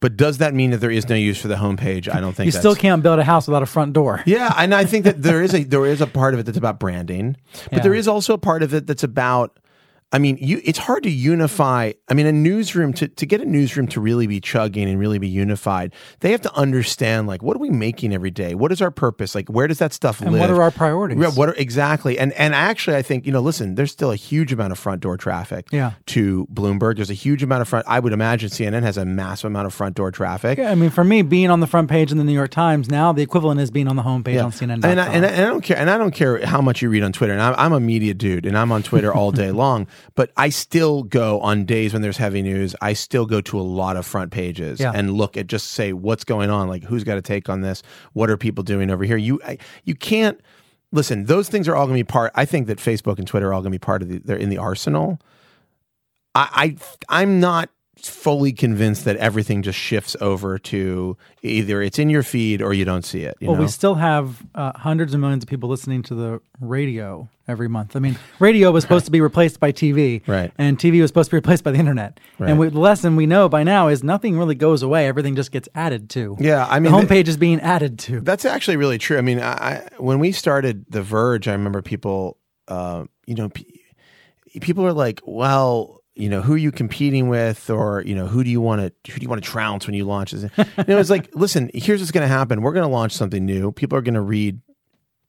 But 0.00 0.16
does 0.16 0.38
that 0.38 0.54
mean 0.54 0.70
that 0.70 0.78
there 0.78 0.90
is 0.90 1.06
no 1.10 1.14
use 1.14 1.38
for 1.38 1.48
the 1.48 1.56
homepage? 1.56 2.12
I 2.12 2.20
don't 2.20 2.32
think 2.32 2.46
you 2.46 2.52
still 2.52 2.74
can't 2.74 3.02
build 3.02 3.18
a 3.18 3.24
house 3.24 3.46
without 3.46 3.62
a 3.62 3.66
front 3.66 3.92
door. 3.92 4.22
Yeah, 4.30 4.54
and 4.56 4.74
I 4.74 4.84
think 4.86 5.04
that 5.04 5.22
there 5.22 5.42
is 5.42 5.52
a 5.54 5.64
there 5.64 5.84
is 5.84 6.00
a 6.00 6.06
part 6.06 6.32
of 6.34 6.40
it 6.40 6.46
that's 6.46 6.56
about 6.56 6.78
branding, 6.80 7.36
but 7.64 7.72
Yeah. 7.72 7.78
there 7.80 7.94
is 7.94 8.08
also 8.08 8.32
a 8.34 8.38
part 8.38 8.62
of 8.62 8.72
it 8.72 8.86
that's 8.86 9.02
about. 9.04 9.58
I 10.12 10.18
mean, 10.18 10.38
you, 10.40 10.60
it's 10.64 10.78
hard 10.78 11.04
to 11.04 11.10
unify. 11.10 11.92
I 12.08 12.14
mean, 12.14 12.26
a 12.26 12.32
newsroom 12.32 12.92
to, 12.94 13.06
to 13.06 13.26
get 13.26 13.40
a 13.40 13.44
newsroom 13.44 13.86
to 13.88 14.00
really 14.00 14.26
be 14.26 14.40
chugging 14.40 14.88
and 14.88 14.98
really 14.98 15.18
be 15.18 15.28
unified, 15.28 15.94
they 16.18 16.32
have 16.32 16.40
to 16.42 16.54
understand 16.54 17.28
like 17.28 17.42
what 17.42 17.56
are 17.56 17.60
we 17.60 17.70
making 17.70 18.12
every 18.12 18.30
day? 18.30 18.54
What 18.54 18.72
is 18.72 18.82
our 18.82 18.90
purpose? 18.90 19.34
Like 19.34 19.48
where 19.48 19.68
does 19.68 19.78
that 19.78 19.92
stuff 19.92 20.20
And 20.20 20.32
live? 20.32 20.40
what 20.40 20.50
are 20.50 20.62
our 20.62 20.70
priorities? 20.72 21.18
Yeah, 21.18 21.30
what 21.30 21.48
are 21.48 21.54
exactly? 21.54 22.18
And 22.18 22.32
and 22.32 22.54
actually, 22.54 22.96
I 22.96 23.02
think 23.02 23.24
you 23.26 23.32
know. 23.32 23.40
Listen, 23.40 23.74
there's 23.74 23.92
still 23.92 24.10
a 24.12 24.16
huge 24.16 24.52
amount 24.52 24.72
of 24.72 24.78
front 24.78 25.00
door 25.00 25.16
traffic. 25.16 25.68
Yeah. 25.70 25.92
To 26.06 26.46
Bloomberg, 26.52 26.96
there's 26.96 27.10
a 27.10 27.14
huge 27.14 27.42
amount 27.42 27.62
of 27.62 27.68
front. 27.68 27.86
I 27.88 28.00
would 28.00 28.12
imagine 28.12 28.50
CNN 28.50 28.82
has 28.82 28.96
a 28.96 29.04
massive 29.04 29.46
amount 29.46 29.66
of 29.66 29.74
front 29.74 29.94
door 29.94 30.10
traffic. 30.10 30.58
Yeah, 30.58 30.70
I 30.70 30.74
mean, 30.74 30.90
for 30.90 31.04
me, 31.04 31.22
being 31.22 31.50
on 31.50 31.60
the 31.60 31.66
front 31.66 31.88
page 31.88 32.10
in 32.12 32.18
the 32.18 32.24
New 32.24 32.32
York 32.34 32.50
Times 32.50 32.90
now, 32.90 33.12
the 33.12 33.22
equivalent 33.22 33.60
is 33.60 33.70
being 33.70 33.88
on 33.88 33.96
the 33.96 34.02
homepage 34.02 34.42
on 34.44 34.50
CNN. 34.50 34.84
And 34.84 35.00
I, 35.00 35.06
and, 35.12 35.24
I, 35.24 35.28
and 35.28 35.42
I 35.46 35.46
don't 35.46 35.62
care. 35.62 35.78
And 35.78 35.88
I 35.88 35.96
don't 35.98 36.10
care 36.14 36.44
how 36.44 36.60
much 36.60 36.82
you 36.82 36.90
read 36.90 37.02
on 37.02 37.12
Twitter. 37.12 37.32
And 37.32 37.40
I'm, 37.42 37.54
I'm 37.56 37.72
a 37.72 37.80
media 37.80 38.12
dude, 38.12 38.44
and 38.44 38.58
I'm 38.58 38.72
on 38.72 38.82
Twitter 38.82 39.12
all 39.14 39.30
day 39.32 39.50
long. 39.52 39.86
But 40.14 40.30
I 40.36 40.48
still 40.48 41.02
go 41.02 41.40
on 41.40 41.64
days 41.64 41.92
when 41.92 42.02
there's 42.02 42.16
heavy 42.16 42.42
news. 42.42 42.74
I 42.80 42.92
still 42.92 43.26
go 43.26 43.40
to 43.42 43.58
a 43.58 43.62
lot 43.62 43.96
of 43.96 44.06
front 44.06 44.30
pages 44.32 44.80
Yeah. 44.80 44.92
and 44.94 45.12
look 45.14 45.36
at 45.36 45.46
just 45.46 45.70
say 45.72 45.92
what's 45.92 46.24
going 46.24 46.50
on. 46.50 46.68
Like 46.68 46.84
who's 46.84 47.04
got 47.04 47.18
a 47.18 47.22
take 47.22 47.48
on 47.48 47.60
this? 47.60 47.82
What 48.12 48.30
are 48.30 48.36
people 48.36 48.64
doing 48.64 48.90
over 48.90 49.04
here? 49.04 49.16
You 49.16 49.40
I, 49.44 49.58
you 49.84 49.94
can't 49.94 50.40
listen. 50.92 51.24
Those 51.26 51.48
things 51.48 51.68
are 51.68 51.76
all 51.76 51.86
going 51.86 51.98
to 51.98 52.04
be 52.04 52.08
part. 52.08 52.32
I 52.34 52.44
think 52.44 52.66
that 52.66 52.78
Facebook 52.78 53.18
and 53.18 53.26
Twitter 53.26 53.48
are 53.48 53.54
all 53.54 53.60
going 53.60 53.72
to 53.72 53.78
be 53.78 53.84
part 53.84 54.02
of 54.02 54.08
the. 54.08 54.18
They're 54.18 54.36
in 54.36 54.48
the 54.50 54.58
arsenal. 54.58 55.20
I, 56.34 56.76
I 57.08 57.20
I'm 57.22 57.40
not 57.40 57.70
fully 58.08 58.52
convinced 58.52 59.04
that 59.04 59.16
everything 59.16 59.62
just 59.62 59.78
shifts 59.78 60.16
over 60.20 60.58
to 60.58 61.16
either 61.42 61.82
it's 61.82 61.98
in 61.98 62.08
your 62.10 62.22
feed 62.22 62.62
or 62.62 62.72
you 62.72 62.84
don't 62.84 63.04
see 63.04 63.22
it. 63.22 63.36
You 63.40 63.48
Well, 63.48 63.56
know? 63.56 63.62
we 63.62 63.68
still 63.68 63.94
have 63.96 64.42
uh, 64.54 64.72
hundreds 64.78 65.12
of 65.14 65.20
millions 65.20 65.42
of 65.44 65.48
people 65.50 65.68
listening 65.68 66.02
to 66.04 66.14
the 66.14 66.40
radio 66.60 67.28
every 67.48 67.68
month. 67.68 67.96
I 67.96 67.98
mean, 67.98 68.16
radio 68.38 68.70
was 68.70 68.82
supposed 68.84 69.06
to 69.06 69.10
be 69.10 69.20
replaced 69.20 69.58
by 69.60 69.72
TV, 69.72 70.22
Right. 70.26 70.52
And 70.58 70.78
TV 70.78 71.00
was 71.00 71.08
supposed 71.10 71.30
to 71.30 71.34
be 71.34 71.38
replaced 71.38 71.64
by 71.64 71.72
the 71.72 71.78
internet. 71.78 72.20
Right. 72.38 72.50
And 72.50 72.58
we, 72.58 72.68
the 72.68 72.78
lesson 72.78 73.16
we 73.16 73.26
know 73.26 73.48
by 73.48 73.64
now 73.64 73.88
is 73.88 74.04
nothing 74.04 74.38
really 74.38 74.54
goes 74.54 74.82
away; 74.82 75.06
everything 75.08 75.34
just 75.34 75.50
gets 75.50 75.68
added 75.74 76.08
to. 76.10 76.36
Yeah, 76.38 76.66
I 76.70 76.78
mean, 76.78 76.92
the 76.92 77.00
the- 77.00 77.06
homepage 77.06 77.28
is 77.28 77.36
being 77.36 77.60
added 77.60 77.98
to. 78.00 78.20
That's 78.20 78.44
actually 78.44 78.76
really 78.76 78.98
true. 78.98 79.18
I 79.18 79.20
mean, 79.22 79.40
I, 79.40 79.52
I 79.52 79.88
when 79.98 80.18
we 80.20 80.30
started 80.32 80.84
The 80.90 81.02
Verge, 81.02 81.48
I 81.48 81.52
remember 81.52 81.82
people, 81.82 82.36
uh, 82.68 83.04
you 83.26 83.34
know, 83.34 83.48
p- 83.48 83.66
people 84.60 84.86
are 84.86 84.92
like, 84.92 85.20
well, 85.24 85.99
you 86.20 86.28
know, 86.28 86.42
who 86.42 86.54
are 86.54 86.58
you 86.58 86.70
competing 86.70 87.28
with, 87.28 87.70
or 87.70 88.02
you 88.02 88.14
know, 88.14 88.26
who 88.26 88.44
do 88.44 88.50
you 88.50 88.60
want 88.60 88.80
to 88.82 89.10
who 89.10 89.18
do 89.18 89.24
you 89.24 89.28
want 89.28 89.42
to 89.42 89.48
trounce 89.48 89.86
when 89.86 89.94
you 89.94 90.04
launch 90.04 90.32
this? 90.32 90.50
You 90.56 90.84
know, 90.86 90.98
it's 90.98 91.10
like, 91.10 91.30
listen, 91.34 91.70
here's 91.72 92.00
what's 92.00 92.12
going 92.12 92.22
to 92.22 92.28
happen. 92.28 92.62
We're 92.62 92.72
going 92.72 92.86
to 92.86 92.92
launch 92.92 93.12
something 93.12 93.44
new. 93.44 93.72
People 93.72 93.96
are 93.98 94.02
going 94.02 94.14
to 94.14 94.20
read. 94.20 94.60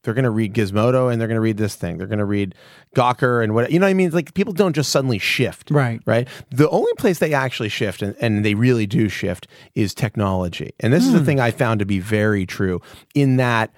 They're 0.04 0.16
going 0.16 0.26
to 0.26 0.32
read 0.32 0.56
Gizmodo 0.56 1.12
and 1.12 1.22
they're 1.22 1.28
going 1.28 1.36
to 1.36 1.42
read 1.42 1.58
this 1.58 1.76
thing. 1.76 2.00
They're 2.00 2.08
going 2.08 2.20
to 2.20 2.26
read 2.26 2.56
Gawker 2.96 3.44
and 3.44 3.54
what 3.54 3.72
you 3.72 3.78
know. 3.78 3.86
what 3.86 3.92
I 3.92 3.94
mean, 3.94 4.08
It's 4.08 4.16
like 4.16 4.34
people 4.34 4.52
don't 4.52 4.74
just 4.74 4.92
suddenly 4.92 5.20
shift, 5.20 5.70
Right. 5.70 6.02
Right. 6.06 6.28
The 6.50 6.68
only 6.70 6.92
place 6.98 7.20
they 7.20 7.34
actually 7.34 7.70
shift, 7.70 8.02
and, 8.02 8.16
and 8.20 8.44
they 8.44 8.56
really 8.56 8.88
do 8.88 9.10
shift, 9.10 9.48
is 9.76 9.94
technology. 9.94 10.74
And 10.80 10.92
this 10.92 11.06
is 11.06 11.14
the 11.14 11.20
hmm. 11.20 11.26
thing 11.26 11.40
I 11.40 11.52
found 11.52 11.80
to 11.80 11.86
be 11.86 12.00
very 12.00 12.48
true 12.48 12.82
in 13.14 13.38
that 13.38 13.72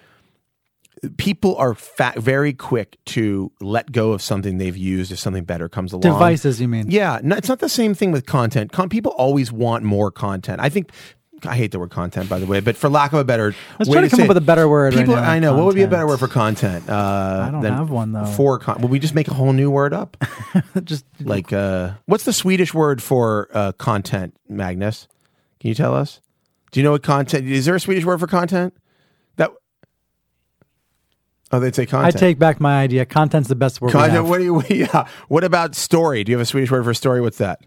people 1.18 1.56
are 1.58 1.74
fa- 1.74 2.14
very 2.18 2.54
quick 2.54 2.98
to 3.06 3.52
let 3.62 3.92
go 3.92 4.12
of 4.12 4.22
something 4.22 4.58
they've 4.58 4.78
used 4.78 5.12
if 5.12 5.20
something 5.20 5.44
better 5.44 5.70
comes 5.70 5.94
along. 5.94 6.02
Devices, 6.02 6.62
you 6.62 6.68
mean? 6.68 6.90
Yeah, 6.90 7.20
no, 7.24 7.36
it's 7.36 7.50
not 7.50 7.60
the 7.60 7.70
same 7.70 7.94
thing 7.94 8.12
with 8.12 8.26
content. 8.26 8.72
Con- 8.72 8.90
people 8.90 9.12
always 9.14 9.52
want 9.52 9.84
more 9.84 10.12
content. 10.12 10.62
I 10.62 10.70
think. 10.70 10.92
I 11.46 11.58
hate 11.58 11.74
the 11.74 11.80
word 11.80 11.90
content, 11.90 12.30
by 12.30 12.40
the 12.40 12.46
way, 12.46 12.62
but 12.62 12.78
for 12.78 12.90
lack 12.90 13.12
of 13.12 13.20
a 13.20 13.26
better, 13.26 13.54
Let's 13.78 13.90
way 13.90 13.96
try 13.96 14.02
to 14.04 14.10
come 14.10 14.18
say 14.18 14.24
up 14.24 14.28
with 14.30 14.38
a 14.38 14.42
better 14.42 14.70
word 14.70 14.94
right 14.94 15.06
now, 15.06 15.16
I 15.16 15.40
know. 15.40 15.58
What 15.58 15.66
would 15.66 15.76
be 15.76 15.82
a 15.82 15.90
better 15.90 16.08
word 16.08 16.20
for 16.20 16.30
content? 16.30 16.88
Uh, 16.88 17.46
I 17.50 17.52
don't 17.52 17.66
have 17.66 17.90
one, 17.90 18.14
though. 18.14 18.26
For 18.26 18.60
con- 18.60 18.82
will 18.82 18.88
we 18.88 18.98
just 18.98 19.14
make 19.14 19.28
a 19.28 19.34
whole 19.34 19.52
new 19.52 19.70
word 19.70 19.94
up? 19.94 20.16
just 20.86 21.04
like, 21.20 21.52
uh, 21.52 21.96
what's 22.06 22.24
the 22.24 22.32
Swedish 22.32 22.74
word 22.74 23.04
for 23.04 23.50
uh, 23.54 23.74
content? 23.74 24.38
Magnus, 24.48 25.10
can 25.60 25.68
you 25.68 25.76
tell 25.76 25.94
us? 25.94 26.22
Do 26.72 26.80
you 26.80 26.84
know 26.86 26.92
what 26.92 27.04
content? 27.04 27.46
Is 27.46 27.66
there 27.66 27.76
a 27.76 27.80
Swedish 27.80 28.06
word 28.06 28.22
for 28.22 28.28
content? 28.28 28.74
Oh, 31.54 31.60
they'd 31.60 31.76
say 31.76 31.86
content. 31.86 32.16
I 32.16 32.20
take 32.20 32.40
back 32.40 32.60
my 32.60 32.82
idea. 32.82 33.06
Content's 33.06 33.48
the 33.48 33.56
best 33.56 33.80
word. 33.80 33.92
Content. 33.92 34.26
What 34.26 34.40
do 34.40 34.44
you? 34.44 34.62
Yeah. 34.70 35.08
What 35.28 35.44
about 35.44 35.76
story? 35.76 36.24
Do 36.24 36.32
you 36.32 36.38
have 36.38 36.42
a 36.42 36.48
Swedish 36.48 36.72
word 36.72 36.84
for 36.84 36.96
story? 36.96 37.22
What's 37.22 37.38
that? 37.38 37.62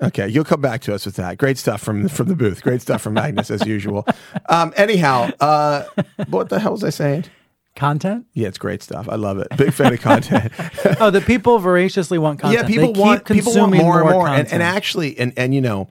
Okay, 0.00 0.28
you'll 0.28 0.44
come 0.44 0.60
back 0.60 0.80
to 0.82 0.94
us 0.94 1.04
with 1.04 1.16
that. 1.16 1.36
Great 1.36 1.58
stuff 1.58 1.82
from 1.82 2.08
from 2.08 2.28
the 2.28 2.36
booth. 2.36 2.62
Great 2.62 2.80
stuff 2.80 3.02
from 3.02 3.14
Magnus 3.14 3.50
as 3.50 3.66
usual. 3.66 4.06
Um, 4.48 4.72
anyhow, 4.76 5.30
uh, 5.40 5.84
what 6.28 6.48
the 6.48 6.60
hell 6.60 6.72
was 6.72 6.84
I 6.84 6.90
saying? 6.90 7.24
Content? 7.74 8.26
Yeah, 8.34 8.46
it's 8.46 8.58
great 8.58 8.84
stuff. 8.84 9.08
I 9.08 9.16
love 9.16 9.38
it. 9.38 9.48
Big 9.56 9.72
fan 9.72 9.92
of 9.92 10.00
content. 10.00 10.52
oh, 11.00 11.10
the 11.10 11.20
people 11.20 11.58
voraciously 11.58 12.18
want 12.18 12.38
content. 12.38 12.62
yeah, 12.62 12.68
people 12.68 12.88
They 12.88 12.92
keep 12.92 13.02
want 13.02 13.24
people 13.24 13.54
want 13.56 13.74
more 13.74 14.00
and 14.00 14.10
more. 14.10 14.28
And, 14.28 14.46
and 14.52 14.62
actually, 14.62 15.18
and 15.18 15.32
and 15.36 15.52
you 15.52 15.60
know, 15.60 15.88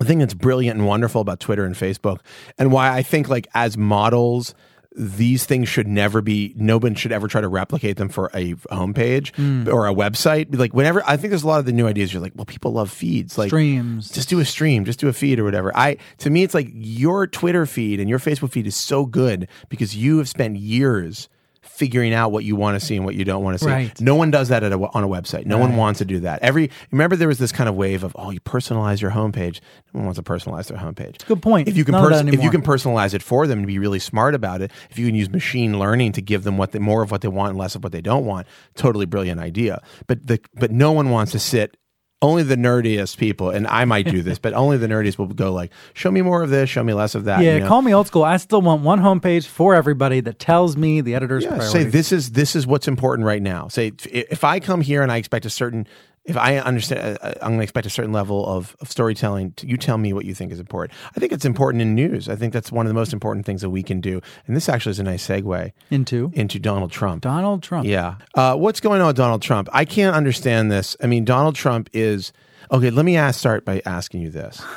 the 0.00 0.04
thing 0.04 0.18
that's 0.18 0.34
brilliant 0.34 0.78
and 0.78 0.88
wonderful 0.88 1.20
about 1.20 1.38
Twitter 1.38 1.64
and 1.64 1.76
Facebook, 1.76 2.18
and 2.58 2.72
why 2.72 2.92
I 2.92 3.02
think 3.02 3.28
like 3.28 3.46
as 3.54 3.76
models, 3.76 4.54
these 4.94 5.46
things 5.46 5.68
should 5.68 5.88
never 5.88 6.20
be. 6.20 6.52
No 6.56 6.76
one 6.78 6.94
should 6.94 7.12
ever 7.12 7.26
try 7.28 7.40
to 7.40 7.48
replicate 7.48 7.96
them 7.96 8.08
for 8.10 8.30
a 8.34 8.54
homepage 8.70 9.34
Hmm. 9.36 9.66
or 9.68 9.86
a 9.88 9.94
website. 9.94 10.54
Like 10.56 10.74
whenever 10.74 11.02
I 11.06 11.16
think 11.16 11.30
there's 11.30 11.44
a 11.44 11.46
lot 11.48 11.60
of 11.60 11.66
the 11.66 11.72
new 11.72 11.86
ideas. 11.86 12.12
You're 12.12 12.22
like, 12.22 12.32
well, 12.34 12.44
people 12.44 12.72
love 12.72 12.90
feeds, 12.90 13.38
like 13.38 13.48
Streams. 13.48 14.10
Just 14.10 14.28
do 14.28 14.38
a 14.40 14.44
stream, 14.44 14.84
just 14.84 15.00
do 15.00 15.08
a 15.08 15.12
feed 15.12 15.38
or 15.38 15.44
whatever. 15.44 15.74
I 15.76 15.96
to 16.18 16.30
me, 16.30 16.42
it's 16.42 16.54
like 16.54 16.68
your 16.74 17.26
Twitter 17.26 17.64
feed 17.64 18.00
and 18.00 18.10
your 18.10 18.18
Facebook 18.18 18.50
feed 18.52 18.66
is 18.66 18.76
so 18.76 19.06
good 19.06 19.48
because 19.68 19.96
you 19.96 20.18
have 20.18 20.28
spent 20.28 20.56
years. 20.58 21.28
Figuring 21.62 22.12
out 22.12 22.32
what 22.32 22.42
you 22.44 22.56
want 22.56 22.78
to 22.78 22.84
see 22.84 22.96
and 22.96 23.04
what 23.04 23.14
you 23.14 23.24
don't 23.24 23.42
want 23.42 23.56
to 23.56 23.64
see. 23.64 23.70
Right. 23.70 24.00
No 24.00 24.16
one 24.16 24.30
does 24.32 24.48
that 24.48 24.64
at 24.64 24.72
a, 24.72 24.76
on 24.76 25.04
a 25.04 25.08
website. 25.08 25.46
No 25.46 25.58
one 25.58 25.76
wants 25.76 25.98
to 25.98 26.04
do 26.04 26.20
that. 26.20 26.42
Every 26.42 26.70
remember 26.90 27.14
there 27.14 27.28
was 27.28 27.38
this 27.38 27.52
kind 27.52 27.68
of 27.68 27.76
wave 27.76 28.02
of 28.02 28.16
oh 28.18 28.30
you 28.30 28.40
personalize 28.40 29.00
your 29.00 29.12
homepage. 29.12 29.60
No 29.92 29.98
one 29.98 30.06
wants 30.06 30.18
to 30.18 30.24
personalize 30.24 30.66
their 30.66 30.78
homepage. 30.78 31.24
Good 31.24 31.40
point. 31.40 31.68
If 31.68 31.76
you 31.76 31.84
can 31.84 31.94
pers- 31.94 32.20
if 32.20 32.42
you 32.42 32.50
can 32.50 32.62
personalize 32.62 33.14
it 33.14 33.22
for 33.22 33.46
them 33.46 33.60
and 33.60 33.66
be 33.66 33.78
really 33.78 34.00
smart 34.00 34.34
about 34.34 34.60
it, 34.60 34.72
if 34.90 34.98
you 34.98 35.06
can 35.06 35.14
use 35.14 35.30
machine 35.30 35.78
learning 35.78 36.12
to 36.12 36.22
give 36.22 36.42
them 36.42 36.58
what 36.58 36.72
they, 36.72 36.80
more 36.80 37.02
of 37.02 37.10
what 37.12 37.20
they 37.20 37.28
want 37.28 37.50
and 37.50 37.58
less 37.58 37.74
of 37.76 37.82
what 37.84 37.92
they 37.92 38.02
don't 38.02 38.24
want, 38.26 38.46
totally 38.74 39.06
brilliant 39.06 39.40
idea. 39.40 39.82
But 40.08 40.26
the 40.26 40.40
but 40.54 40.72
no 40.72 40.92
one 40.92 41.10
wants 41.10 41.32
to 41.32 41.38
sit. 41.38 41.76
Only 42.22 42.44
the 42.44 42.56
nerdiest 42.56 43.16
people, 43.18 43.50
and 43.50 43.66
I 43.66 43.84
might 43.84 44.06
do 44.06 44.22
this, 44.22 44.38
but 44.38 44.54
only 44.54 44.76
the 44.78 44.86
nerdiest 44.86 45.18
will 45.18 45.26
go 45.26 45.52
like, 45.52 45.72
"Show 45.92 46.10
me 46.10 46.22
more 46.22 46.42
of 46.42 46.50
this, 46.50 46.70
show 46.70 46.82
me 46.84 46.94
less 46.94 47.14
of 47.16 47.24
that." 47.24 47.42
Yeah, 47.42 47.54
you 47.54 47.60
know? 47.60 47.68
call 47.68 47.82
me 47.82 47.92
old 47.92 48.06
school. 48.06 48.22
I 48.22 48.36
still 48.36 48.62
want 48.62 48.82
one 48.82 49.00
homepage 49.00 49.46
for 49.46 49.74
everybody 49.74 50.20
that 50.20 50.38
tells 50.38 50.76
me 50.76 51.00
the 51.00 51.14
editor's 51.16 51.42
Yeah, 51.42 51.56
priorities. 51.56 51.72
say 51.72 51.84
this 51.84 52.12
is 52.12 52.30
this 52.30 52.54
is 52.56 52.66
what's 52.66 52.86
important 52.88 53.26
right 53.26 53.42
now. 53.42 53.66
Say 53.68 53.88
if- 53.88 54.06
if 54.30 54.44
I 54.44 54.60
come 54.60 54.80
here 54.80 55.02
and 55.02 55.10
I 55.10 55.16
expect 55.16 55.44
a 55.46 55.50
certain, 55.50 55.86
if 56.24 56.36
I 56.36 56.58
understand, 56.58 57.18
uh, 57.20 57.32
I'm 57.42 57.48
going 57.48 57.58
to 57.58 57.62
expect 57.64 57.84
a 57.86 57.90
certain 57.90 58.12
level 58.12 58.46
of, 58.46 58.76
of 58.80 58.88
storytelling. 58.90 59.54
You 59.62 59.76
tell 59.76 59.98
me 59.98 60.12
what 60.12 60.24
you 60.24 60.34
think 60.34 60.52
is 60.52 60.60
important. 60.60 60.96
I 61.16 61.18
think 61.20 61.32
it's 61.32 61.44
important 61.44 61.82
in 61.82 61.94
news. 61.96 62.28
I 62.28 62.36
think 62.36 62.52
that's 62.52 62.70
one 62.70 62.86
of 62.86 62.90
the 62.90 62.94
most 62.94 63.12
important 63.12 63.44
things 63.44 63.60
that 63.62 63.70
we 63.70 63.82
can 63.82 64.00
do. 64.00 64.20
And 64.46 64.54
this 64.54 64.68
actually 64.68 64.90
is 64.92 65.00
a 65.00 65.02
nice 65.02 65.26
segue 65.26 65.72
into 65.90 66.30
into 66.34 66.58
Donald 66.60 66.92
Trump. 66.92 67.22
Donald 67.22 67.62
Trump. 67.62 67.86
Yeah. 67.88 68.16
Uh, 68.34 68.54
what's 68.56 68.78
going 68.80 69.00
on 69.00 69.08
with 69.08 69.16
Donald 69.16 69.42
Trump? 69.42 69.68
I 69.72 69.84
can't 69.84 70.14
understand 70.14 70.70
this. 70.70 70.96
I 71.02 71.06
mean, 71.08 71.24
Donald 71.24 71.56
Trump 71.56 71.90
is 71.92 72.32
okay. 72.70 72.90
Let 72.90 73.04
me 73.04 73.16
ask, 73.16 73.40
start 73.40 73.64
by 73.64 73.82
asking 73.84 74.22
you 74.22 74.30
this. 74.30 74.62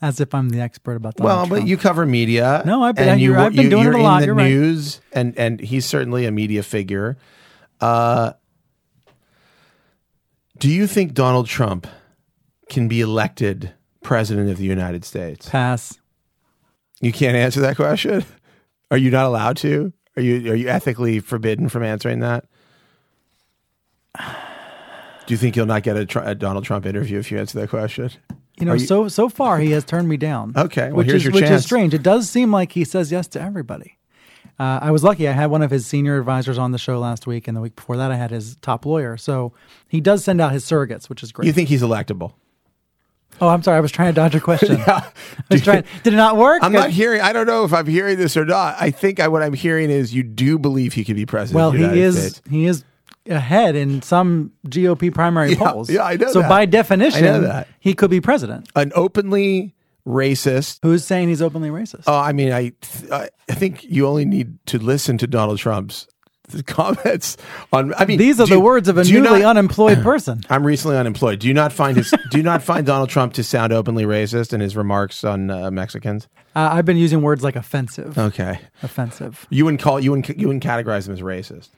As 0.00 0.18
if 0.20 0.34
I'm 0.34 0.48
the 0.48 0.60
expert 0.60 0.96
about 0.96 1.14
Donald 1.14 1.26
Well, 1.28 1.46
Trump. 1.46 1.62
but 1.62 1.68
you 1.68 1.76
cover 1.76 2.04
media. 2.04 2.62
No, 2.66 2.82
I've 2.82 2.96
been- 2.96 3.20
you, 3.20 3.36
I've 3.36 3.52
been 3.54 3.64
you- 3.66 3.70
doing 3.70 3.86
it 3.86 3.94
a 3.94 3.98
lot, 4.02 4.24
you're 4.24 4.34
right. 4.34 4.48
news, 4.48 5.00
and 5.12 5.38
and 5.38 5.60
he's 5.60 5.86
certainly 5.86 6.24
a 6.26 6.32
media 6.32 6.64
figure. 6.64 7.16
Uh, 7.80 8.32
do 10.62 10.70
you 10.70 10.86
think 10.86 11.12
Donald 11.12 11.48
Trump 11.48 11.88
can 12.70 12.86
be 12.86 13.00
elected 13.00 13.72
president 14.04 14.48
of 14.48 14.58
the 14.58 14.64
United 14.64 15.04
States? 15.04 15.48
pass. 15.48 15.98
You 17.00 17.10
can't 17.12 17.36
answer 17.36 17.60
that 17.62 17.74
question. 17.74 18.24
Are 18.92 18.96
you 18.96 19.10
not 19.10 19.26
allowed 19.26 19.56
to? 19.58 19.92
Are 20.16 20.22
you 20.22 20.52
are 20.52 20.54
you 20.54 20.68
ethically 20.68 21.18
forbidden 21.18 21.68
from 21.68 21.82
answering 21.82 22.20
that? 22.20 22.44
Do 24.16 25.34
you 25.34 25.36
think 25.36 25.56
you'll 25.56 25.66
not 25.66 25.82
get 25.82 25.96
a, 25.96 26.06
tr- 26.06 26.20
a 26.20 26.34
Donald 26.36 26.64
Trump 26.64 26.86
interview 26.86 27.18
if 27.18 27.30
you 27.32 27.38
answer 27.38 27.58
that 27.60 27.70
question? 27.70 28.10
You 28.60 28.66
know, 28.66 28.74
you- 28.74 28.78
so 28.86 29.08
so 29.08 29.28
far 29.28 29.58
he 29.58 29.72
has 29.72 29.84
turned 29.84 30.08
me 30.08 30.16
down. 30.16 30.52
Okay, 30.56 30.88
well, 30.88 30.98
which 30.98 31.06
here's 31.08 31.22
is 31.22 31.24
your 31.24 31.32
which 31.32 31.44
chance. 31.44 31.60
is 31.60 31.64
strange. 31.64 31.92
It 31.92 32.02
does 32.04 32.30
seem 32.30 32.52
like 32.52 32.70
he 32.72 32.84
says 32.84 33.10
yes 33.10 33.26
to 33.28 33.40
everybody. 33.42 33.98
Uh, 34.62 34.78
I 34.80 34.90
was 34.92 35.02
lucky. 35.02 35.26
I 35.26 35.32
had 35.32 35.46
one 35.50 35.62
of 35.62 35.70
his 35.72 35.86
senior 35.86 36.18
advisors 36.18 36.56
on 36.58 36.70
the 36.70 36.78
show 36.78 36.98
last 37.00 37.26
week, 37.26 37.48
and 37.48 37.56
the 37.56 37.60
week 37.60 37.74
before 37.74 37.96
that, 37.96 38.12
I 38.12 38.16
had 38.16 38.30
his 38.30 38.54
top 38.56 38.86
lawyer. 38.86 39.16
So 39.16 39.52
he 39.88 40.00
does 40.00 40.22
send 40.22 40.40
out 40.40 40.52
his 40.52 40.64
surrogates, 40.64 41.08
which 41.08 41.22
is 41.24 41.32
great. 41.32 41.46
You 41.46 41.52
think 41.52 41.68
he's 41.68 41.82
electable? 41.82 42.34
oh, 43.40 43.48
I'm 43.48 43.62
sorry. 43.62 43.78
I 43.78 43.80
was 43.80 43.90
trying 43.90 44.10
to 44.10 44.14
dodge 44.14 44.34
a 44.36 44.40
question. 44.40 44.76
I 44.86 45.02
was 45.50 45.62
trying. 45.62 45.82
Did 46.04 46.12
it 46.12 46.16
not 46.16 46.36
work? 46.36 46.60
I'm 46.62 46.70
not 46.72 46.90
hearing. 46.90 47.20
I 47.22 47.32
don't 47.32 47.46
know 47.46 47.64
if 47.64 47.72
I'm 47.72 47.86
hearing 47.86 48.18
this 48.18 48.36
or 48.36 48.44
not. 48.44 48.76
I 48.78 48.90
think 48.92 49.18
I, 49.18 49.26
what 49.26 49.42
I'm 49.42 49.54
hearing 49.54 49.90
is 49.90 50.14
you 50.14 50.22
do 50.22 50.58
believe 50.60 50.92
he 50.92 51.04
could 51.04 51.16
be 51.16 51.26
president. 51.26 51.56
Well, 51.56 51.72
he 51.72 52.00
is. 52.00 52.16
States. 52.34 52.42
He 52.48 52.66
is 52.66 52.84
ahead 53.28 53.74
in 53.74 54.02
some 54.02 54.52
GOP 54.68 55.12
primary 55.12 55.54
Yeah, 55.54 55.72
polls. 55.72 55.90
yeah, 55.90 56.04
I 56.04 56.16
know 56.16 56.28
So 56.30 56.40
that. 56.42 56.48
by 56.48 56.66
definition, 56.66 57.24
I 57.24 57.26
know 57.26 57.40
that. 57.40 57.68
he 57.80 57.94
could 57.94 58.10
be 58.10 58.20
president. 58.20 58.68
an 58.76 58.92
openly 58.94 59.74
racist. 60.06 60.78
Who's 60.82 61.04
saying 61.04 61.28
he's 61.28 61.42
openly 61.42 61.70
racist? 61.70 62.04
Oh, 62.06 62.18
I 62.18 62.32
mean, 62.32 62.52
I 62.52 62.72
th- 62.80 63.10
I 63.12 63.28
think 63.54 63.84
you 63.84 64.06
only 64.06 64.24
need 64.24 64.58
to 64.66 64.78
listen 64.78 65.18
to 65.18 65.26
Donald 65.26 65.58
Trump's 65.58 66.06
comments 66.66 67.36
on. 67.72 67.94
I 67.94 68.04
mean, 68.04 68.18
These 68.18 68.40
are 68.40 68.46
do 68.46 68.54
the 68.54 68.60
words 68.60 68.88
of 68.88 68.98
a 68.98 69.04
newly 69.04 69.40
not- 69.40 69.50
unemployed 69.56 69.98
person. 70.02 70.42
I'm 70.50 70.66
recently 70.66 70.96
unemployed. 70.96 71.38
Do 71.38 71.48
you 71.48 71.54
not 71.54 71.72
find 71.72 71.96
his? 71.96 72.12
do 72.30 72.36
you 72.36 72.42
not 72.42 72.62
find 72.70 72.84
Donald 72.86 73.08
Trump 73.10 73.32
to 73.34 73.44
sound 73.44 73.72
openly 73.72 74.04
racist 74.04 74.52
in 74.52 74.60
his 74.60 74.76
remarks 74.76 75.24
on 75.24 75.50
uh, 75.50 75.70
Mexicans? 75.70 76.28
Uh, 76.54 76.68
I've 76.72 76.84
been 76.84 76.98
using 76.98 77.22
words 77.22 77.42
like 77.42 77.56
offensive. 77.56 78.18
Okay, 78.18 78.58
Offensive. 78.82 79.46
you 79.50 79.64
wouldn't 79.64 79.80
call 79.80 79.98
you 80.00 80.10
wouldn't 80.10 80.38
you 80.38 80.48
wouldn't 80.48 80.62
categorize 80.64 81.06
him 81.08 81.14
as 81.14 81.20
racist 81.20 81.70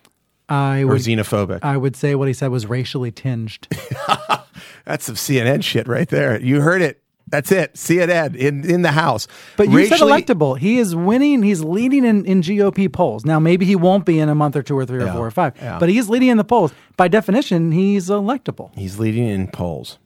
I 0.49 0.81
or 0.81 0.89
would. 0.89 1.01
xenophobic. 1.03 1.61
I 1.63 1.77
would 1.77 1.95
say 1.95 2.15
what 2.17 2.27
he 2.27 2.35
said 2.35 2.49
was 2.49 2.67
racially 2.67 3.13
tinged. 3.13 3.69
That's 4.85 5.05
some 5.05 5.15
CNN 5.15 5.63
shit 5.63 5.87
right 5.87 6.09
there. 6.09 6.41
You 6.41 6.61
heard 6.61 6.83
it. 6.83 7.03
That's 7.35 7.51
it. 7.51 7.75
CNN 7.75 8.37
in 8.37 8.65
in 8.69 8.83
the 8.83 8.93
House. 8.93 9.27
But 9.57 9.69
you 9.69 9.77
Racially- 9.79 9.99
said 9.99 10.07
electable. 10.37 10.57
He 10.57 10.79
is 10.79 10.95
winning. 10.95 11.43
He's 11.43 11.63
leading 11.65 12.05
in, 12.05 12.25
in 12.25 12.43
GOP 12.43 12.93
polls. 12.93 13.25
Now, 13.25 13.41
maybe 13.41 13.65
he 13.67 13.75
won't 13.75 14.05
be 14.07 14.21
in 14.21 14.29
a 14.29 14.35
month 14.37 14.55
or 14.55 14.63
two 14.63 14.79
or 14.79 14.87
three 14.87 14.99
or 15.03 15.07
Yeah, 15.07 15.15
four 15.15 15.27
or 15.27 15.31
five, 15.33 15.55
yeah. 15.61 15.79
but 15.81 15.89
he's 15.89 16.09
leading 16.09 16.29
in 16.29 16.37
the 16.37 16.45
polls. 16.45 16.73
By 16.97 17.09
definition, 17.09 17.73
he's 17.73 18.09
electable. 18.09 18.71
He's 18.77 18.99
leading 19.01 19.27
in 19.27 19.49
polls. 19.49 19.99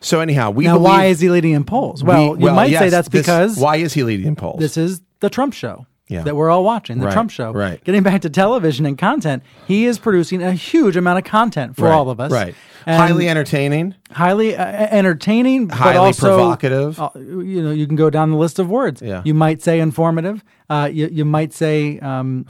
So 0.00 0.20
anyhow, 0.20 0.50
we 0.52 0.64
Now, 0.64 0.78
why 0.78 1.06
is 1.06 1.20
he 1.20 1.28
leading 1.28 1.52
in 1.52 1.64
polls? 1.64 2.02
Well, 2.04 2.34
we- 2.36 2.44
you 2.46 2.52
might 2.52 2.66
say 2.66 2.72
yes, 2.72 2.90
that's 2.92 3.08
this- 3.08 3.22
because 3.26 3.58
why 3.58 3.76
is 3.76 3.92
he 3.92 4.04
leading 4.04 4.26
in 4.28 4.36
polls? 4.36 4.58
this 4.60 4.76
is 4.76 5.00
the 5.20 5.28
Trump 5.28 5.52
show 5.52 5.86
Yeah. 6.08 6.22
that 6.22 6.34
we're 6.36 6.48
all 6.50 6.64
watching, 6.64 6.98
the 6.98 7.06
Right, 7.06 7.12
Trump 7.12 7.30
show. 7.30 7.52
right. 7.52 7.82
Getting 7.84 8.02
back 8.02 8.22
to 8.22 8.30
television 8.30 8.86
and 8.86 8.96
content, 8.96 9.42
he 9.66 9.84
is 9.84 9.98
producing 9.98 10.42
a 10.42 10.52
huge 10.52 10.96
amount 10.96 11.18
of 11.18 11.24
content 11.24 11.76
for 11.76 11.84
Right, 11.84 11.92
all 11.94 12.08
of 12.10 12.18
us. 12.18 12.32
Right. 12.32 12.54
And 12.86 12.96
Highly 12.96 13.28
entertaining. 13.28 13.94
highly 14.12 14.56
uh, 14.56 14.64
entertaining, 14.64 15.66
but 15.66 15.96
also 15.96 16.28
provocative. 16.36 16.98
uh, 16.98 17.10
you 17.16 17.62
know, 17.62 17.70
you 17.70 17.86
can 17.86 17.96
go 17.96 18.08
down 18.08 18.30
the 18.30 18.38
list 18.38 18.58
of 18.58 18.70
words. 18.70 19.02
Yeah. 19.02 19.20
You 19.24 19.34
might 19.34 19.60
say 19.62 19.80
informative. 19.80 20.42
Uh, 20.70 20.88
you, 20.90 21.08
you 21.12 21.24
might 21.26 21.52
say 21.52 21.98
um, 21.98 22.46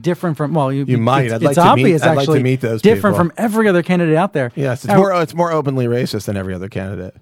different 0.00 0.36
from. 0.38 0.54
Well, 0.54 0.72
you, 0.72 0.84
You 0.86 0.96
might. 0.98 1.26
It's, 1.26 1.34
I'd 1.34 1.42
like 1.42 1.50
it's 1.50 1.56
to 1.58 1.64
meet- 1.64 1.70
obvious. 1.82 2.02
I'd 2.02 2.08
like 2.08 2.16
to 2.16 2.20
actually, 2.32 2.42
meet 2.42 2.60
those 2.62 2.80
different 2.80 3.16
people. 3.16 3.30
from 3.30 3.32
every 3.36 3.68
other 3.68 3.82
candidate 3.82 4.16
out 4.16 4.32
there. 4.32 4.52
Yes, 4.54 4.84
it's 4.84 4.92
Uh, 4.94 4.96
more 4.96 5.12
it's 5.20 5.34
more 5.34 5.52
openly 5.52 5.86
racist 5.86 6.24
than 6.26 6.36
every 6.38 6.54
other 6.54 6.68
candidate. 6.68 7.14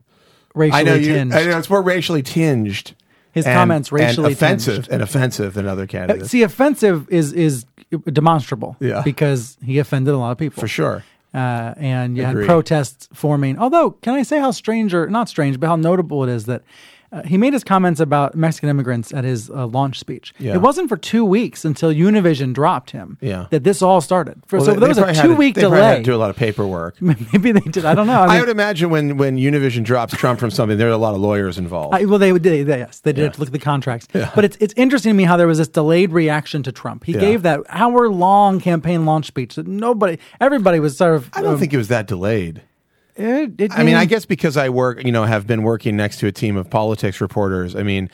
racially 0.54 0.80
I 0.80 0.84
know 0.84 0.94
you. 0.94 1.14
tinged. 1.14 1.32
I 1.34 1.44
know 1.44 1.58
it's 1.58 1.70
more 1.70 1.82
racially 1.82 2.22
tinged. 2.22 2.94
His 3.32 3.46
and- 3.46 3.54
comments 3.54 3.92
racially 3.92 4.26
and 4.28 4.34
offensive 4.34 4.74
tinged. 4.84 4.88
and 4.92 5.02
offensive 5.02 5.54
than 5.54 5.66
other 5.66 5.82
Uh, 5.84 5.86
candidates 5.86 6.30
See, 6.30 6.42
offensive 6.42 7.06
is 7.10 7.32
is 7.32 7.64
demonstrable. 8.12 8.76
Yeah. 8.80 9.02
because 9.02 9.56
he 9.64 9.78
offended 9.78 10.14
a 10.14 10.18
lot 10.18 10.32
of 10.32 10.38
people 10.38 10.60
for 10.60 10.68
sure. 10.68 11.04
uh, 11.34 11.74
and 11.76 12.16
you 12.16 12.24
Agreed. 12.26 12.42
had 12.42 12.46
protests 12.48 13.08
forming. 13.12 13.58
Although, 13.58 13.90
can 13.92 14.14
I 14.14 14.22
say 14.22 14.38
how 14.40 14.50
strange 14.50 14.94
or 14.94 15.08
not 15.08 15.28
strange, 15.28 15.58
but 15.60 15.66
how 15.68 15.76
notable 15.76 16.22
it 16.24 16.30
is 16.30 16.44
that 16.46 16.62
uh, 17.10 17.22
he 17.22 17.38
made 17.38 17.52
his 17.52 17.64
comments 17.64 18.00
about 18.00 18.34
Mexican 18.34 18.68
immigrants 18.68 19.12
at 19.14 19.24
his 19.24 19.48
uh, 19.50 19.66
launch 19.66 19.98
speech. 19.98 20.34
Yeah. 20.38 20.54
It 20.54 20.58
wasn't 20.60 20.88
for 20.88 20.96
two 20.96 21.24
weeks 21.24 21.64
until 21.64 21.92
Univision 21.92 22.52
dropped 22.52 22.90
him 22.90 23.16
Yeah. 23.20 23.46
that 23.50 23.64
this 23.64 23.80
all 23.82 24.00
started. 24.00 24.42
For, 24.46 24.56
Well, 24.58 24.66
so 24.66 24.72
they- 24.74 24.80
there 24.80 24.88
was 24.88 24.98
a 24.98 25.02
probably 25.02 25.16
had 25.16 25.22
to- 25.22 25.28
two 25.28 25.34
week 25.36 25.54
they 25.54 25.62
probably 25.62 25.78
had 25.78 25.84
delay. 25.90 25.98
to 25.98 26.02
do 26.04 26.14
a 26.14 26.18
lot 26.18 26.30
of 26.30 26.36
paperwork. 26.36 27.00
Maybe 27.32 27.52
they 27.52 27.60
did. 27.60 27.84
I 27.84 27.94
don't 27.94 28.06
know. 28.06 28.20
I 28.20 28.36
I, 28.36 28.40
would 28.40 28.48
imagine 28.48 28.90
when 28.90 29.16
when 29.16 29.36
Univision 29.38 29.84
drops 29.84 30.14
Trump 30.14 30.38
from 30.40 30.50
something, 30.50 30.76
there 30.76 30.88
are 30.88 30.92
a 30.92 30.96
lot 30.98 31.14
of 31.14 31.20
lawyers 31.20 31.56
involved. 31.58 31.94
I, 31.94 32.04
well, 32.04 32.18
they 32.18 32.32
would. 32.32 32.42
They, 32.42 32.62
they- 32.62 32.78
yes, 32.78 33.00
they 33.00 33.12
did 33.12 33.18
Yeah. 33.20 33.24
have 33.24 33.32
to 33.34 33.40
look 33.40 33.48
at 33.48 33.52
the 33.52 33.58
contracts. 33.58 34.06
But 34.12 34.44
it's 34.44 34.56
it's 34.60 34.74
interesting 34.76 35.10
to 35.10 35.16
me 35.16 35.24
how 35.24 35.36
there 35.36 35.46
was 35.46 35.58
this 35.58 35.68
delayed 35.68 36.12
reaction 36.12 36.62
to 36.64 36.72
Trump. 36.72 37.04
He 37.04 37.12
Yeah. 37.12 37.20
gave 37.20 37.42
that 37.42 37.60
hour 37.70 38.08
long 38.08 38.60
campaign 38.60 39.06
launch 39.06 39.26
speech 39.26 39.54
that 39.56 39.66
nobody, 39.66 40.18
everybody 40.40 40.78
was 40.80 40.96
sort 40.96 41.14
of. 41.14 41.30
I 41.32 41.42
don't 41.42 41.54
uh, 41.54 41.58
think 41.58 41.72
it 41.72 41.78
was 41.78 41.88
that 41.88 42.06
delayed. 42.06 42.62
It, 43.18 43.60
it, 43.60 43.72
I 43.72 43.82
mean, 43.82 43.96
I 43.96 44.04
guess 44.04 44.24
because 44.24 44.56
I 44.56 44.68
work, 44.68 45.04
you 45.04 45.10
know, 45.12 45.24
have 45.24 45.46
been 45.46 45.62
working 45.62 45.96
next 45.96 46.18
to 46.20 46.26
a 46.28 46.32
team 46.32 46.56
of 46.56 46.70
politics 46.70 47.20
reporters. 47.20 47.74
I 47.74 47.82
mean, 47.82 48.08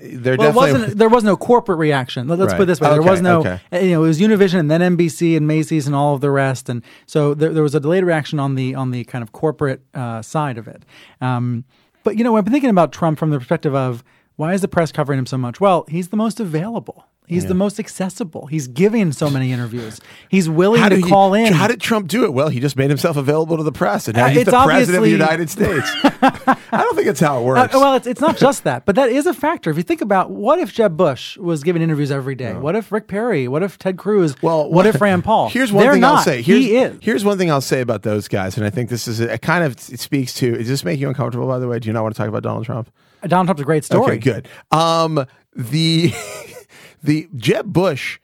they're 0.00 0.36
Well, 0.36 0.52
definitely 0.52 0.72
wasn't. 0.80 0.98
There 0.98 1.08
was 1.08 1.22
no 1.24 1.36
corporate 1.36 1.78
reaction. 1.78 2.28
Let- 2.28 2.38
Let's 2.38 2.54
put 2.54 2.62
it 2.62 2.66
this 2.66 2.80
way: 2.80 2.88
there 2.88 3.00
Okay, 3.00 3.10
was 3.10 3.20
no. 3.20 3.40
okay. 3.40 3.60
uh, 3.72 3.78
You 3.78 3.90
know, 3.92 4.04
it 4.04 4.06
was 4.08 4.20
Univision 4.20 4.60
and 4.60 4.70
then 4.70 4.80
NBC 4.96 5.36
and 5.36 5.46
Macy's 5.46 5.86
and 5.86 5.94
all 5.94 6.14
of 6.14 6.20
the 6.22 6.30
rest, 6.30 6.68
and 6.68 6.82
so 7.06 7.34
there, 7.34 7.52
there 7.52 7.62
was 7.62 7.74
a 7.74 7.80
delayed 7.80 8.04
reaction 8.04 8.38
on 8.40 8.54
the 8.54 8.74
on 8.74 8.90
the 8.90 9.04
kind 9.04 9.22
of 9.22 9.32
corporate 9.32 9.82
uh, 9.94 10.22
side 10.22 10.56
of 10.56 10.66
it. 10.66 10.84
Um, 11.20 11.64
but 12.04 12.16
you 12.16 12.24
know, 12.24 12.36
I've 12.36 12.44
been 12.44 12.52
thinking 12.52 12.70
about 12.70 12.92
Trump 12.92 13.18
from 13.18 13.30
the 13.30 13.38
perspective 13.38 13.74
of 13.74 14.02
why 14.36 14.54
is 14.54 14.60
the 14.62 14.68
press 14.68 14.92
covering 14.92 15.18
him 15.18 15.26
so 15.26 15.36
much? 15.36 15.60
Well, 15.60 15.84
he's 15.88 16.08
the 16.08 16.16
most 16.16 16.38
available. 16.40 17.04
He's 17.28 17.46
the 17.46 17.54
most 17.54 17.78
accessible. 17.78 18.46
He's 18.46 18.66
giving 18.68 19.12
so 19.12 19.28
many 19.30 19.52
interviews. 19.52 20.00
He's 20.28 20.48
willing 20.48 20.88
to 20.88 20.96
he- 20.96 21.02
call 21.02 21.34
in. 21.34 21.52
How 21.52 21.66
did 21.68 21.80
Trump 21.80 22.08
do 22.08 22.24
it? 22.24 22.32
Well, 22.32 22.48
he 22.48 22.58
just 22.60 22.76
made 22.76 22.88
himself 22.90 23.16
available 23.16 23.56
to 23.58 23.62
the 23.62 23.72
press, 23.72 24.08
and 24.08 24.16
now 24.16 24.26
Uh, 24.26 24.28
he's 24.30 24.44
the 24.46 24.50
president 24.64 24.98
of 24.98 25.04
the 25.04 25.10
United 25.10 25.50
States. 25.50 25.90
I 26.02 26.56
don't 26.82 26.94
think 26.96 27.06
it's 27.08 27.20
how 27.20 27.36
it 27.38 27.40
Uh, 27.40 27.44
works. 27.44 27.74
well, 27.74 27.94
it's, 27.94 28.06
it's 28.06 28.20
not 28.20 28.36
just 28.38 28.64
that, 28.64 28.84
but 28.86 28.96
that 28.96 29.10
is 29.10 29.26
a 29.26 29.34
factor. 29.34 29.70
If 29.70 29.76
you 29.76 29.82
think 29.82 30.00
about 30.00 30.30
what 30.30 30.58
if 30.58 30.72
Jeb 30.72 30.96
Bush 30.96 31.36
was 31.36 31.62
giving 31.62 31.82
interviews 31.82 32.10
every 32.10 32.34
day? 32.34 32.54
What 32.54 32.74
if 32.76 32.90
Rick 32.90 33.08
Perry? 33.08 33.46
What 33.48 33.62
if 33.62 33.78
Ted 33.78 33.98
Cruz? 33.98 34.40
Well, 34.42 34.70
what 34.70 34.86
if 34.86 35.00
Rand 35.00 35.24
Paul? 35.24 35.48
Here's 35.50 35.72
one 35.72 35.84
They're 35.84 35.92
thing 35.94 36.04
I'll 36.04 36.18
say. 36.18 36.42
Here's, 36.42 36.64
he 36.64 36.76
is. 36.76 36.98
Here's 37.02 37.24
one 37.24 37.36
thing 37.38 37.50
I'll 37.50 37.60
say 37.60 37.80
about 37.80 38.02
those 38.02 38.28
guys, 38.28 38.56
and 38.56 38.64
I 38.66 38.70
think 38.70 38.88
this 38.90 39.06
is 39.06 39.20
a, 39.20 39.34
it 39.34 39.42
kind 39.42 39.64
of 39.64 39.72
it 39.92 40.00
speaks 40.00 40.32
to. 40.34 40.56
Does 40.56 40.68
this 40.68 40.84
make 40.84 40.98
you 40.98 41.08
uncomfortable? 41.08 41.46
By 41.46 41.58
the 41.58 41.68
way, 41.68 41.78
do 41.78 41.86
you 41.88 41.92
not 41.92 42.02
want 42.02 42.14
to 42.14 42.18
talk 42.18 42.28
about 42.28 42.42
Donald 42.42 42.64
Trump? 42.64 42.90
Donald 43.26 43.46
Trump's 43.48 43.62
a 43.62 43.64
great 43.64 43.84
story. 43.84 44.12
Okay, 44.12 44.18
good. 44.18 44.48
Um, 44.70 45.26
the 45.54 46.12
the 47.02 47.28
Jeb 47.36 47.72
Bush 47.72 48.18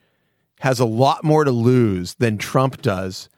has 0.61 0.81
a 0.81 0.85
lot 0.85 1.25
more 1.25 1.45
to 1.45 1.51
lose 1.51 2.15
than 2.15 2.39
Trump 2.39 2.81
does 2.83 3.29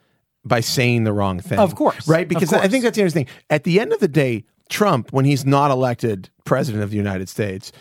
by 0.44 0.60
saying 0.60 1.04
the 1.04 1.12
wrong 1.12 1.40
thing. 1.40 1.58
Of 1.58 1.74
course. 1.74 2.06
right? 2.06 2.28
Because 2.28 2.52
I 2.52 2.68
think 2.68 2.84
that's 2.84 2.96
the 2.96 3.02
interesting. 3.02 3.26
At 3.50 3.64
the 3.64 3.80
end 3.80 3.92
of 3.92 4.00
the 4.00 4.08
day, 4.08 4.44
Trump, 4.68 5.12
when 5.12 5.24
he's 5.24 5.44
not 5.44 5.70
elected 5.70 6.30
president 6.44 6.82
of 6.84 6.90
the 6.90 6.96
United 6.96 7.28
States. 7.28 7.72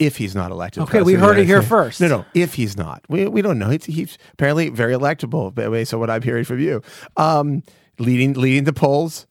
If 0.00 0.16
he's 0.16 0.34
not 0.34 0.50
elected, 0.50 0.82
Okay, 0.82 1.02
we 1.02 1.14
president 1.14 1.14
of 1.14 1.20
the 1.20 1.26
heard 1.26 1.38
it 1.38 1.46
here 1.46 1.58
States- 1.60 1.68
first. 1.68 2.00
No, 2.00 2.08
no. 2.08 2.24
If 2.34 2.54
he's 2.54 2.76
not, 2.76 3.04
we, 3.08 3.28
we 3.28 3.42
don't 3.42 3.60
know. 3.60 3.70
He's, 3.70 3.84
he's 3.84 4.18
apparently 4.32 4.68
very 4.68 4.92
electable. 4.92 5.54
By 5.54 5.62
the 5.62 5.70
way, 5.70 5.84
so 5.84 5.98
what 6.00 6.10
I'm 6.10 6.20
hearing 6.20 6.42
from 6.42 6.58
you, 6.58 6.82
um, 7.16 7.62
leading 8.00 8.32
leading 8.32 8.64
the 8.64 8.72
polls, 8.72 9.24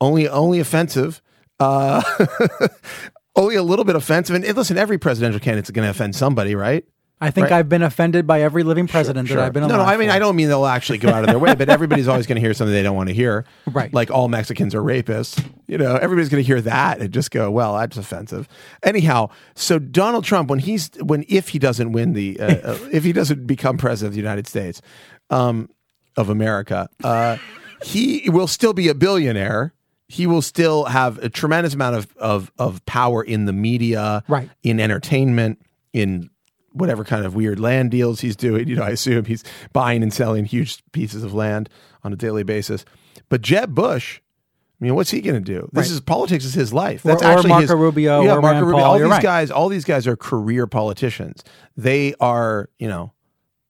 only 0.00 0.28
only 0.28 0.60
offensive, 0.60 1.20
uh, 1.58 2.02
only 3.36 3.54
a 3.56 3.62
little 3.62 3.84
bit 3.84 3.96
offensive. 3.96 4.34
And 4.34 4.56
listen, 4.56 4.76
every 4.78 4.98
presidential 4.98 5.40
candidate's 5.40 5.70
going 5.70 5.84
to 5.86 5.90
offend 5.90 6.16
somebody, 6.16 6.54
right? 6.54 6.84
I 7.18 7.30
think 7.30 7.44
Right. 7.44 7.52
I've 7.60 7.68
been 7.70 7.80
offended 7.82 8.26
by 8.26 8.42
every 8.42 8.62
living 8.62 8.86
president 8.86 9.28
Sure. 9.28 9.38
that 9.38 9.46
I've 9.46 9.52
been 9.54 9.62
no, 9.66 9.76
no. 9.78 9.80
I 9.80 9.96
mean, 9.96 10.08
for. 10.10 10.14
I 10.14 10.18
don't 10.18 10.36
mean 10.36 10.48
they'll 10.48 10.66
actually 10.66 10.98
go 10.98 11.08
out 11.08 11.22
of 11.24 11.28
their 11.28 11.38
way, 11.38 11.54
but 11.54 11.70
everybody's 11.70 12.08
always 12.08 12.26
going 12.26 12.36
to 12.36 12.42
hear 12.42 12.52
something 12.52 12.74
they 12.74 12.82
don't 12.82 12.94
want 12.96 13.08
to 13.08 13.14
hear. 13.14 13.46
Right. 13.72 13.90
Like 13.92 14.10
all 14.10 14.28
Mexicans 14.28 14.74
are 14.74 14.82
rapists. 14.82 15.42
You 15.66 15.78
know, 15.78 15.96
everybody's 15.96 16.28
going 16.28 16.42
to 16.42 16.46
hear 16.46 16.60
that 16.60 17.00
and 17.00 17.10
just 17.14 17.30
go, 17.30 17.50
"Well, 17.50 17.74
that's 17.78 17.96
offensive." 17.96 18.46
Anyhow, 18.82 19.30
so 19.54 19.78
Donald 19.78 20.24
Trump, 20.24 20.50
when 20.50 20.58
he's 20.58 20.90
when 21.02 21.24
if 21.26 21.48
he 21.48 21.58
doesn't 21.58 21.92
win 21.92 22.12
the 22.12 22.38
uh, 22.38 22.44
uh, 22.64 22.78
if 22.92 23.02
he 23.02 23.12
doesn't 23.14 23.46
become 23.46 23.78
president 23.78 24.08
of 24.08 24.12
the 24.14 24.20
United 24.20 24.46
States 24.46 24.82
um, 25.30 25.70
of 26.18 26.28
America, 26.28 26.90
uh, 27.02 27.38
he 27.82 28.28
will 28.28 28.46
still 28.46 28.74
be 28.74 28.88
a 28.88 28.94
billionaire. 28.94 29.72
He 30.08 30.26
will 30.26 30.42
still 30.42 30.84
have 30.84 31.18
a 31.18 31.28
tremendous 31.28 31.74
amount 31.74 31.96
of 31.96 32.16
of, 32.18 32.52
of 32.58 32.84
power 32.86 33.22
in 33.22 33.44
the 33.46 33.52
media, 33.52 34.22
Right. 34.28 34.48
in 34.62 34.78
entertainment, 34.80 35.60
in 35.92 36.30
whatever 36.72 37.04
kind 37.04 37.24
of 37.24 37.34
weird 37.34 37.58
land 37.58 37.90
deals 37.90 38.20
he's 38.20 38.36
doing. 38.36 38.68
You 38.68 38.76
know, 38.76 38.82
I 38.84 38.90
assume 38.90 39.24
he's 39.24 39.42
buying 39.72 40.02
and 40.02 40.12
selling 40.12 40.44
huge 40.44 40.82
pieces 40.92 41.24
of 41.24 41.32
land 41.34 41.68
on 42.04 42.12
a 42.12 42.16
daily 42.16 42.42
basis. 42.44 42.84
But 43.28 43.40
Jeb 43.40 43.74
Bush, 43.74 44.20
I 44.80 44.84
mean, 44.84 44.94
what's 44.94 45.10
he 45.10 45.22
going 45.22 45.42
to 45.42 45.52
do? 45.52 45.68
This 45.72 45.86
Right. 45.88 45.94
is 45.94 46.00
politics 46.02 46.44
is 46.44 46.52
his 46.54 46.72
life. 46.72 47.02
That's 47.02 47.22
or 47.22 47.26
actually 47.26 47.48
Marco 47.48 47.62
his, 47.62 47.70
Rubio 47.72 48.22
Yeah, 48.22 48.34
or 48.36 48.42
Marco 48.42 48.46
Rand 48.54 48.66
Rubio. 48.66 48.78
Paul, 48.82 48.92
All 48.92 48.98
these 48.98 49.08
right. 49.08 49.22
guys, 49.22 49.50
all 49.50 49.68
these 49.70 49.84
guys 49.86 50.06
are 50.06 50.16
career 50.16 50.66
politicians. 50.66 51.42
They 51.76 52.14
are, 52.20 52.68
you 52.78 52.86
know. 52.88 53.12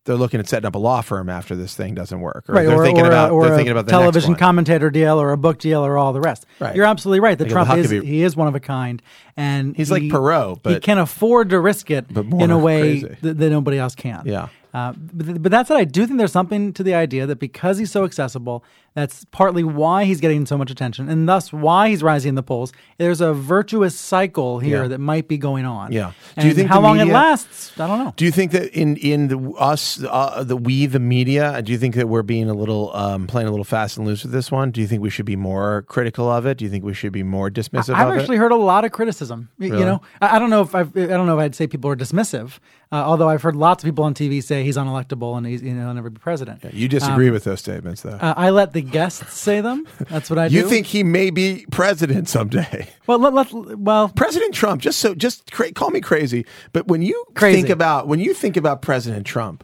They're 0.07 0.17
looking 0.17 0.41
at 0.41 0.49
setting 0.49 0.67
up 0.67 0.75
a 0.75 0.79
law 0.79 1.03
firm 1.03 1.29
after 1.29 1.55
this 1.55 1.75
thing 1.75 1.95
doesn't 1.95 2.21
work, 2.21 2.49
or 2.49 2.55
Right, 2.55 2.67
they're 2.67 2.79
or, 2.81 2.85
thinking 2.85 3.05
or, 3.05 3.09
about 3.09 3.31
a, 3.31 3.33
or 3.35 3.47
they're 3.47 3.57
thinking 3.57 3.73
about 3.73 3.87
the 3.87 3.91
television 3.91 4.31
next 4.33 4.41
one. 4.41 4.49
commentator 4.49 4.89
deal 4.89 5.21
or 5.21 5.33
a 5.33 5.37
book 5.37 5.59
deal 5.59 5.85
or 5.85 5.99
all 5.99 6.13
the 6.13 6.21
rest. 6.21 6.47
Right. 6.61 6.75
You're 6.75 6.85
absolutely 6.87 7.21
right 7.21 7.37
that 7.37 7.49
Trump 7.51 7.71
is 7.77 7.91
he 7.91 8.23
is 8.23 8.35
one 8.37 8.49
of 8.49 8.55
a 8.55 8.61
kind, 8.61 9.03
and 9.37 9.77
He's 9.77 9.91
like 9.91 10.03
he- 10.03 10.11
Perot, 10.11 10.67
he 10.67 10.81
can 10.81 10.99
afford 10.99 11.51
to 11.51 11.61
risk 11.61 11.91
it 11.91 12.07
in 12.17 12.51
a 12.51 12.59
way 12.59 13.01
that, 13.01 13.37
that 13.39 13.51
nobody 13.51 13.79
else 13.79 13.95
can. 13.95 14.23
Yeah. 14.25 14.49
Uh, 14.73 14.93
but, 14.93 15.43
but 15.43 15.53
that 15.53 15.67
said, 15.67 15.77
I 15.79 15.85
do 15.85 16.07
think 16.07 16.19
there's 16.19 16.33
something 16.33 16.73
to 16.75 16.83
the 16.83 16.95
idea 16.95 17.27
that 17.27 17.39
because 17.39 17.79
he's 17.79 17.91
so 17.91 18.05
accessible, 18.05 18.63
that's 18.97 19.25
partly 19.27 19.63
why 19.63 20.05
he's 20.05 20.21
getting 20.21 20.47
so 20.47 20.57
much 20.59 20.71
attention, 20.71 21.09
and 21.09 21.29
thus 21.29 21.53
why 21.53 21.91
he's 21.91 22.03
rising 22.03 22.31
in 22.31 22.35
the 22.35 22.43
polls. 22.43 22.73
There's 22.99 23.21
a 23.21 23.33
virtuous 23.33 23.95
cycle 23.97 24.59
here 24.59 24.83
Yeah. 24.83 24.89
that 24.89 24.99
might 24.99 25.29
be 25.29 25.37
going 25.39 25.67
on. 25.67 25.93
Yeah. 25.93 26.09
Do 26.09 26.13
And 26.39 26.49
you 26.49 26.55
think 26.55 26.69
how 26.69 26.81
long 26.81 26.99
it 26.99 27.07
lasts? 27.07 27.79
I 27.79 27.87
don't 27.87 27.99
know. 28.05 28.15
Do 28.17 28.25
you 28.25 28.31
think 28.33 28.53
that 28.53 28.73
in 28.73 28.97
in 28.97 29.29
the, 29.29 29.39
us, 29.59 30.03
uh, 30.03 30.43
the 30.43 30.57
we, 30.57 30.87
the 30.87 30.99
media, 30.99 31.61
do 31.63 31.71
you 31.73 31.79
think 31.79 31.95
that 31.95 32.09
we're 32.09 32.23
being 32.23 32.49
a 32.49 32.55
little 32.55 32.91
um, 32.97 33.27
playing 33.27 33.47
a 33.49 33.51
little 33.51 33.65
fast 33.65 33.99
and 33.99 34.07
loose 34.07 34.23
with 34.25 34.33
this 34.33 34.51
one? 34.51 34.71
Do 34.71 34.81
you 34.81 34.87
think 34.87 35.03
we 35.03 35.11
should 35.11 35.27
be 35.27 35.37
more 35.37 35.83
critical 35.89 36.31
of 36.31 36.47
it? 36.47 36.57
Do 36.59 36.65
you 36.65 36.71
think 36.71 36.83
we 36.85 36.95
should 36.95 37.13
be 37.13 37.23
more 37.23 37.51
dismissive 37.51 37.95
I've 37.95 38.09
of 38.09 38.19
actually 38.19 38.37
it? 38.37 38.41
heard 38.41 38.53
a 38.53 38.57
lot 38.57 38.85
of 38.87 38.93
criticism. 38.93 39.51
Really? 39.59 39.79
You 39.79 39.85
know, 39.85 40.01
I, 40.23 40.37
I 40.37 40.39
don't 40.39 40.49
know 40.51 40.63
if 40.63 40.75
I've, 40.75 40.97
I 40.97 41.07
don't 41.07 41.27
know 41.27 41.39
if 41.39 41.43
I'd 41.45 41.55
say 41.55 41.67
people 41.67 41.91
are 41.91 41.97
dismissive. 41.97 42.59
Uh, 42.93 42.97
although 42.97 43.29
I've 43.29 43.43
heard 43.43 43.57
lots 43.57 43.83
of 43.83 43.89
people 43.89 44.05
on 44.05 44.15
TV 44.15 44.41
say 44.41 44.63
he's 44.63 44.77
unelectable 44.77 45.37
and 45.37 45.45
he's 45.45 45.61
you 45.61 45.75
know 45.75 45.93
never 45.93 46.09
be 46.09 46.21
president. 46.21 46.63
You 46.73 46.89
disagree 46.89 47.31
with 47.31 47.43
those 47.45 47.59
statements, 47.59 48.03
though. 48.03 48.11
Uh, 48.11 48.33
I 48.37 48.51
let 48.51 48.73
the 48.75 48.83
guests 48.91 49.33
say 49.39 49.61
them. 49.61 49.87
That's 50.11 50.29
what 50.31 50.39
I 50.39 50.49
do. 50.49 50.55
you 50.55 50.69
think 50.69 50.87
he 50.87 51.03
may 51.05 51.31
be 51.31 51.67
president 51.71 52.29
someday? 52.29 52.89
Well, 53.07 53.19
let, 53.19 53.35
let, 53.35 53.53
well, 53.79 54.09
President 54.09 54.55
Trump, 54.55 54.81
just 54.83 54.99
so 54.99 55.15
just 55.15 55.53
cra- 55.53 55.73
call 55.73 55.91
me 55.91 56.01
crazy, 56.01 56.45
but 56.73 56.89
when 56.89 57.03
you 57.03 57.25
Crazy. 57.35 57.59
think 57.63 57.71
about 57.71 58.09
when 58.09 58.19
you 58.21 58.35
think 58.35 58.57
about 58.57 58.83
President 58.83 59.27
Trump, 59.27 59.63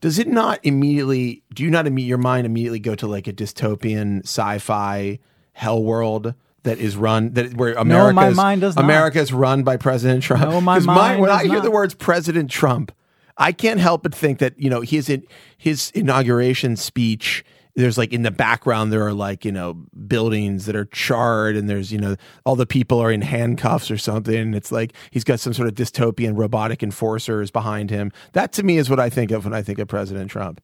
does 0.00 0.18
it 0.18 0.28
not 0.28 0.60
immediately 0.62 1.42
do 1.54 1.62
you 1.62 1.70
not 1.70 1.84
imme- 1.84 2.06
your 2.06 2.18
mind 2.18 2.46
immediately 2.46 2.78
go 2.80 2.94
to 2.94 3.06
like 3.06 3.26
a 3.26 3.32
dystopian 3.32 4.20
sci-fi 4.22 5.18
hell 5.52 5.82
world 5.82 6.34
that 6.62 6.78
is 6.78 6.96
run 6.96 7.32
that 7.34 7.54
where 7.54 7.72
America 7.74 8.14
my 8.14 8.30
mind 8.30 8.60
does 8.62 8.76
not. 8.76 8.84
America 8.84 9.18
is 9.18 9.32
run 9.32 9.62
by 9.62 9.76
President 9.76 10.22
Trump? 10.22 10.42
No, 10.42 10.60
my 10.60 10.76
'Cause 10.76 10.86
mind 10.86 11.20
when 11.20 11.30
I 11.30 11.38
does 11.38 11.46
hear 11.46 11.54
not. 11.56 11.64
the 11.64 11.70
words 11.70 11.94
President 11.94 12.50
Trump, 12.50 12.92
I 13.36 13.52
can't 13.52 13.80
help 13.80 14.02
but 14.02 14.14
think 14.14 14.38
that 14.38 14.54
you 14.58 14.70
know 14.70 14.80
his 14.80 15.10
his 15.58 15.90
inauguration 15.94 16.76
speech 16.76 17.44
there's 17.80 17.98
like 17.98 18.12
in 18.12 18.22
the 18.22 18.30
background 18.30 18.92
there 18.92 19.06
are 19.06 19.12
like 19.12 19.44
you 19.44 19.52
know 19.52 19.74
buildings 20.06 20.66
that 20.66 20.76
are 20.76 20.84
charred 20.86 21.56
and 21.56 21.68
there's 21.68 21.92
you 21.92 21.98
know 21.98 22.16
all 22.44 22.56
the 22.56 22.66
people 22.66 22.98
are 23.00 23.10
in 23.10 23.22
handcuffs 23.22 23.90
or 23.90 23.98
something. 23.98 24.34
And 24.34 24.54
it's 24.54 24.72
like 24.72 24.92
he's 25.10 25.24
got 25.24 25.40
some 25.40 25.52
sort 25.52 25.68
of 25.68 25.74
dystopian 25.74 26.36
robotic 26.36 26.82
enforcers 26.82 27.50
behind 27.50 27.90
him. 27.90 28.12
That 28.32 28.52
to 28.52 28.62
me 28.62 28.78
is 28.78 28.88
what 28.88 29.00
i 29.00 29.10
think 29.10 29.30
of 29.30 29.44
when 29.44 29.54
i 29.54 29.62
think 29.62 29.78
of 29.78 29.88
president 29.88 30.30
trump. 30.30 30.60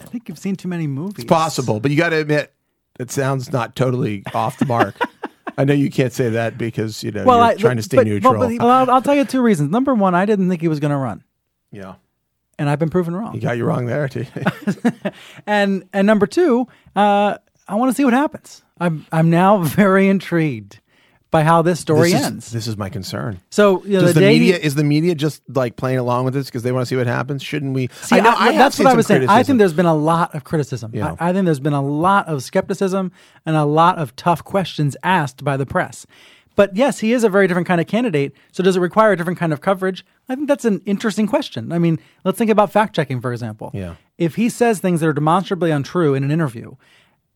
I 0.00 0.04
think 0.04 0.28
you've 0.28 0.38
seen 0.38 0.56
too 0.56 0.68
many 0.68 0.86
movies. 0.86 1.24
it's 1.24 1.24
possible 1.24 1.80
but 1.80 1.90
you 1.90 1.96
got 1.96 2.10
to 2.10 2.16
admit 2.16 2.52
it 2.98 3.10
sounds 3.10 3.52
not 3.52 3.76
totally 3.76 4.22
off 4.34 4.58
the 4.58 4.66
mark. 4.66 4.94
I 5.58 5.64
know 5.64 5.74
you 5.74 5.90
can't 5.90 6.12
say 6.12 6.30
that 6.30 6.56
because 6.56 7.02
you 7.02 7.10
know 7.10 7.24
Well, 7.24 7.38
you're 7.38 7.46
I, 7.46 7.54
trying 7.54 7.76
to 7.76 7.82
stay 7.82 7.98
but, 7.98 8.06
neutral 8.06 8.34
But, 8.34 8.48
but, 8.48 8.58
well, 8.58 8.70
I'll, 8.70 8.90
I'll 8.90 9.02
tell 9.02 9.14
you 9.14 9.24
two 9.24 9.42
reasons. 9.42 9.70
Number 9.70 9.94
one, 9.94 10.14
I 10.14 10.24
didn't 10.24 10.48
think 10.48 10.60
he 10.60 10.68
was 10.68 10.80
going 10.80 10.92
to 10.92 10.96
run, 10.96 11.24
yeah 11.70 11.94
and 12.60 12.68
I've 12.70 12.78
been 12.78 12.90
proven 12.90 13.16
wrong. 13.16 13.34
you 13.34 13.40
got 13.40 13.56
you 13.56 13.64
wrong 13.64 13.86
there 13.86 14.06
too 14.08 14.26
and 15.46 15.88
and 15.92 16.06
number 16.06 16.26
two, 16.26 16.68
uh, 16.94 17.38
I 17.66 17.74
want 17.74 17.90
to 17.90 17.94
see 17.96 18.04
what 18.04 18.12
happens. 18.14 18.62
I'm 18.78 19.06
I'm 19.10 19.30
now 19.30 19.58
very 19.58 20.08
intrigued 20.08 20.80
by 21.30 21.42
how 21.44 21.62
this 21.62 21.78
story 21.78 22.10
this 22.10 22.20
is, 22.20 22.26
ends. 22.26 22.50
this 22.50 22.66
is 22.66 22.76
my 22.76 22.88
concern 22.88 23.40
so 23.50 23.84
you 23.84 24.00
know, 24.00 24.08
the, 24.08 24.14
the, 24.14 24.20
media 24.20 24.58
he- 24.58 24.64
is 24.64 24.74
the 24.74 24.82
media 24.82 25.14
just 25.14 25.40
like 25.48 25.76
playing 25.76 25.98
along 25.98 26.24
with 26.24 26.34
this 26.34 26.46
because 26.46 26.64
they 26.64 26.72
want 26.72 26.82
to 26.82 26.86
see 26.86 26.96
what 26.96 27.06
happens? 27.06 27.40
Shouldn't 27.42 27.72
we? 27.72 27.88
See, 28.02 28.16
I 28.16 28.20
know, 28.20 28.30
I- 28.30 28.48
I 28.48 28.56
that's 28.58 28.78
what 28.78 28.88
I 28.88 28.94
was 28.94 29.06
saying. 29.06 29.28
I 29.28 29.42
think 29.42 29.58
there's 29.58 29.72
been 29.72 29.86
a 29.86 29.94
lot 29.94 30.34
of 30.34 30.44
criticism. 30.44 30.90
Yeah. 30.92 31.14
I, 31.18 31.30
I 31.30 31.32
think 31.32 31.44
there's 31.46 31.60
been 31.60 31.72
a 31.72 31.82
lot 31.82 32.26
of 32.26 32.42
skepticism 32.42 33.12
and 33.46 33.56
a 33.56 33.64
lot 33.64 33.98
of 33.98 34.14
tough 34.16 34.44
questions 34.44 34.96
asked 35.02 35.44
by 35.44 35.56
the 35.56 35.66
press. 35.66 36.06
But 36.56 36.76
yes, 36.76 36.98
he 36.98 37.12
is 37.12 37.24
a 37.24 37.28
very 37.28 37.46
different 37.46 37.68
kind 37.68 37.80
of 37.80 37.86
candidate. 37.86 38.32
So 38.52 38.62
does 38.62 38.76
it 38.76 38.80
require 38.80 39.12
a 39.12 39.16
different 39.16 39.38
kind 39.38 39.52
of 39.52 39.60
coverage? 39.60 40.04
I 40.28 40.34
think 40.34 40.48
that's 40.48 40.64
an 40.64 40.82
interesting 40.84 41.26
question. 41.26 41.72
I 41.72 41.78
mean, 41.78 41.98
let's 42.24 42.38
think 42.38 42.50
about 42.50 42.70
fact 42.72 42.94
checking, 42.94 43.20
for 43.20 43.32
example. 43.32 43.70
Yeah. 43.72 43.94
If 44.18 44.34
he 44.34 44.48
says 44.48 44.80
things 44.80 45.00
that 45.00 45.06
are 45.08 45.12
demonstrably 45.12 45.70
untrue 45.70 46.14
in 46.14 46.24
an 46.24 46.30
interview, 46.30 46.74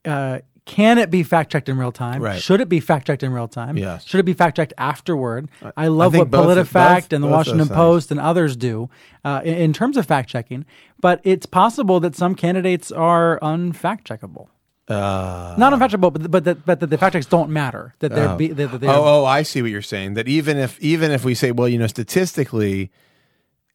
uh, 0.05 0.41
can 0.67 0.97
it 0.97 1.11
be 1.11 1.23
fact 1.23 1.53
checked 1.53 1.69
in 1.69 1.77
real 1.77 1.93
time? 1.93 2.23
Right. 2.23 2.41
Should 2.41 2.61
it 2.61 2.69
be 2.71 2.81
fact 2.81 3.07
checked 3.07 3.23
in 3.23 3.33
real 3.33 3.49
time? 3.49 3.77
Yes. 3.77 4.05
Should 4.07 4.21
it 4.21 4.25
be 4.25 4.33
fact 4.33 4.57
checked 4.57 4.73
afterward? 4.79 5.49
I 5.77 5.89
love 5.89 6.13
think 6.13 6.23
what 6.23 6.31
both- 6.31 6.57
PolitiFact 6.69 7.13
and 7.13 7.23
the 7.23 7.29
Washington. 7.29 7.69
Post 7.69 8.11
and 8.11 8.19
others 8.19 8.57
do 8.57 8.89
uh, 9.25 9.43
in, 9.45 9.55
in 9.55 9.73
terms 9.75 9.97
of 9.97 10.07
fact 10.07 10.31
checking. 10.31 10.65
But 11.01 11.21
it's 11.23 11.45
possible 11.45 12.01
that 12.01 12.17
some 12.17 12.35
candidates 12.35 12.91
are 12.91 13.39
unfact 13.41 14.05
checkable. 14.05 14.49
Uh, 14.87 15.55
Not 15.57 15.73
unfact 15.73 15.93
checkable, 15.93 16.13
but 16.13 16.31
but 16.31 16.45
that 16.45 16.67
but 16.67 16.81
that 16.81 16.89
the 16.89 16.99
fact 16.99 17.15
checks 17.15 17.25
don't 17.27 17.49
matter. 17.49 17.95
That 18.01 18.15
they're 18.15 18.37
be, 18.37 18.49
that, 18.49 18.71
that 18.71 18.81
they're 18.83 18.91
oh, 18.91 19.23
oh, 19.23 19.25
I 19.25 19.43
see 19.43 19.63
what 19.63 19.71
you're 19.71 19.81
saying. 19.81 20.13
That 20.15 20.29
even 20.29 20.59
if 20.59 20.79
even 20.81 21.11
if 21.11 21.25
we 21.25 21.35
say, 21.35 21.53
well, 21.53 21.69
you 21.69 21.79
know, 21.79 21.87
statistically, 21.87 22.91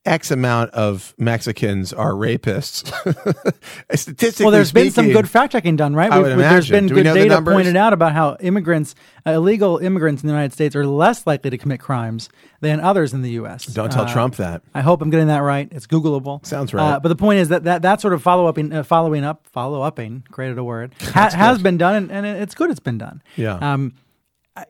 X 0.06 0.32
amount 0.32 0.72
of 0.72 1.14
Mexicans 1.18 1.92
are 1.92 2.14
rapists. 2.14 2.88
statistically, 3.96 4.46
well, 4.46 4.52
there's 4.52 4.72
been 4.72 4.92
some 4.92 5.10
good 5.12 5.30
fact 5.30 5.52
checking 5.52 5.76
done, 5.76 5.94
right? 5.94 6.10
I 6.12 6.18
would 6.20 6.28
There's 6.38 6.70
imagine. 6.70 6.74
been 6.74 6.88
Do 6.88 6.94
good 6.96 7.04
data 7.14 7.42
pointed 7.42 7.76
out 7.76 7.92
about 7.92 8.14
how 8.14 8.38
immigrants, 8.40 8.96
uh, 9.28 9.32
illegal 9.32 9.78
immigrants 9.78 10.24
in 10.24 10.28
the 10.28 10.34
United 10.34 10.54
States, 10.54 10.74
are 10.76 10.88
less 10.88 11.28
likely 11.28 11.50
to 11.50 11.58
commit 11.58 11.82
crimes 11.82 12.30
than 12.62 12.80
others 12.80 13.14
in 13.14 13.22
the 13.24 13.32
U.S. 13.32 13.66
Don't 13.66 13.92
tell 13.92 14.06
Uh, 14.06 14.14
Trump 14.14 14.38
that. 14.38 14.62
I 14.74 14.82
hope 14.82 15.02
I'm 15.02 15.10
getting 15.10 15.28
that 15.28 15.40
right. 15.40 15.68
It's 15.72 15.86
Googleable. 15.86 16.46
Sounds 16.46 16.74
right. 16.74 16.94
Uh, 16.94 17.00
but 17.02 17.10
the 17.10 17.16
point 17.18 17.40
is 17.40 17.50
that 17.50 17.66
that, 17.66 17.82
that 17.82 18.00
sort 18.00 18.14
of 18.14 18.24
follow 18.24 18.48
up, 18.48 18.58
uh, 18.58 18.84
following 18.84 19.26
up, 19.26 19.48
follow 19.48 19.82
upping, 19.82 20.24
created 20.32 20.58
a 20.58 20.64
word, 20.64 20.94
ha- 21.02 21.30
has 21.32 21.62
been 21.62 21.78
done, 21.78 21.96
and, 21.96 22.12
and 22.12 22.26
it's 22.26 22.56
good. 22.56 22.72
It's 22.72 22.80
been 22.80 22.98
done. 22.98 23.22
Yeah. 23.36 23.56
Um, 23.56 23.94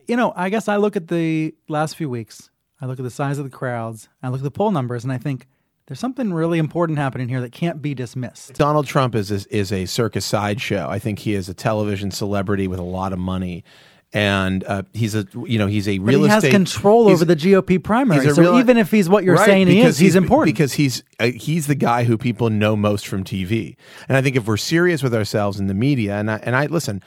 you 0.08 0.16
know, 0.16 0.32
I 0.36 0.50
guess 0.50 0.66
I 0.68 0.76
look 0.76 0.96
at 0.96 1.06
the 1.08 1.54
last 1.68 1.96
few 1.96 2.10
weeks. 2.10 2.50
I 2.80 2.86
look 2.86 2.98
at 2.98 3.02
the 3.02 3.10
size 3.10 3.38
of 3.38 3.44
the 3.44 3.50
crowds. 3.50 4.08
I 4.22 4.28
look 4.28 4.40
at 4.40 4.44
the 4.44 4.50
poll 4.50 4.70
numbers, 4.70 5.04
and 5.04 5.12
I 5.12 5.18
think 5.18 5.46
there's 5.86 6.00
something 6.00 6.32
really 6.32 6.58
important 6.58 6.98
happening 6.98 7.28
here 7.28 7.40
that 7.40 7.52
can't 7.52 7.82
be 7.82 7.94
dismissed. 7.94 8.54
Donald 8.54 8.86
Trump 8.86 9.14
is 9.14 9.30
is, 9.30 9.46
is 9.46 9.72
a 9.72 9.86
circus 9.86 10.24
sideshow. 10.24 10.88
I 10.88 10.98
think 10.98 11.18
he 11.20 11.34
is 11.34 11.48
a 11.48 11.54
television 11.54 12.10
celebrity 12.10 12.68
with 12.68 12.78
a 12.78 12.82
lot 12.84 13.12
of 13.12 13.18
money, 13.18 13.64
and 14.12 14.64
uh, 14.64 14.82
he's 14.92 15.14
a 15.14 15.26
you 15.46 15.58
know 15.58 15.66
he's 15.66 15.88
a 15.88 15.98
But 15.98 16.06
real 16.06 16.22
he 16.22 16.28
has 16.28 16.48
control 16.48 17.08
over 17.08 17.24
the 17.24 17.36
GOP 17.36 17.82
primary. 17.82 18.28
So 18.30 18.40
real- 18.40 18.58
even 18.58 18.76
if 18.78 18.90
he's 18.90 19.08
what 19.08 19.24
you're 19.24 19.34
Right, 19.36 19.46
saying 19.46 19.66
he 19.66 19.76
because 19.76 19.94
is, 19.96 19.98
he's, 19.98 20.16
important. 20.16 20.56
because 20.56 20.72
he's 20.74 21.02
uh, 21.18 21.26
he's 21.32 21.66
the 21.66 21.74
guy 21.74 22.04
who 22.04 22.16
people 22.16 22.50
know 22.50 22.76
most 22.76 23.06
from 23.06 23.24
TV. 23.24 23.76
And 24.08 24.16
I 24.16 24.22
think 24.22 24.36
if 24.36 24.46
we're 24.46 24.56
serious 24.56 25.02
with 25.02 25.14
ourselves 25.14 25.58
in 25.60 25.66
the 25.66 25.74
media, 25.74 26.14
and 26.18 26.30
I 26.30 26.36
and 26.42 26.56
I 26.56 26.66
listen, 26.66 27.02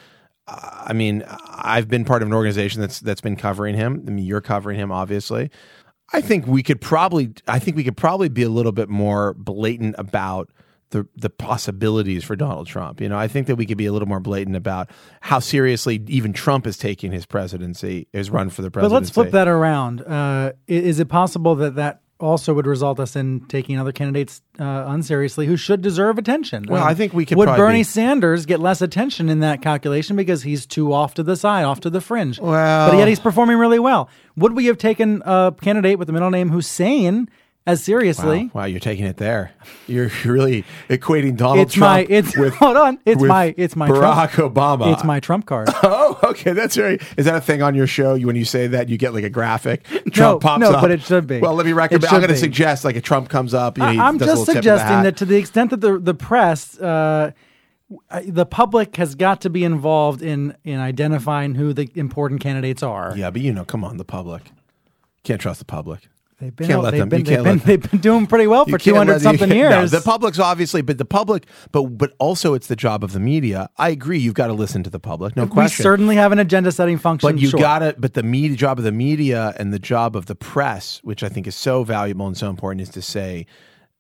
I 0.48 0.92
mean, 0.94 1.24
I've 1.28 1.88
been 1.88 2.04
part 2.06 2.22
of 2.22 2.28
an 2.28 2.34
organization 2.34 2.82
that's 2.82 3.00
that's 3.00 3.22
been 3.22 3.36
covering 3.36 3.76
him. 3.76 4.04
I 4.08 4.12
mean, 4.12 4.26
you're 4.26 4.42
covering 4.42 4.78
him, 4.78 4.92
obviously. 4.92 5.52
I 6.12 6.22
think 6.22 6.46
we 6.46 6.62
could 6.64 6.82
probably, 6.82 7.32
I 7.48 7.60
think 7.60 7.78
we 7.78 7.84
could 7.84 7.98
probably 7.98 8.30
be 8.30 8.44
a 8.44 8.50
little 8.50 8.72
bit 8.72 8.90
more 8.90 9.34
blatant 9.34 9.96
about 9.98 10.52
the 10.90 11.08
the 11.16 11.30
possibilities 11.30 12.24
for 12.24 12.36
Donald 12.36 12.68
Trump. 12.68 13.02
You 13.02 13.10
know, 13.10 13.18
I 13.18 13.28
think 13.28 13.48
that 13.48 13.56
we 13.56 13.66
could 13.66 13.78
be 13.78 13.86
a 13.86 13.92
little 13.92 14.08
more 14.08 14.20
blatant 14.20 14.56
about 14.56 14.92
how 15.22 15.40
seriously 15.40 16.04
even 16.08 16.34
Trump 16.34 16.68
is 16.68 16.78
taking 16.78 17.12
his 17.12 17.26
presidency, 17.26 18.08
his 18.14 18.30
run 18.30 18.50
for 18.50 18.62
the 18.62 18.70
presidency. 18.70 18.94
But 18.94 19.02
let's 19.02 19.10
flip 19.10 19.32
that 19.32 19.48
around. 19.48 20.02
Uh, 20.02 20.54
is 20.68 21.00
it 21.00 21.10
possible 21.10 21.56
that 21.56 21.76
that 21.76 22.03
also 22.24 22.54
would 22.54 22.66
result 22.66 23.00
us 23.00 23.16
in 23.16 23.42
taking 23.48 23.78
other 23.80 23.92
candidates 23.92 24.42
uh, 24.60 24.86
unseriously 24.88 25.46
who 25.46 25.58
should 25.58 25.82
deserve 25.82 26.18
attention? 26.18 26.66
Well, 26.70 26.82
Um, 26.82 26.88
I 26.88 26.94
think 26.94 27.14
we 27.14 27.26
could 27.26 27.38
Would 27.38 27.48
Bernie 27.56 27.80
be- 27.80 27.84
Sanders 27.84 28.46
get 28.46 28.60
less 28.60 28.82
attention 28.82 29.30
in 29.30 29.42
that 29.42 29.62
calculation 29.62 30.16
because 30.16 30.44
he's 30.44 30.66
too 30.66 30.94
off 30.94 31.14
to 31.16 31.24
the 31.24 31.36
side, 31.36 31.64
off 31.66 31.82
to 31.82 31.90
the 31.90 32.02
fringe? 32.02 32.40
Well- 32.40 32.90
but 32.92 32.98
yet 32.98 33.08
he's 33.08 33.20
performing 33.20 33.58
really 33.58 33.80
well. 33.80 34.10
Would 34.38 34.54
we 34.54 34.66
have 34.68 34.78
taken 34.78 35.22
a 35.26 35.54
candidate 35.62 36.00
with 36.00 36.08
the 36.08 36.14
middle 36.14 36.32
name 36.32 36.50
Hussein 36.50 37.30
as 37.66 37.84
seriously? 37.84 38.46
Wow, 38.54 38.62
wow, 38.62 38.66
you're 38.66 38.80
taking 38.80 39.06
it 39.06 39.18
there. 39.18 39.52
You're 39.88 40.12
really 40.26 40.66
equating 40.90 41.38
Donald 41.38 41.60
It's 41.60 41.74
Trump 41.76 42.10
my 42.10 42.14
it's 42.14 42.36
with 42.38 42.54
hold 42.58 42.76
on. 42.78 43.00
It's 43.06 43.22
my 43.22 43.54
it's 43.58 43.76
my 43.76 43.88
Barack 43.90 44.32
trump, 44.32 44.54
Obama. 44.56 44.92
It's 44.94 45.04
my 45.04 45.20
trump 45.20 45.46
card. 45.46 45.70
Oh, 45.86 46.20
okay, 46.24 46.52
that's 46.54 46.76
very. 46.76 47.00
Is 47.18 47.26
that 47.26 47.36
a 47.36 47.42
thing 47.42 47.62
on 47.62 47.76
your 47.76 47.88
show? 47.88 48.14
You 48.16 48.28
when 48.28 48.36
you 48.36 48.46
say 48.46 48.68
that, 48.68 48.90
you 48.90 48.98
get 48.98 49.14
like 49.14 49.24
a 49.24 49.30
graphic. 49.30 49.84
Trump 49.86 50.16
No, 50.18 50.40
pops 50.40 50.60
no, 50.62 50.72
up. 50.72 50.82
but 50.82 50.92
it 50.92 51.02
should 51.02 51.28
be. 51.28 51.40
Well, 51.40 51.54
let 51.54 51.66
me 51.66 51.72
It 51.72 51.76
recommend. 51.76 52.06
I'm 52.06 52.12
going 52.20 52.28
to 52.28 52.34
be. 52.34 52.40
suggest 52.40 52.84
like 52.84 52.96
a 52.96 53.02
Trump 53.02 53.30
comes 53.30 53.54
up. 53.54 53.78
You 53.78 53.84
know, 53.86 53.90
I- 54.04 54.08
I'm 54.08 54.18
does 54.18 54.28
just 54.30 54.46
suggesting 54.46 55.04
that 55.04 55.18
to 55.18 55.26
the 55.26 55.38
extent 55.38 55.70
that 55.72 55.82
the 55.82 55.98
the 56.00 56.14
press, 56.14 56.78
uh, 56.80 57.32
the 58.26 58.46
public 58.46 58.96
has 58.98 59.16
got 59.16 59.42
to 59.42 59.50
be 59.50 59.64
involved 59.64 60.22
in 60.22 60.56
in 60.64 60.80
identifying 60.80 61.56
who 61.56 61.74
the 61.74 61.90
important 61.96 62.42
candidates 62.42 62.84
are. 62.84 63.14
Yeah, 63.16 63.30
but 63.30 63.42
you 63.42 63.54
know, 63.54 63.64
come 63.66 63.84
on, 63.84 63.98
the 63.98 64.06
public 64.06 64.44
can't 65.24 65.40
trust 65.40 65.60
the 65.60 65.66
public. 65.66 66.10
They've 66.40 66.56
been, 66.56 66.68
they've 66.68 66.92
them- 66.92 67.10
been, 67.10 67.24
they've 67.24 67.44
been, 67.44 67.58
they've 67.60 67.92
been 67.92 68.00
doing 68.00 68.28
pretty 68.28 68.48
well 68.48 68.66
for 68.66 68.72
You 68.72 68.78
two 68.78 68.92
can't 68.94 68.98
hundred 68.98 69.14
let- 69.14 69.22
something 69.22 69.50
you- 69.52 69.56
years. 69.58 69.92
No, 69.92 70.00
the 70.00 70.04
public's 70.04 70.40
obviously, 70.40 70.82
but 70.82 70.98
the 70.98 71.06
public, 71.06 71.46
but 71.72 71.84
but 71.98 72.14
also 72.20 72.54
it's 72.54 72.68
the 72.68 72.76
job 72.76 73.04
of 73.04 73.14
the 73.14 73.20
media. 73.20 73.70
I 73.78 73.90
agree. 73.90 74.18
You've 74.20 74.34
got 74.34 74.48
to 74.48 74.54
listen 74.54 74.84
to 74.84 74.90
the 74.90 75.00
public. 75.00 75.36
No 75.36 75.44
we 75.44 75.50
question. 75.50 75.82
We 75.82 75.84
certainly 75.84 76.16
have 76.18 76.32
an 76.32 76.40
agenda 76.40 76.72
setting 76.72 76.98
function. 76.98 77.30
But 77.32 77.40
you 77.40 77.50
sure. 77.50 77.60
got 77.60 77.80
to, 77.80 77.96
but 77.98 78.14
the 78.14 78.24
media 78.24 78.58
job 78.58 78.78
of 78.78 78.84
the 78.84 78.92
media 78.92 79.54
and 79.58 79.72
the 79.74 79.80
job 79.80 80.16
of 80.16 80.26
the 80.26 80.36
press, 80.36 81.00
which 81.04 81.24
I 81.24 81.30
think 81.30 81.48
is 81.48 81.56
so 81.56 81.84
valuable 81.84 82.28
and 82.28 82.38
so 82.38 82.50
important, 82.50 82.82
is 82.82 82.90
to 82.90 83.02
say, 83.02 83.46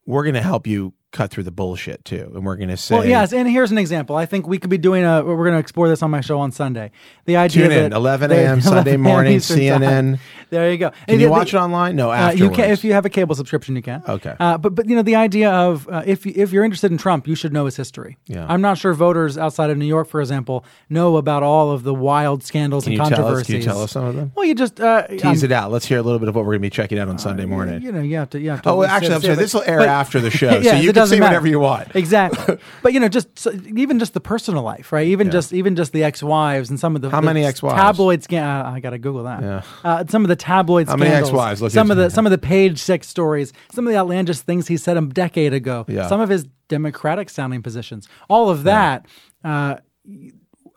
we're 0.05 0.23
going 0.23 0.35
to 0.35 0.41
help 0.41 0.67
you 0.67 0.93
cut 1.13 1.31
through 1.31 1.43
the 1.43 1.51
bullshit 1.51 2.03
too. 2.03 2.29
And 2.35 2.45
we're 2.45 2.57
going 2.57 2.67
to 2.69 2.75
say, 2.75 2.95
Well, 2.97 3.05
yes, 3.07 3.31
and 3.31 3.47
here's 3.47 3.71
an 3.71 3.77
example. 3.77 4.17
I 4.17 4.25
think 4.25 4.45
we 4.47 4.57
could 4.57 4.69
be 4.69 4.77
doing 4.77 5.05
a. 5.05 5.23
We're 5.23 5.37
going 5.37 5.53
to 5.53 5.59
explore 5.59 5.87
this 5.87 6.03
on 6.03 6.11
my 6.11 6.19
show 6.19 6.39
on 6.39 6.51
Sunday. 6.51 6.91
The 7.25 7.37
idea 7.37 7.63
Tune 7.69 7.71
in, 7.71 7.89
that 7.91 7.95
11 7.95 8.31
a.m. 8.31 8.59
Sunday 8.73 8.97
morning, 8.97 9.33
Eastern 9.33 9.59
time. 9.59 9.81
CNN. 9.81 10.19
There 10.49 10.69
you 10.71 10.77
go. 10.77 10.89
can 10.89 10.99
And 11.07 11.21
you 11.21 11.27
the- 11.27 11.31
watch 11.31 11.53
it 11.53 11.57
online? 11.57 11.95
No, 11.95 12.11
Uh, 12.11 12.31
you 12.31 12.49
can 12.49 12.69
if 12.71 12.83
you 12.83 12.91
have 12.93 13.05
a 13.05 13.09
cable 13.09 13.35
subscription, 13.35 13.75
you 13.77 13.81
can. 13.81 14.03
Okay. 14.07 14.35
Uh, 14.39 14.57
but 14.57 14.75
but 14.75 14.89
you 14.89 14.95
know 14.95 15.01
the 15.03 15.15
idea 15.15 15.49
of 15.51 15.87
uh, 15.87 16.03
if 16.05 16.25
if 16.27 16.51
you're 16.51 16.65
interested 16.65 16.91
in 16.91 16.97
Trump, 16.97 17.27
you 17.27 17.35
should 17.35 17.53
know 17.53 17.65
his 17.65 17.77
history. 17.77 18.17
Yeah. 18.27 18.45
I'm 18.49 18.61
not 18.61 18.77
sure 18.77 18.93
voters 18.93 19.37
outside 19.37 19.69
of 19.69 19.77
New 19.77 19.85
York, 19.85 20.07
for 20.09 20.19
example, 20.19 20.65
know 20.89 21.15
about 21.17 21.43
all 21.43 21.71
of 21.71 21.83
the 21.83 21.93
wild 21.93 22.43
scandals 22.43 22.83
Can 22.83 22.93
and 22.93 22.97
you 22.97 23.03
tell 23.03 23.11
us? 23.13 23.17
controversies. 23.19 23.45
Can 23.47 23.55
you 23.57 23.61
tell 23.63 23.81
us 23.81 23.91
some 23.91 24.05
of 24.05 24.15
them? 24.15 24.31
Well, 24.35 24.45
you 24.45 24.55
just 24.55 24.79
uh, 24.81 25.07
Tease 25.07 25.43
it 25.43 25.51
out. 25.51 25.71
Let's 25.71 25.85
hear 25.85 25.99
a 25.99 26.01
little 26.01 26.19
bit 26.19 26.27
of 26.27 26.35
what 26.35 26.41
we're 26.45 26.53
going 26.53 26.61
to 26.63 26.65
be 26.67 26.69
checking 26.71 26.97
out 26.99 27.07
on 27.07 27.19
Sunday 27.19 27.45
morning. 27.45 27.81
You 27.83 27.91
know, 27.91 28.01
you 28.01 28.17
have 28.17 28.29
to. 28.31 28.39
You 28.39 28.49
have 28.49 28.61
to 28.63 28.69
Oh, 28.71 28.77
well, 28.77 28.89
actually, 28.89 29.15
I'm 29.15 29.21
sorry. 29.21 29.35
This 29.35 29.53
will 29.53 29.63
air 29.65 29.79
but- 29.79 29.87
after 29.89 30.19
the 30.19 30.31
show, 30.31 30.61
so 30.63 30.75
you 30.75 30.93
can 30.93 31.02
doesn't 31.03 31.15
say 31.15 31.19
matter. 31.19 31.31
whatever 31.33 31.47
you 31.47 31.59
want. 31.59 31.95
Exactly. 31.95 32.57
but 32.81 32.93
you 32.93 32.99
know, 32.99 33.07
just 33.07 33.37
so, 33.37 33.51
even 33.75 33.99
just 33.99 34.13
the 34.13 34.19
personal 34.19 34.63
life, 34.63 34.91
right? 34.91 35.07
Even 35.07 35.31
just 35.31 35.53
even 35.53 35.75
just 35.75 35.93
the 35.93 36.03
ex-wives 36.03 36.69
and 36.69 36.79
some 36.79 36.95
of 36.95 37.01
the 37.01 37.09
How 37.09 37.21
the 37.21 37.25
many 37.25 37.43
ex-wives? 37.45 37.75
tabloid 37.79 38.23
scan. 38.23 38.43
Uh, 38.43 38.71
I 38.71 38.79
got 38.79 38.91
to 38.91 38.97
Google 38.97 39.23
that. 39.23 39.41
Yeah. 39.41 39.61
Uh, 39.83 40.03
some 40.07 40.23
of 40.23 40.29
the 40.29 40.35
tabloid 40.35 40.87
How 40.87 40.95
many 40.95 41.11
scandals. 41.11 41.29
ex-wives? 41.29 41.61
Look 41.61 41.71
some 41.71 41.91
of 41.91 41.97
the 41.97 42.09
some 42.09 42.25
of 42.25 42.31
the 42.31 42.37
page 42.37 42.79
six 42.79 43.07
stories. 43.07 43.53
Some 43.71 43.87
of 43.87 43.93
the 43.93 43.97
outlandish 43.99 44.39
things 44.39 44.67
he 44.67 44.77
said 44.77 44.97
a 44.97 45.01
decade 45.01 45.53
ago. 45.53 45.85
Yeah. 45.87 46.07
Some 46.07 46.19
of 46.19 46.29
his 46.29 46.45
democratic 46.67 47.29
sounding 47.29 47.61
positions. 47.61 48.07
All 48.29 48.49
of 48.49 48.63
that. 48.63 49.05
Uh, 49.43 49.77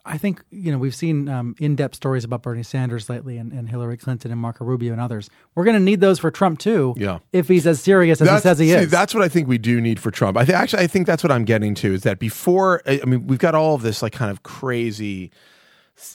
I 0.06 0.18
think 0.18 0.42
you 0.50 0.70
know 0.70 0.78
we've 0.78 0.94
seen 0.94 1.28
um, 1.28 1.56
in-depth 1.58 1.96
stories 1.96 2.24
about 2.24 2.42
Bernie 2.42 2.62
Sanders 2.62 3.10
lately, 3.10 3.36
and, 3.38 3.52
and 3.52 3.68
Hillary 3.68 3.96
Clinton, 3.96 4.30
and 4.30 4.40
Marco 4.40 4.64
Rubio, 4.64 4.92
and 4.92 5.00
others. 5.00 5.28
We're 5.54 5.64
going 5.64 5.76
to 5.76 5.82
need 5.82 6.00
those 6.00 6.18
for 6.18 6.30
Trump 6.30 6.58
too. 6.58 6.94
Yeah. 6.96 7.18
if 7.32 7.48
he's 7.48 7.66
as 7.66 7.82
serious 7.82 8.20
as 8.20 8.30
he 8.30 8.38
says 8.38 8.58
he 8.58 8.68
see, 8.68 8.74
is. 8.74 8.90
That's 8.90 9.14
what 9.14 9.22
I 9.22 9.28
think 9.28 9.48
we 9.48 9.58
do 9.58 9.80
need 9.80 9.98
for 9.98 10.10
Trump. 10.10 10.36
I 10.36 10.44
think 10.44 10.56
actually, 10.56 10.84
I 10.84 10.86
think 10.86 11.06
that's 11.06 11.22
what 11.22 11.32
I'm 11.32 11.44
getting 11.44 11.74
to 11.76 11.92
is 11.92 12.02
that 12.04 12.18
before. 12.18 12.82
I 12.86 13.00
I 13.02 13.06
mean, 13.06 13.26
we've 13.26 13.38
got 13.38 13.54
all 13.54 13.74
of 13.74 13.82
this 13.82 14.02
like 14.02 14.12
kind 14.12 14.30
of 14.30 14.42
crazy. 14.42 15.32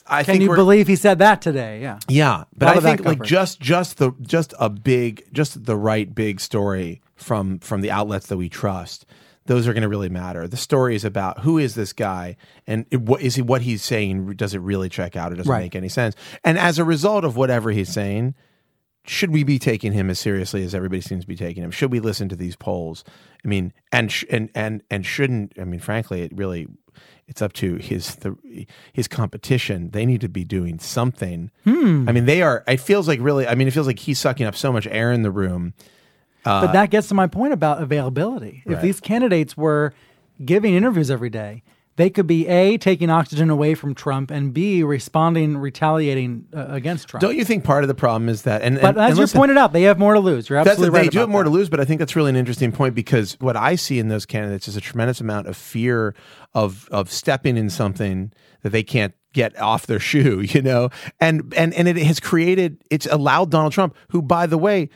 I 0.06 0.22
Can 0.22 0.40
you 0.40 0.54
believe 0.54 0.86
he 0.86 0.96
said 0.96 1.18
that 1.18 1.42
today? 1.42 1.80
Yeah. 1.82 1.98
Yeah, 2.08 2.44
but 2.56 2.76
I 2.76 2.80
think 2.80 3.04
like 3.04 3.22
just 3.22 3.60
just 3.60 3.98
the 3.98 4.12
just 4.22 4.54
a 4.58 4.70
big 4.70 5.24
just 5.32 5.64
the 5.64 5.76
right 5.76 6.12
big 6.14 6.40
story 6.40 7.02
from 7.16 7.58
from 7.58 7.80
the 7.80 7.90
outlets 7.90 8.28
that 8.28 8.36
we 8.36 8.48
trust 8.48 9.06
those 9.46 9.66
are 9.66 9.72
going 9.72 9.82
to 9.82 9.88
really 9.88 10.08
matter. 10.08 10.46
The 10.46 10.56
story 10.56 10.94
is 10.94 11.04
about 11.04 11.40
who 11.40 11.58
is 11.58 11.74
this 11.74 11.92
guy 11.92 12.36
and 12.66 12.86
it, 12.90 13.00
what 13.02 13.20
is 13.22 13.34
he 13.34 13.42
what 13.42 13.62
he's 13.62 13.82
saying 13.82 14.34
does 14.36 14.54
it 14.54 14.60
really 14.60 14.88
check 14.88 15.16
out? 15.16 15.32
It 15.32 15.36
doesn't 15.36 15.50
Right. 15.50 15.62
make 15.62 15.74
any 15.74 15.88
sense. 15.88 16.14
And 16.44 16.58
as 16.58 16.78
a 16.78 16.84
result 16.84 17.24
of 17.24 17.36
whatever 17.36 17.70
he's 17.70 17.92
saying, 17.92 18.34
should 19.04 19.30
we 19.30 19.42
be 19.42 19.58
taking 19.58 19.92
him 19.92 20.08
as 20.10 20.20
seriously 20.20 20.62
as 20.62 20.74
everybody 20.76 21.00
seems 21.00 21.24
to 21.24 21.28
be 21.28 21.34
taking 21.36 21.64
him? 21.64 21.72
Should 21.72 21.90
we 21.90 21.98
listen 21.98 22.28
to 22.28 22.36
these 22.36 22.54
polls? 22.54 23.02
I 23.44 23.48
mean, 23.48 23.72
and 23.90 24.12
sh- 24.12 24.24
and 24.30 24.48
and 24.54 24.82
and 24.90 25.04
shouldn't 25.04 25.54
I 25.60 25.64
mean, 25.64 25.80
frankly, 25.80 26.22
it 26.22 26.30
really 26.36 26.68
it's 27.26 27.42
up 27.42 27.52
to 27.54 27.76
his 27.76 28.14
the, 28.16 28.36
his 28.92 29.08
competition. 29.08 29.90
They 29.90 30.06
need 30.06 30.20
to 30.20 30.28
be 30.28 30.44
doing 30.44 30.78
something. 30.78 31.50
Hmm. 31.64 32.08
I 32.08 32.12
mean, 32.12 32.26
they 32.26 32.42
are. 32.42 32.62
It 32.68 32.78
feels 32.78 33.08
like 33.08 33.18
really. 33.20 33.44
I 33.48 33.56
mean, 33.56 33.66
it 33.66 33.72
feels 33.72 33.88
like 33.88 33.98
he's 33.98 34.20
sucking 34.20 34.46
up 34.46 34.54
so 34.54 34.72
much 34.72 34.86
air 34.86 35.10
in 35.10 35.22
the 35.22 35.30
room. 35.32 35.74
But 36.44 36.72
that 36.72 36.90
gets 36.90 37.08
to 37.08 37.14
my 37.14 37.26
point 37.26 37.52
about 37.52 37.82
availability. 37.82 38.62
If 38.66 38.74
Right. 38.74 38.82
these 38.82 39.00
candidates 39.00 39.56
were 39.56 39.92
giving 40.44 40.74
interviews 40.74 41.10
every 41.10 41.30
day, 41.30 41.62
they 41.96 42.08
could 42.08 42.26
be 42.26 42.48
A, 42.48 42.78
taking 42.78 43.10
oxygen 43.10 43.50
away 43.50 43.74
from 43.74 43.94
Trump, 43.94 44.30
and 44.30 44.54
B, 44.54 44.82
responding, 44.82 45.58
retaliating 45.58 46.46
uh, 46.56 46.64
against 46.68 47.06
Trump. 47.08 47.20
Don't 47.20 47.36
you 47.36 47.44
think 47.44 47.64
part 47.64 47.84
of 47.84 47.88
the 47.88 47.94
problem 47.94 48.30
is 48.30 48.42
that? 48.42 48.62
And, 48.62 48.80
but 48.80 48.96
as 48.96 49.10
and 49.10 49.16
you 49.18 49.22
listen, 49.24 49.38
pointed 49.38 49.58
out, 49.58 49.74
they 49.74 49.82
have 49.82 49.98
more 49.98 50.14
to 50.14 50.20
lose. 50.20 50.48
You're 50.48 50.58
absolutely 50.58 50.88
they 50.98 51.04
right. 51.04 51.10
do 51.12 51.18
have 51.18 51.28
more 51.28 51.42
that. 51.42 51.50
to 51.50 51.54
lose, 51.54 51.68
but 51.68 51.80
I 51.80 51.84
think 51.84 51.98
that's 51.98 52.16
really 52.16 52.30
an 52.30 52.36
interesting 52.36 52.72
point 52.72 52.94
because 52.94 53.36
what 53.40 53.56
I 53.58 53.74
see 53.76 53.98
in 53.98 54.08
those 54.08 54.24
candidates 54.24 54.68
is 54.68 54.76
a 54.76 54.80
tremendous 54.80 55.20
amount 55.20 55.48
of 55.48 55.56
fear 55.56 56.14
of 56.54 56.88
of 56.90 57.10
stepping 57.10 57.58
in 57.58 57.68
something 57.68 58.32
that 58.62 58.70
they 58.70 58.82
can't 58.82 59.12
get 59.34 59.58
off 59.60 59.86
their 59.86 60.00
shoe, 60.10 60.40
you 60.40 60.62
know, 60.62 60.88
and 61.20 61.52
and 61.56 61.74
and 61.74 61.88
it 61.88 61.98
has 61.98 62.20
created 62.20 62.82
it's 62.90 63.06
allowed 63.06 63.50
Donald 63.50 63.74
Trump, 63.74 63.94
who 64.08 64.22
by 64.22 64.46
the 64.46 64.58
way 64.58 64.88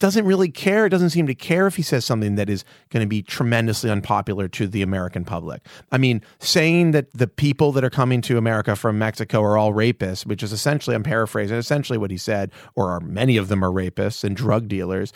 doesn't 0.00 0.26
really 0.26 0.50
care, 0.50 0.86
It 0.86 0.90
doesn't 0.90 1.10
seem 1.10 1.26
to 1.28 1.34
care 1.34 1.66
if 1.66 1.76
he 1.76 1.82
says 1.82 2.04
something 2.04 2.34
that 2.34 2.50
is 2.50 2.64
going 2.90 3.02
to 3.02 3.08
be 3.08 3.22
tremendously 3.22 3.90
unpopular 3.90 4.48
to 4.48 4.66
the 4.66 4.82
American 4.82 5.24
public. 5.24 5.64
I 5.92 5.98
mean, 5.98 6.20
saying 6.40 6.90
that 6.92 7.12
the 7.12 7.28
people 7.28 7.72
that 7.72 7.84
are 7.84 7.90
coming 7.90 8.20
to 8.22 8.36
America 8.36 8.74
from 8.74 8.98
Mexico 8.98 9.42
are 9.42 9.56
all 9.56 9.72
rapists, 9.72 10.26
which 10.26 10.42
is 10.42 10.52
essentially, 10.52 10.96
I'm 10.96 11.04
paraphrasing, 11.04 11.56
essentially 11.56 11.98
what 11.98 12.10
he 12.10 12.16
said, 12.16 12.50
or 12.74 12.90
are, 12.90 13.00
many 13.00 13.36
of 13.36 13.48
them 13.48 13.64
are 13.64 13.70
rapists 13.70 14.24
and 14.24 14.36
drug 14.36 14.68
dealers. 14.68 15.12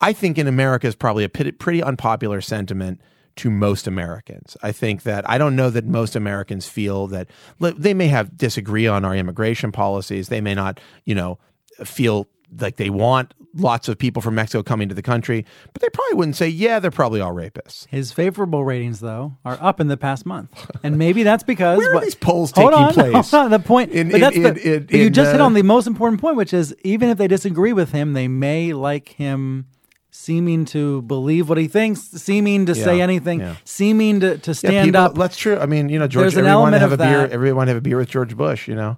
I 0.00 0.12
think 0.12 0.38
in 0.38 0.46
America 0.46 0.86
is 0.86 0.94
probably 0.94 1.24
a 1.24 1.28
pretty 1.28 1.82
unpopular 1.82 2.40
sentiment 2.40 3.00
to 3.36 3.50
most 3.50 3.86
Americans. 3.86 4.56
I 4.62 4.72
think 4.72 5.02
that 5.02 5.28
I 5.28 5.38
don't 5.38 5.56
know 5.56 5.70
that 5.70 5.86
most 5.86 6.14
Americans 6.14 6.68
feel 6.68 7.06
that 7.08 7.28
they 7.58 7.94
may 7.94 8.06
have 8.08 8.36
disagree 8.36 8.86
on 8.86 9.04
our 9.04 9.14
immigration 9.14 9.72
policies. 9.72 10.28
They 10.28 10.40
may 10.40 10.54
not, 10.54 10.80
you 11.04 11.14
know, 11.14 11.38
feel 11.84 12.28
like 12.60 12.76
they 12.76 12.90
want 12.90 13.34
lots 13.56 13.88
of 13.88 13.96
people 13.96 14.20
from 14.20 14.34
Mexico 14.34 14.62
coming 14.62 14.88
to 14.88 14.94
the 14.94 15.02
country, 15.02 15.44
but 15.72 15.80
they 15.80 15.88
probably 15.92 16.14
wouldn't 16.16 16.34
say, 16.36 16.48
yeah, 16.48 16.80
they're 16.80 16.90
probably 16.90 17.20
all 17.20 17.32
rapists. 17.32 17.86
His 17.88 18.10
favorable 18.12 18.64
ratings, 18.64 18.98
though, 19.00 19.36
are 19.44 19.56
up 19.60 19.80
in 19.80 19.86
the 19.88 19.96
past 19.96 20.26
month, 20.26 20.70
and 20.82 20.98
maybe 20.98 21.22
that's 21.22 21.44
because 21.44 21.78
Where 21.80 21.96
are 21.96 22.00
these 22.00 22.14
polls 22.16 22.52
hold 22.54 22.72
taking 22.72 22.84
on, 22.86 22.94
place? 23.12 23.30
hold 23.30 23.44
on, 23.44 23.50
the 23.50 23.58
point, 23.60 23.92
In- 23.92 24.08
but 24.08 24.14
in- 24.16 24.20
that's 24.20 24.36
the, 24.36 24.48
in- 24.48 24.74
in- 24.74 24.86
but 24.86 24.94
you 24.96 25.10
just 25.10 25.30
hit 25.32 25.40
uh, 25.40 25.44
on 25.44 25.54
the 25.54 25.62
most 25.62 25.86
important 25.86 26.20
point, 26.20 26.36
which 26.36 26.52
is 26.52 26.74
even 26.82 27.08
if 27.10 27.18
they 27.18 27.28
disagree 27.28 27.72
with 27.72 27.92
him, 27.92 28.12
they 28.12 28.28
may 28.28 28.72
like 28.72 29.10
him. 29.10 29.66
Seeming 30.16 30.64
to 30.66 31.02
believe 31.02 31.48
what 31.48 31.58
he 31.58 31.66
thinks, 31.66 32.00
seeming 32.02 32.66
to 32.66 32.74
say 32.76 33.00
anything, 33.00 33.40
yeah. 33.40 33.56
seeming 33.64 34.20
to, 34.20 34.38
to 34.38 34.50
Yeah, 34.52 34.54
stand 34.54 34.86
people- 34.88 35.00
up. 35.00 35.14
That's 35.16 35.36
true. 35.36 35.58
I 35.58 35.66
mean, 35.66 35.88
you 35.88 35.98
know, 35.98 36.06
George, 36.06 36.22
There's 36.22 36.34
an 36.34 36.46
everyone 36.46 36.72
element 36.74 36.80
have 36.82 36.92
a 36.92 36.96
beer. 36.96 37.18
that. 37.26 37.32
Everyone 37.32 37.66
have 37.66 37.76
a 37.76 37.80
beer 37.80 37.96
with 37.96 38.10
George 38.10 38.36
Bush. 38.36 38.68
You 38.68 38.76
know, 38.76 38.90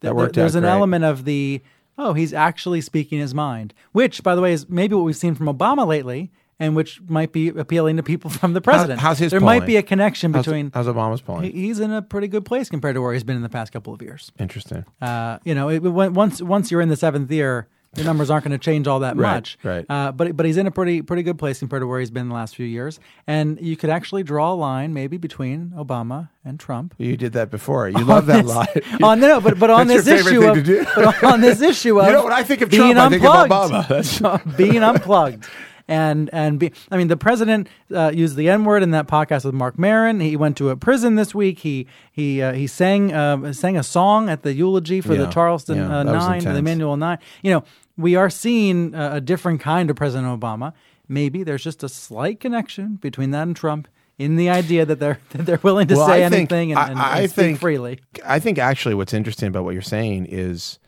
that 0.00 0.06
There- 0.08 0.14
worked 0.14 0.34
There's 0.36 0.54
an 0.54 0.62
great. 0.62 0.70
element 0.70 1.04
of 1.04 1.26
the 1.26 1.60
oh, 1.98 2.12
he's 2.12 2.32
actually 2.32 2.80
speaking 2.80 3.18
his 3.18 3.34
mind, 3.34 3.74
which, 3.92 4.22
by 4.22 4.34
the 4.34 4.40
way, 4.40 4.52
is 4.52 4.68
maybe 4.68 4.94
what 4.94 5.04
we've 5.04 5.16
seen 5.16 5.34
from 5.34 5.46
Obama 5.46 5.86
lately, 5.86 6.30
and 6.58 6.76
which 6.76 7.00
might 7.08 7.32
be 7.32 7.48
appealing 7.48 7.96
to 7.96 8.02
people 8.02 8.30
from 8.30 8.52
the 8.52 8.60
president. 8.60 9.00
how's 9.00 9.18
his 9.18 9.30
there 9.30 9.40
might 9.40 9.66
be 9.66 9.76
a 9.76 9.82
connection 9.82 10.32
between. 10.32 10.70
how's 10.72 10.86
Obama's 10.86 11.20
polling? 11.20 11.52
he's 11.52 11.80
in 11.80 11.92
a 11.92 12.02
pretty 12.02 12.28
good 12.28 12.44
place 12.44 12.68
compared 12.68 12.94
to 12.94 13.02
where 13.02 13.12
he's 13.12 13.24
been 13.24 13.36
in 13.36 13.42
the 13.42 13.48
past 13.48 13.72
couple 13.72 13.92
of 13.92 14.00
years. 14.02 14.32
Interesting. 14.38 14.84
Uh, 15.00 15.38
you 15.44 15.54
know, 15.54 15.68
it, 15.68 15.80
once 15.80 16.40
once 16.40 16.70
you're 16.70 16.80
in 16.80 16.88
the 16.88 16.96
seventh 16.96 17.30
year, 17.30 17.68
your 17.96 18.06
numbers 18.06 18.30
aren't 18.30 18.44
going 18.44 18.58
to 18.58 18.62
change 18.64 18.86
all 18.86 19.00
that 19.00 19.16
Right, 19.16 19.34
much. 19.34 19.58
right. 19.62 19.84
Uh, 19.88 20.12
but 20.12 20.36
but 20.36 20.46
he's 20.46 20.56
in 20.56 20.66
a 20.66 20.70
pretty 20.70 21.02
pretty 21.02 21.22
good 21.22 21.38
place 21.38 21.58
compared 21.58 21.82
to 21.82 21.86
where 21.86 22.00
he's 22.00 22.10
been 22.10 22.28
the 22.28 22.34
last 22.34 22.56
few 22.56 22.66
years, 22.66 23.00
and 23.26 23.60
you 23.60 23.76
could 23.76 23.90
actually 23.90 24.22
draw 24.22 24.52
a 24.52 24.54
line 24.54 24.92
maybe 24.94 25.16
between 25.16 25.72
Obama 25.76 26.28
and 26.44 26.58
Trump. 26.60 26.94
You 26.98 27.16
did 27.16 27.32
that 27.34 27.50
before. 27.50 27.88
You 27.88 28.04
love 28.04 28.26
that 28.26 28.46
line. 28.46 28.66
on 29.02 29.20
no, 29.20 29.40
but 29.40 29.58
but 29.58 29.70
on 29.78 29.86
this 29.86 30.06
issue 30.06 30.42
of 30.44 30.64
but 30.94 31.24
on 31.24 31.40
this 31.40 31.60
issue 31.60 32.00
of 32.00 32.06
You 32.06 32.12
know, 32.12 32.24
when 32.24 32.32
I 32.32 32.42
think 32.42 32.60
of 32.60 32.70
being 32.70 32.94
Trump, 32.94 32.98
I 32.98 33.08
think 33.10 33.24
of 33.24 33.50
unplugged. 33.50 33.90
Obama. 33.90 34.56
Being 34.56 34.82
unplugged. 34.82 35.44
And 35.86 36.30
and 36.32 36.58
be, 36.58 36.72
I 36.90 36.96
mean, 36.96 37.08
the 37.08 37.16
president 37.18 37.68
uh, 37.94 38.10
used 38.14 38.36
the 38.36 38.48
N 38.48 38.64
word 38.64 38.82
in 38.82 38.92
that 38.92 39.06
podcast 39.06 39.44
with 39.44 39.52
Marc 39.52 39.78
Maron. 39.78 40.18
He 40.18 40.34
went 40.34 40.56
to 40.56 40.70
a 40.70 40.76
prison 40.76 41.16
this 41.16 41.34
week. 41.34 41.58
He 41.58 41.86
he 42.10 42.40
uh, 42.40 42.54
he 42.54 42.66
sang 42.66 43.12
uh, 43.12 43.52
sang 43.52 43.76
a 43.76 43.82
song 43.82 44.30
at 44.30 44.44
the 44.44 44.54
eulogy 44.54 45.02
for 45.02 45.14
the 45.14 45.26
Charleston 45.26 45.76
yeah, 45.76 45.98
uh, 45.98 46.02
Nine, 46.04 46.42
the. 46.42 46.56
Emanuel 46.56 46.96
Nine. 46.96 47.18
You 47.42 47.50
know, 47.50 47.64
we 47.96 48.16
are 48.16 48.30
seeing 48.30 48.94
a, 48.94 49.14
a 49.16 49.20
different 49.20 49.60
kind 49.60 49.90
of 49.90 49.96
President 49.96 50.40
Obama. 50.40 50.72
Maybe 51.08 51.42
there's 51.42 51.62
just 51.62 51.82
a 51.82 51.88
slight 51.88 52.40
connection 52.40 52.96
between 52.96 53.30
that 53.32 53.42
and 53.42 53.54
Trump 53.56 53.88
in 54.18 54.36
the 54.36 54.48
idea 54.50 54.86
that 54.86 55.00
they're 55.00 55.18
that 55.30 55.44
they're 55.46 55.60
willing 55.62 55.86
to 55.88 55.96
Well, 55.96 56.06
say 56.06 56.24
I 56.24 56.28
think- 56.28 56.50
anything 56.52 56.70
and, 56.72 56.78
I- 56.78 56.88
and, 56.90 56.98
I 56.98 57.20
and 57.20 57.30
speak 57.30 57.44
think- 57.44 57.60
freely. 57.60 58.00
I 58.24 58.38
think 58.38 58.58
actually 58.58 58.94
what's 58.94 59.12
interesting 59.14 59.48
about 59.48 59.64
what 59.64 59.72
you're 59.74 59.82
saying 59.82 60.26
is 60.26 60.78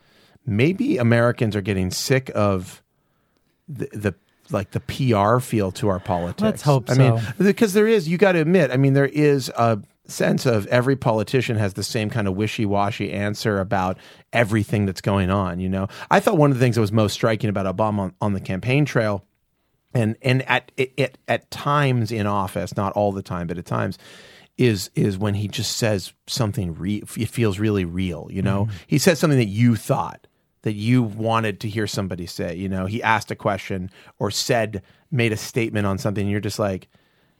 maybe 0.47 0.97
Americans 0.99 1.55
are 1.57 1.61
getting 1.61 1.91
sick 1.91 2.31
of 2.35 2.83
the, 3.69 3.89
the 3.93 4.15
like 4.51 4.71
the 4.71 4.81
PR 4.81 5.41
feel 5.41 5.73
to 5.73 5.89
our 5.89 5.99
politics. 5.99 6.41
Let's 6.43 6.63
hope 6.63 6.89
I 6.89 6.95
mean, 6.95 7.21
because 7.37 7.73
there 7.73 7.89
is, 7.89 8.09
you 8.09 8.17
got 8.17 8.33
to 8.33 8.41
admit, 8.41 8.71
I 8.71 8.77
mean, 8.77 8.93
there 8.93 9.07
is 9.09 9.49
a 9.57 9.81
sense 10.09 10.47
of 10.47 10.67
every 10.69 10.97
politician 10.97 11.57
has 11.57 11.75
the 11.75 11.83
same 11.83 12.11
kind 12.11 12.29
of 12.29 12.35
wishy-washy 12.35 13.13
answer 13.13 13.61
about 13.61 13.99
everything 14.33 14.87
that's 14.87 15.01
going 15.01 15.31
on. 15.31 15.61
You 15.61 15.69
know, 15.69 15.89
I 16.11 16.21
thought 16.21 16.39
one 16.39 16.51
of 16.51 16.59
the 16.59 16.65
things 16.65 16.77
that 16.77 16.81
was 16.81 16.93
most 16.93 17.13
striking 17.13 17.51
about 17.51 17.67
Obama 17.67 17.99
on, 17.99 18.15
on 18.21 18.33
the 18.33 18.41
campaign 18.41 18.85
trail 18.85 19.25
and 19.95 20.17
and 20.23 20.43
at 20.43 20.73
it 20.77 21.19
at 21.27 21.51
times 21.51 22.13
in 22.13 22.27
office, 22.27 22.77
not 22.77 22.93
all 22.93 23.13
the 23.13 23.23
time, 23.23 23.47
but 23.47 23.59
at 23.59 23.67
times, 23.67 23.99
is 24.59 24.91
is 24.95 25.17
when 25.19 25.35
he 25.35 25.49
just 25.49 25.77
says 25.77 26.13
something 26.27 26.75
re- 26.75 27.03
it 27.17 27.29
feels 27.29 27.59
really 27.59 27.85
real. 27.85 28.29
You 28.31 28.43
know, 28.43 28.65
mm-hmm. 28.65 28.77
he 28.87 28.99
says 28.99 29.19
something 29.19 29.39
that 29.39 29.47
you 29.47 29.77
thought 29.77 30.27
that 30.63 30.75
you 30.75 31.01
wanted 31.01 31.61
to 31.61 31.69
hear 31.69 31.87
somebody 31.87 32.27
say. 32.27 32.57
You 32.57 32.69
know, 32.69 32.87
he 32.87 33.01
asked 33.01 33.31
a 33.31 33.37
question 33.37 33.89
or 34.19 34.33
said 34.33 34.83
made 35.13 35.33
a 35.33 35.37
statement 35.37 35.87
on 35.87 35.97
something. 35.97 36.23
And 36.23 36.31
you're 36.31 36.41
just 36.41 36.59
like, 36.59 36.89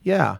yeah. 0.03 0.37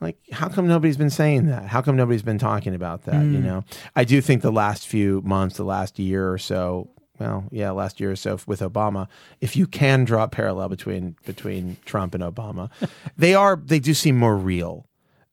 Like, 0.00 0.16
how 0.32 0.48
come 0.48 0.66
nobody's 0.66 0.96
been 0.96 1.10
saying 1.10 1.46
that? 1.46 1.66
How 1.66 1.82
come 1.82 1.96
nobody's 1.96 2.22
been 2.22 2.38
talking 2.38 2.74
about 2.74 3.04
that? 3.04 3.22
You 3.22 3.38
know, 3.38 3.64
I 3.94 4.04
do 4.04 4.20
think 4.20 4.40
the 4.42 4.50
last 4.50 4.86
few 4.88 5.20
months, 5.22 5.56
the 5.56 5.64
last 5.64 5.98
year 5.98 6.32
or 6.32 6.38
so, 6.38 6.88
well, 7.18 7.44
yeah, 7.50 7.70
last 7.70 8.00
year 8.00 8.10
or 8.10 8.16
so 8.16 8.38
with 8.46 8.60
Obama, 8.60 9.08
if 9.42 9.56
you 9.56 9.66
can 9.66 10.04
draw 10.04 10.24
a 10.24 10.28
parallel 10.28 10.70
between 10.70 11.16
between 11.26 11.76
Trump 11.84 12.14
and 12.14 12.24
Obama, 12.24 12.70
they 13.18 13.34
are 13.34 13.56
they 13.62 13.78
do 13.78 13.92
seem 13.92 14.16
more 14.16 14.36
real. 14.36 14.86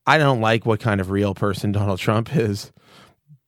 I 0.06 0.18
don't 0.18 0.40
like 0.40 0.66
what 0.66 0.80
kind 0.80 1.00
of 1.00 1.10
real 1.10 1.34
person 1.34 1.72
Donald 1.72 1.98
Trump 1.98 2.34
is, 2.36 2.72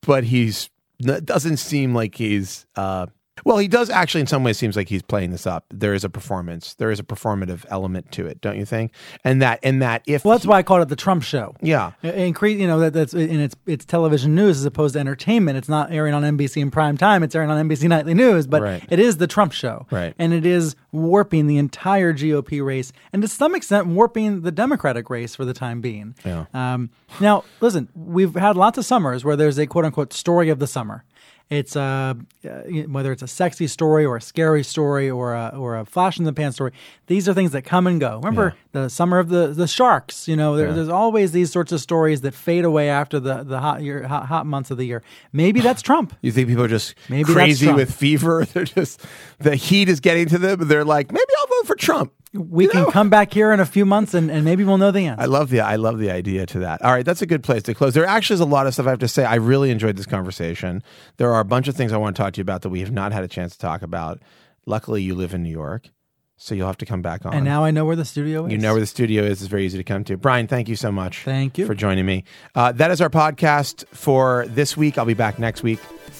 but 0.01 0.23
he's 0.23 0.69
doesn't 0.99 1.57
seem 1.57 1.93
like 1.93 2.15
he's 2.15 2.65
uh 2.75 3.07
well, 3.45 3.57
he 3.57 3.67
does 3.67 3.89
actually 3.89 4.21
in 4.21 4.27
some 4.27 4.43
ways 4.43 4.57
seems 4.57 4.75
like 4.75 4.89
he's 4.89 5.01
playing 5.01 5.31
this 5.31 5.47
up. 5.47 5.65
There 5.69 5.93
is 5.93 6.03
a 6.03 6.09
performance. 6.09 6.73
There 6.75 6.91
is 6.91 6.99
a 6.99 7.03
performative 7.03 7.65
element 7.69 8.11
to 8.13 8.25
it, 8.27 8.41
don't 8.41 8.57
you 8.57 8.65
think? 8.65 8.91
And 9.23 9.41
that 9.41 9.59
and 9.63 9.81
that 9.81 10.03
if 10.05 10.23
Well, 10.25 10.33
that's 10.37 10.45
why 10.45 10.57
I 10.57 10.63
called 10.63 10.81
it 10.81 10.89
the 10.89 10.95
Trump 10.95 11.23
Show. 11.23 11.55
yeah. 11.61 11.91
Increase, 12.03 12.59
you 12.59 12.67
know, 12.67 12.79
that, 12.79 12.93
that's 12.93 13.13
in 13.13 13.39
its 13.39 13.55
it's 13.65 13.85
television 13.85 14.35
news 14.35 14.57
as 14.59 14.65
opposed 14.65 14.93
to 14.93 14.99
entertainment. 14.99 15.57
It's 15.57 15.69
not 15.69 15.91
airing 15.91 16.13
on 16.13 16.23
NBC 16.23 16.61
in 16.61 16.71
prime 16.71 16.97
time. 16.97 17.23
It's 17.23 17.33
airing 17.33 17.49
on 17.49 17.67
NBC 17.69 17.87
Nightly 17.87 18.13
News, 18.13 18.47
but 18.47 18.61
Right. 18.61 18.83
it 18.89 18.99
is 18.99 19.17
the 19.17 19.27
Trump 19.27 19.53
show, 19.53 19.87
Right. 19.91 20.13
And 20.19 20.33
it 20.33 20.45
is 20.45 20.75
warping 20.91 21.47
the 21.47 21.57
entire 21.57 22.13
GOP 22.13 22.61
race, 22.63 22.91
and 23.13 23.21
to 23.21 23.27
some 23.27 23.55
extent, 23.55 23.87
warping 23.87 24.41
the 24.41 24.51
Democratic 24.51 25.09
race 25.09 25.35
for 25.35 25.45
the 25.45 25.53
time 25.53 25.79
being. 25.81 26.15
Yeah. 26.25 26.45
Um, 26.53 26.89
now, 27.21 27.45
listen, 27.61 27.87
we've 27.95 28.35
had 28.35 28.57
lots 28.57 28.77
of 28.77 28.85
summers 28.85 29.23
where 29.23 29.35
there's 29.37 29.57
a 29.57 29.65
quote 29.67 29.85
unquote 29.85 30.11
story 30.13 30.49
of 30.49 30.59
the 30.59 30.67
summer. 30.67 31.05
It's 31.51 31.75
uh, 31.75 32.13
uh, 32.45 32.49
whether 32.87 33.11
it's 33.11 33.21
a 33.21 33.27
sexy 33.27 33.67
story 33.67 34.05
or 34.05 34.15
a 34.15 34.21
scary 34.21 34.63
story 34.63 35.09
or 35.09 35.33
a, 35.33 35.49
or 35.49 35.77
a 35.77 35.85
flash 35.85 36.17
in 36.17 36.23
the 36.23 36.31
pan 36.31 36.53
story. 36.53 36.71
These 37.07 37.27
are 37.27 37.33
things 37.33 37.51
that 37.51 37.63
come 37.63 37.87
and 37.87 37.99
go. 37.99 38.21
Remember 38.23 38.55
the 38.71 38.87
summer 38.87 39.19
of 39.19 39.27
the, 39.27 39.47
the 39.47 39.67
sharks. 39.67 40.29
You 40.29 40.37
know, 40.37 40.55
there, 40.55 40.71
there's 40.71 40.87
always 40.87 41.33
these 41.33 41.51
sorts 41.51 41.73
of 41.73 41.81
stories 41.81 42.21
that 42.21 42.33
fade 42.33 42.63
away 42.63 42.89
after 42.89 43.19
the 43.19 43.43
the 43.43 43.59
hot 43.59 43.81
year, 43.81 44.07
hot, 44.07 44.27
hot 44.27 44.45
months 44.45 44.71
of 44.71 44.77
the 44.77 44.85
year. 44.85 45.03
Maybe 45.33 45.59
that's 45.67 45.81
Trump. 45.81 46.15
You 46.21 46.31
think 46.31 46.47
people 46.47 46.63
are 46.63 46.69
just 46.69 46.95
Maybe 47.09 47.25
crazy 47.25 47.69
with 47.69 47.93
fever? 47.93 48.45
They're 48.53 48.63
just 48.63 49.05
the 49.39 49.57
heat 49.57 49.89
is 49.89 49.99
getting 49.99 50.27
to 50.29 50.37
them, 50.37 50.69
they're 50.69 50.85
like, 50.85 51.11
maybe 51.11 51.33
I'll 51.37 51.47
vote 51.47 51.67
for 51.67 51.75
Trump. 51.75 52.13
We 52.33 52.63
You 52.65 52.69
can 52.69 52.83
know? 52.83 52.91
come 52.91 53.09
back 53.09 53.33
here 53.33 53.51
in 53.51 53.59
a 53.59 53.65
few 53.65 53.85
months 53.85 54.13
and, 54.13 54.31
and 54.31 54.45
maybe 54.45 54.63
we'll 54.63 54.77
know 54.77 54.91
the 54.91 55.05
answer. 55.05 55.21
I 55.21 55.25
love 55.25 55.49
the 55.49 55.59
I 55.61 55.75
love 55.75 55.99
the 55.99 56.09
idea 56.11 56.45
to 56.45 56.59
that. 56.59 56.81
All 56.81 56.91
right, 56.91 57.03
that's 57.05 57.21
a 57.21 57.25
good 57.25 57.43
place 57.43 57.63
to 57.63 57.73
close. 57.73 57.93
There 57.93 58.05
actually 58.05 58.35
is 58.35 58.39
a 58.39 58.45
lot 58.45 58.67
of 58.67 58.73
stuff 58.73 58.87
I 58.87 58.91
have 58.91 58.99
to 58.99 59.07
say. 59.07 59.25
I 59.25 59.35
really 59.35 59.69
enjoyed 59.69 59.97
this 59.97 60.05
conversation. 60.05 60.81
There 61.17 61.33
are 61.33 61.41
a 61.41 61.45
bunch 61.45 61.67
of 61.67 61.75
things 61.75 61.91
I 61.91 61.97
want 61.97 62.15
to 62.15 62.21
talk 62.21 62.33
to 62.33 62.37
you 62.37 62.43
about 62.43 62.61
that 62.61 62.69
we 62.69 62.79
have 62.79 62.91
not 62.91 63.11
had 63.11 63.23
a 63.23 63.27
chance 63.27 63.53
to 63.53 63.59
talk 63.59 63.81
about. 63.81 64.21
Luckily, 64.65 65.01
you 65.01 65.13
live 65.15 65.33
in 65.33 65.43
New 65.43 65.49
York, 65.49 65.89
So 66.37 66.55
you'll 66.55 66.67
have 66.67 66.77
to 66.77 66.85
come 66.85 67.01
back 67.01 67.25
on. 67.25 67.33
And 67.33 67.43
now 67.43 67.65
I 67.65 67.71
know 67.71 67.83
where 67.83 67.95
the 67.97 68.05
studio 68.05 68.45
is. 68.45 68.51
You 68.53 68.57
know 68.59 68.71
where 68.73 68.79
the 68.79 68.87
studio 68.87 69.23
is. 69.23 69.41
It's 69.41 69.49
very 69.49 69.65
easy 69.65 69.77
to 69.77 69.83
come 69.83 70.03
to. 70.05 70.15
Brian, 70.17 70.47
thank 70.47 70.69
you 70.69 70.75
so 70.77 70.91
much. 70.91 71.23
Thank 71.25 71.57
you 71.57 71.65
for 71.65 71.75
joining 71.75 72.05
me. 72.05 72.23
Uh, 72.55 72.71
that 72.73 72.91
is 72.91 73.01
our 73.01 73.09
podcast 73.09 73.85
for 73.89 74.45
this 74.47 74.77
week. 74.77 74.97
I'll 74.97 75.05
be 75.05 75.13
back 75.15 75.37
next 75.37 75.63
week, 75.63 75.79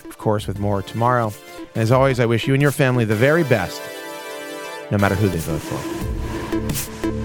of 0.10 0.18
course, 0.18 0.46
with 0.46 0.60
more 0.60 0.82
tomorrow. 0.82 1.32
And 1.74 1.82
as 1.84 1.92
always, 1.92 2.20
I 2.20 2.26
wish 2.26 2.48
you 2.48 2.54
and 2.54 2.62
your 2.62 2.72
family 2.72 3.06
the 3.06 3.16
very 3.16 3.44
best, 3.46 3.82
no 4.92 4.98
matter 4.98 5.16
who 5.16 5.30
they 5.30 5.40
vote 5.40 5.62
for. 5.62 7.21